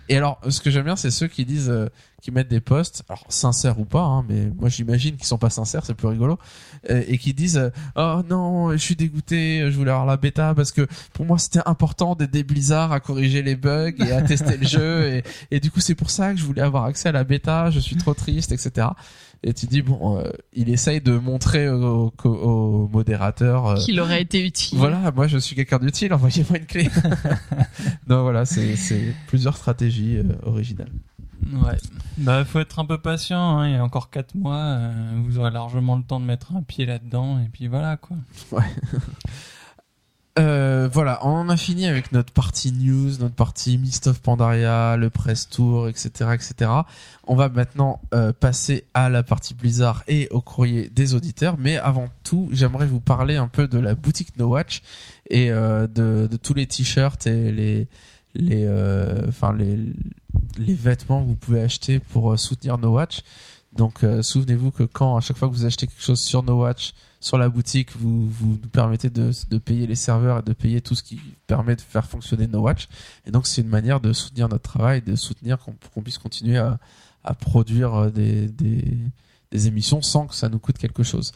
[0.09, 1.89] et alors ce que j'aime bien c'est ceux qui disent euh,
[2.23, 5.51] qui mettent des posts alors sincères ou pas hein, mais moi j'imagine qu'ils sont pas
[5.51, 9.75] sincères c'est plus rigolo euh, et qui disent euh, oh non je suis dégoûté je
[9.75, 13.55] voulais avoir la bêta parce que pour moi c'était important d'aider Blizzard à corriger les
[13.55, 15.07] bugs et à tester le jeu.
[15.07, 17.69] Et, et du coup c'est pour ça que je voulais avoir accès à la bêta.
[17.71, 18.87] Je suis trop triste etc
[19.43, 23.99] et tu dis bon euh, il essaye de montrer au, au, au modérateur euh, Qu'il
[23.99, 24.77] aurait été utile.
[24.77, 26.89] voilà moi je suis quelqu'un d'utile envoyez-moi une clé.
[28.07, 30.91] Non voilà c'est c'est plusieurs stratégies euh, originales
[31.51, 31.77] Ouais.
[32.17, 33.59] Bah, faut être un peu patient.
[33.59, 33.67] Hein.
[33.67, 34.55] Il y a encore quatre mois.
[34.55, 37.39] euh, vous aurez largement le temps de mettre un pied là-dedans.
[37.39, 38.17] Et puis voilà, quoi.
[40.37, 44.97] Euh, voilà, on en a fini avec notre partie news, notre partie Mist of Pandaria,
[44.97, 46.71] le press tour, etc., etc.
[47.25, 51.55] On va maintenant euh, passer à la partie Blizzard et au courrier des auditeurs.
[51.57, 54.81] Mais avant tout, j'aimerais vous parler un peu de la boutique No Watch
[55.29, 57.87] et euh, de, de tous les t-shirts et les
[58.33, 59.79] les euh, enfin les
[60.57, 63.21] les vêtements que vous pouvez acheter pour euh, soutenir No Watch.
[63.73, 66.61] Donc euh, souvenez-vous que quand à chaque fois que vous achetez quelque chose sur No
[66.61, 70.53] Watch sur la boutique, vous, vous nous permettez de, de payer les serveurs et de
[70.53, 72.87] payer tout ce qui permet de faire fonctionner No Watch.
[73.25, 75.57] Et donc, c'est une manière de soutenir notre travail, de soutenir
[75.93, 76.77] qu'on puisse continuer à,
[77.23, 78.97] à produire euh, des, des,
[79.51, 81.31] des émissions sans que ça nous coûte quelque chose.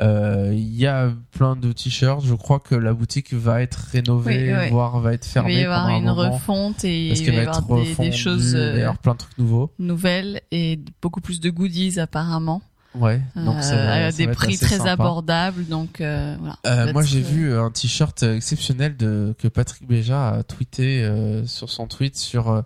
[0.00, 2.24] Euh, Il y a plein de t-shirts.
[2.24, 5.60] Je crois que la boutique va être rénovée, Oui, voire va être Il va fermée
[5.60, 6.30] y avoir une moment.
[6.32, 9.38] refonte et parce il va y être avoir des, choses euh, avoir plein de trucs
[9.38, 9.72] nouveaux.
[9.78, 12.62] nouvelles et beaucoup plus de goodies apparemment.
[12.94, 13.20] Ouais.
[13.36, 14.90] Donc Euh, ça va- à ça des va prix très sympa.
[14.92, 15.66] abordables.
[15.68, 16.56] Donc euh, voilà.
[16.66, 21.02] Euh, moi, j'ai euh, vu un t-shirt euh, exceptionnel de que Patrick Béja a tweeté
[21.04, 22.62] euh, sur son tweet sur euh,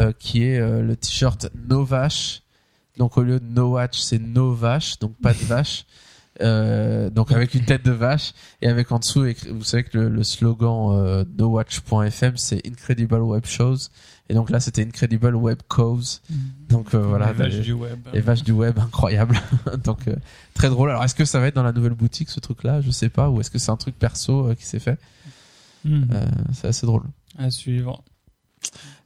[0.00, 2.42] euh, qui est euh, le t-shirt No Vache.
[2.98, 5.84] Donc au lieu de No Watch, c'est No Vache, donc pas de vache.
[6.40, 9.98] Euh, donc avec une tête de vache et avec en dessous, écrit- vous savez que
[9.98, 13.76] le, le slogan euh, nowatch.fm c'est Incredible Web Shows
[14.30, 16.22] et donc là c'était Incredible Web Cause.
[16.70, 17.98] Donc euh, voilà, Les vaches du web.
[18.14, 19.38] les vaches du web, incroyable.
[19.84, 20.16] Donc euh,
[20.54, 20.88] très drôle.
[20.90, 22.80] Alors est-ce que ça va être dans la nouvelle boutique ce truc-là?
[22.80, 23.28] Je sais pas.
[23.28, 24.98] Ou est-ce que c'est un truc perso euh, qui s'est fait?
[25.86, 26.00] Euh,
[26.54, 27.02] C'est assez drôle.
[27.38, 28.02] À suivre.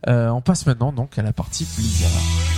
[0.06, 2.55] Euh, on passe maintenant donc à la partie Blizzard.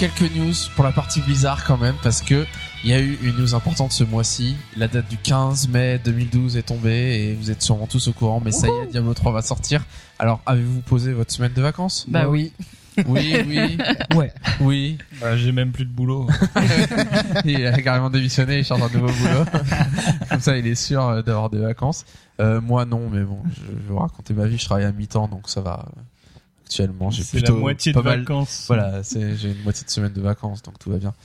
[0.00, 2.46] Quelques news pour la partie Blizzard quand même parce que
[2.82, 4.56] il y a eu une news importante ce mois-ci.
[4.78, 8.40] La date du 15 mai 2012 est tombée et vous êtes sûrement tous au courant.
[8.42, 9.84] Mais ça y est, Diablo 3 va sortir.
[10.18, 12.06] Alors avez-vous posé votre semaine de vacances?
[12.08, 12.50] Bah oui.
[13.06, 13.76] Oui, oui,
[14.16, 14.32] Ouais.
[14.62, 14.96] oui.
[15.20, 16.26] Bah, j'ai même plus de boulot.
[17.44, 19.44] il a carrément démissionné, il cherche un nouveau boulot.
[20.30, 22.06] Comme ça, il est sûr euh, d'avoir des vacances.
[22.40, 24.56] Euh, moi, non, mais bon, je je vais vous raconter ma vie.
[24.56, 25.86] Je travaille à mi-temps, donc ça va.
[26.70, 28.20] Actuellement, j'ai la moitié pas de mal.
[28.20, 28.66] vacances.
[28.68, 31.12] Voilà, j'ai une moitié de semaine de vacances, donc tout va bien.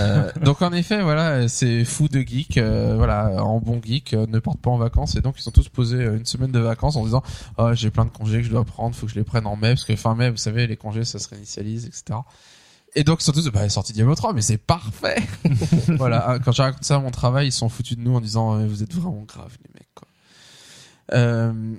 [0.00, 4.26] Euh, donc en effet, voilà, c'est fou de geek, euh, voilà, en bon geek, euh,
[4.26, 6.96] ne partent pas en vacances et donc ils sont tous posés une semaine de vacances
[6.96, 7.22] en disant,
[7.58, 9.56] oh, j'ai plein de congés que je dois prendre, faut que je les prenne en
[9.56, 12.18] mai parce que fin mai, vous savez, les congés ça se réinitialise, etc.
[12.94, 15.22] Et donc ils sont tous, bah, sorti Diablo 3, mais c'est parfait.
[15.88, 18.20] voilà, hein, quand j'ai raconté ça à mon travail, ils sont foutus de nous en
[18.20, 19.88] disant, vous êtes vraiment graves les mecs.
[19.94, 20.08] Quoi.
[21.12, 21.76] Euh,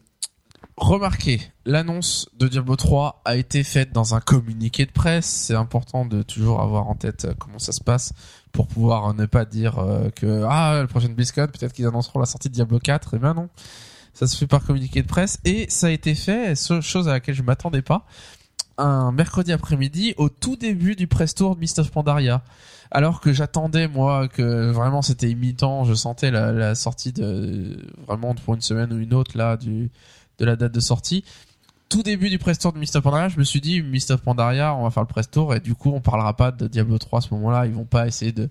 [0.82, 5.28] Remarquez, l'annonce de Diablo 3 a été faite dans un communiqué de presse.
[5.28, 8.14] C'est important de toujours avoir en tête euh, comment ça se passe
[8.52, 12.20] pour pouvoir euh, ne pas dire euh, que ah la prochaine BlizzCon peut-être qu'ils annonceront
[12.20, 13.14] la sortie de Diablo 4.
[13.14, 13.50] Et ben non,
[14.16, 17.36] ça se fait par communiqué de presse et ça a été fait, chose à laquelle
[17.36, 18.08] je m'attendais pas,
[18.80, 22.42] un mercredi après-midi au tout début du press tour de Mist of Pandaria.
[22.90, 27.78] Alors que j'attendais moi que vraiment c'était imitant, je sentais la, la sortie de
[28.08, 29.92] vraiment pour une semaine ou une autre là du
[30.42, 31.24] de la date de sortie.
[31.88, 34.22] Tout début du press tour de Mist of Pandaria, je me suis dit Mist of
[34.22, 36.98] Pandaria, on va faire le press tour et du coup on parlera pas de Diablo
[36.98, 37.66] 3 à ce moment-là.
[37.66, 38.50] Ils vont pas essayer de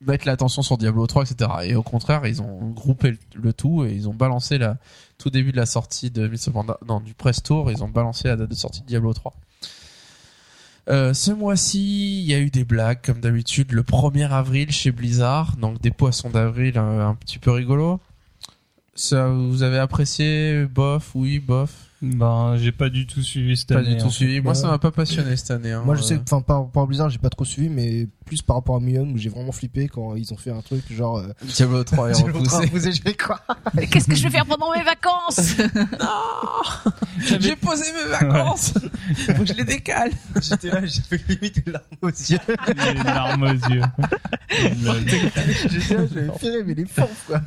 [0.00, 1.50] mettre l'attention sur Diablo 3, etc.
[1.64, 4.76] Et au contraire, ils ont groupé le, tout et ils ont balancé la
[5.16, 7.88] tout début de la sortie de Mist of Pandaria, non du press tour, ils ont
[7.88, 9.34] balancé la date de sortie de Diablo 3.
[10.88, 14.90] Euh, ce mois-ci, il y a eu des blagues comme d'habitude le 1er avril chez
[14.90, 18.00] Blizzard, donc des poissons d'avril euh, un petit peu rigolo.
[18.98, 21.87] Ça, vous avez apprécié Bof, oui, bof.
[22.00, 23.94] Ben, j'ai pas du tout suivi cette Pas année.
[23.94, 24.10] du tout hein.
[24.10, 24.40] suivi.
[24.40, 24.58] Moi, Ouais.
[24.58, 25.72] ça m'a pas passionné cette année.
[25.72, 25.82] hein.
[25.84, 28.06] Moi, je sais, Euh, que- enfin, par rapport à Blizzard, j'ai pas trop suivi, mais
[28.24, 30.82] plus par rapport à Million, où j'ai vraiment flippé quand ils ont fait un truc
[30.92, 31.18] genre.
[31.18, 32.56] Euh, Diablo 3 est l'autre repoussé.
[32.66, 33.40] repoussé, je fais quoi
[33.90, 35.40] Qu'est-ce que je vais faire pendant mes vacances
[37.40, 38.74] J'ai posé mes vacances.
[39.34, 40.12] Faut que je les décale.
[40.40, 42.38] J'étais là, j'ai fait limite une larme aux yeux.
[42.68, 43.82] Les larmes aux yeux.
[44.50, 47.40] J'étais là, j'avais firé, mais les pauvres, quoi.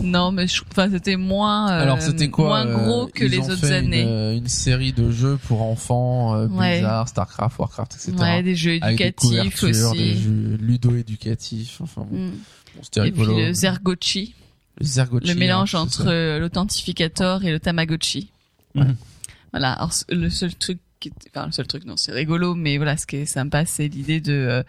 [0.00, 3.30] Non, mais je- enfin, c'était moins, euh, Alors, c'était quoi moins euh, gros que ils
[3.30, 4.02] les autres fait années.
[4.02, 6.74] Une, euh, une série de jeux pour enfants, euh, Ouais.
[6.78, 8.12] Blizzard, Starcraft, Warcraft, etc.
[8.18, 9.98] Ouais, des jeux Avec des éducatifs couvertures, aussi.
[9.98, 11.80] des jeux ludo-éducatifs.
[11.80, 12.30] Enfin, bon, Mm.
[12.30, 13.38] bon, c'était Et puis rigolo.
[13.38, 14.34] le Zergochi,
[14.78, 18.30] Le Zergochi, le mélange hein, entre l'authentificator et le Tamagotchi.
[18.74, 19.72] Voilà.
[19.72, 23.06] Alors le seul truc, qui enfin le seul truc, non, c'est rigolo, mais voilà, ce
[23.06, 24.62] qui est sympa, c'est l'idée de, euh,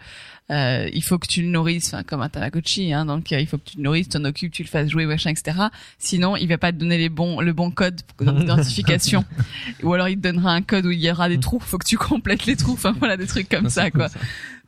[0.50, 3.46] euh, il faut que tu le nourrisses, enfin comme un Tamagotchi, hein, donc euh, il
[3.46, 5.58] faut que tu le nourrisses, t'en occupes, tu le fasses jouer, machin, etc.
[5.98, 9.24] Sinon, il va pas te donner les bons, le bon code d'identification,
[9.82, 11.86] ou alors il te donnera un code où il y aura des trous, faut que
[11.86, 14.08] tu complètes les trous, enfin voilà, des trucs comme ça, quoi.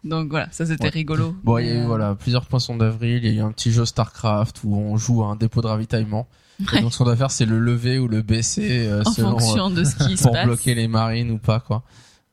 [0.05, 0.91] Donc voilà, ça c'était Ouais.
[0.91, 1.35] rigolo.
[1.45, 3.25] Bon, il y a eu euh, voilà plusieurs poissons d'avril.
[3.25, 5.67] Il y a eu un petit jeu Starcraft où on joue à un dépôt de
[5.67, 6.29] ravitaillement.
[6.73, 6.83] Ouais.
[6.83, 9.39] donc, ce qu'on doit faire, c'est le lever ou le baisser euh, en selon euh,
[9.39, 11.83] fonction de ce qui se pour bloquer les marines ou pas quoi.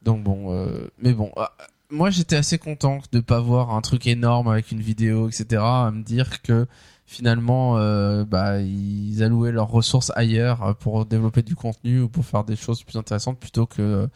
[0.03, 1.51] Donc bon, euh, mais bon, ah,
[1.90, 5.61] moi j'étais assez content de pas voir un truc énorme avec une vidéo, etc.
[5.61, 6.67] À me dire que
[7.06, 12.25] finalement, euh, bah ils allouaient leurs ressources ailleurs euh, pour développer du contenu ou pour
[12.25, 14.08] faire des choses plus intéressantes plutôt que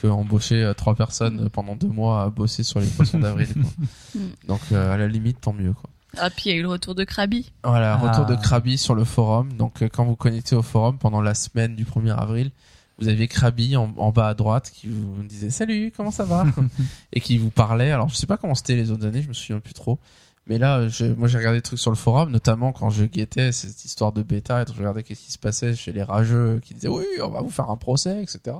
[0.00, 3.48] que embaucher euh, trois personnes pendant deux mois à bosser sur les poissons d'avril.
[4.14, 4.18] Mm.
[4.46, 5.88] Donc euh, à la limite, tant mieux quoi.
[6.18, 7.52] Ah, puis il y a eu le retour de Krabi.
[7.64, 8.30] Voilà, retour Ah.
[8.30, 9.52] de Krabi sur le forum.
[9.54, 12.50] Donc, euh, quand vous connectez au forum pendant la semaine du 1er avril,
[12.98, 16.44] vous aviez Krabi en, en bas à droite qui vous disait salut, comment ça va
[17.12, 17.90] et qui vous parlait.
[17.90, 19.98] Alors, je sais pas comment c'était les autres années, je me souviens plus trop.
[20.48, 23.52] Mais là, je, moi, j'ai regardé des trucs sur le forum, notamment quand je guettais
[23.52, 26.74] cette histoire de bêta et je regardais qu'est-ce qui se passait chez les rageux qui
[26.74, 28.56] disaient oui, on va vous faire un procès, etc.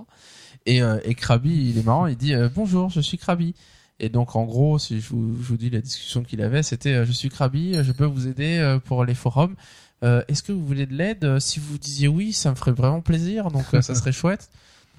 [0.64, 3.54] Et, euh, et Krabi, il est marrant, il dit euh, bonjour, je suis Krabi.
[4.00, 6.92] Et donc en gros, si je vous, je vous dis la discussion qu'il avait, c'était
[6.94, 9.54] euh, je suis Krabi, euh, je peux vous aider euh, pour les forums.
[10.02, 11.38] Euh, Est-ce que vous voulez de l'aide?
[11.38, 14.50] Si vous disiez oui, ça me ferait vraiment plaisir, donc ça serait chouette.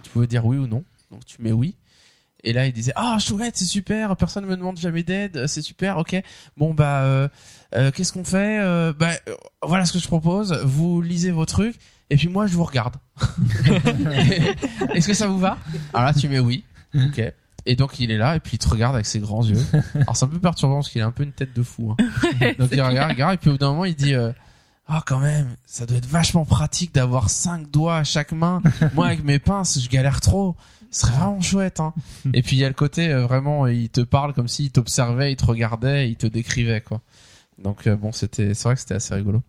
[0.03, 1.75] Tu pouvais dire oui ou non, donc tu mets oui.
[2.45, 5.97] Et là, il disait ah chouette, c'est super, personne me demande jamais d'aide, c'est super,
[5.97, 6.21] ok.
[6.57, 7.27] Bon bah euh,
[7.75, 8.59] euh, qu'est-ce qu'on fait?
[8.97, 9.11] Bah
[9.61, 10.53] voilà ce que je propose.
[10.63, 11.75] Vous lisez vos trucs
[12.09, 12.95] et puis moi je vous regarde.
[14.93, 15.57] Est-ce que ça vous va?
[15.93, 16.63] Alors là, tu mets oui.
[16.95, 17.21] Ok.
[17.65, 19.59] Et donc il est là et puis il te regarde avec ses grands yeux.
[19.95, 21.91] Alors c'est un peu perturbant parce qu'il a un peu une tête de fou.
[21.91, 21.95] hein.
[22.59, 24.31] Donc il regarde, regarde et puis au bout d'un moment il dit euh,
[24.87, 28.61] ah quand même ça doit être vachement pratique d'avoir cinq doigts à chaque main.
[28.93, 30.55] Moi avec mes pinces je galère trop.
[30.91, 31.79] Ce serait vraiment chouette.
[31.79, 31.93] Hein.
[32.33, 35.31] Et puis il y a le côté euh, vraiment il te parle comme s'il t'observait,
[35.31, 37.01] il te regardait, il te décrivait quoi.
[37.59, 39.41] Donc euh, bon c'était c'est vrai que c'était assez rigolo.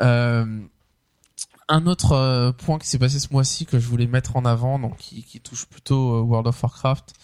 [0.00, 0.60] Euh,
[1.68, 4.78] un autre euh, point qui s'est passé ce mois-ci que je voulais mettre en avant,
[4.78, 7.14] donc qui, qui touche plutôt euh, World of Warcraft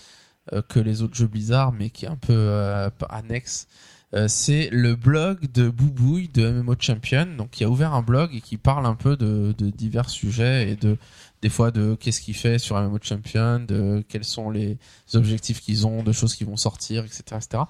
[0.52, 3.69] euh, que les autres jeux Blizzard, mais qui est un peu euh, annexe,
[4.15, 8.35] euh, c'est le blog de Boubouille de MMO Champion, donc qui a ouvert un blog
[8.35, 10.97] et qui parle un peu de, de divers sujets et de
[11.43, 14.78] des fois de qu'est-ce qu'il fait sur MMO Champion, de quels sont les
[15.15, 17.62] objectifs qu'ils ont, de choses qui vont sortir, etc., etc.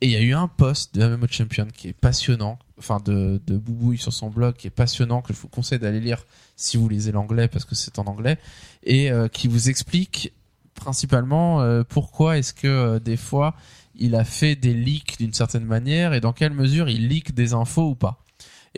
[0.00, 3.40] Et il y a eu un post de MMO Champion qui est passionnant, enfin de,
[3.48, 6.24] Boubouille sur son blog qui est passionnant, que je vous conseille d'aller lire
[6.56, 8.38] si vous lisez l'anglais parce que c'est en anglais,
[8.84, 10.32] et euh, qui vous explique
[10.74, 13.54] principalement euh, pourquoi est-ce que euh, des fois
[13.96, 17.52] il a fait des leaks d'une certaine manière et dans quelle mesure il leak des
[17.52, 18.22] infos ou pas.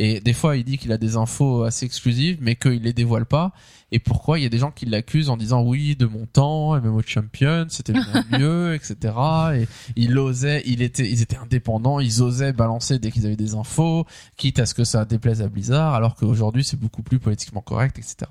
[0.03, 3.27] Et des fois, il dit qu'il a des infos assez exclusives, mais qu'il les dévoile
[3.27, 3.53] pas.
[3.93, 4.39] Et pourquoi?
[4.39, 7.67] Il y a des gens qui l'accusent en disant oui, de mon temps, MMO Champion,
[7.69, 7.93] c'était
[8.33, 8.97] mieux, etc.
[9.57, 13.55] Et il osait, il était, ils étaient indépendants, ils osaient balancer dès qu'ils avaient des
[13.55, 14.07] infos,
[14.39, 17.99] quitte à ce que ça déplaise à Blizzard, alors qu'aujourd'hui c'est beaucoup plus politiquement correct,
[17.99, 18.31] etc.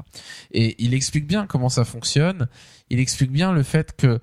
[0.51, 2.47] Et il explique bien comment ça fonctionne.
[2.89, 4.19] Il explique bien le fait que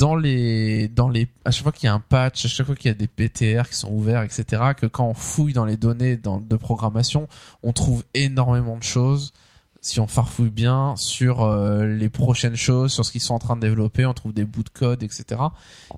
[0.00, 2.74] dans les dans les à chaque fois qu'il y a un patch, à chaque fois
[2.74, 4.72] qu'il y a des PTR qui sont ouverts, etc.
[4.74, 7.28] Que quand on fouille dans les données dans, de programmation,
[7.62, 9.34] on trouve énormément de choses.
[9.82, 13.56] Si on farfouille bien sur euh, les prochaines choses, sur ce qu'ils sont en train
[13.56, 15.40] de développer, on trouve des bouts de code, etc.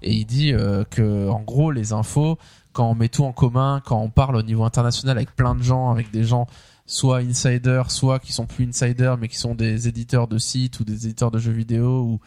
[0.03, 2.39] Et il dit euh, que en gros les infos,
[2.73, 5.63] quand on met tout en commun, quand on parle au niveau international avec plein de
[5.63, 6.49] gens, avec des gens
[6.87, 10.85] soit insiders, soit qui sont plus insiders, mais qui sont des éditeurs de sites ou
[10.85, 12.21] des éditeurs de jeux vidéo ou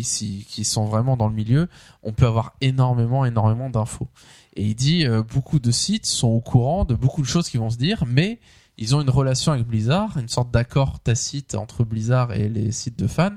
[0.00, 1.68] qui, sont vraiment dans le milieu,
[2.02, 4.08] on peut avoir énormément, énormément d'infos.
[4.56, 7.58] Et il dit, euh, beaucoup de sites sont au courant de beaucoup de choses qui
[7.58, 8.38] vont se dire, mais
[8.78, 12.98] ils ont une relation avec Blizzard, une sorte d'accord tacite entre Blizzard et les sites
[12.98, 13.34] de fans,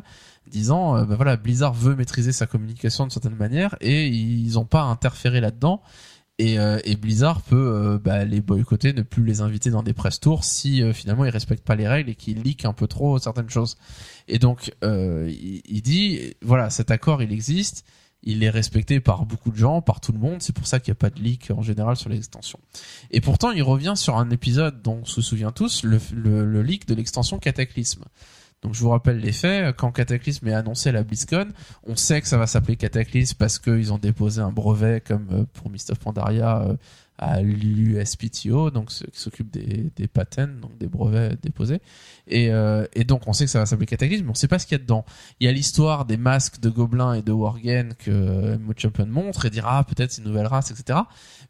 [0.47, 4.65] disant, euh, bah voilà, Blizzard veut maîtriser sa communication d'une certaine manière et ils n'ont
[4.65, 5.81] pas à interférer là-dedans.
[6.37, 9.93] Et, euh, et Blizzard peut euh, bah, les boycotter, ne plus les inviter dans des
[9.93, 12.87] press tours si euh, finalement ils respectent pas les règles et qu'ils leak un peu
[12.87, 13.77] trop certaines choses.
[14.27, 17.85] Et donc euh, il, il dit voilà cet accord il existe,
[18.21, 20.41] il est respecté par beaucoup de gens, par tout le monde.
[20.41, 22.59] C'est pour ça qu'il n'y a pas de leak en général sur les extensions.
[23.11, 26.61] Et pourtant il revient sur un épisode dont on se souvient tous, le, le, le
[26.63, 28.03] leak de l'extension Cataclysme.
[28.61, 29.75] Donc je vous rappelle les faits.
[29.75, 31.49] Quand Cataclysme est annoncé à la BlizzCon,
[31.83, 35.43] on sait que ça va s'appeler Cataclysme parce qu'ils ont déposé un brevet comme euh,
[35.53, 36.75] pour Mist of Pandaria euh,
[37.17, 41.79] à l'USPTO, donc qui s'occupe des, patents, donc des brevets déposés.
[42.27, 44.59] Et, euh, et donc on sait que ça va s'appeler Cataclysme, mais on sait pas
[44.59, 45.05] ce qu'il y a dedans.
[45.39, 49.45] Il y a l'histoire des masques de gobelins et de worgen que MMO Champion montre
[49.45, 50.99] et dira ah, peut-être c'est une nouvelle race, etc.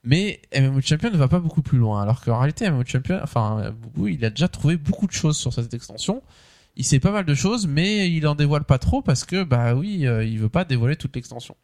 [0.03, 3.73] Mais MMO Champion ne va pas beaucoup plus loin, alors qu'en réalité MMO Champion, enfin
[4.05, 6.21] il a déjà trouvé beaucoup de choses sur cette extension
[6.77, 9.75] il sait pas mal de choses, mais il en dévoile pas trop parce que bah
[9.75, 11.55] oui, euh, il veut pas dévoiler toute l'extension.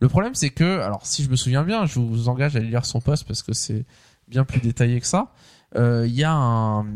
[0.00, 2.84] Le problème c'est que, alors si je me souviens bien, je vous engage à lire
[2.84, 3.84] son post parce que c'est
[4.28, 5.32] bien plus détaillé que ça.
[5.76, 6.86] Euh, Il y a un,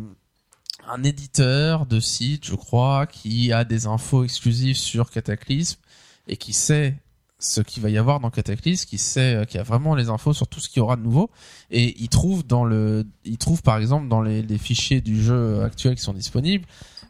[0.89, 5.81] un éditeur de site, je crois, qui a des infos exclusives sur Cataclysme
[6.27, 6.97] et qui sait
[7.41, 10.33] ce qu'il va y avoir dans Cataclysme, qui sait, euh, qui a vraiment les infos
[10.33, 11.31] sur tout ce qu'il y aura de nouveau,
[11.71, 15.63] et il trouve dans le, il trouve par exemple dans les, les fichiers du jeu
[15.63, 16.65] actuel qui sont disponibles,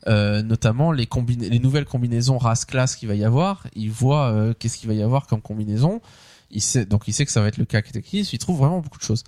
[0.07, 1.09] euh, notamment les,
[1.41, 3.67] les nouvelles combinaisons race-classe qu'il va y avoir.
[3.75, 6.01] Il voit euh, qu'est-ce qu'il va y avoir comme combinaison.
[6.51, 8.31] Il sait, donc il sait que ça va être le cas Cataclysme.
[8.33, 9.25] Il trouve vraiment beaucoup de choses.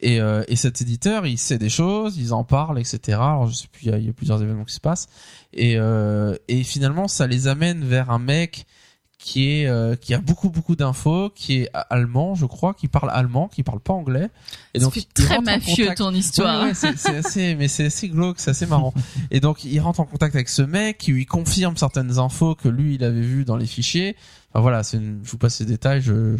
[0.00, 3.18] Et, euh, et cet éditeur, il sait des choses, ils en parlent, etc.
[3.18, 5.08] Alors je sais plus, il y y a plusieurs événements qui se passent.
[5.52, 8.66] Et, euh, et finalement, ça les amène vers un mec
[9.26, 13.08] qui est euh, qui a beaucoup beaucoup d'infos, qui est allemand, je crois, qui parle
[13.10, 14.28] allemand, qui parle pas anglais.
[14.74, 16.62] Et donc il très mafieux contact- ton histoire.
[16.64, 18.92] Ouais, ouais, c'est assez, mais c'est assez glauque, c'est assez marrant.
[19.30, 22.68] Et donc, il rentre en contact avec ce mec qui lui confirme certaines infos que
[22.68, 24.14] lui, il avait vues dans les fichiers.
[24.52, 26.36] Enfin voilà, c'est une, je vous passe ces détails, je,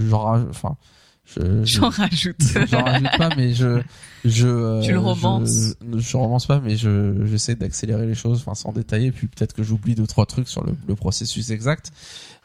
[0.51, 0.77] enfin,
[1.25, 2.37] je, je- J'en rajoute.
[2.71, 3.81] j'en rajoute pas, mais je,
[4.27, 5.75] je, euh, Tu le romances.
[5.81, 9.55] Je, je romance pas, mais je, j'essaie d'accélérer les choses, enfin, sans détailler, puis peut-être
[9.55, 11.93] que j'oublie deux, trois trucs sur le, le processus exact.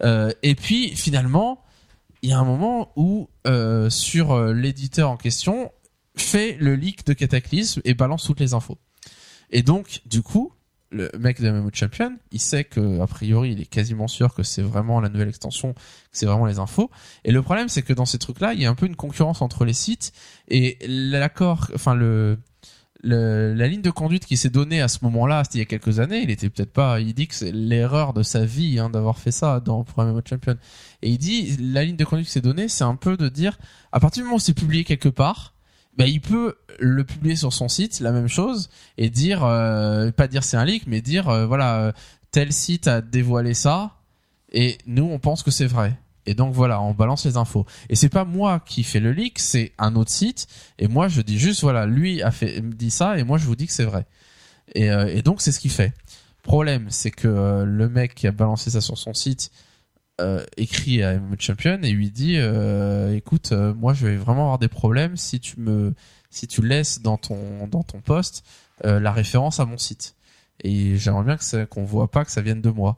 [0.04, 1.64] Euh, et puis, finalement,
[2.22, 5.72] il y a un moment où, euh, sur euh, l'éditeur en question,
[6.16, 8.78] fait le leak de Cataclysme et balance toutes les infos.
[9.52, 10.54] Et donc, du coup,
[10.92, 14.44] le mec de MMO Champion, il sait que, a priori, il est quasiment sûr que
[14.44, 15.80] c'est vraiment la nouvelle extension, que
[16.12, 16.90] c'est vraiment les infos.
[17.24, 19.42] Et le problème, c'est que dans ces trucs-là, il y a un peu une concurrence
[19.42, 20.14] entre les sites
[20.48, 22.40] et l'accord, enfin, le,
[23.04, 25.66] le- la ligne de conduite qui s'est donnée à ce moment-là, c'était il y a
[25.66, 28.90] quelques années, il était peut-être pas, il dit que c'est l'erreur de sa vie, hein,
[28.90, 30.56] d'avoir fait ça dans, pour MMO Champion.
[31.02, 33.58] Et il dit, la ligne de conduite qui s'est donnée, c'est un peu de dire,
[33.92, 35.54] à partir du moment où c'est publié quelque part,
[35.98, 40.28] bah, il peut le publier sur son site, la même chose, et dire, euh, pas
[40.28, 41.92] dire c'est un leak, mais dire, euh, voilà, euh,
[42.32, 43.96] tel site a dévoilé ça,
[44.52, 45.98] et nous on pense que c'est vrai.
[46.30, 47.66] Et donc voilà, on balance les infos.
[47.90, 50.46] Et c'est pas moi qui fais le leak, c'est un autre site,
[50.78, 53.56] et moi je dis juste, voilà, lui a fait, dit ça, et moi je vous
[53.56, 54.06] dis que c'est vrai.
[54.76, 55.92] Et, euh, donc c'est ce qu'il fait.
[56.44, 59.50] Problème, c'est que euh, le mec qui a balancé ça sur son site
[60.22, 62.38] euh, écrit à MMO Champion et lui dit
[63.16, 65.96] écoute moi je vais vraiment avoir des problèmes si tu me
[66.30, 68.44] si tu laisses dans ton dans ton poste
[68.84, 70.16] la référence à mon site
[70.62, 72.98] et j'aimerais bien que qu'on voit pas que ça vienne de moi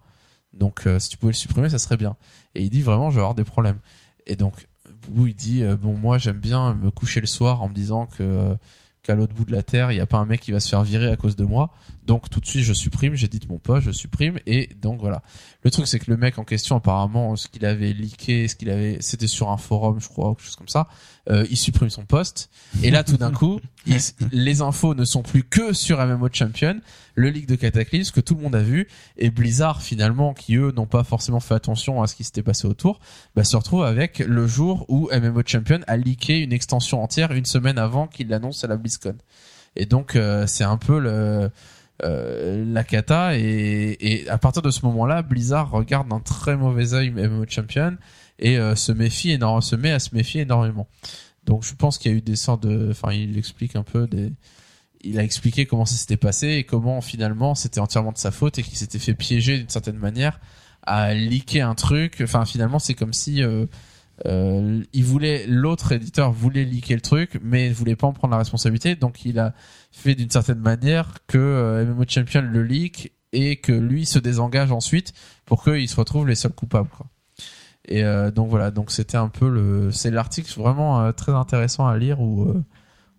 [0.53, 2.15] donc euh, si tu pouvais le supprimer ça serait bien.
[2.55, 3.79] Et il dit vraiment je vais avoir des problèmes.
[4.25, 4.67] Et donc
[5.07, 8.05] Boubou il dit euh, bon moi j'aime bien me coucher le soir en me disant
[8.05, 8.55] que euh,
[9.03, 10.69] qu'à l'autre bout de la terre il n'y a pas un mec qui va se
[10.69, 11.71] faire virer à cause de moi
[12.05, 15.21] donc tout de suite je supprime j'édite mon poste je supprime et donc voilà
[15.63, 18.71] le truc, c'est que le mec en question, apparemment, ce qu'il avait leaké, ce qu'il
[18.71, 20.87] avait, c'était sur un forum, je crois, ou quelque chose comme ça.
[21.29, 22.49] Euh, il supprime son poste.
[22.81, 23.99] Et là, tout d'un coup, il-
[24.31, 26.81] les infos ne sont plus que sur MMO Champion,
[27.13, 30.71] le leak de Cataclysme que tout le monde a vu, et Blizzard, finalement, qui eux
[30.75, 32.99] n'ont pas forcément fait attention à ce qui s'était passé autour,
[33.35, 37.45] bah, se retrouve avec le jour où MMO Champion a leaké une extension entière une
[37.45, 39.13] semaine avant qu'il l'annonce à la BlizzCon.
[39.75, 41.51] Et donc, euh, c'est un peu le
[42.03, 46.93] euh, la cata et, et à partir de ce moment-là, Blizzard regarde d'un très mauvais
[46.93, 47.97] œil MMO Champion
[48.39, 50.87] et euh, se méfie énormément, se met à se méfier énormément.
[51.45, 54.07] Donc je pense qu'il y a eu des sortes de, enfin il explique un peu
[54.07, 54.31] des,
[55.01, 58.59] il a expliqué comment ça s'était passé et comment finalement c'était entièrement de sa faute
[58.59, 60.39] et qu'il s'était fait piéger d'une certaine manière
[60.83, 62.19] à leaker un truc.
[62.23, 63.65] Enfin finalement c'est comme si euh,
[64.27, 68.33] euh, il voulait l'autre éditeur voulait leaker le truc mais ne voulait pas en prendre
[68.33, 69.53] la responsabilité donc il a
[69.91, 74.71] fait d'une certaine manière que euh, MMO Champion le leak et que lui se désengage
[74.71, 75.13] ensuite
[75.45, 76.89] pour qu'ils se retrouvent les seuls coupables.
[77.87, 81.87] Et euh, donc voilà, donc c'était un peu le c'est l'article vraiment euh, très intéressant
[81.87, 82.63] à lire où euh,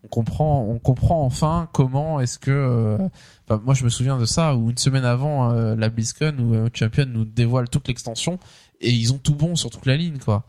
[0.04, 4.54] on comprend on comprend enfin comment est-ce que euh, moi je me souviens de ça
[4.54, 8.38] où une semaine avant euh, la BlizzCon où MMO Champion nous dévoile toute l'extension
[8.80, 10.46] et ils ont tout bon sur toute la ligne quoi.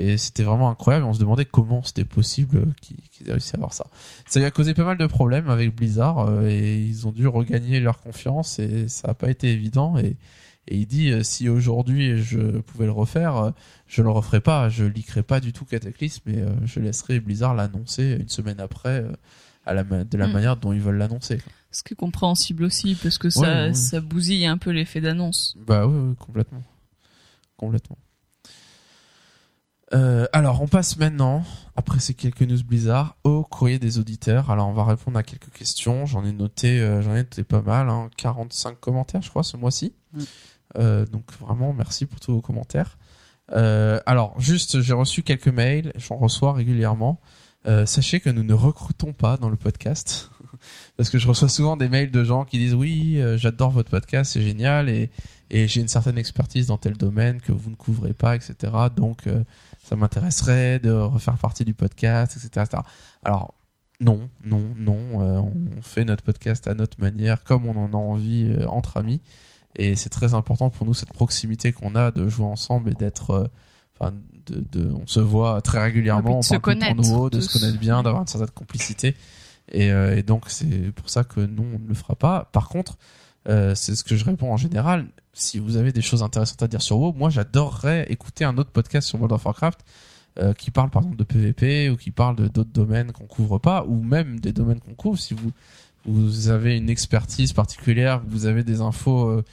[0.00, 1.04] Et c'était vraiment incroyable.
[1.04, 3.86] On se demandait comment c'était possible qu'ils aient réussi à avoir ça.
[4.26, 7.26] Ça lui a causé pas mal de problèmes avec Blizzard euh, et ils ont dû
[7.26, 9.98] regagner leur confiance et ça n'a pas été évident.
[9.98, 10.16] Et,
[10.68, 13.50] et il dit euh, si aujourd'hui je pouvais le refaire, euh,
[13.86, 14.70] je le referais pas.
[14.70, 19.04] Je leakerais pas du tout Cataclysme mais je laisserais Blizzard l'annoncer une semaine après
[19.66, 20.32] à la de la Mm.
[20.32, 21.38] manière dont ils veulent l'annoncer.
[21.72, 23.74] Ce qui est compréhensible aussi, parce que ça, Ouais, ouais.
[23.74, 25.54] ça bousille un peu l'effet d'annonce.
[25.66, 26.62] Bah oui, oui, complètement.
[27.56, 27.98] Complètement.
[29.92, 31.44] Euh, alors, on passe maintenant,
[31.74, 34.50] après ces quelques news Blizzard, au courrier des auditeurs.
[34.50, 36.06] Alors, on va répondre à quelques questions.
[36.06, 39.56] J'en ai noté, euh, j'en ai noté pas mal, hein, 45 commentaires, je crois, ce
[39.56, 39.94] mois-ci.
[40.12, 40.20] Mm.
[40.78, 42.98] Euh, donc, vraiment, merci pour tous vos commentaires.
[43.52, 47.20] Euh, alors, juste, j'ai reçu quelques mails, j'en reçois régulièrement.
[47.66, 50.30] Euh, sachez que nous ne recrutons pas dans le podcast.
[50.96, 54.32] Parce que je reçois souvent des mails de gens qui disent oui, j'adore votre podcast,
[54.32, 55.10] c'est génial et,
[55.50, 58.54] et j'ai une certaine expertise dans tel domaine que vous ne couvrez pas, etc.
[58.94, 59.42] Donc euh,
[59.90, 62.64] ça m'intéresserait de refaire partie du podcast, etc.
[62.64, 62.82] etc.
[63.24, 63.54] Alors
[63.98, 67.96] non, non, non, euh, on fait notre podcast à notre manière, comme on en a
[67.96, 69.20] envie euh, entre amis.
[69.74, 73.30] Et c'est très important pour nous cette proximité qu'on a de jouer ensemble et d'être,
[73.32, 73.48] euh,
[73.98, 74.14] enfin,
[74.46, 77.80] de, de, on se voit très régulièrement, Et on se connaître nouveau, de se connaître
[77.80, 79.16] bien, d'avoir une certaine complicité.
[79.72, 82.48] Et, et donc c'est pour ça que non, on ne le fera pas.
[82.52, 82.96] Par contre,
[83.48, 85.06] euh, c'est ce que je réponds en général.
[85.32, 88.70] Si vous avez des choses intéressantes à dire sur WoW, moi j'adorerais écouter un autre
[88.70, 89.80] podcast sur World of Warcraft
[90.38, 93.58] euh, qui parle par exemple de PvP ou qui parle de d'autres domaines qu'on couvre
[93.58, 95.18] pas ou même des domaines qu'on couvre.
[95.18, 95.52] Si vous
[96.06, 99.44] vous avez une expertise particulière, vous avez des infos, euh,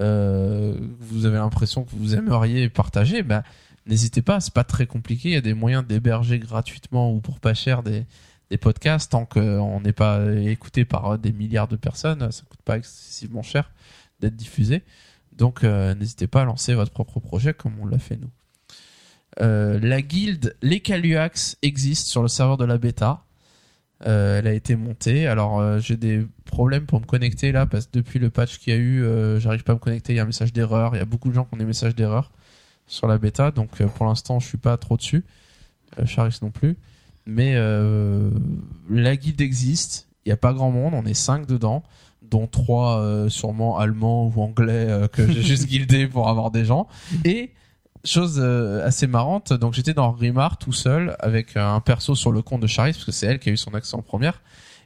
[0.00, 3.42] euh, vous avez l'impression que vous aimeriez partager, ben
[3.86, 4.40] n'hésitez pas.
[4.40, 5.30] C'est pas très compliqué.
[5.30, 8.04] Il y a des moyens d'héberger gratuitement ou pour pas cher des
[8.50, 12.76] des podcasts tant qu'on n'est pas écouté par des milliards de personnes, ça coûte pas
[12.76, 13.70] excessivement cher
[14.20, 14.82] d'être diffusé.
[15.32, 18.30] Donc euh, n'hésitez pas à lancer votre propre projet comme on l'a fait nous.
[19.40, 23.24] Euh, la guilde Les Caluax existe sur le serveur de la bêta.
[24.06, 25.26] Euh, elle a été montée.
[25.26, 28.72] Alors euh, j'ai des problèmes pour me connecter là parce que depuis le patch qu'il
[28.72, 30.12] y a eu, euh, j'arrive pas à me connecter.
[30.12, 30.94] Il y a un message d'erreur.
[30.94, 32.30] Il y a beaucoup de gens qui ont des messages d'erreur
[32.86, 33.50] sur la bêta.
[33.50, 35.24] Donc euh, pour l'instant je suis pas trop dessus.
[35.98, 36.76] Euh, Charis non plus.
[37.26, 38.30] Mais euh,
[38.90, 40.08] la guilde existe.
[40.26, 40.94] Il y a pas grand monde.
[40.94, 41.82] On est cinq dedans,
[42.22, 46.64] dont trois euh, sûrement allemands ou anglais euh, que j'ai juste guildé pour avoir des
[46.64, 46.88] gens.
[47.24, 47.52] Et
[48.04, 52.42] chose euh, assez marrante, donc j'étais dans Rimar tout seul avec un perso sur le
[52.42, 54.42] compte de Charis parce que c'est elle qui a eu son accès en première.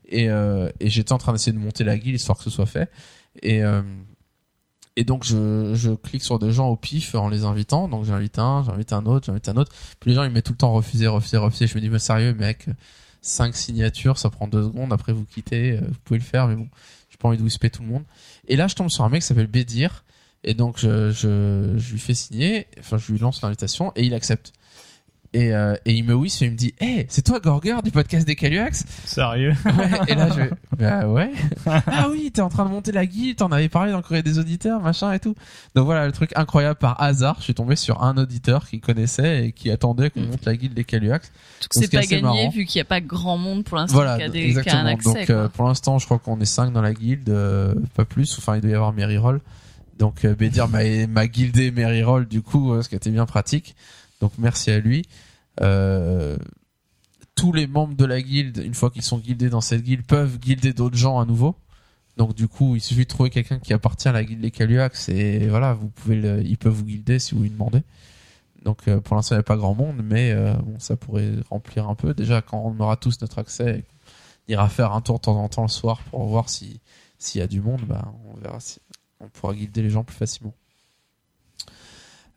[0.09, 2.67] Et, euh, et j'étais en train d'essayer de monter la guilde histoire que ce soit
[2.67, 2.91] fait.
[3.43, 3.83] Et euh,
[4.99, 7.87] et donc je, je clique sur des gens au pif en les invitant.
[7.87, 9.71] Donc j'invite un, j'invite un autre, j'invite un autre.
[10.01, 11.69] Puis les gens ils mettent tout le temps refuser, refuser, refuser.
[11.69, 12.67] Je me dis mais sérieux mec,
[13.23, 14.93] cinq signatures, ça prend deux secondes.
[14.93, 16.69] Après vous quittez, euh, vous pouvez le faire, mais bon,
[17.11, 18.03] j'ai pas envie de whisper tout le monde.
[18.49, 20.05] Et là je tombe sur un mec qui s'appelle Bédir.
[20.43, 24.15] Et donc je, je, je lui fais signer, enfin je lui lance l'invitation et il
[24.15, 24.53] accepte.
[25.35, 27.91] Et, euh, et il me whispe et il me dit Hey, c'est toi Gorger du
[27.91, 31.31] podcast des Caluax Sérieux Ouais, et là, je bah ouais.
[31.67, 34.23] Ah oui, t'es en train de monter la guilde, t'en avais parlé dans le courrier
[34.23, 35.35] des auditeurs, machin et tout.
[35.75, 39.49] Donc voilà, le truc incroyable par hasard, je suis tombé sur un auditeur qui connaissait
[39.49, 40.27] et qui attendait qu'on Mm.
[40.31, 41.29] monte la guilde des Caluax.
[41.61, 42.49] Tout que Donc, c'est ce qui est pas gagné marrant.
[42.51, 44.49] vu qu'il n'y a pas grand monde pour l'instant Voilà, qui, a des, qui a
[44.49, 44.81] exactement.
[44.83, 45.13] un accès.
[45.13, 48.35] Donc euh, pour l'instant, je crois qu'on est cinq dans la guilde, euh, pas plus.
[48.39, 49.41] Enfin, il doit y avoir Meriroll.
[49.99, 53.77] Donc euh, Bédir m'a m'a guildé Meriroll du coup, euh, ce qui était bien pratique.
[54.21, 55.05] Donc merci à lui.
[55.61, 56.37] Euh,
[57.35, 60.39] tous les membres de la guilde, une fois qu'ils sont guildés dans cette guilde, peuvent
[60.39, 61.57] guilder d'autres gens à nouveau.
[62.17, 65.09] Donc du coup, il suffit de trouver quelqu'un qui appartient à la guilde des Caluax
[65.09, 67.83] et voilà, vous pouvez, le, ils peuvent vous guilder si vous lui demandez.
[68.65, 71.31] Donc euh, pour l'instant, il n'y a pas grand monde, mais euh, bon, ça pourrait
[71.49, 72.15] remplir un peu.
[72.15, 73.85] Déjà, quand on aura tous notre accès,
[74.49, 76.81] on ira faire un tour de temps en temps le soir pour voir si
[77.19, 78.81] s'il y a du monde, bah, on verra si
[79.21, 80.55] on pourra guider les gens plus facilement.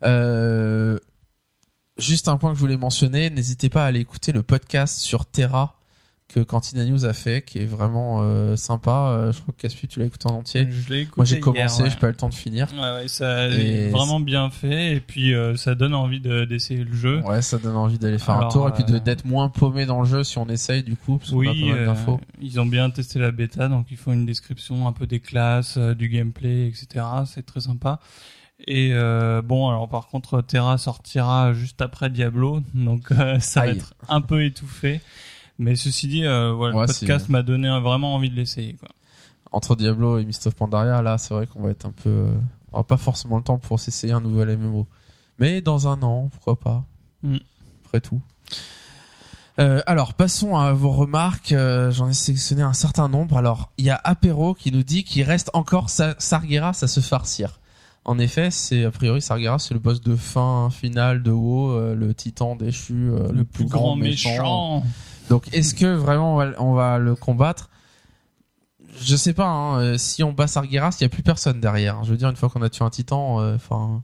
[0.04, 0.98] Euh,
[2.02, 5.24] juste un point que je voulais mentionner, n'hésitez pas à aller écouter le podcast sur
[5.26, 5.76] Terra
[6.28, 9.10] que Cantina News a fait, qui est vraiment euh, sympa.
[9.10, 10.66] Euh, je crois que Caspi, tu l'as écouté en entier.
[10.70, 11.90] Je l'ai écouté Moi, j'ai commencé, ouais.
[11.90, 12.68] j'ai pas eu le temps de finir.
[12.72, 16.46] Ouais, ouais, ça Et est vraiment bien fait et puis euh, ça donne envie de-
[16.46, 17.20] d'essayer le jeu.
[17.26, 20.06] Ouais, ça donne envie d'aller faire un tour et puis d'être moins paumé dans le
[20.08, 22.88] jeu si on essaye du coup, parce qu'on a pas Oui, mal ils ont bien
[22.88, 27.04] testé la bêta, donc ils font une description un peu des classes, du gameplay, etc.
[27.26, 28.00] C'est très sympa.
[28.66, 33.66] Et euh, bon, alors par contre, Terra sortira juste après Diablo, donc euh, ça va
[33.68, 35.00] être un peu étouffé.
[35.58, 38.74] Mais ceci dit, euh, voilà, Ouais, le podcast m'a donné vraiment envie de l'essayer.
[38.74, 38.88] Quoi.
[39.50, 42.26] Entre Diablo et Mist of Pandaria, là, c'est vrai qu'on va être un peu.
[42.70, 44.86] on aura pas forcément le temps pour s'essayer un nouvel MMO.
[45.38, 46.84] Mais dans un an, pourquoi pas.
[47.22, 47.36] Mm.
[47.84, 48.20] Après tout.
[49.58, 51.52] Euh, alors, passons à vos remarques.
[51.52, 53.36] Euh, J'en ai sélectionné un certain nombre.
[53.36, 57.00] Alors, il y a Apéro qui nous dit qu'il reste encore Sa- Sargeras à se
[57.00, 57.60] farcir.
[58.04, 61.94] En effet, c'est a priori Sargeras, c'est le boss de fin finale de WoW, euh,
[61.94, 64.82] le titan déchu, euh, le, plus grand méchant.
[65.28, 67.70] Donc, est-ce que vraiment on va, on va le combattre?
[69.00, 69.46] Je sais pas.
[69.46, 72.02] Hein, euh, si on bat Sargeras, il y a plus personne derrière.
[72.02, 74.02] Je veux dire, une fois qu'on a tué un titan, enfin.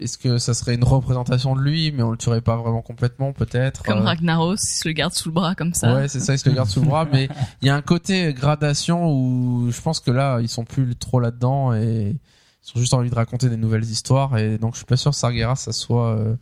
[0.00, 3.32] Est-ce que ça serait une représentation de lui, mais on le tuerait pas vraiment complètement,
[3.32, 5.94] peut-être Comme euh, Ragnaros, il se le garde sous le bras comme ça.
[5.94, 7.28] Ouais, c'est ça, ils se le gardent sous le bras, mais
[7.62, 11.20] il y a un côté gradation où je pense que là, ils sont plus trop
[11.20, 14.86] là-dedans et ils ont juste envie de raconter des nouvelles histoires et donc je suis
[14.86, 16.36] pas sûr que Sargeras, ça soit euh,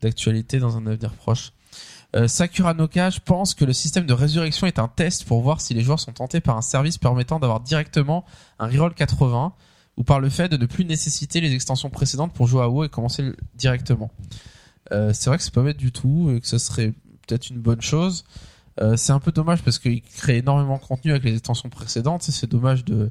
[0.00, 1.52] d'actualité dans un avenir proche.
[2.14, 5.60] Euh, Sakura Noka, je pense que le système de résurrection est un test pour voir
[5.60, 8.24] si les joueurs sont tentés par un service permettant d'avoir directement
[8.58, 9.54] un reroll 80
[9.96, 12.84] ou par le fait de ne plus nécessiter les extensions précédentes pour jouer à WoW
[12.84, 14.10] et commencer directement.
[14.92, 16.92] Euh, c'est vrai que c'est pas bête du tout et que ce serait
[17.26, 18.24] peut-être une bonne chose.
[18.80, 22.28] Euh, c'est un peu dommage parce qu'il crée énormément de contenu avec les extensions précédentes.
[22.28, 23.10] et C'est dommage de,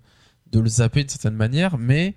[0.51, 2.15] de le zapper d'une certaine manière, mais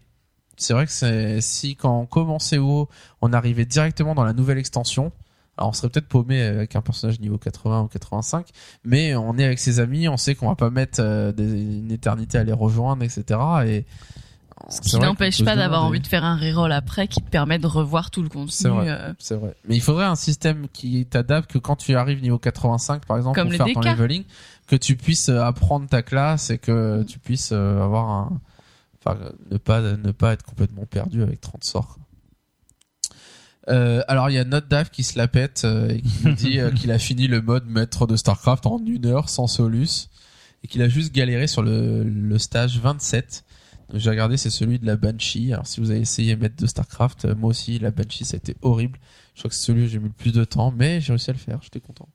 [0.56, 2.88] c'est vrai que si quand on commençait WoW,
[3.20, 5.12] on arrivait directement dans la nouvelle extension,
[5.56, 8.48] alors on serait peut-être paumé avec un personnage niveau 80 ou 85,
[8.84, 12.38] mais on est avec ses amis, on sait qu'on va pas mettre euh, une éternité
[12.38, 13.40] à les rejoindre, etc.
[13.66, 13.84] Et
[14.70, 17.66] Ce qui n'empêche pas d'avoir envie de faire un reroll après qui te permet de
[17.66, 18.70] revoir tout le C'est contenu.
[18.70, 18.88] vrai.
[18.90, 19.54] euh, C'est vrai.
[19.68, 23.34] Mais il faudrait un système qui t'adapte que quand tu arrives niveau 85 par exemple
[23.34, 24.24] Comme pour les faire ton leveling,
[24.66, 28.40] que tu puisses euh, apprendre ta classe et que tu puisses euh, avoir un
[29.04, 31.98] enfin euh, ne pas ne pas être complètement perdu avec 30 sorts.
[33.70, 36.32] Euh, alors il y a notre Dave qui se la pète euh, et qui nous
[36.34, 40.08] dit euh, qu'il a fini le mode maître de Starcraft en une heure sans solus
[40.62, 43.43] et qu'il a juste galéré sur le, le stage 27.
[43.92, 45.52] J'ai regardé, c'est celui de la Banshee.
[45.52, 48.38] Alors si vous avez essayé maître de Starcraft, euh, moi aussi la Banshee ça a
[48.38, 48.98] été horrible.
[49.34, 51.30] Je crois que c'est celui où j'ai mis le plus de temps, mais j'ai réussi
[51.30, 51.58] à le faire.
[51.62, 52.08] J'étais content.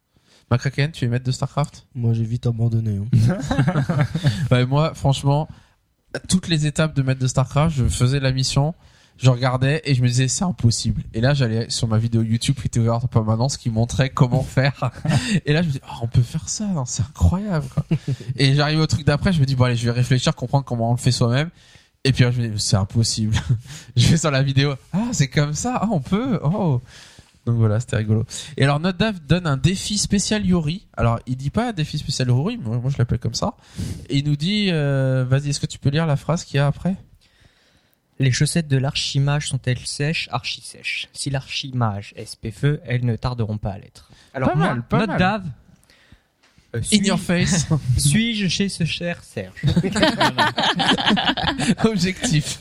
[0.49, 1.85] Macraken, tu es maître de Starcraft?
[1.93, 2.97] Moi, j'ai vite abandonné.
[2.97, 4.65] hein.
[4.67, 5.47] Moi, franchement,
[6.13, 8.73] à toutes les étapes de maître de StarCraft, je faisais la mission,
[9.19, 11.03] je regardais et je me disais c'est impossible.
[11.13, 14.43] Et là, j'allais sur ma vidéo YouTube qui était ouverte en permanence qui montrait comment
[14.43, 14.91] faire.
[15.45, 17.67] et là, je me dis oh, on peut faire ça, non, c'est incroyable.
[17.73, 17.85] Quoi.
[18.37, 20.89] et j'arrive au truc d'après, je me dis bon allez, je vais réfléchir, comprendre comment
[20.89, 21.49] on le fait soi-même.
[22.05, 23.35] Et puis là, je me dis c'est impossible.
[23.97, 26.81] je vais sur la vidéo, ah c'est comme ça, ah on peut, oh.
[27.45, 28.25] Donc voilà, c'était rigolo.
[28.57, 30.87] Et alors notre Dave donne un défi spécial Yori.
[30.95, 33.55] Alors il dit pas défi spécial Yori, moi, moi je l'appelle comme ça.
[34.07, 36.59] Et il nous dit, euh, vas-y, est-ce que tu peux lire la phrase qu'il y
[36.59, 36.95] a après?
[38.19, 43.71] Les chaussettes de l'archimage sont-elles sèches, archi-sèches Si l'archimage est spé-feu, elles ne tarderont pas
[43.71, 44.09] à l'être.
[44.33, 45.19] Alors, Pas moi, mal, pas notre mal.
[45.19, 45.45] Dave.
[46.75, 47.67] euh, In suis- your face.
[47.97, 49.53] Suis-je chez ce cher Serge?
[51.85, 52.59] Objectif.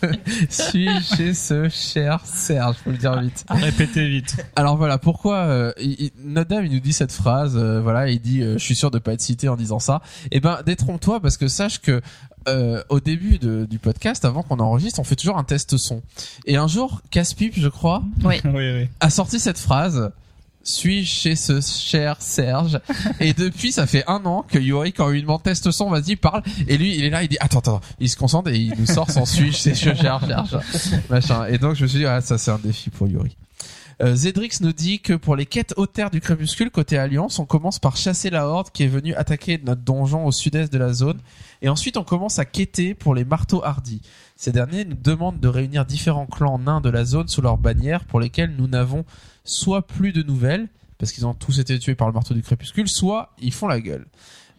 [0.48, 3.44] Suis-je chez ce cher Serge, faut le dire vite.
[3.48, 4.36] À répéter vite.
[4.56, 8.08] Alors voilà, pourquoi euh, il- il- notre dame il nous dit cette phrase, euh, voilà,
[8.08, 10.00] il dit, euh, je suis sûr de pas être cité en disant ça.
[10.30, 12.00] Eh ben, détrompe-toi parce que sache que
[12.46, 16.02] euh, au début de- du podcast, avant qu'on enregistre, on fait toujours un test son.
[16.46, 18.36] Et un jour, Caspip, je crois, Oui.
[18.44, 18.88] oui, oui.
[19.00, 20.10] a sorti cette phrase.
[20.64, 22.78] Suis-je chez ce cher Serge
[23.20, 26.42] Et depuis, ça fait un an que Yori, quand lui demande test son, vas-y, parle.
[26.66, 28.84] Et lui, il est là, il dit, attends, attends, il se concentre et il nous
[28.84, 30.58] sort son suis-je chez ce cher Serge.
[31.10, 31.46] Machin.
[31.46, 33.34] Et donc, je me suis dit, ah, ça, c'est un défi pour Yori.
[34.00, 37.80] Euh, Zedrix nous dit que pour les quêtes terres du crépuscule côté Alliance, on commence
[37.80, 41.18] par chasser la horde qui est venue attaquer notre donjon au sud-est de la zone,
[41.62, 44.00] et ensuite on commence à quêter pour les marteaux hardis.
[44.36, 48.04] Ces derniers nous demandent de réunir différents clans nains de la zone sous leur bannière,
[48.04, 49.04] pour lesquels nous n'avons
[49.42, 50.68] soit plus de nouvelles,
[50.98, 53.80] parce qu'ils ont tous été tués par le marteau du crépuscule, soit ils font la
[53.80, 54.06] gueule.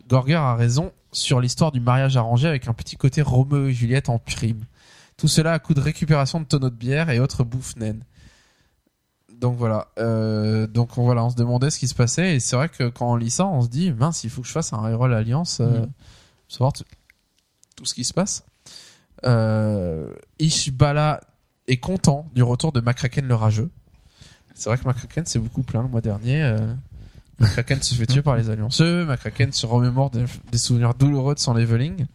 [0.09, 4.09] Gorger a raison sur l'histoire du mariage arrangé avec un petit côté Roméo et Juliette
[4.09, 4.65] en prime.
[5.15, 8.03] Tout cela à coup de récupération de tonneaux de bière et autres bouffes naines.
[9.39, 12.57] Donc voilà, euh, donc on, voilà, on se demandait ce qui se passait et c'est
[12.57, 14.73] vrai que quand on lit ça, on se dit mince, il faut que je fasse
[14.73, 15.89] un reroll alliance, euh, pour
[16.49, 16.83] savoir tout,
[17.85, 18.43] ce qui se passe.
[19.25, 21.21] Euh, Ishbala
[21.67, 23.69] est content du retour de Macraken le rageux.
[24.55, 26.43] C'est vrai que Macraken s'est beaucoup plaint le mois dernier.
[26.43, 26.73] Euh,
[27.39, 31.39] Macraken se fait tuer par les allianceux, Macraken se remémore des, des souvenirs douloureux de
[31.39, 32.05] son leveling.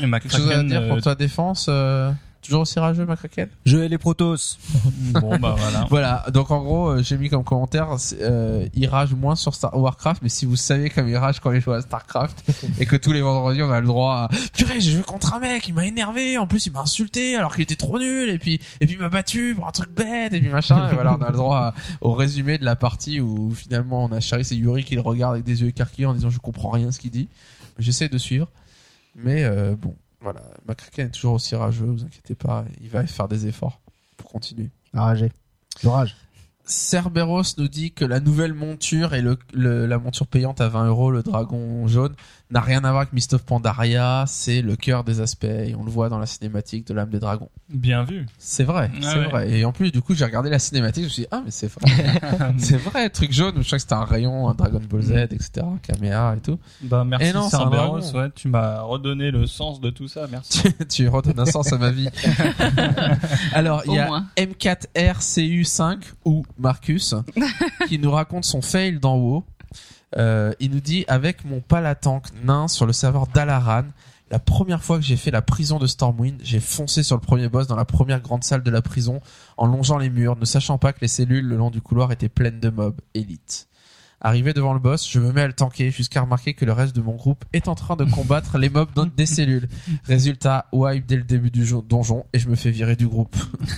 [0.00, 2.10] Et ma Quelque chose à dire pour ta défense euh,
[2.40, 4.58] Toujours aussi rageux, Macraken Je hais les Protoss.
[5.12, 5.86] Bon, bah voilà.
[5.90, 7.88] Voilà, donc en gros, euh, j'ai mis comme commentaire,
[8.20, 11.50] euh, il rage moins sur Star Warcraft, mais si vous savez comme il rage quand
[11.52, 12.44] il joue à Starcraft,
[12.78, 15.40] et que tous les vendredis on a le droit à, purée, j'ai joué contre un
[15.40, 18.38] mec, il m'a énervé, en plus il m'a insulté alors qu'il était trop nul, et
[18.38, 21.16] puis, et puis il m'a battu pour un truc bête, et puis machin, et voilà,
[21.18, 24.46] on a le droit à- au résumé de la partie où finalement on a Charis
[24.52, 27.00] et Yuri qui le regardent avec des yeux écarquillés en disant je comprends rien ce
[27.00, 27.28] qu'il dit.
[27.78, 28.48] J'essaie de suivre,
[29.16, 33.28] mais euh, bon, voilà, Macraken est toujours aussi rageux, vous inquiétez pas, il va faire
[33.28, 33.80] des efforts
[34.16, 34.70] pour continuer.
[34.92, 35.30] Rager.
[35.80, 36.16] Je rage.
[36.64, 40.86] Cerberus nous dit que la nouvelle monture et le, le- la monture payante à 20
[40.88, 42.14] euros, le dragon jaune,
[42.50, 44.24] n'a rien à voir avec Mist of Pandaria.
[44.26, 45.44] C'est le cœur des aspects.
[45.44, 47.50] Et on le voit dans la cinématique de l'âme des dragons.
[47.68, 48.26] Bien vu.
[48.38, 49.28] C'est vrai, Ah c'est ouais.
[49.28, 49.50] vrai.
[49.50, 51.04] Et en plus, du coup, j'ai regardé la cinématique.
[51.04, 51.90] Je me suis dit, ah, mais c'est vrai.
[52.58, 53.54] c'est vrai, truc jaune.
[53.58, 55.66] Je crois que c'était un rayon, un Dragon Ball Z, etc.
[55.82, 56.58] Kamea et tout.
[56.82, 60.08] Bah merci Et non, c'est un Cerberus, ouais, tu m'as redonné le sens de tout
[60.08, 60.62] ça, merci.
[60.88, 62.08] tu, redonnes un sens à ma vie.
[63.52, 64.26] Alors, il y a moins.
[64.36, 67.14] M4RCU5 ou Marcus
[67.88, 69.44] qui nous raconte son fail d'en haut.
[70.16, 73.84] Euh, il nous dit avec mon palatank nain sur le serveur d'Alaran,
[74.30, 77.48] la première fois que j'ai fait la prison de Stormwind, j'ai foncé sur le premier
[77.48, 79.20] boss dans la première grande salle de la prison
[79.56, 82.28] en longeant les murs, ne sachant pas que les cellules le long du couloir étaient
[82.28, 83.68] pleines de mobs élites.
[84.20, 86.94] Arrivé devant le boss, je me mets à le tanker jusqu'à remarquer que le reste
[86.96, 89.68] de mon groupe est en train de combattre les mobs dans des cellules.
[90.04, 93.36] Résultat, wipe dès le début du jo- donjon et je me fais virer du groupe.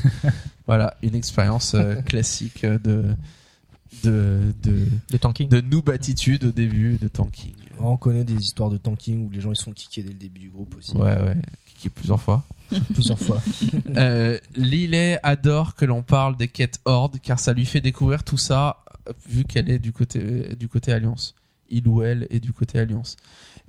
[0.67, 2.78] voilà, une expérience euh, classique euh,
[4.04, 5.48] de de de tanking.
[5.48, 7.54] de noob attitude au début de tanking.
[7.78, 10.40] On connaît des histoires de tanking où les gens ils sont kickés dès le début
[10.40, 10.96] du groupe aussi.
[10.96, 11.36] Ouais ouais,
[11.78, 12.44] qui plusieurs fois.
[12.94, 13.42] Plusieurs fois.
[13.96, 18.36] Euh, Lillet adore que l'on parle des quêtes Horde car ça lui fait découvrir tout
[18.36, 18.84] ça
[19.28, 21.34] vu qu'elle est du côté du côté Alliance.
[21.68, 23.16] Il ou elle est du côté Alliance.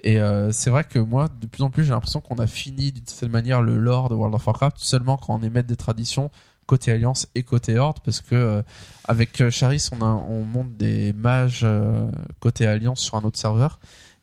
[0.04, 2.92] Et euh, c'est vrai que moi, de plus en plus, j'ai l'impression qu'on a fini
[2.92, 5.76] d'une certaine manière le lore de World of Warcraft seulement quand on est maître des
[5.76, 6.32] traditions
[6.66, 8.62] côté Alliance et côté Horde parce que euh,
[9.06, 12.10] avec euh, Charis, on, monte des mages euh,
[12.40, 13.80] côté Alliance sur un autre serveur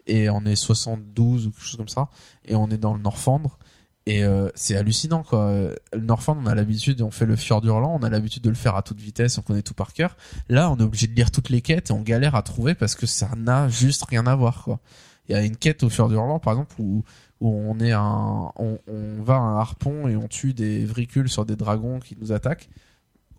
[0.07, 2.09] et on est 72 ou quelque chose comme ça
[2.45, 3.59] et on est dans le Norfandre
[4.07, 5.53] et c'est hallucinant quoi.
[5.93, 8.55] Le Norfand, on a l'habitude, on fait le Fjord Hurlant, on a l'habitude de le
[8.55, 10.17] faire à toute vitesse, on connaît tout par cœur.
[10.49, 12.95] Là, on est obligé de lire toutes les quêtes et on galère à trouver parce
[12.95, 14.81] que ça n'a juste rien à voir quoi.
[15.29, 17.05] Il y a une quête au Fjord Hurlant par exemple où
[17.41, 21.29] où on est un on, on va à un harpon et on tue des vricules
[21.29, 22.69] sur des dragons qui nous attaquent.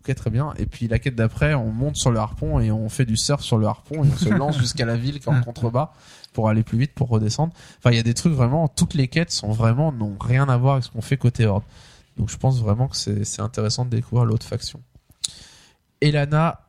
[0.00, 0.54] Ok, très bien.
[0.56, 3.42] Et puis la quête d'après, on monte sur le harpon et on fait du surf
[3.42, 5.92] sur le harpon et on se lance jusqu'à la ville en contrebas
[6.32, 7.52] pour aller plus vite, pour redescendre.
[7.78, 10.56] Enfin, il y a des trucs vraiment, toutes les quêtes sont vraiment, n'ont rien à
[10.56, 11.64] voir avec ce qu'on fait côté Horde.
[12.16, 14.80] Donc je pense vraiment que c'est c'est intéressant de découvrir l'autre faction.
[16.00, 16.60] Elana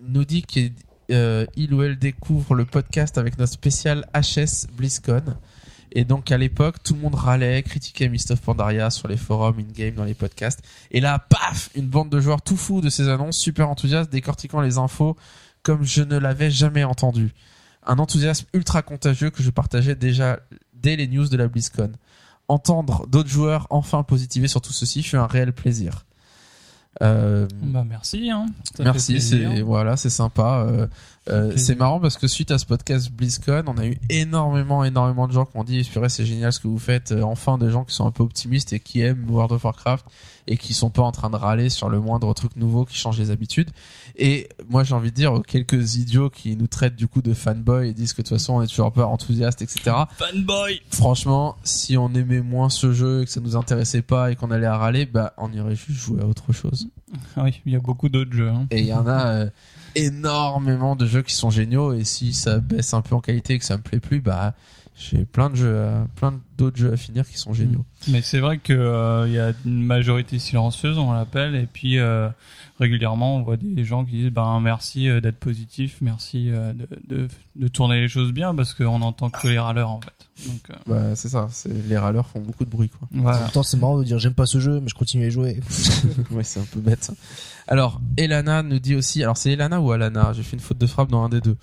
[0.00, 0.72] nous dit qu'il
[1.10, 5.22] euh, il ou elle découvre le podcast avec notre spécial HS BlizzCon.
[5.92, 9.58] Et donc à l'époque, tout le monde râlait, critiquait Mist of Pandaria sur les forums,
[9.58, 10.62] in-game, dans les podcasts.
[10.90, 14.60] Et là, paf, une bande de joueurs tout fous de ces annonces, super enthousiastes, décortiquant
[14.60, 15.16] les infos
[15.62, 17.34] comme je ne l'avais jamais entendu.
[17.86, 20.40] Un enthousiasme ultra contagieux que je partageais déjà
[20.72, 21.92] dès les news de la BlizzCon.
[22.48, 26.06] Entendre d'autres joueurs enfin positiver sur tout ceci fut un réel plaisir.
[27.02, 28.46] Euh, Bah merci hein.
[28.76, 30.66] Ça Merci, c'est voilà, c'est sympa.
[30.66, 30.86] Euh,
[31.28, 35.26] euh, c'est marrant parce que suite à ce podcast BlizzCon, on a eu énormément, énormément
[35.26, 37.12] de gens qui ont dit, purée, c'est génial ce que vous faites.
[37.12, 40.06] Euh, enfin, des gens qui sont un peu optimistes et qui aiment World of Warcraft
[40.46, 43.18] et qui sont pas en train de râler sur le moindre truc nouveau qui change
[43.18, 43.70] les habitudes.
[44.16, 47.34] Et moi, j'ai envie de dire aux quelques idiots qui nous traitent du coup de
[47.34, 49.94] fanboy et disent que de toute façon on est toujours pas enthousiaste, etc.
[50.16, 50.80] Fanboy.
[50.90, 54.50] Franchement, si on aimait moins ce jeu et que ça nous intéressait pas et qu'on
[54.50, 56.88] allait à râler, bah, on irait juste jouer à autre chose.
[57.36, 58.48] Oui, il y a beaucoup d'autres jeux.
[58.48, 58.66] Hein.
[58.70, 59.50] Et il y en a euh,
[59.94, 61.92] énormément de jeux qui sont géniaux.
[61.92, 64.54] Et si ça baisse un peu en qualité et que ça me plaît plus, bah
[64.98, 67.84] j'ai plein de jeux, à- plein d'autres jeux à finir qui sont géniaux.
[68.08, 71.98] Mais c'est vrai que euh, il y a une majorité silencieuse, on l'appelle, et puis
[71.98, 72.28] euh,
[72.80, 76.88] régulièrement on voit des gens qui disent ben merci euh, d'être positif, merci euh, de,
[77.08, 80.48] de, de tourner les choses bien parce qu'on entend que les râleurs en fait.
[80.48, 81.46] Donc euh, Bah c'est ça.
[81.50, 83.08] C'est les râleurs font beaucoup de bruit quoi.
[83.16, 83.40] En voilà.
[83.40, 85.30] même temps, c'est marrant de dire j'aime pas ce jeu, mais je continue à y
[85.30, 85.60] jouer.
[86.32, 87.04] ouais, c'est un peu bête.
[87.04, 87.12] ça.
[87.68, 89.22] Alors, Elana nous dit aussi.
[89.22, 90.32] Alors, c'est Elana ou Alana?
[90.32, 91.56] J'ai fait une faute de frappe dans un des deux.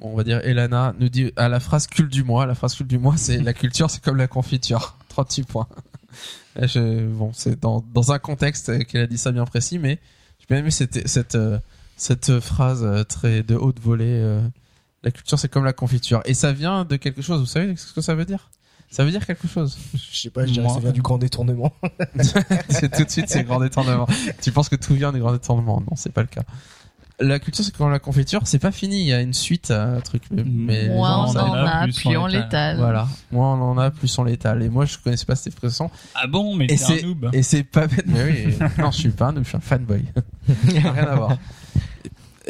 [0.00, 2.46] On va dire Elana nous dit à la phrase cul du mois.
[2.46, 4.96] La phrase cul du mois, c'est la culture, c'est comme la confiture.
[5.08, 5.68] 36 points.
[6.56, 9.98] Là, je- bon, c'est dans, dans un contexte qu'elle a dit ça bien précis, mais
[10.40, 11.58] j'ai bien aimé cette, cette, euh,
[11.96, 14.04] cette phrase euh, très de haute volée.
[14.06, 14.40] euh,
[15.02, 16.22] la culture, c'est comme la confiture.
[16.24, 17.40] Et ça vient de quelque chose.
[17.40, 18.50] Vous savez ce que ça veut dire?
[18.90, 19.76] Ça veut dire quelque chose?
[19.94, 20.74] Je sais pas, je dirais Moi.
[20.74, 21.72] ça vient du grand détournement.
[22.68, 24.06] c'est tout de suite c'est grand détournement.
[24.40, 26.42] tu penses que tout vient des grands détournements Non, c'est pas le cas.
[27.20, 29.00] La culture, c'est comme la confiture, c'est pas fini.
[29.02, 32.16] Il y a une suite à un truc, mais, Moins on en a, plus plus
[32.16, 32.76] on l'étale.
[32.76, 34.62] Voilà, moins on en a, plus on l'étale.
[34.64, 35.90] Et moi, je connaissais pas cette expression.
[36.16, 37.30] Ah bon, mais Et t'es c'est un noob.
[37.32, 38.06] et c'est pas bête.
[38.06, 40.04] Mais oui, non, je suis pas un noob, je suis un fanboy.
[40.66, 41.38] Rien à voir.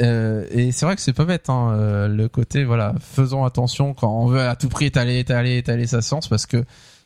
[0.01, 3.94] Euh, et c'est vrai que c'est pas bête, hein, euh, le côté, voilà, faisons attention
[3.94, 6.65] quand on veut à tout prix étaler, étaler, étaler sa science, parce que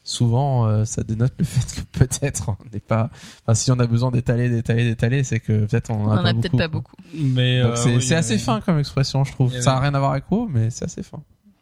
[0.08, 3.10] souvent, euh, ça dénote le fait que peut-être on n'est pas,
[3.44, 6.22] enfin, si on a besoin d'étaler, d'étaler, d'étaler, c'est que peut-être on en On a
[6.22, 6.40] en a beaucoup.
[6.40, 6.96] peut-être pas beaucoup.
[7.14, 9.54] Mais euh, c'est oui, assez avait- fin comme expression, je trouve.
[9.60, 11.20] Ça a rien à voir avec WoW, mais c'est assez fin.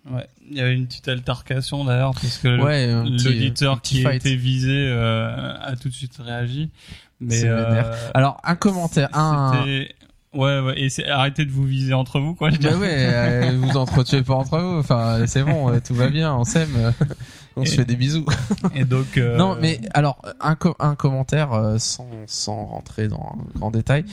[0.09, 4.25] Ouais, il y avait une petite altercation d'ailleurs parce que Ouais, l'auditeur qui fight.
[4.25, 6.71] était visé euh, a tout de suite réagi.
[7.19, 7.93] Mais C'est euh, vénère.
[8.15, 9.65] Alors un commentaire, un,
[10.35, 12.51] Ouais, ouais, et c'est arrêtez de vous viser entre vous, quoi.
[12.51, 14.79] je Bah ouais, euh, vous entretuez pas entre vous.
[14.79, 16.93] Enfin, c'est bon, tout va bien, on s'aime.
[17.57, 18.25] on se fait des bisous.
[18.75, 19.17] Et donc.
[19.17, 24.05] euh, Non, mais alors un, un commentaire euh, sans sans rentrer dans un grand détail.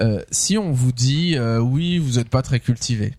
[0.00, 3.14] Euh, si on vous dit euh, oui, vous êtes pas très cultivé,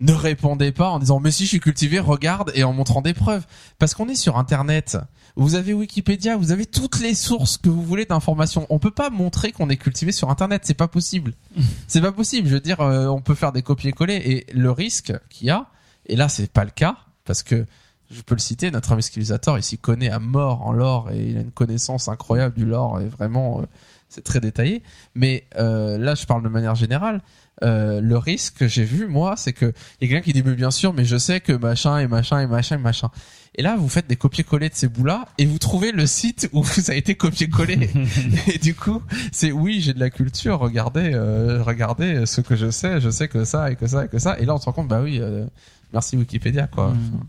[0.00, 3.14] ne répondez pas en disant mais si je suis cultivé, regarde et en montrant des
[3.14, 3.46] preuves,
[3.78, 4.98] parce qu'on est sur Internet.
[5.34, 8.66] Vous avez Wikipédia, vous avez toutes les sources que vous voulez d'informations.
[8.68, 11.32] On peut pas montrer qu'on est cultivé sur Internet, c'est pas possible.
[11.88, 12.48] c'est pas possible.
[12.48, 15.68] Je veux dire, euh, on peut faire des copier-coller et le risque qu'il y a,
[16.04, 17.64] et là c'est pas le cas parce que
[18.12, 21.36] je peux le citer, notre Skilisator, il s'y connaît à mort en lore et il
[21.36, 23.64] a une connaissance incroyable du lore et vraiment euh,
[24.08, 24.82] c'est très détaillé.
[25.14, 27.22] Mais euh, là, je parle de manière générale.
[27.62, 30.42] Euh, le risque que j'ai vu moi, c'est que il y a quelqu'un qui dit
[30.42, 33.10] mais bien sûr, mais je sais que machin et machin et machin et machin.
[33.54, 36.64] Et là, vous faites des copier-coller de ces bouts-là et vous trouvez le site où
[36.64, 37.90] ça a été copié-collé.
[38.52, 40.58] et du coup, c'est oui, j'ai de la culture.
[40.58, 43.00] Regardez, euh, regardez ce que je sais.
[43.00, 44.38] Je sais que ça et que ça et que ça.
[44.38, 45.44] Et là, on se rend compte, bah oui, euh,
[45.92, 46.88] merci Wikipédia, quoi.
[46.88, 47.20] Mm.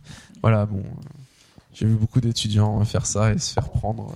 [0.44, 0.78] Voilà, bon.
[0.78, 1.10] euh,
[1.74, 4.12] J'ai vu beaucoup d'étudiants faire ça et se faire prendre.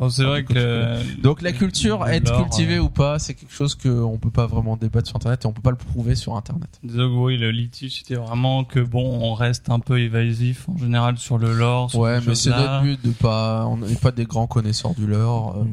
[0.00, 0.08] euh.
[0.10, 1.20] C'est vrai que.
[1.22, 4.46] Donc la culture, être lore, cultivé euh, ou pas, c'est quelque chose qu'on peut pas
[4.46, 6.68] vraiment débattre sur Internet et on peut pas le prouver sur Internet.
[6.82, 11.16] Donc oui, le litige c'était vraiment que bon, on reste un peu évasif en général
[11.18, 11.90] sur le lore.
[11.92, 15.06] sur Ouais, mais c'est notre but de pas, on n'est pas des grands connaisseurs du
[15.06, 15.58] lore.
[15.58, 15.64] euh.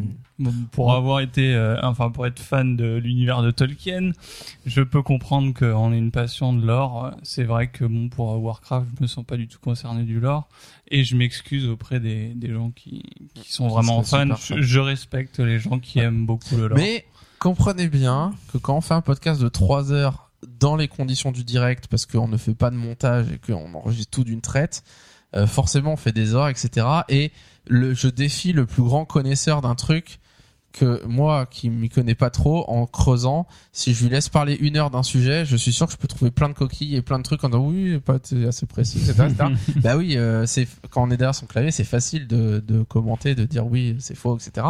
[0.72, 4.12] Pour avoir été, euh, enfin pour être fan de l'univers de Tolkien,
[4.66, 7.12] je peux comprendre qu'on ait une passion de lore.
[7.24, 10.48] C'est vrai que bon pour Warcraft, je me sens pas du tout concerné du lore
[10.88, 13.04] et je m'excuse auprès des, des gens qui,
[13.34, 14.36] qui sont vraiment fans.
[14.38, 16.78] je respecte les gens qui aiment beaucoup le lore.
[16.78, 17.06] Mais
[17.40, 20.30] comprenez bien que quand on fait un podcast de 3 heures
[20.60, 24.12] dans les conditions du direct, parce qu'on ne fait pas de montage et qu'on enregistre
[24.12, 24.84] tout d'une traite,
[25.36, 26.86] euh, forcément on fait des heures, etc.
[27.10, 27.32] Et
[27.68, 30.20] le, je défie le plus grand connaisseur d'un truc
[30.72, 34.78] que moi qui m'y connais pas trop en creusant si je lui laisse parler une
[34.78, 37.18] heure d'un sujet je suis sûr que je peux trouver plein de coquilles et plein
[37.18, 39.50] de trucs en disant oui pas assez précis etc, etc.
[39.84, 43.36] bah oui euh, c'est quand on est derrière son clavier c'est facile de, de commenter
[43.36, 44.68] de dire oui c'est faux etc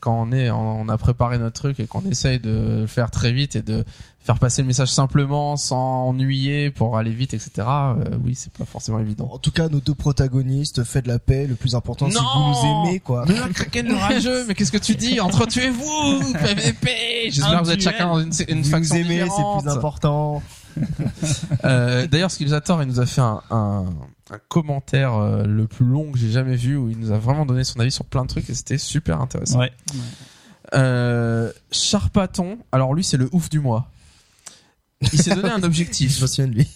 [0.00, 3.32] quand on est on a préparé notre truc et qu'on essaye de le faire très
[3.32, 3.84] vite et de
[4.20, 8.64] faire passer le message simplement sans ennuyer pour aller vite etc euh, oui c'est pas
[8.64, 11.46] forcément évident En tout cas, nos deux protagonistes, faites la paix.
[11.46, 13.24] Le plus important, c'est que vous nous aimez, quoi.
[13.28, 15.20] Mais là, Kraken le rageux, mais qu'est-ce que tu dis?
[15.20, 19.60] Entretuez-vous PVP J'espère que vous êtes chacun dans une, une Vous faction nous aimez, c'est
[19.62, 20.42] plus important.
[21.64, 23.86] Euh, D'ailleurs, Skillsator, il nous a fait un, un,
[24.30, 27.44] un commentaire euh, le plus long que j'ai jamais vu où il nous a vraiment
[27.46, 29.58] donné son avis sur plein de trucs et c'était super intéressant.
[29.60, 29.72] ouais.
[30.74, 33.90] Euh, Charpaton, alors lui c'est le ouf du mois.
[35.12, 36.20] Il s'est donné un Je objectif.
[36.20, 36.68] me souviens de lui.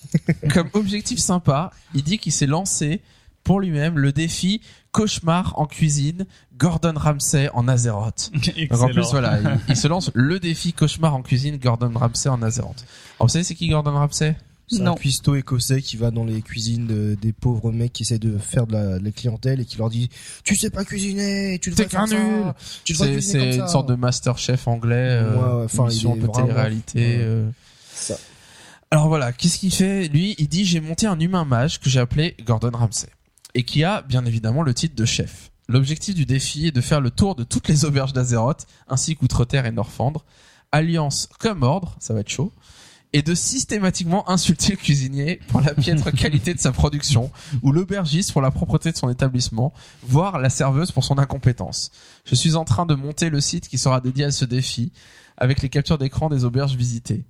[0.52, 3.02] Comme objectif sympa, il dit qu'il s'est lancé
[3.44, 8.30] pour lui-même le défi cauchemar en cuisine, Gordon Ramsay en Azeroth.
[8.70, 12.28] Donc en plus voilà, il, il se lance le défi cauchemar en cuisine, Gordon Ramsay
[12.28, 12.84] en Azeroth.
[13.18, 14.36] Alors vous savez c'est qui Gordon Ramsay?
[14.68, 18.18] C'est un cuistot écossais qui va dans les cuisines de- des pauvres mecs qui essaient
[18.18, 20.08] de faire de la, de la clientèle et qui leur dit
[20.44, 22.54] Tu sais pas cuisiner, tu devrais T'es qu'un faire ça, nul.
[22.84, 23.72] tu devrais C'est cuisiner c'est comme une ça.
[23.72, 26.20] sorte de master chef anglais, euh, Ouais, ouais, enfin, il un est
[26.94, 27.18] ouais.
[27.20, 27.50] euh.
[27.92, 28.14] Ça.
[28.90, 30.08] Alors voilà, qu'est-ce qu'il fait?
[30.08, 33.08] Lui, il dit j'ai monté un humain mage que j'ai appelé Gordon Ramsay
[33.54, 35.50] et qui a bien évidemment le titre de chef.
[35.68, 39.66] L'objectif du défi est de faire le tour de toutes les auberges d'Azeroth, ainsi qu'Outre-Terre
[39.66, 40.24] et Norfandre,
[40.70, 42.52] alliance comme ordre, ça va être chaud,
[43.12, 47.30] et de systématiquement insulter le cuisinier pour la piètre qualité de sa production,
[47.62, 49.72] ou l'aubergiste pour la propreté de son établissement,
[50.02, 51.90] voire la serveuse pour son incompétence.
[52.24, 54.92] Je suis en train de monter le site qui sera dédié à ce défi,
[55.36, 57.24] avec les captures d'écran des auberges visitées.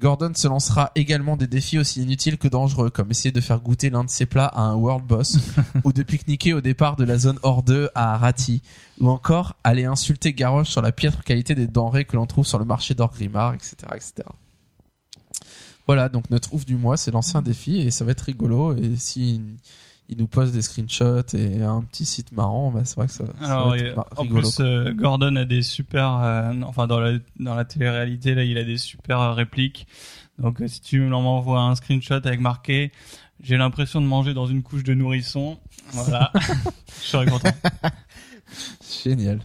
[0.00, 3.90] Gordon se lancera également des défis aussi inutiles que dangereux, comme essayer de faire goûter
[3.90, 5.38] l'un de ses plats à un world boss,
[5.84, 8.62] ou de pique-niquer au départ de la zone hors 2 à Arati,
[9.00, 12.60] ou encore aller insulter Garrosh sur la piètre qualité des denrées que l'on trouve sur
[12.60, 14.28] le marché d'Orgrimmar, etc., etc.
[15.88, 18.76] Voilà, donc notre ouf du mois, c'est lancer un défi et ça va être rigolo.
[18.76, 19.40] Et si
[20.08, 23.24] il nous poste des screenshots et un petit site marrant, bah c'est vrai que ça,
[23.40, 24.40] ça Alors, va mar- en rigolo.
[24.40, 28.56] plus, euh, Gordon a des super, euh, enfin dans la dans la télé-réalité là, il
[28.58, 29.86] a des super euh, répliques.
[30.38, 32.92] Donc, si tu m'envoies un screenshot avec marqué,
[33.42, 35.58] j'ai l'impression de manger dans une couche de nourrisson.
[35.92, 36.32] Voilà,
[37.02, 37.50] je serais content.
[39.04, 39.40] Génial.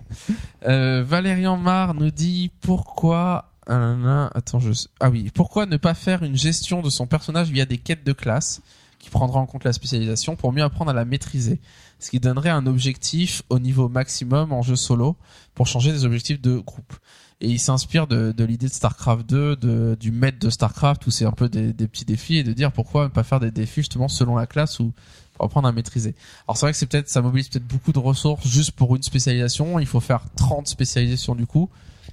[0.66, 3.52] Euh, Valérian Mar nous dit pourquoi.
[3.68, 4.72] attends, je.
[5.00, 8.14] Ah oui, pourquoi ne pas faire une gestion de son personnage via des quêtes de
[8.14, 8.62] classe?
[9.04, 11.60] Qui prendra en compte la spécialisation pour mieux apprendre à la maîtriser,
[12.00, 15.18] ce qui donnerait un objectif au niveau maximum en jeu solo
[15.56, 16.94] pour changer des objectifs de groupe.
[17.42, 21.12] Et il s'inspire de, de l'idée de StarCraft 2, de, du maître de StarCraft où
[21.12, 23.52] c'est un peu des, des petits défis et de dire pourquoi ne pas faire des
[23.52, 24.94] défis justement selon la classe ou
[25.34, 26.16] pour apprendre à maîtriser.
[26.48, 29.04] Alors c'est vrai que c'est peut-être ça mobilise peut-être beaucoup de ressources juste pour une
[29.04, 29.80] spécialisation.
[29.80, 31.70] Il faut faire 30 spécialisations du coup,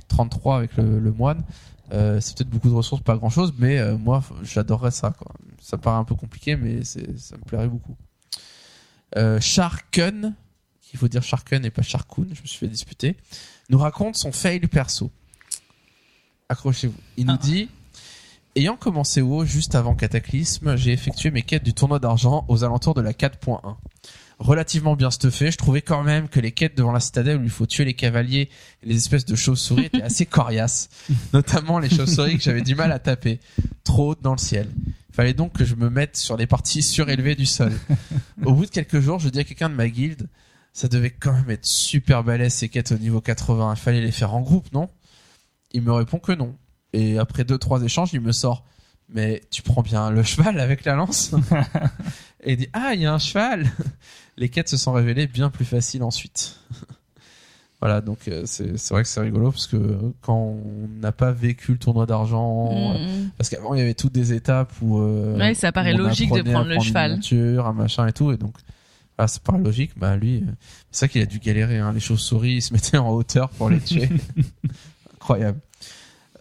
[0.08, 1.44] 33 avec le, le moine.
[1.92, 5.12] Euh, c'est peut-être beaucoup de ressources, pas grand chose, mais euh, moi j'adorerais ça.
[5.16, 5.32] Quoi.
[5.70, 7.96] Ça paraît un peu compliqué, mais c'est, ça me plairait beaucoup.
[9.16, 10.34] Euh, Sharken,
[10.92, 13.16] il faut dire Sharken et pas Sharkoon, je me suis fait disputer,
[13.68, 15.12] nous raconte son fail perso.
[16.48, 16.98] Accrochez-vous.
[17.16, 17.40] Il nous Ah.
[17.40, 17.68] dit
[18.56, 22.94] Ayant commencé WoW juste avant Cataclysme, j'ai effectué mes quêtes du tournoi d'argent aux alentours
[22.94, 23.76] de la 4.1.
[24.40, 27.50] Relativement bien stuffé, je trouvais quand même que les quêtes devant la citadelle où il
[27.50, 28.48] faut tuer les cavaliers
[28.82, 30.88] et les espèces de chauves-souris étaient assez coriaces.
[31.34, 33.38] Notamment les chauves-souris que j'avais du mal à taper.
[33.84, 34.70] Trop hautes dans le ciel.
[35.12, 37.70] Fallait donc que je me mette sur les parties surélevées du sol.
[38.46, 40.26] Au bout de quelques jours, je dis à quelqu'un de ma guilde,
[40.72, 43.74] ça devait quand même être super balèze ces quêtes au niveau 80.
[43.76, 44.88] Il fallait les faire en groupe, non?
[45.72, 46.56] Il me répond que non.
[46.94, 48.64] Et après deux trois échanges, il me sort
[49.12, 51.32] mais tu prends bien le cheval avec la lance?
[52.42, 53.70] Et il dit ah il y a un cheval.
[54.40, 56.58] Les quêtes se sont révélées bien plus faciles ensuite.
[57.80, 61.30] voilà donc euh, c'est c'est vrai que c'est rigolo parce que quand on n'a pas
[61.30, 62.96] vécu le tournoi d'argent,
[63.36, 66.04] parce qu'avant il y avait toutes des étapes où euh, Ouais, ça paraît où on
[66.08, 67.10] logique de apprenait à prendre le une cheval.
[67.12, 68.54] monture, un machin et tout et donc
[69.18, 70.52] ah, ça paraît logique bah lui euh,
[70.90, 71.92] c'est ça qu'il a dû galérer hein.
[71.92, 74.08] les chauves-souris ils se mettaient en hauteur pour les tuer
[75.14, 75.60] incroyable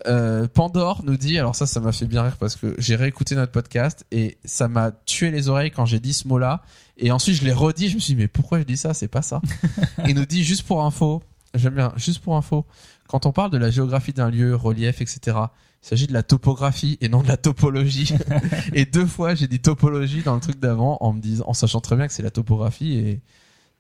[0.08, 3.36] euh, Pandore nous dit, alors ça, ça m'a fait bien rire parce que j'ai réécouté
[3.36, 6.64] notre podcast et ça m'a tué les oreilles quand j'ai dit ce mot-là.
[6.98, 8.94] Et ensuite, je l'ai redit, je me suis dit, mais pourquoi je dis ça?
[8.94, 9.42] C'est pas ça.
[10.08, 12.66] Il nous dit, juste pour info, j'aime bien, juste pour info,
[13.08, 15.38] quand on parle de la géographie d'un lieu, relief, etc.,
[15.82, 18.14] il s'agit de la topographie et non de la topologie.
[18.74, 21.80] et deux fois, j'ai dit topologie dans le truc d'avant en me disant, en sachant
[21.80, 23.22] très bien que c'est la topographie et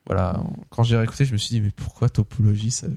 [0.06, 0.42] voilà.
[0.70, 2.72] Quand j'ai réécouté, je me suis dit, mais pourquoi topologie?
[2.72, 2.88] Ça,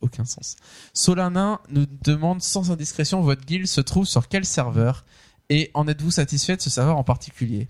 [0.00, 0.56] aucun sens.
[0.92, 5.04] Solanin nous demande sans indiscrétion, votre guild se trouve sur quel serveur
[5.48, 7.68] et en êtes-vous satisfait de ce serveur en particulier?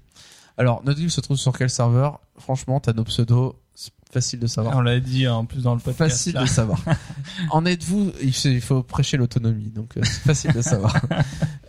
[0.57, 2.21] Alors, notre guild se trouve sur quel serveur?
[2.39, 3.57] Franchement, t'as nos pseudos,
[4.11, 4.77] facile de savoir.
[4.77, 5.99] On l'a dit hein, en plus dans le podcast.
[6.11, 6.43] Facile là.
[6.43, 6.81] de savoir.
[7.51, 11.01] en êtes-vous Il faut- prêcher l'autonomie, donc euh, c'est facile de savoir.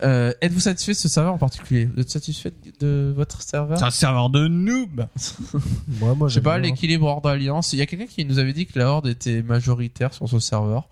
[0.03, 1.85] Euh, êtes-vous satisfait de ce serveur en particulier?
[1.85, 3.79] Vous êtes satisfait de, votre serveur?
[3.79, 5.07] C'est un serveur de noob.
[5.99, 7.73] Moi, moi, Je sais pas, l'équilibre Horde Alliance.
[7.73, 10.37] Il y a quelqu'un qui nous avait dit que la Horde était majoritaire sur ce
[10.37, 10.87] serveur.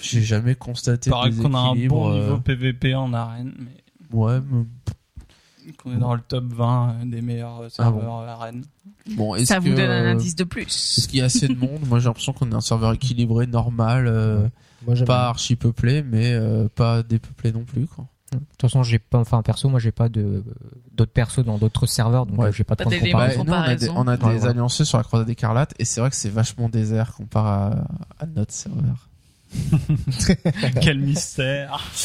[0.00, 4.16] J'ai jamais constaté Il paraît qu'on a un bon euh, niveau PVP en arène, mais
[4.18, 4.64] Ouais, mais-
[5.72, 8.00] qu'on est dans le top 20 des meilleurs euh, Ah bon.
[8.00, 8.64] serveurs arène.
[9.16, 11.06] bon, est-ce Ça vous donne un euh, indice de Est-ce plus.
[11.08, 14.06] qu'il y a assez de monde Moi, j'ai l'impression qu'on est un serveur équilibré, normal,
[14.06, 14.46] euh,
[14.86, 17.86] Moi, pas archi peuplé, mais euh, pas dépeuplé non plus.
[17.86, 18.06] Quoi.
[18.32, 20.42] De toute façon, j'ai pas, enfin perso, moi j'ai pas de
[20.92, 22.52] d'autres persos dans d'autres serveurs, donc Ouais.
[22.52, 23.44] j'ai pas de point de comparaison.
[23.44, 24.50] nous, on a des, on a des Ouais, voilà.
[24.50, 27.84] allianceux sur la croisade écarlate, et c'est vrai que c'est vachement désert comparé à,
[28.18, 29.08] à notre serveur.
[30.80, 31.80] Quel mystère.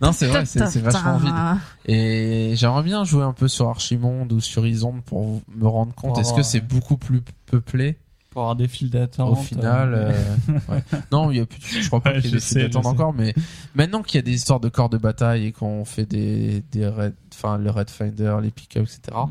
[0.00, 1.60] Non, c'est vrai, c'est vachement vide.
[1.86, 6.18] Et j'aimerais bien jouer un peu sur Archimonde ou sur Isonde pour me rendre compte.
[6.18, 7.96] Est-ce que c'est beaucoup plus peuplé?
[8.30, 9.32] Pour avoir des files d'attente.
[9.32, 10.12] au final euh,
[10.50, 10.82] euh, ouais.
[11.10, 12.84] Non, il y a plus, je crois pas Ouais, qu'il y ait des files d'attente
[12.86, 13.34] encore, mais
[13.74, 16.86] maintenant qu'il y a des histoires de corps de bataille et qu'on fait des des
[16.86, 19.00] raids, enfin le raid finder, les pick-up, etc.
[19.16, 19.30] Mm.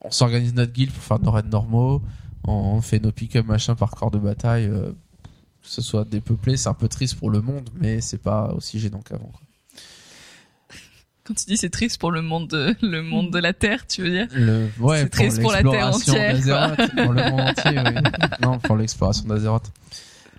[0.00, 2.02] On s'organise notre guild pour faire nos raids normaux.
[2.44, 4.66] On fait nos pick-up machin par corps de bataille.
[4.66, 4.90] euh,
[5.62, 8.78] que ce soit dépeuplé, c'est un peu triste pour le monde, mais c'est pas aussi
[8.78, 9.30] gênant qu'avant.
[9.30, 9.40] quoi.
[11.24, 14.02] Quand tu dis c'est triste pour le monde de, le monde de la Terre, tu
[14.02, 18.28] veux dire Le, ouais, C'est triste pour la Terre entière, Pour le monde entier, oui.
[18.42, 19.70] Non, pour l'exploration d'Azeroth.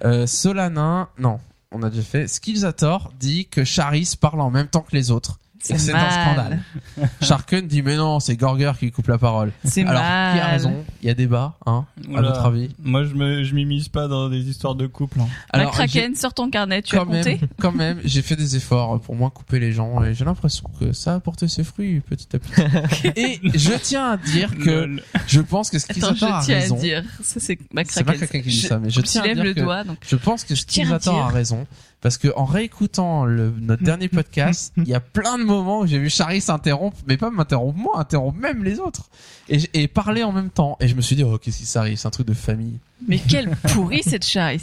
[0.04, 1.40] Euh, Solanin, non,
[1.72, 2.28] on a déjà fait.
[2.28, 5.40] Skillzator dit que Charis parle en même temps que les autres.
[5.64, 6.12] C'est un mal.
[6.12, 7.10] scandale.
[7.22, 9.52] Sharken dit mais non, c'est Gorger qui coupe la parole.
[9.64, 10.34] C'est Alors, mal.
[10.36, 11.86] qui a raison Il y a débat, hein,
[12.16, 15.22] à votre avis Moi, je me, je m'immisce pas dans des histoires de couple.
[15.22, 15.28] hein.
[15.52, 18.56] Alors, Kraken, sors ton carnet, tu as quand même, compté quand même, j'ai fait des
[18.58, 22.02] efforts pour moins couper les gens et j'ai l'impression que ça a porté ses fruits
[22.02, 23.08] petit à petit.
[23.16, 25.04] et je tiens à dire que Lol.
[25.28, 26.76] je pense que Attends, Skillzator a je tiens raison.
[26.76, 27.04] à dire.
[27.22, 28.28] Ça, c'est ma C'est pas Kraken.
[28.30, 29.98] quelqu'un qui dit ça, mais je tu tiens à dire le que- doigt, donc.
[30.06, 31.66] Je pense que à Skillzator a raison
[32.04, 35.88] parce que en réécoutant le, notre dernier podcast, il y a plein de moments où
[35.88, 39.10] j'ai vu Charis s'interrompre, mais pas m'interrompre moi, interrompre même les autres
[39.48, 40.76] et, et parler en même temps.
[40.82, 42.78] Et je me suis dit oh qu'est-ce qui s'arrive, c'est un truc de famille.
[43.08, 44.60] Mais quelle pourrie cette charis.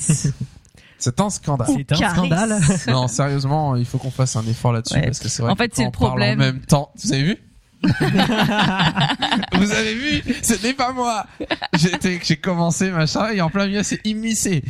[0.98, 1.68] C'est un scandale.
[1.74, 2.60] C'est un scandale.
[2.88, 5.06] non, sérieusement, il faut qu'on fasse un effort là-dessus Ouais.
[5.06, 5.50] parce que c'est vrai.
[5.50, 6.40] En fait, c'est le problème.
[6.40, 7.36] En même temps, vous avez vu?
[7.82, 10.22] Vous avez vu?
[10.42, 11.24] Ce n'est pas moi.
[11.72, 14.62] J'ai commencé machin et en plein milieu c'est immiscé.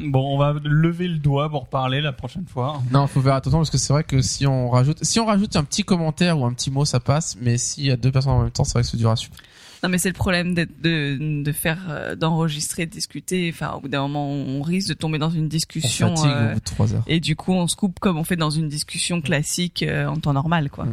[0.00, 2.82] Bon, on va lever le doigt pour parler la prochaine fois.
[2.90, 5.54] Non, faut faire attention parce que c'est vrai que si on rajoute, si on rajoute
[5.56, 7.36] un petit commentaire ou un petit mot, ça passe.
[7.40, 9.16] Mais s'il y a deux personnes en même temps, c'est vrai que c'est dur à
[9.16, 9.34] suivre.
[9.82, 13.50] Non, mais c'est le problème de, de faire, euh, d'enregistrer, de discuter.
[13.52, 16.16] Enfin, au bout d'un moment, on risque de tomber dans une On discussion.
[16.16, 17.04] fatigue euh, au bout de trois heures.
[17.06, 20.16] et du coup, on se coupe comme on fait dans une discussion classique euh, en
[20.16, 20.86] temps normal, quoi.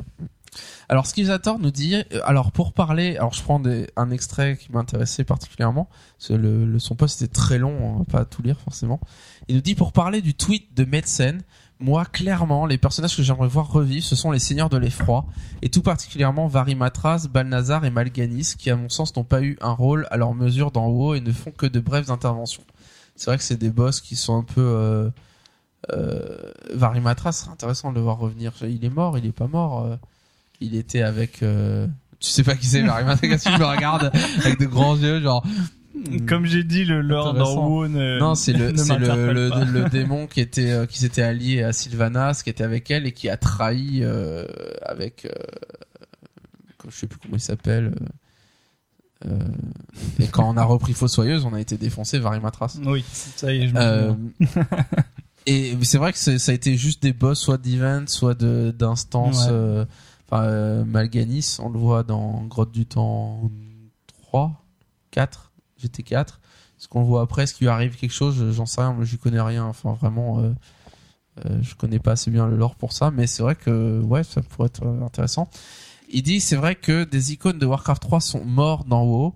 [0.89, 3.61] Alors, Skizzator nous dit, euh, alors pour parler, alors je prends
[3.95, 5.89] un extrait qui m'intéressait particulièrement,
[6.29, 8.99] le, son post était très long, on va pas tout lire forcément.
[9.47, 11.41] Il nous dit pour parler du tweet de Metzen,
[11.79, 15.25] moi clairement les personnages que j'aimerais voir revivre, ce sont les seigneurs de l'effroi,
[15.61, 19.71] et tout particulièrement Varimatras, Balnazar et Malganis, qui à mon sens n'ont pas eu un
[19.71, 22.63] rôle à leur mesure dans WoW et ne font que de brèves interventions.
[23.15, 25.09] C'est vrai que c'est des boss qui sont un peu euh,
[25.91, 28.51] euh, Varimatras, c'est intéressant de le voir revenir.
[28.61, 29.97] Il est mort, il est pas mort.
[30.61, 31.43] Euh, il était avec.
[31.43, 31.87] euh,
[32.19, 33.27] Tu sais pas qui c'est, Varimatras.
[33.27, 35.45] Quand tu me regardes avec de grands yeux, genre.
[35.95, 36.25] hmm.
[36.25, 37.67] Comme j'ai dit, le Intéressant.
[37.67, 41.73] WoW ne, Non, c'est le, c'est le, démon qui était, euh, qui s'était allié à
[41.73, 44.45] Sylvanas, qui était avec elle et qui a trahi euh,
[44.83, 45.29] avec, euh,
[46.89, 47.93] je sais plus comment il s'appelle.
[48.01, 48.05] euh,
[49.27, 49.37] euh,
[50.19, 52.79] et quand on a repris Fossoyeuse, on a été défoncé Varimatras.
[52.85, 54.13] Oui, ça y est, je me Euh,
[55.45, 58.33] et c'est vrai que ça a été juste des boss soit d'event, soit.
[58.41, 59.51] Ouais.
[59.51, 59.85] euh,
[60.33, 63.49] Euh, Malganis, on le voit dans Grotte du Temps
[64.23, 64.53] 3,
[65.11, 65.51] 4,
[65.81, 66.39] GT4.
[66.77, 69.17] Ce qu'on voit après, est-ce qu'il lui arrive quelque chose, je- j'en sais rien, j'y
[69.17, 69.65] connais rien.
[69.65, 70.51] Enfin, vraiment, euh,
[71.45, 74.23] euh, je connais pas assez bien le lore pour ça, mais c'est vrai que ouais,
[74.23, 75.49] ça pourrait être euh, intéressant.
[76.09, 79.33] Il dit, c'est vrai que des icônes de Warcraft 3 sont morts dans WoW,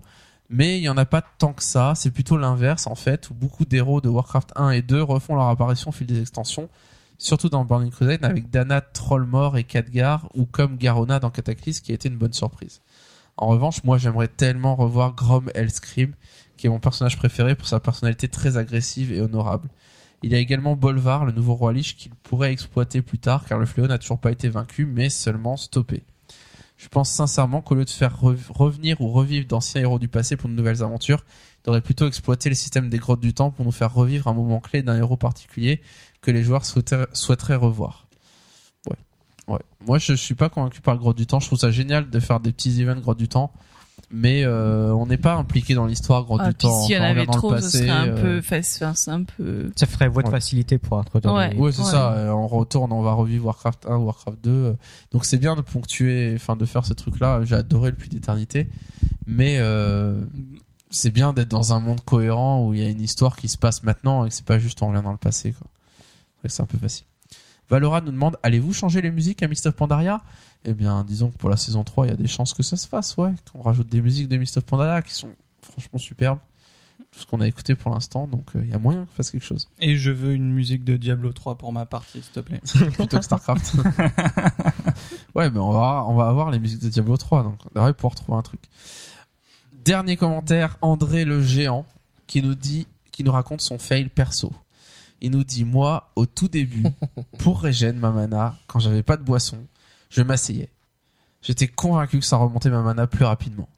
[0.50, 1.94] mais il y en a pas tant que ça.
[1.94, 5.48] C'est plutôt l'inverse en fait, où beaucoup d'héros de Warcraft 1 et 2 refont leur
[5.48, 6.68] apparition au fil des extensions,
[7.18, 11.92] surtout dans Burning Crusade avec Dana, Trollmore et Khadgar, ou comme Garona dans Cataclysm, qui
[11.92, 12.80] a été une bonne surprise.
[13.36, 16.14] En revanche, moi j'aimerais tellement revoir Grom Hellscream,
[16.56, 19.68] qui est mon personnage préféré pour sa personnalité très agressive et honorable.
[20.22, 23.58] Il y a également Bolvar, le nouveau roi Lich, qu'il pourrait exploiter plus tard, car
[23.58, 26.02] le fléau n'a toujours pas été vaincu, mais seulement stoppé.
[26.78, 30.36] Je pense sincèrement qu'au lieu de faire re- revenir ou revivre d'anciens héros du passé
[30.36, 31.24] pour de nouvelles aventures,
[31.60, 34.34] il devrait plutôt exploiter le système des grottes du temps pour nous faire revivre un
[34.34, 35.80] moment clé d'un héros particulier
[36.26, 38.08] que les joueurs souhaiteraient, revoir.
[38.90, 38.96] Ouais.
[39.48, 39.60] Ouais.
[39.86, 41.38] Moi, je suis pas convaincu par le grotte du temps.
[41.40, 43.52] Je trouve ça génial de faire des petits events grotte du temps.
[44.10, 46.82] Mais euh, on n'est pas impliqué dans l'histoire grotte Ah, du temps.
[46.82, 48.22] s'il y en Enfin, on avait revient dans le trop, ce passé, serait un euh,
[48.22, 49.70] peu enfin, un peu.
[49.74, 50.32] Ça ferait voie de Ouais.
[50.34, 51.32] facilité pour introduire.
[51.34, 51.54] Ouais.
[51.56, 51.90] Ouais, c'est Ouais.
[51.90, 52.12] ça.
[52.12, 54.50] euh, On retourne, on va revivre Warcraft 1, Warcraft 2.
[54.50, 54.72] euh,
[55.12, 57.40] Donc c'est bien de ponctuer, enfin de faire ce truc-là.
[57.44, 58.68] J'ai adoré le Puits d'éternité,
[59.26, 60.20] mais euh,
[60.90, 63.58] c'est bien d'être dans un monde cohérent où il y a une histoire qui se
[63.58, 65.52] passe maintenant et que c'est pas juste on revient dans le passé.
[65.52, 65.66] Quoi.
[66.50, 67.06] C'est un peu facile.
[67.68, 70.22] Valora nous demande allez-vous changer les musiques à Mist of Pandaria?
[70.64, 72.76] Eh bien, disons que pour la saison 3, il y a des chances que ça
[72.76, 73.32] se fasse, ouais.
[73.52, 75.30] Qu'on rajoute des musiques de Mist of Pandaria qui sont
[75.62, 76.38] franchement superbes.
[77.12, 79.30] Tout ce qu'on a écouté pour l'instant, donc euh, il y a moyen qu'on fasse
[79.30, 79.68] quelque chose.
[79.80, 82.60] Et je veux une musique de Diablo 3 pour ma partie, s'il te plaît.
[82.92, 83.74] plutôt que StarCraft.
[85.34, 87.94] ouais, mais on va, on va avoir les musiques de Diablo 3, donc on devrait
[87.94, 88.60] pouvoir trouver un truc.
[89.84, 91.86] Dernier commentaire, André le géant,
[92.26, 94.52] qui nous dit, qui nous raconte son fail perso.
[95.20, 96.84] Il nous dit, moi, au tout début,
[97.38, 99.58] pour régène ma mana, quand j'avais pas de boisson,
[100.10, 100.70] je m'asseyais.
[101.42, 103.68] J'étais convaincu que ça remontait ma mana plus rapidement.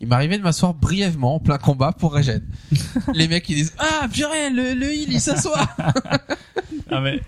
[0.00, 2.46] Il m'arrivait de m'asseoir brièvement en plein combat pour régène.
[3.14, 5.68] Les mecs, ils disent, ah, purée, le, le heal, il s'assoit.
[6.92, 7.22] Ah mais,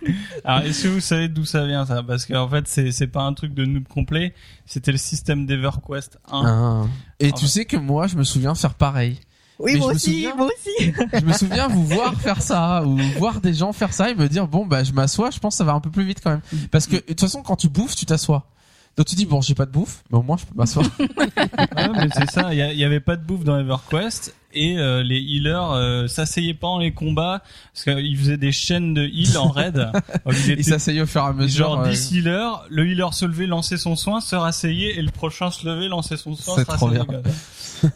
[0.44, 2.02] alors est-ce que vous savez d'où ça vient ça?
[2.02, 4.34] Parce qu'en fait c'est c'est pas un truc de noob complet,
[4.66, 6.42] c'était le système d'EverQuest 1.
[6.44, 6.82] Ah.
[7.18, 9.18] Et tu sais que moi, je me souviens faire pareil.
[9.60, 10.92] Oui, Mais moi aussi, souviens- moi aussi.
[11.20, 14.28] Je me souviens vous voir faire ça ou voir des gens faire ça et me
[14.28, 16.31] dire bon bah je m'assois, je pense que ça va un peu plus vite quand
[16.31, 16.41] même.
[16.73, 18.47] Parce que de toute façon quand tu bouffes, tu t'assois.
[18.97, 20.86] Donc tu dis bon j'ai pas de bouffe, mais au moins je peux m'asseoir.
[20.99, 25.02] Ouais, mais c'est ça, il y, y avait pas de bouffe dans EverQuest et euh,
[25.02, 27.42] les healers euh, s'asseyaient pas en les combats
[27.73, 29.74] parce qu'ils faisaient des chaînes de heal en raid.
[30.24, 31.66] Donc, ils s'asseyaient au fur et à mesure.
[31.66, 35.10] genre euh, 10 healers, le healer se levait, lançait son soin, se rasseyait et le
[35.10, 37.02] prochain se levait, lançait son soin, C'est se trop rasseyait.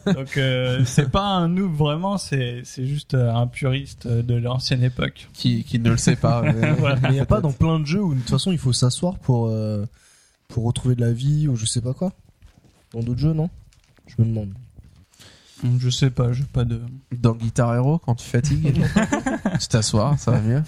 [0.15, 4.83] Donc euh, c'est pas un noob vraiment, c'est c'est juste euh, un puriste de l'ancienne
[4.85, 5.29] époque.
[5.33, 6.43] qui, qui ne le sait pas.
[6.53, 6.97] mais- Voilà.
[7.03, 8.73] Mais il n'y a pas dans plein de jeux où de toute façon il faut
[8.75, 9.87] s'asseoir pour euh,
[10.49, 12.13] pour retrouver de la vie ou je sais pas quoi?
[12.93, 13.49] Dans d'autres jeux, non?
[14.07, 14.51] Je me demande.
[15.81, 16.81] Je sais pas, j'ai pas de
[17.13, 18.81] Dans Guitar Hero quand tu fatigues,
[19.61, 20.63] tu t'assois, ça va mieux.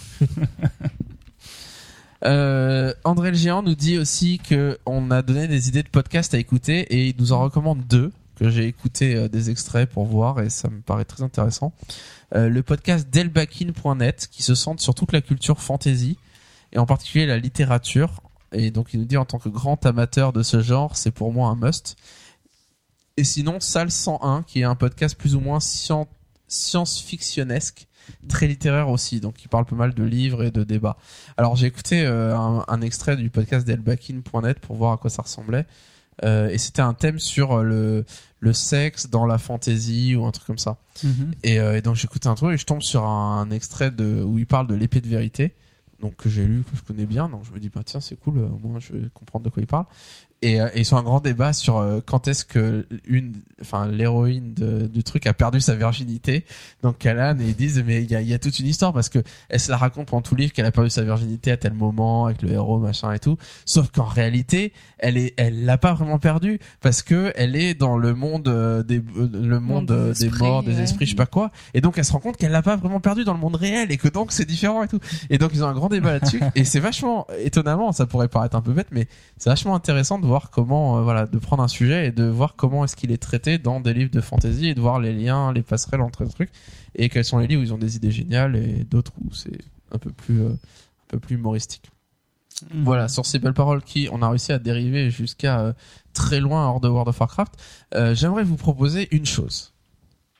[2.24, 6.34] Euh, André le géant nous dit aussi que on a donné des idées de podcasts
[6.34, 10.04] à écouter et il nous en recommande deux que j'ai écouté euh, des extraits pour
[10.04, 11.72] voir et ça me paraît très intéressant.
[12.34, 16.18] Euh, le podcast delbakin.net qui se centre sur toute la culture fantasy
[16.72, 20.34] et en particulier la littérature et donc il nous dit en tant que grand amateur
[20.34, 21.96] de ce genre c'est pour moi un must.
[23.20, 26.06] Et sinon Salle 101 qui est un podcast plus ou moins scien-
[26.48, 27.86] science-fictionnesque
[28.28, 30.96] très littéraire aussi, donc il parle pas mal de livres et de débats.
[31.36, 35.22] Alors j'ai écouté euh, un, un extrait du podcast d'Elbakin.net pour voir à quoi ça
[35.22, 35.66] ressemblait,
[36.24, 38.04] Euh, et c'était un thème sur euh, le,
[38.40, 40.76] le sexe dans la fantasy ou un truc comme ça.
[41.44, 44.22] Et, euh, et donc j'écoute un truc et je tombe sur un, un extrait de
[44.22, 45.54] où il parle de l'épée de vérité,
[46.02, 48.16] donc que j'ai lu, que je connais bien, donc je me dis bah tiens c'est
[48.16, 49.86] cool, au moins je vais comprendre de quoi il parle.
[50.42, 53.86] Et, euh, et ils ont un grand débat sur euh, quand est-ce que une, enfin
[53.86, 56.44] l'héroïne du truc a perdu sa virginité.
[56.82, 59.08] Donc Callan et ils disent mais il y a, y a toute une histoire parce
[59.08, 61.56] que elle se la raconte pendant tout le livre qu'elle a perdu sa virginité à
[61.56, 63.36] tel moment avec le héros machin et tout.
[63.66, 67.98] Sauf qu'en réalité elle est, elle l'a pas vraiment perdu parce que elle est dans
[67.98, 70.82] le monde euh, des, le monde des morts, des ouais.
[70.82, 71.50] esprits, je sais pas quoi.
[71.74, 73.92] Et donc elle se rend compte qu'elle l'a pas vraiment perdu dans le monde réel
[73.92, 75.00] et que donc c'est différent et tout.
[75.28, 78.56] Et donc ils ont un grand débat là-dessus et c'est vachement étonnamment, ça pourrait paraître
[78.56, 81.68] un peu bête, mais c'est vachement intéressant de voir comment, euh, voilà, de prendre un
[81.68, 84.74] sujet et de voir comment est-ce qu'il est traité dans des livres de fantasy et
[84.74, 86.50] de voir les liens, les passerelles entre les trucs
[86.94, 89.58] et quels sont les livres où ils ont des idées géniales et d'autres où c'est
[89.90, 91.90] un peu plus, euh, un peu plus humoristique.
[92.74, 95.72] Voilà, sur ces belles paroles qui, on a réussi à dériver jusqu'à euh,
[96.12, 97.54] très loin hors de World of Warcraft,
[98.12, 99.72] j'aimerais vous proposer une chose.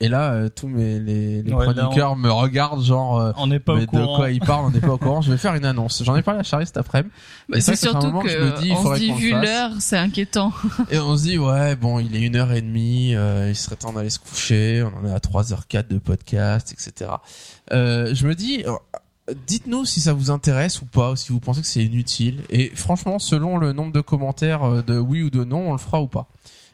[0.02, 3.18] Et là, euh, tous mes les, les Ouais, là, chroniqueurs me regardent genre.
[3.20, 4.12] euh, On n'est pas mais au courant.
[4.12, 5.20] de quoi il parle, on n'est pas au courant.
[5.20, 6.02] Je vais faire une annonce.
[6.02, 7.12] J'en ai parlé à Charlie cet après-midi.
[7.50, 9.30] Bah, Et c'est surtout moment que, que je me dis, il on se dit vu
[9.32, 10.52] l'heure, c'est inquiétant.
[10.90, 13.76] Et on se dit, ouais, bon, il est une heure et demie, euh, il serait
[13.76, 17.10] temps d'aller se coucher, on en est à 3h04 de podcast, etc.
[17.72, 21.40] Euh, je me dis, euh, dites-nous si ça vous intéresse ou pas, ou si vous
[21.40, 22.40] pensez que c'est inutile.
[22.48, 25.78] Et franchement, selon le nombre de commentaires euh, de oui ou de non, on le
[25.78, 26.26] fera ou pas.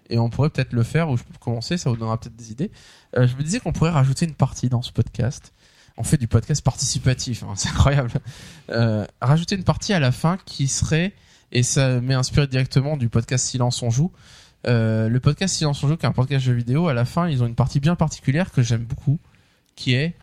[0.09, 2.53] Et on pourrait peut-être le faire, ou je peux commencer, ça vous donnera peut-être des
[2.53, 2.71] idées.
[3.17, 5.53] Euh, je me disais qu'on pourrait rajouter une partie dans ce podcast.
[5.97, 8.11] On fait du podcast participatif, hein, c'est incroyable.
[8.71, 11.15] Euh, rajouter une partie à la fin qui serait,
[11.53, 14.13] et ça m'est inspiré directement du podcast Silence on joue,
[14.67, 17.29] euh, le podcast Silence on joue, qui est un podcast jeu vidéo, à la fin,
[17.29, 19.19] ils ont une partie bien particulière que j'aime beaucoup,
[19.75, 20.15] qui est,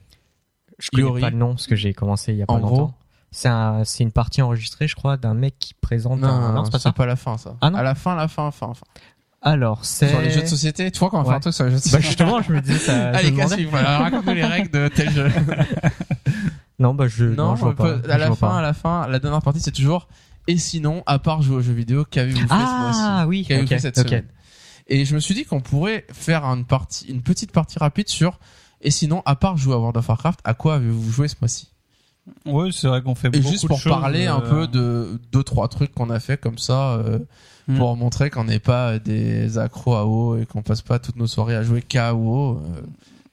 [0.79, 1.21] Je connais Yori.
[1.21, 2.73] pas le nom parce que j'ai commencé il y a pas En longtemps.
[2.75, 2.93] gros-
[3.31, 6.53] C'est un, c'est une partie enregistrée, je crois, d'un mec qui présente non, un...
[6.53, 6.91] non, c'est pas ça.
[6.91, 7.55] pas la fin, ça.
[7.61, 8.85] Ah non à la fin, la fin, fin, fin.
[9.45, 10.07] Alors, c'est...
[10.09, 11.35] Sur les jeux de société, tu vois quand on fait Ouais.
[11.35, 12.07] un truc sur les jeux de Bah société.
[12.07, 13.09] justement, je me disais ça.
[13.13, 13.33] Allez.
[13.33, 15.29] Cassie, voilà, raconte-nous les règles de tel jeu.
[16.79, 17.25] Non, bah je...
[17.25, 17.97] Non, je vois pas.
[18.09, 18.57] à la fin, pas.
[18.57, 20.07] à la fin, la dernière partie, c'est toujours,
[20.47, 22.99] et sinon, à part jouer aux jeux vidéo, qu'avez-vous fait ce mois-ci?
[23.01, 24.25] Ah oui, Qu'avez-vous fait cette semaine
[24.87, 28.39] Et je me suis dit qu'on pourrait faire une partie, une petite partie rapide sur
[28.81, 31.69] et sinon, à part jouer à World of Warcraft, à quoi avez-vous joué ce mois-ci
[32.45, 34.67] Ouais, c'est vrai qu'on fait Et beaucoup juste de pour choses, parler un euh, peu
[34.67, 37.19] de deux trois trucs qu'on a fait comme ça, euh,
[37.67, 37.77] Hmm.
[37.77, 41.27] pour montrer qu'on n'est pas des accros à WoW et qu'on passe pas toutes nos
[41.27, 42.57] soirées à jouer WoW.
[42.57, 42.81] euh,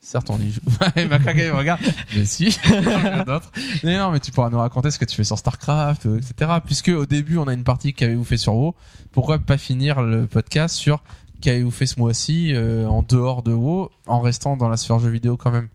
[0.02, 0.60] Certes, on y joue.
[0.96, 1.80] Il regarde.
[2.16, 2.56] Mais si.
[3.84, 6.52] Mais non, mais tu pourras nous raconter ce que tu fais sur StarCraft, euh, etc.
[6.64, 8.74] Puisque au début, on a une partie qu'avez-vous fait sur WoW.
[9.12, 11.02] Pourquoi pas finir le podcast sur
[11.42, 15.10] qu'avez-vous fait ce mois-ci euh, en dehors de WoW, en restant dans la sphère jeux
[15.10, 15.68] vidéo quand même?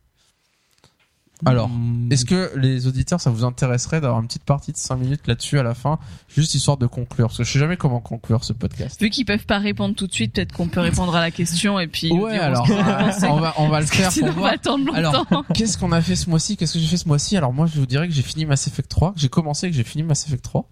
[1.46, 4.96] Alors, hmm, Est-ce que les auditeurs, ça vous intéresserait d'avoir une petite partie de 5
[4.96, 6.00] minutes là-dessus à la fin,
[6.30, 7.28] juste histoire de conclure?
[7.28, 9.02] Parce que je sais jamais comment conclure ce podcast.
[9.02, 11.80] Vu qu'ils peuvent pas répondre tout de suite, peut-être qu'on peut répondre à la question
[11.80, 12.12] et puis.
[12.12, 14.54] Ouais, alors, on va, on va le faire sinon, pour on va voir.
[14.54, 15.26] attendre longtemps.
[15.30, 16.56] Alors, qu'est-ce qu'on a fait ce mois-ci?
[16.56, 17.36] Qu'est-ce que j'ai fait ce mois-ci?
[17.36, 19.76] Alors moi, je vous dirais que j'ai fini Mass Effect 3, que j'ai commencé, que
[19.76, 20.70] j'ai fini Mass Effect 3.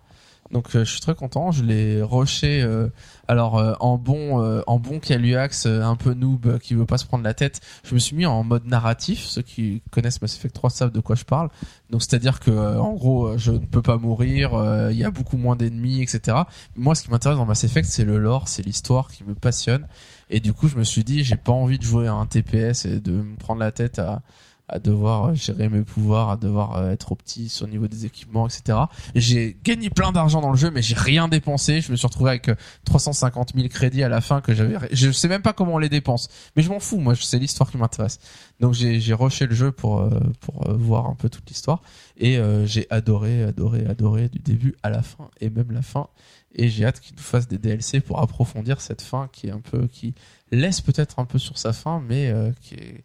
[0.53, 2.87] Donc euh, je suis très content, je l'ai rushé euh,
[3.27, 6.85] alors euh, en bon euh, en bon Caluax euh, un peu noob euh, qui veut
[6.85, 10.21] pas se prendre la tête, je me suis mis en mode narratif, ceux qui connaissent
[10.21, 11.49] Mass Effect 3 savent de quoi je parle.
[11.89, 14.51] Donc c'est-à-dire que en gros, je ne peux pas mourir,
[14.91, 16.37] il y a beaucoup moins d'ennemis, etc.
[16.75, 19.87] Moi, ce qui m'intéresse dans Mass Effect, c'est le lore, c'est l'histoire qui me passionne.
[20.29, 22.85] Et du coup, je me suis dit, j'ai pas envie de jouer à un TPS
[22.85, 24.21] et de me prendre la tête à
[24.67, 28.05] à devoir euh, gérer mes pouvoirs, à devoir euh, être au sur le niveau des
[28.05, 28.77] équipements, etc.
[29.15, 31.81] Et J'ai gagné plein d'argent dans le jeu, mais j'ai rien dépensé.
[31.81, 34.75] Je me suis retrouvé avec euh, 350 000 crédits à la fin que j'avais.
[34.91, 36.99] Je sais même pas comment on les dépense, mais je m'en fous.
[36.99, 38.19] Moi, c'est l'histoire qui m'intéresse.
[38.59, 41.81] Donc j'ai j'ai rushé le jeu pour euh, pour euh, voir un peu toute l'histoire
[42.17, 46.07] et euh, j'ai adoré, adoré, adoré du début à la fin et même la fin.
[46.55, 49.59] Et j'ai hâte qu'il nous fasse des DLC pour approfondir cette fin qui est un
[49.59, 50.13] peu qui
[50.51, 53.03] laisse peut-être un peu sur sa fin, mais euh, qui est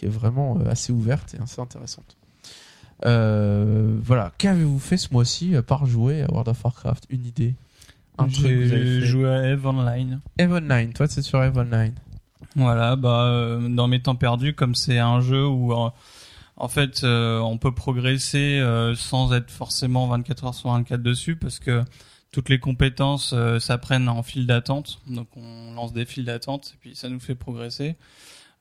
[0.00, 2.16] qui est vraiment euh, assez ouverte et assez intéressante.
[3.04, 7.04] Euh, voilà, qu'avez-vous fait ce mois-ci à part jouer à World of Warcraft?
[7.10, 7.54] Une idée?
[8.16, 10.20] Un J'ai joué à Eve Online.
[10.38, 11.92] Eve Online, toi c'est sur Eve Online.
[12.56, 15.90] Voilà, bah euh, dans mes temps perdus, comme c'est un jeu où euh,
[16.56, 18.62] en fait on peut progresser
[18.96, 21.84] sans être forcément 24 heures sur 24 dessus, parce que
[22.32, 24.98] toutes les compétences s'apprennent en file d'attente.
[25.06, 27.96] Donc on lance des files d'attente et puis ça nous fait progresser.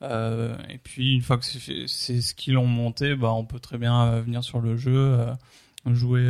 [0.02, 3.78] Euh, et puis une fois que c'est ces skills ont monté, bah on peut très
[3.78, 5.34] bien euh, venir sur le jeu, euh,
[5.88, 6.22] jouer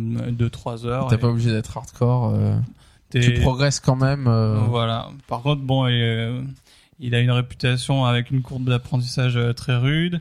[0.00, 1.08] 2-3 heures.
[1.08, 2.32] T'as et pas obligé d'être hardcore.
[2.34, 2.56] euh,
[3.10, 4.26] t'es- tu progresses quand même.
[4.28, 5.08] euh, voilà.
[5.26, 6.42] Par contre, bon, euh,
[7.00, 10.20] il a une réputation avec une courbe d'apprentissage euh, très rude.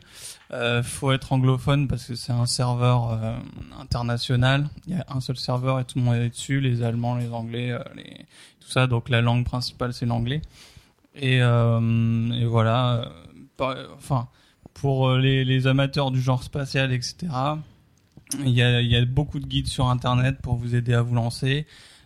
[0.54, 3.36] Euh, faut être anglophone parce que c'est un serveur euh,
[3.80, 4.70] international.
[4.88, 7.30] Il y a un seul serveur et tout le monde est dessus, les Allemands, les
[7.30, 8.26] Anglais, euh, les...
[8.62, 8.88] tout ça.
[8.88, 10.42] Donc la langue principale c'est l'anglais.
[11.18, 12.96] Et, euh, et voilà.
[12.96, 13.06] euh,
[13.58, 14.30] par- Enfin,
[14.74, 17.28] pour euh, les, amateurs du genre spatial, etc.
[18.40, 21.66] Il y a, beaucoup de guides sur Internet pour vous aider à vous lancer.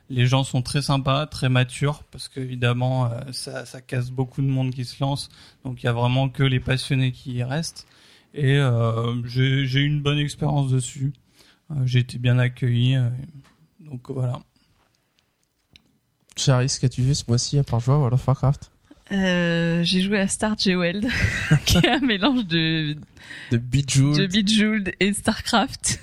[0.10, 4.72] Les gens sont très sympas, très matures, parce qu'évidemment, euh, ça, casse beaucoup de monde
[4.72, 5.30] qui se lance.
[5.64, 7.88] Donc il y a vraiment que les passionnés qui y restent.
[8.34, 11.14] Et euh, j'ai eu une bonne expérience dessus.
[11.86, 12.98] J'ai été bien accueilli.
[13.80, 14.42] donc voilà.
[16.36, 18.72] Charis, qu'as-tu vu ce mois-ci à part jouer à World of Warcraft?
[19.12, 21.08] Euh, j'ai joué à Star Jewel,
[21.66, 22.96] qui est un mélange de,
[23.52, 24.18] De Bejeweled.
[24.18, 26.00] de Bejeweled et Starcraft.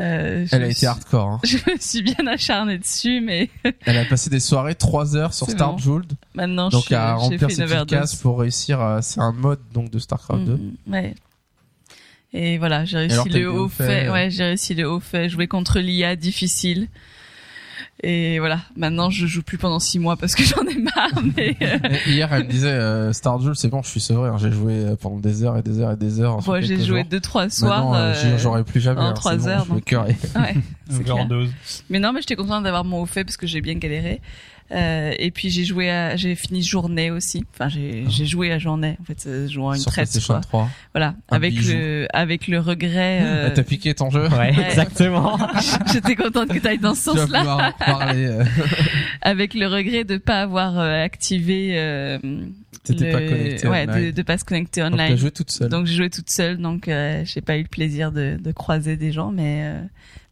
[0.00, 1.28] Euh, Elle a été suis- hardcore.
[1.28, 1.40] Hein.
[1.44, 3.50] Je me suis bien acharnée dessus, mais
[3.84, 5.78] Elle a passé des soirées 3 heures sur Star bon.
[5.78, 6.12] Jeweled.
[6.34, 8.80] maintenant Donc je- à remplir ses cases pour réussir.
[8.80, 10.54] à- C'est un mode donc de Starcraft 2.
[10.56, 11.14] Mm, ouais.
[12.32, 13.86] Et voilà, j'ai réussi t'as le haut au fait.
[13.86, 15.28] fait, euh, Ouais, j'ai réussi le haut fait.
[15.28, 16.86] Jouer contre l'IA difficile.
[18.02, 21.10] Et voilà, maintenant je joue plus pendant six mois parce que j'en ai marre.
[21.36, 24.30] Mais euh, Hier, elle me disait euh, Star Jewel, c'est bon, je suis sevré.
[24.30, 24.38] hein.
[24.38, 26.38] J'ai joué euh, pendant des heures et des heures et des heures.
[26.46, 27.10] moi j'ai quelques joué jours.
[27.10, 27.84] deux trois soirs.
[27.90, 29.00] Maintenant, euh, euh, jouerai plus jamais.
[29.00, 30.54] en hein, trois bon, heures, je me donc, cœur et- ouais,
[30.88, 31.14] c'est clair.
[31.16, 31.50] Overdose.
[31.90, 34.20] Mais non, mais j'étais contente d'avoir mon haut fait parce que j'ai bien galéré.
[34.72, 37.44] Euh, et puis j'ai joué à, j'ai fini journée aussi.
[37.54, 38.96] Enfin, j'ai, j'ai joué à journée.
[39.00, 40.40] En fait, euh, jouant à une sur traite, quoi.
[40.40, 40.70] 3.
[40.94, 41.72] Voilà, Un avec bijou.
[41.72, 43.20] le, avec le regret.
[43.22, 45.38] euh, Ah, T'as piqué ton jeu Ouais, exactement.
[45.92, 47.38] J'étais contente que tu ailles dans ce Tu vas sens-là.
[47.40, 48.26] pouvoir en parler.
[48.26, 48.44] euh,
[49.22, 52.18] avec le regret de pas avoir euh, activé euh,
[52.84, 54.06] T'étais pas connecté ouais online.
[54.06, 55.68] de, de pas se connecter Donc, T'as online joué toute seule.
[55.68, 58.96] donc j'ai joué toute seule donc euh, j'ai pas eu le plaisir de, de croiser
[58.96, 59.82] des gens mais euh,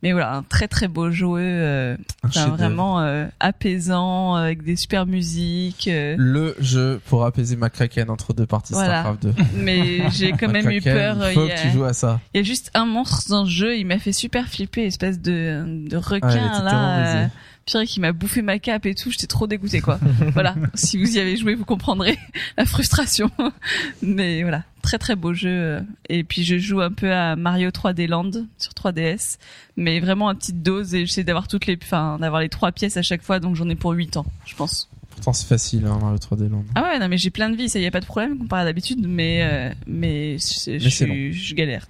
[0.03, 4.77] mais voilà un très très beau jeu euh, enfin, vraiment euh, apaisant euh, avec des
[4.77, 9.01] super musiques Le jeu pour apaiser ma kraken entre deux parties Voilà.
[9.03, 9.35] Starcraft 2.
[9.57, 12.21] mais j'ai quand même eu peur Il faut il que a- tu joues à ça.
[12.35, 15.21] il y a juste un monstre dans le jeu il m'a fait super flipper espèce
[15.21, 17.31] de de Ah, requin était là
[17.69, 17.77] terrorisée.
[17.77, 19.99] euh, pire qui m'a bouffé ma cape et tout j'étais trop dégoûtée quoi.
[20.33, 20.55] Voilà.
[20.75, 22.19] Si vous y avez joué vous comprendrez
[22.57, 23.31] la frustration.
[24.03, 24.65] Mais voilà.
[24.83, 25.81] Très très beau jeu.
[26.09, 29.39] Et puis je joue un peu à Mario 3D Land sur 3DS
[29.77, 32.97] mais vraiment à petite dose et j'essaie d'avoir toutes les enfin d'avoir les trois pièces
[32.97, 33.41] à chaque fois.
[33.41, 34.89] Donc j'en ai pour 8 ans je pense.
[35.11, 36.65] Pourtant, c'est facile, hein, Mario 3D Land.
[36.77, 37.69] ah ouais non mais j'ai plein de vie.
[37.69, 39.05] Ça y a pas de problème comparé à d'habitude.
[39.07, 41.87] Mais euh, mais je galère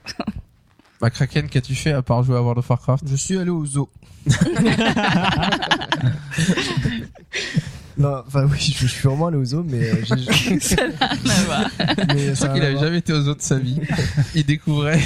[1.01, 3.05] Ma kraken, qu'as-tu fait à part jouer à World of Warcraft?
[3.09, 3.89] Je suis allé au zoo.
[7.97, 11.07] non, enfin oui, je, je suis vraiment allé au zoo, mais euh, j'ai- ça n'a
[11.11, 11.71] rien à voir
[12.15, 13.81] mais Je ça crois a qu'il avait jamais été aux zoo de sa vie.
[14.37, 15.01] Il découvrait.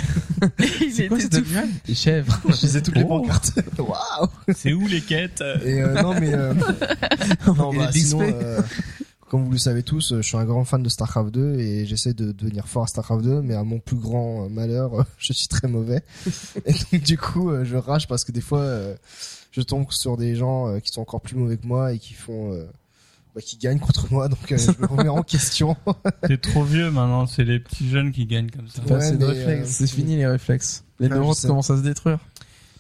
[0.58, 1.68] il C'est quoi était cet tout animal?
[1.86, 2.40] Des chèvres.
[2.48, 3.20] Je lisais toutes les Oh.
[3.20, 3.52] pancartes.
[3.78, 5.42] Waouh C'est où les quêtes?
[5.64, 6.52] Et euh, non, mais euh,
[7.46, 8.60] non, Et bah, les sinon, euh,
[9.32, 11.86] comme vous le savez tous, euh, je suis un grand fan de Starcraft 2 et
[11.86, 15.04] j'essaie de devenir fort à Starcraft 2, mais à mon plus grand euh, malheur, euh,
[15.18, 16.02] je suis très mauvais.
[16.66, 18.64] Et donc du coup, je rage parce que des fois,
[19.50, 22.62] je tombe sur des gens qui sont encore plus mauvais que moi et qui font,
[23.34, 25.74] bah, qui gagnent contre moi, donc euh, je me remets en question.
[26.28, 28.82] T'es trop vieux maintenant, c'est les petits jeunes qui gagnent comme ça.
[28.82, 29.00] Ouais,
[29.64, 30.84] c'est euh, fini les réflexes.
[31.00, 32.18] Les Ouais, neurones commencent à se détruire.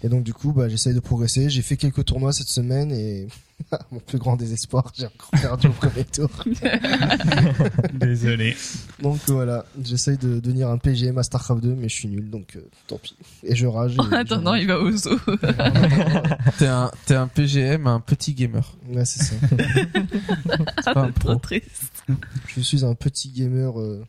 [0.02, 1.48] Et donc du coup, bah, j'essaie de progresser.
[1.48, 3.28] J'ai fait quelques tournois cette semaine et
[3.92, 6.28] mon plus grand désespoir, j'ai encore perdu au premier tour.
[7.94, 8.56] Désolé.
[9.00, 12.56] Donc voilà, j'essaye de devenir un PGM à StarCraft 2, mais je suis nul, donc
[12.56, 13.16] euh, tant pis.
[13.42, 13.96] Et je rage.
[13.96, 15.18] et en attendant il va au zoo
[16.58, 18.72] T'es un, t'es un PGM, un petit gamer.
[18.88, 19.34] Ouais, c'est ça.
[20.84, 21.34] C'est pas un trop pro.
[21.36, 22.04] triste
[22.48, 23.78] Je suis un petit gamer.
[23.80, 24.04] euh,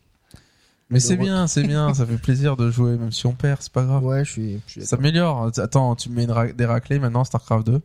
[0.90, 1.92] Mais c'est bien, c'est bien.
[1.94, 4.04] Ça fait plaisir de jouer, même si on perd, c'est pas grave.
[4.04, 4.60] Ouais, je suis.
[4.66, 5.50] Je suis Ça améliore.
[5.58, 7.80] Attends, tu me mets ra- des raclées maintenant, Starcraft 2.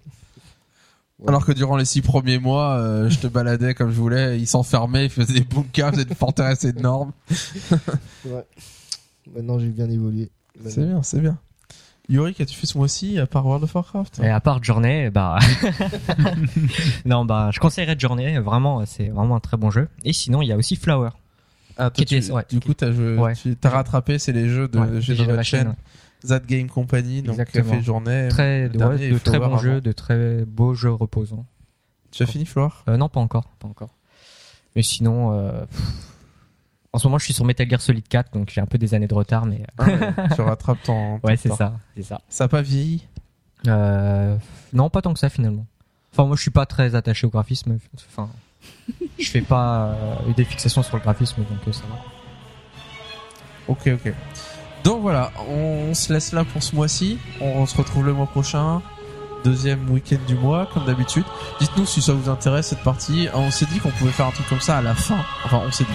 [1.19, 1.27] Ouais.
[1.29, 4.47] Alors que durant les six premiers mois, euh, je te baladais comme je voulais, ils
[4.47, 7.11] s'enfermaient, ils faisaient des bunkers, des forteresses énormes.
[8.25, 8.45] Ouais.
[9.35, 10.31] Maintenant, j'ai bien évolué.
[10.65, 11.37] C'est bien, c'est bien.
[12.07, 14.19] Yuri, qu'as-tu fait ce mois-ci à part World of Warcraft?
[14.23, 15.37] Et à part Journey, bah
[17.05, 18.37] non, bah je conseillerais Journey.
[18.39, 19.87] Vraiment, c'est vraiment un très bon jeu.
[20.03, 21.09] Et sinon, il y a aussi Flower.
[21.77, 22.43] Ah, toi, était- ouais.
[22.49, 23.33] du coup, t'as Ouais.
[23.35, 25.75] tu t'as rattrapé, c'est les jeux de Ouais, Generation, Generation,
[26.27, 27.71] That Game Company, donc Exactement.
[27.71, 28.27] Café Journée.
[28.29, 31.45] Très, le ouais, de très bons jeux, de très beaux jeux reposants.
[32.11, 32.83] Tu as fini, Flore?
[32.89, 33.95] Euh, non, pas encore, pas encore.
[34.75, 35.63] Mais sinon, euh,
[36.91, 38.93] en ce moment, je suis sur Metal Gear Solid 4, donc j'ai un peu des
[38.93, 39.99] années de retard, mais Ah ouais,
[40.35, 41.19] Tu rattrapes ton.
[41.19, 42.21] ton ouais, c'est ça, c'est ça.
[42.29, 43.07] Ça a pas vieilli?
[43.67, 44.35] Euh,
[44.73, 45.65] non, pas tant que ça finalement.
[46.11, 47.77] Enfin, moi, je suis pas très attaché au graphisme.
[47.95, 48.29] Enfin,
[49.19, 49.95] je fais pas
[50.35, 51.99] des fixations sur le graphisme, donc ça va.
[53.67, 54.13] Ok, ok.
[54.83, 57.17] Donc voilà, on se laisse là pour ce mois-ci.
[57.41, 58.81] On se retrouve le mois prochain.
[59.43, 61.23] Deuxième week-end du mois, comme d'habitude.
[61.59, 63.27] Dites-nous si ça vous intéresse cette partie.
[63.33, 65.17] On s'est dit qu'on pouvait faire un truc comme ça à la fin.
[65.45, 65.89] Enfin, on s'est dit.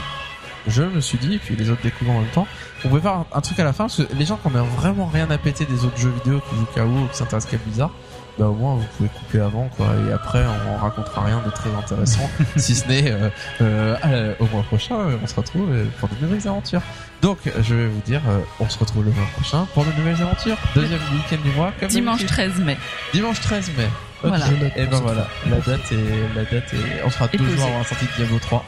[0.66, 2.46] Je me suis dit, et puis les autres découvrent en même temps,
[2.84, 5.06] on pouvait faire un, truc à la fin, parce que les gens qui n'ont vraiment
[5.06, 7.90] rien à péter des autres jeux vidéo, qui jouent KO qui s'intéressent qu'à Blizzard,
[8.38, 9.86] bah au moins vous pouvez couper avant quoi.
[10.08, 13.30] Et après on, racontera rien de très intéressant si ce n'est euh,
[13.60, 16.82] euh, au mois prochain euh, on se retrouve pour de nouvelles aventures.
[17.22, 18.22] Donc je vais vous dire
[18.60, 20.56] on se retrouve le mois prochain pour de nouvelles aventures.
[20.74, 22.76] Deuxième week-end du mois comme dimanche 13 mai.
[23.12, 23.88] Dimanche 13 mai.
[24.22, 24.46] Voilà.
[24.76, 25.28] Et ben voilà.
[25.48, 28.38] la date est la date est on sera deux jours avant la sortie de Diablo
[28.38, 28.64] 3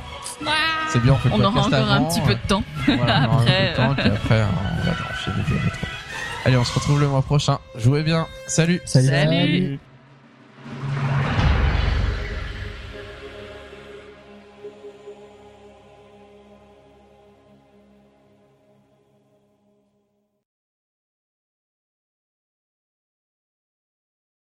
[0.88, 2.62] c'est bien on fait le on aura encore un petit peu de temps.
[2.86, 5.85] après on un peu de temps, après on va enchaîner Diablo 3
[6.46, 7.58] Allez, on se retrouve le mois prochain.
[7.74, 8.28] Jouez bien.
[8.46, 8.80] Salut.
[8.84, 9.80] Salut.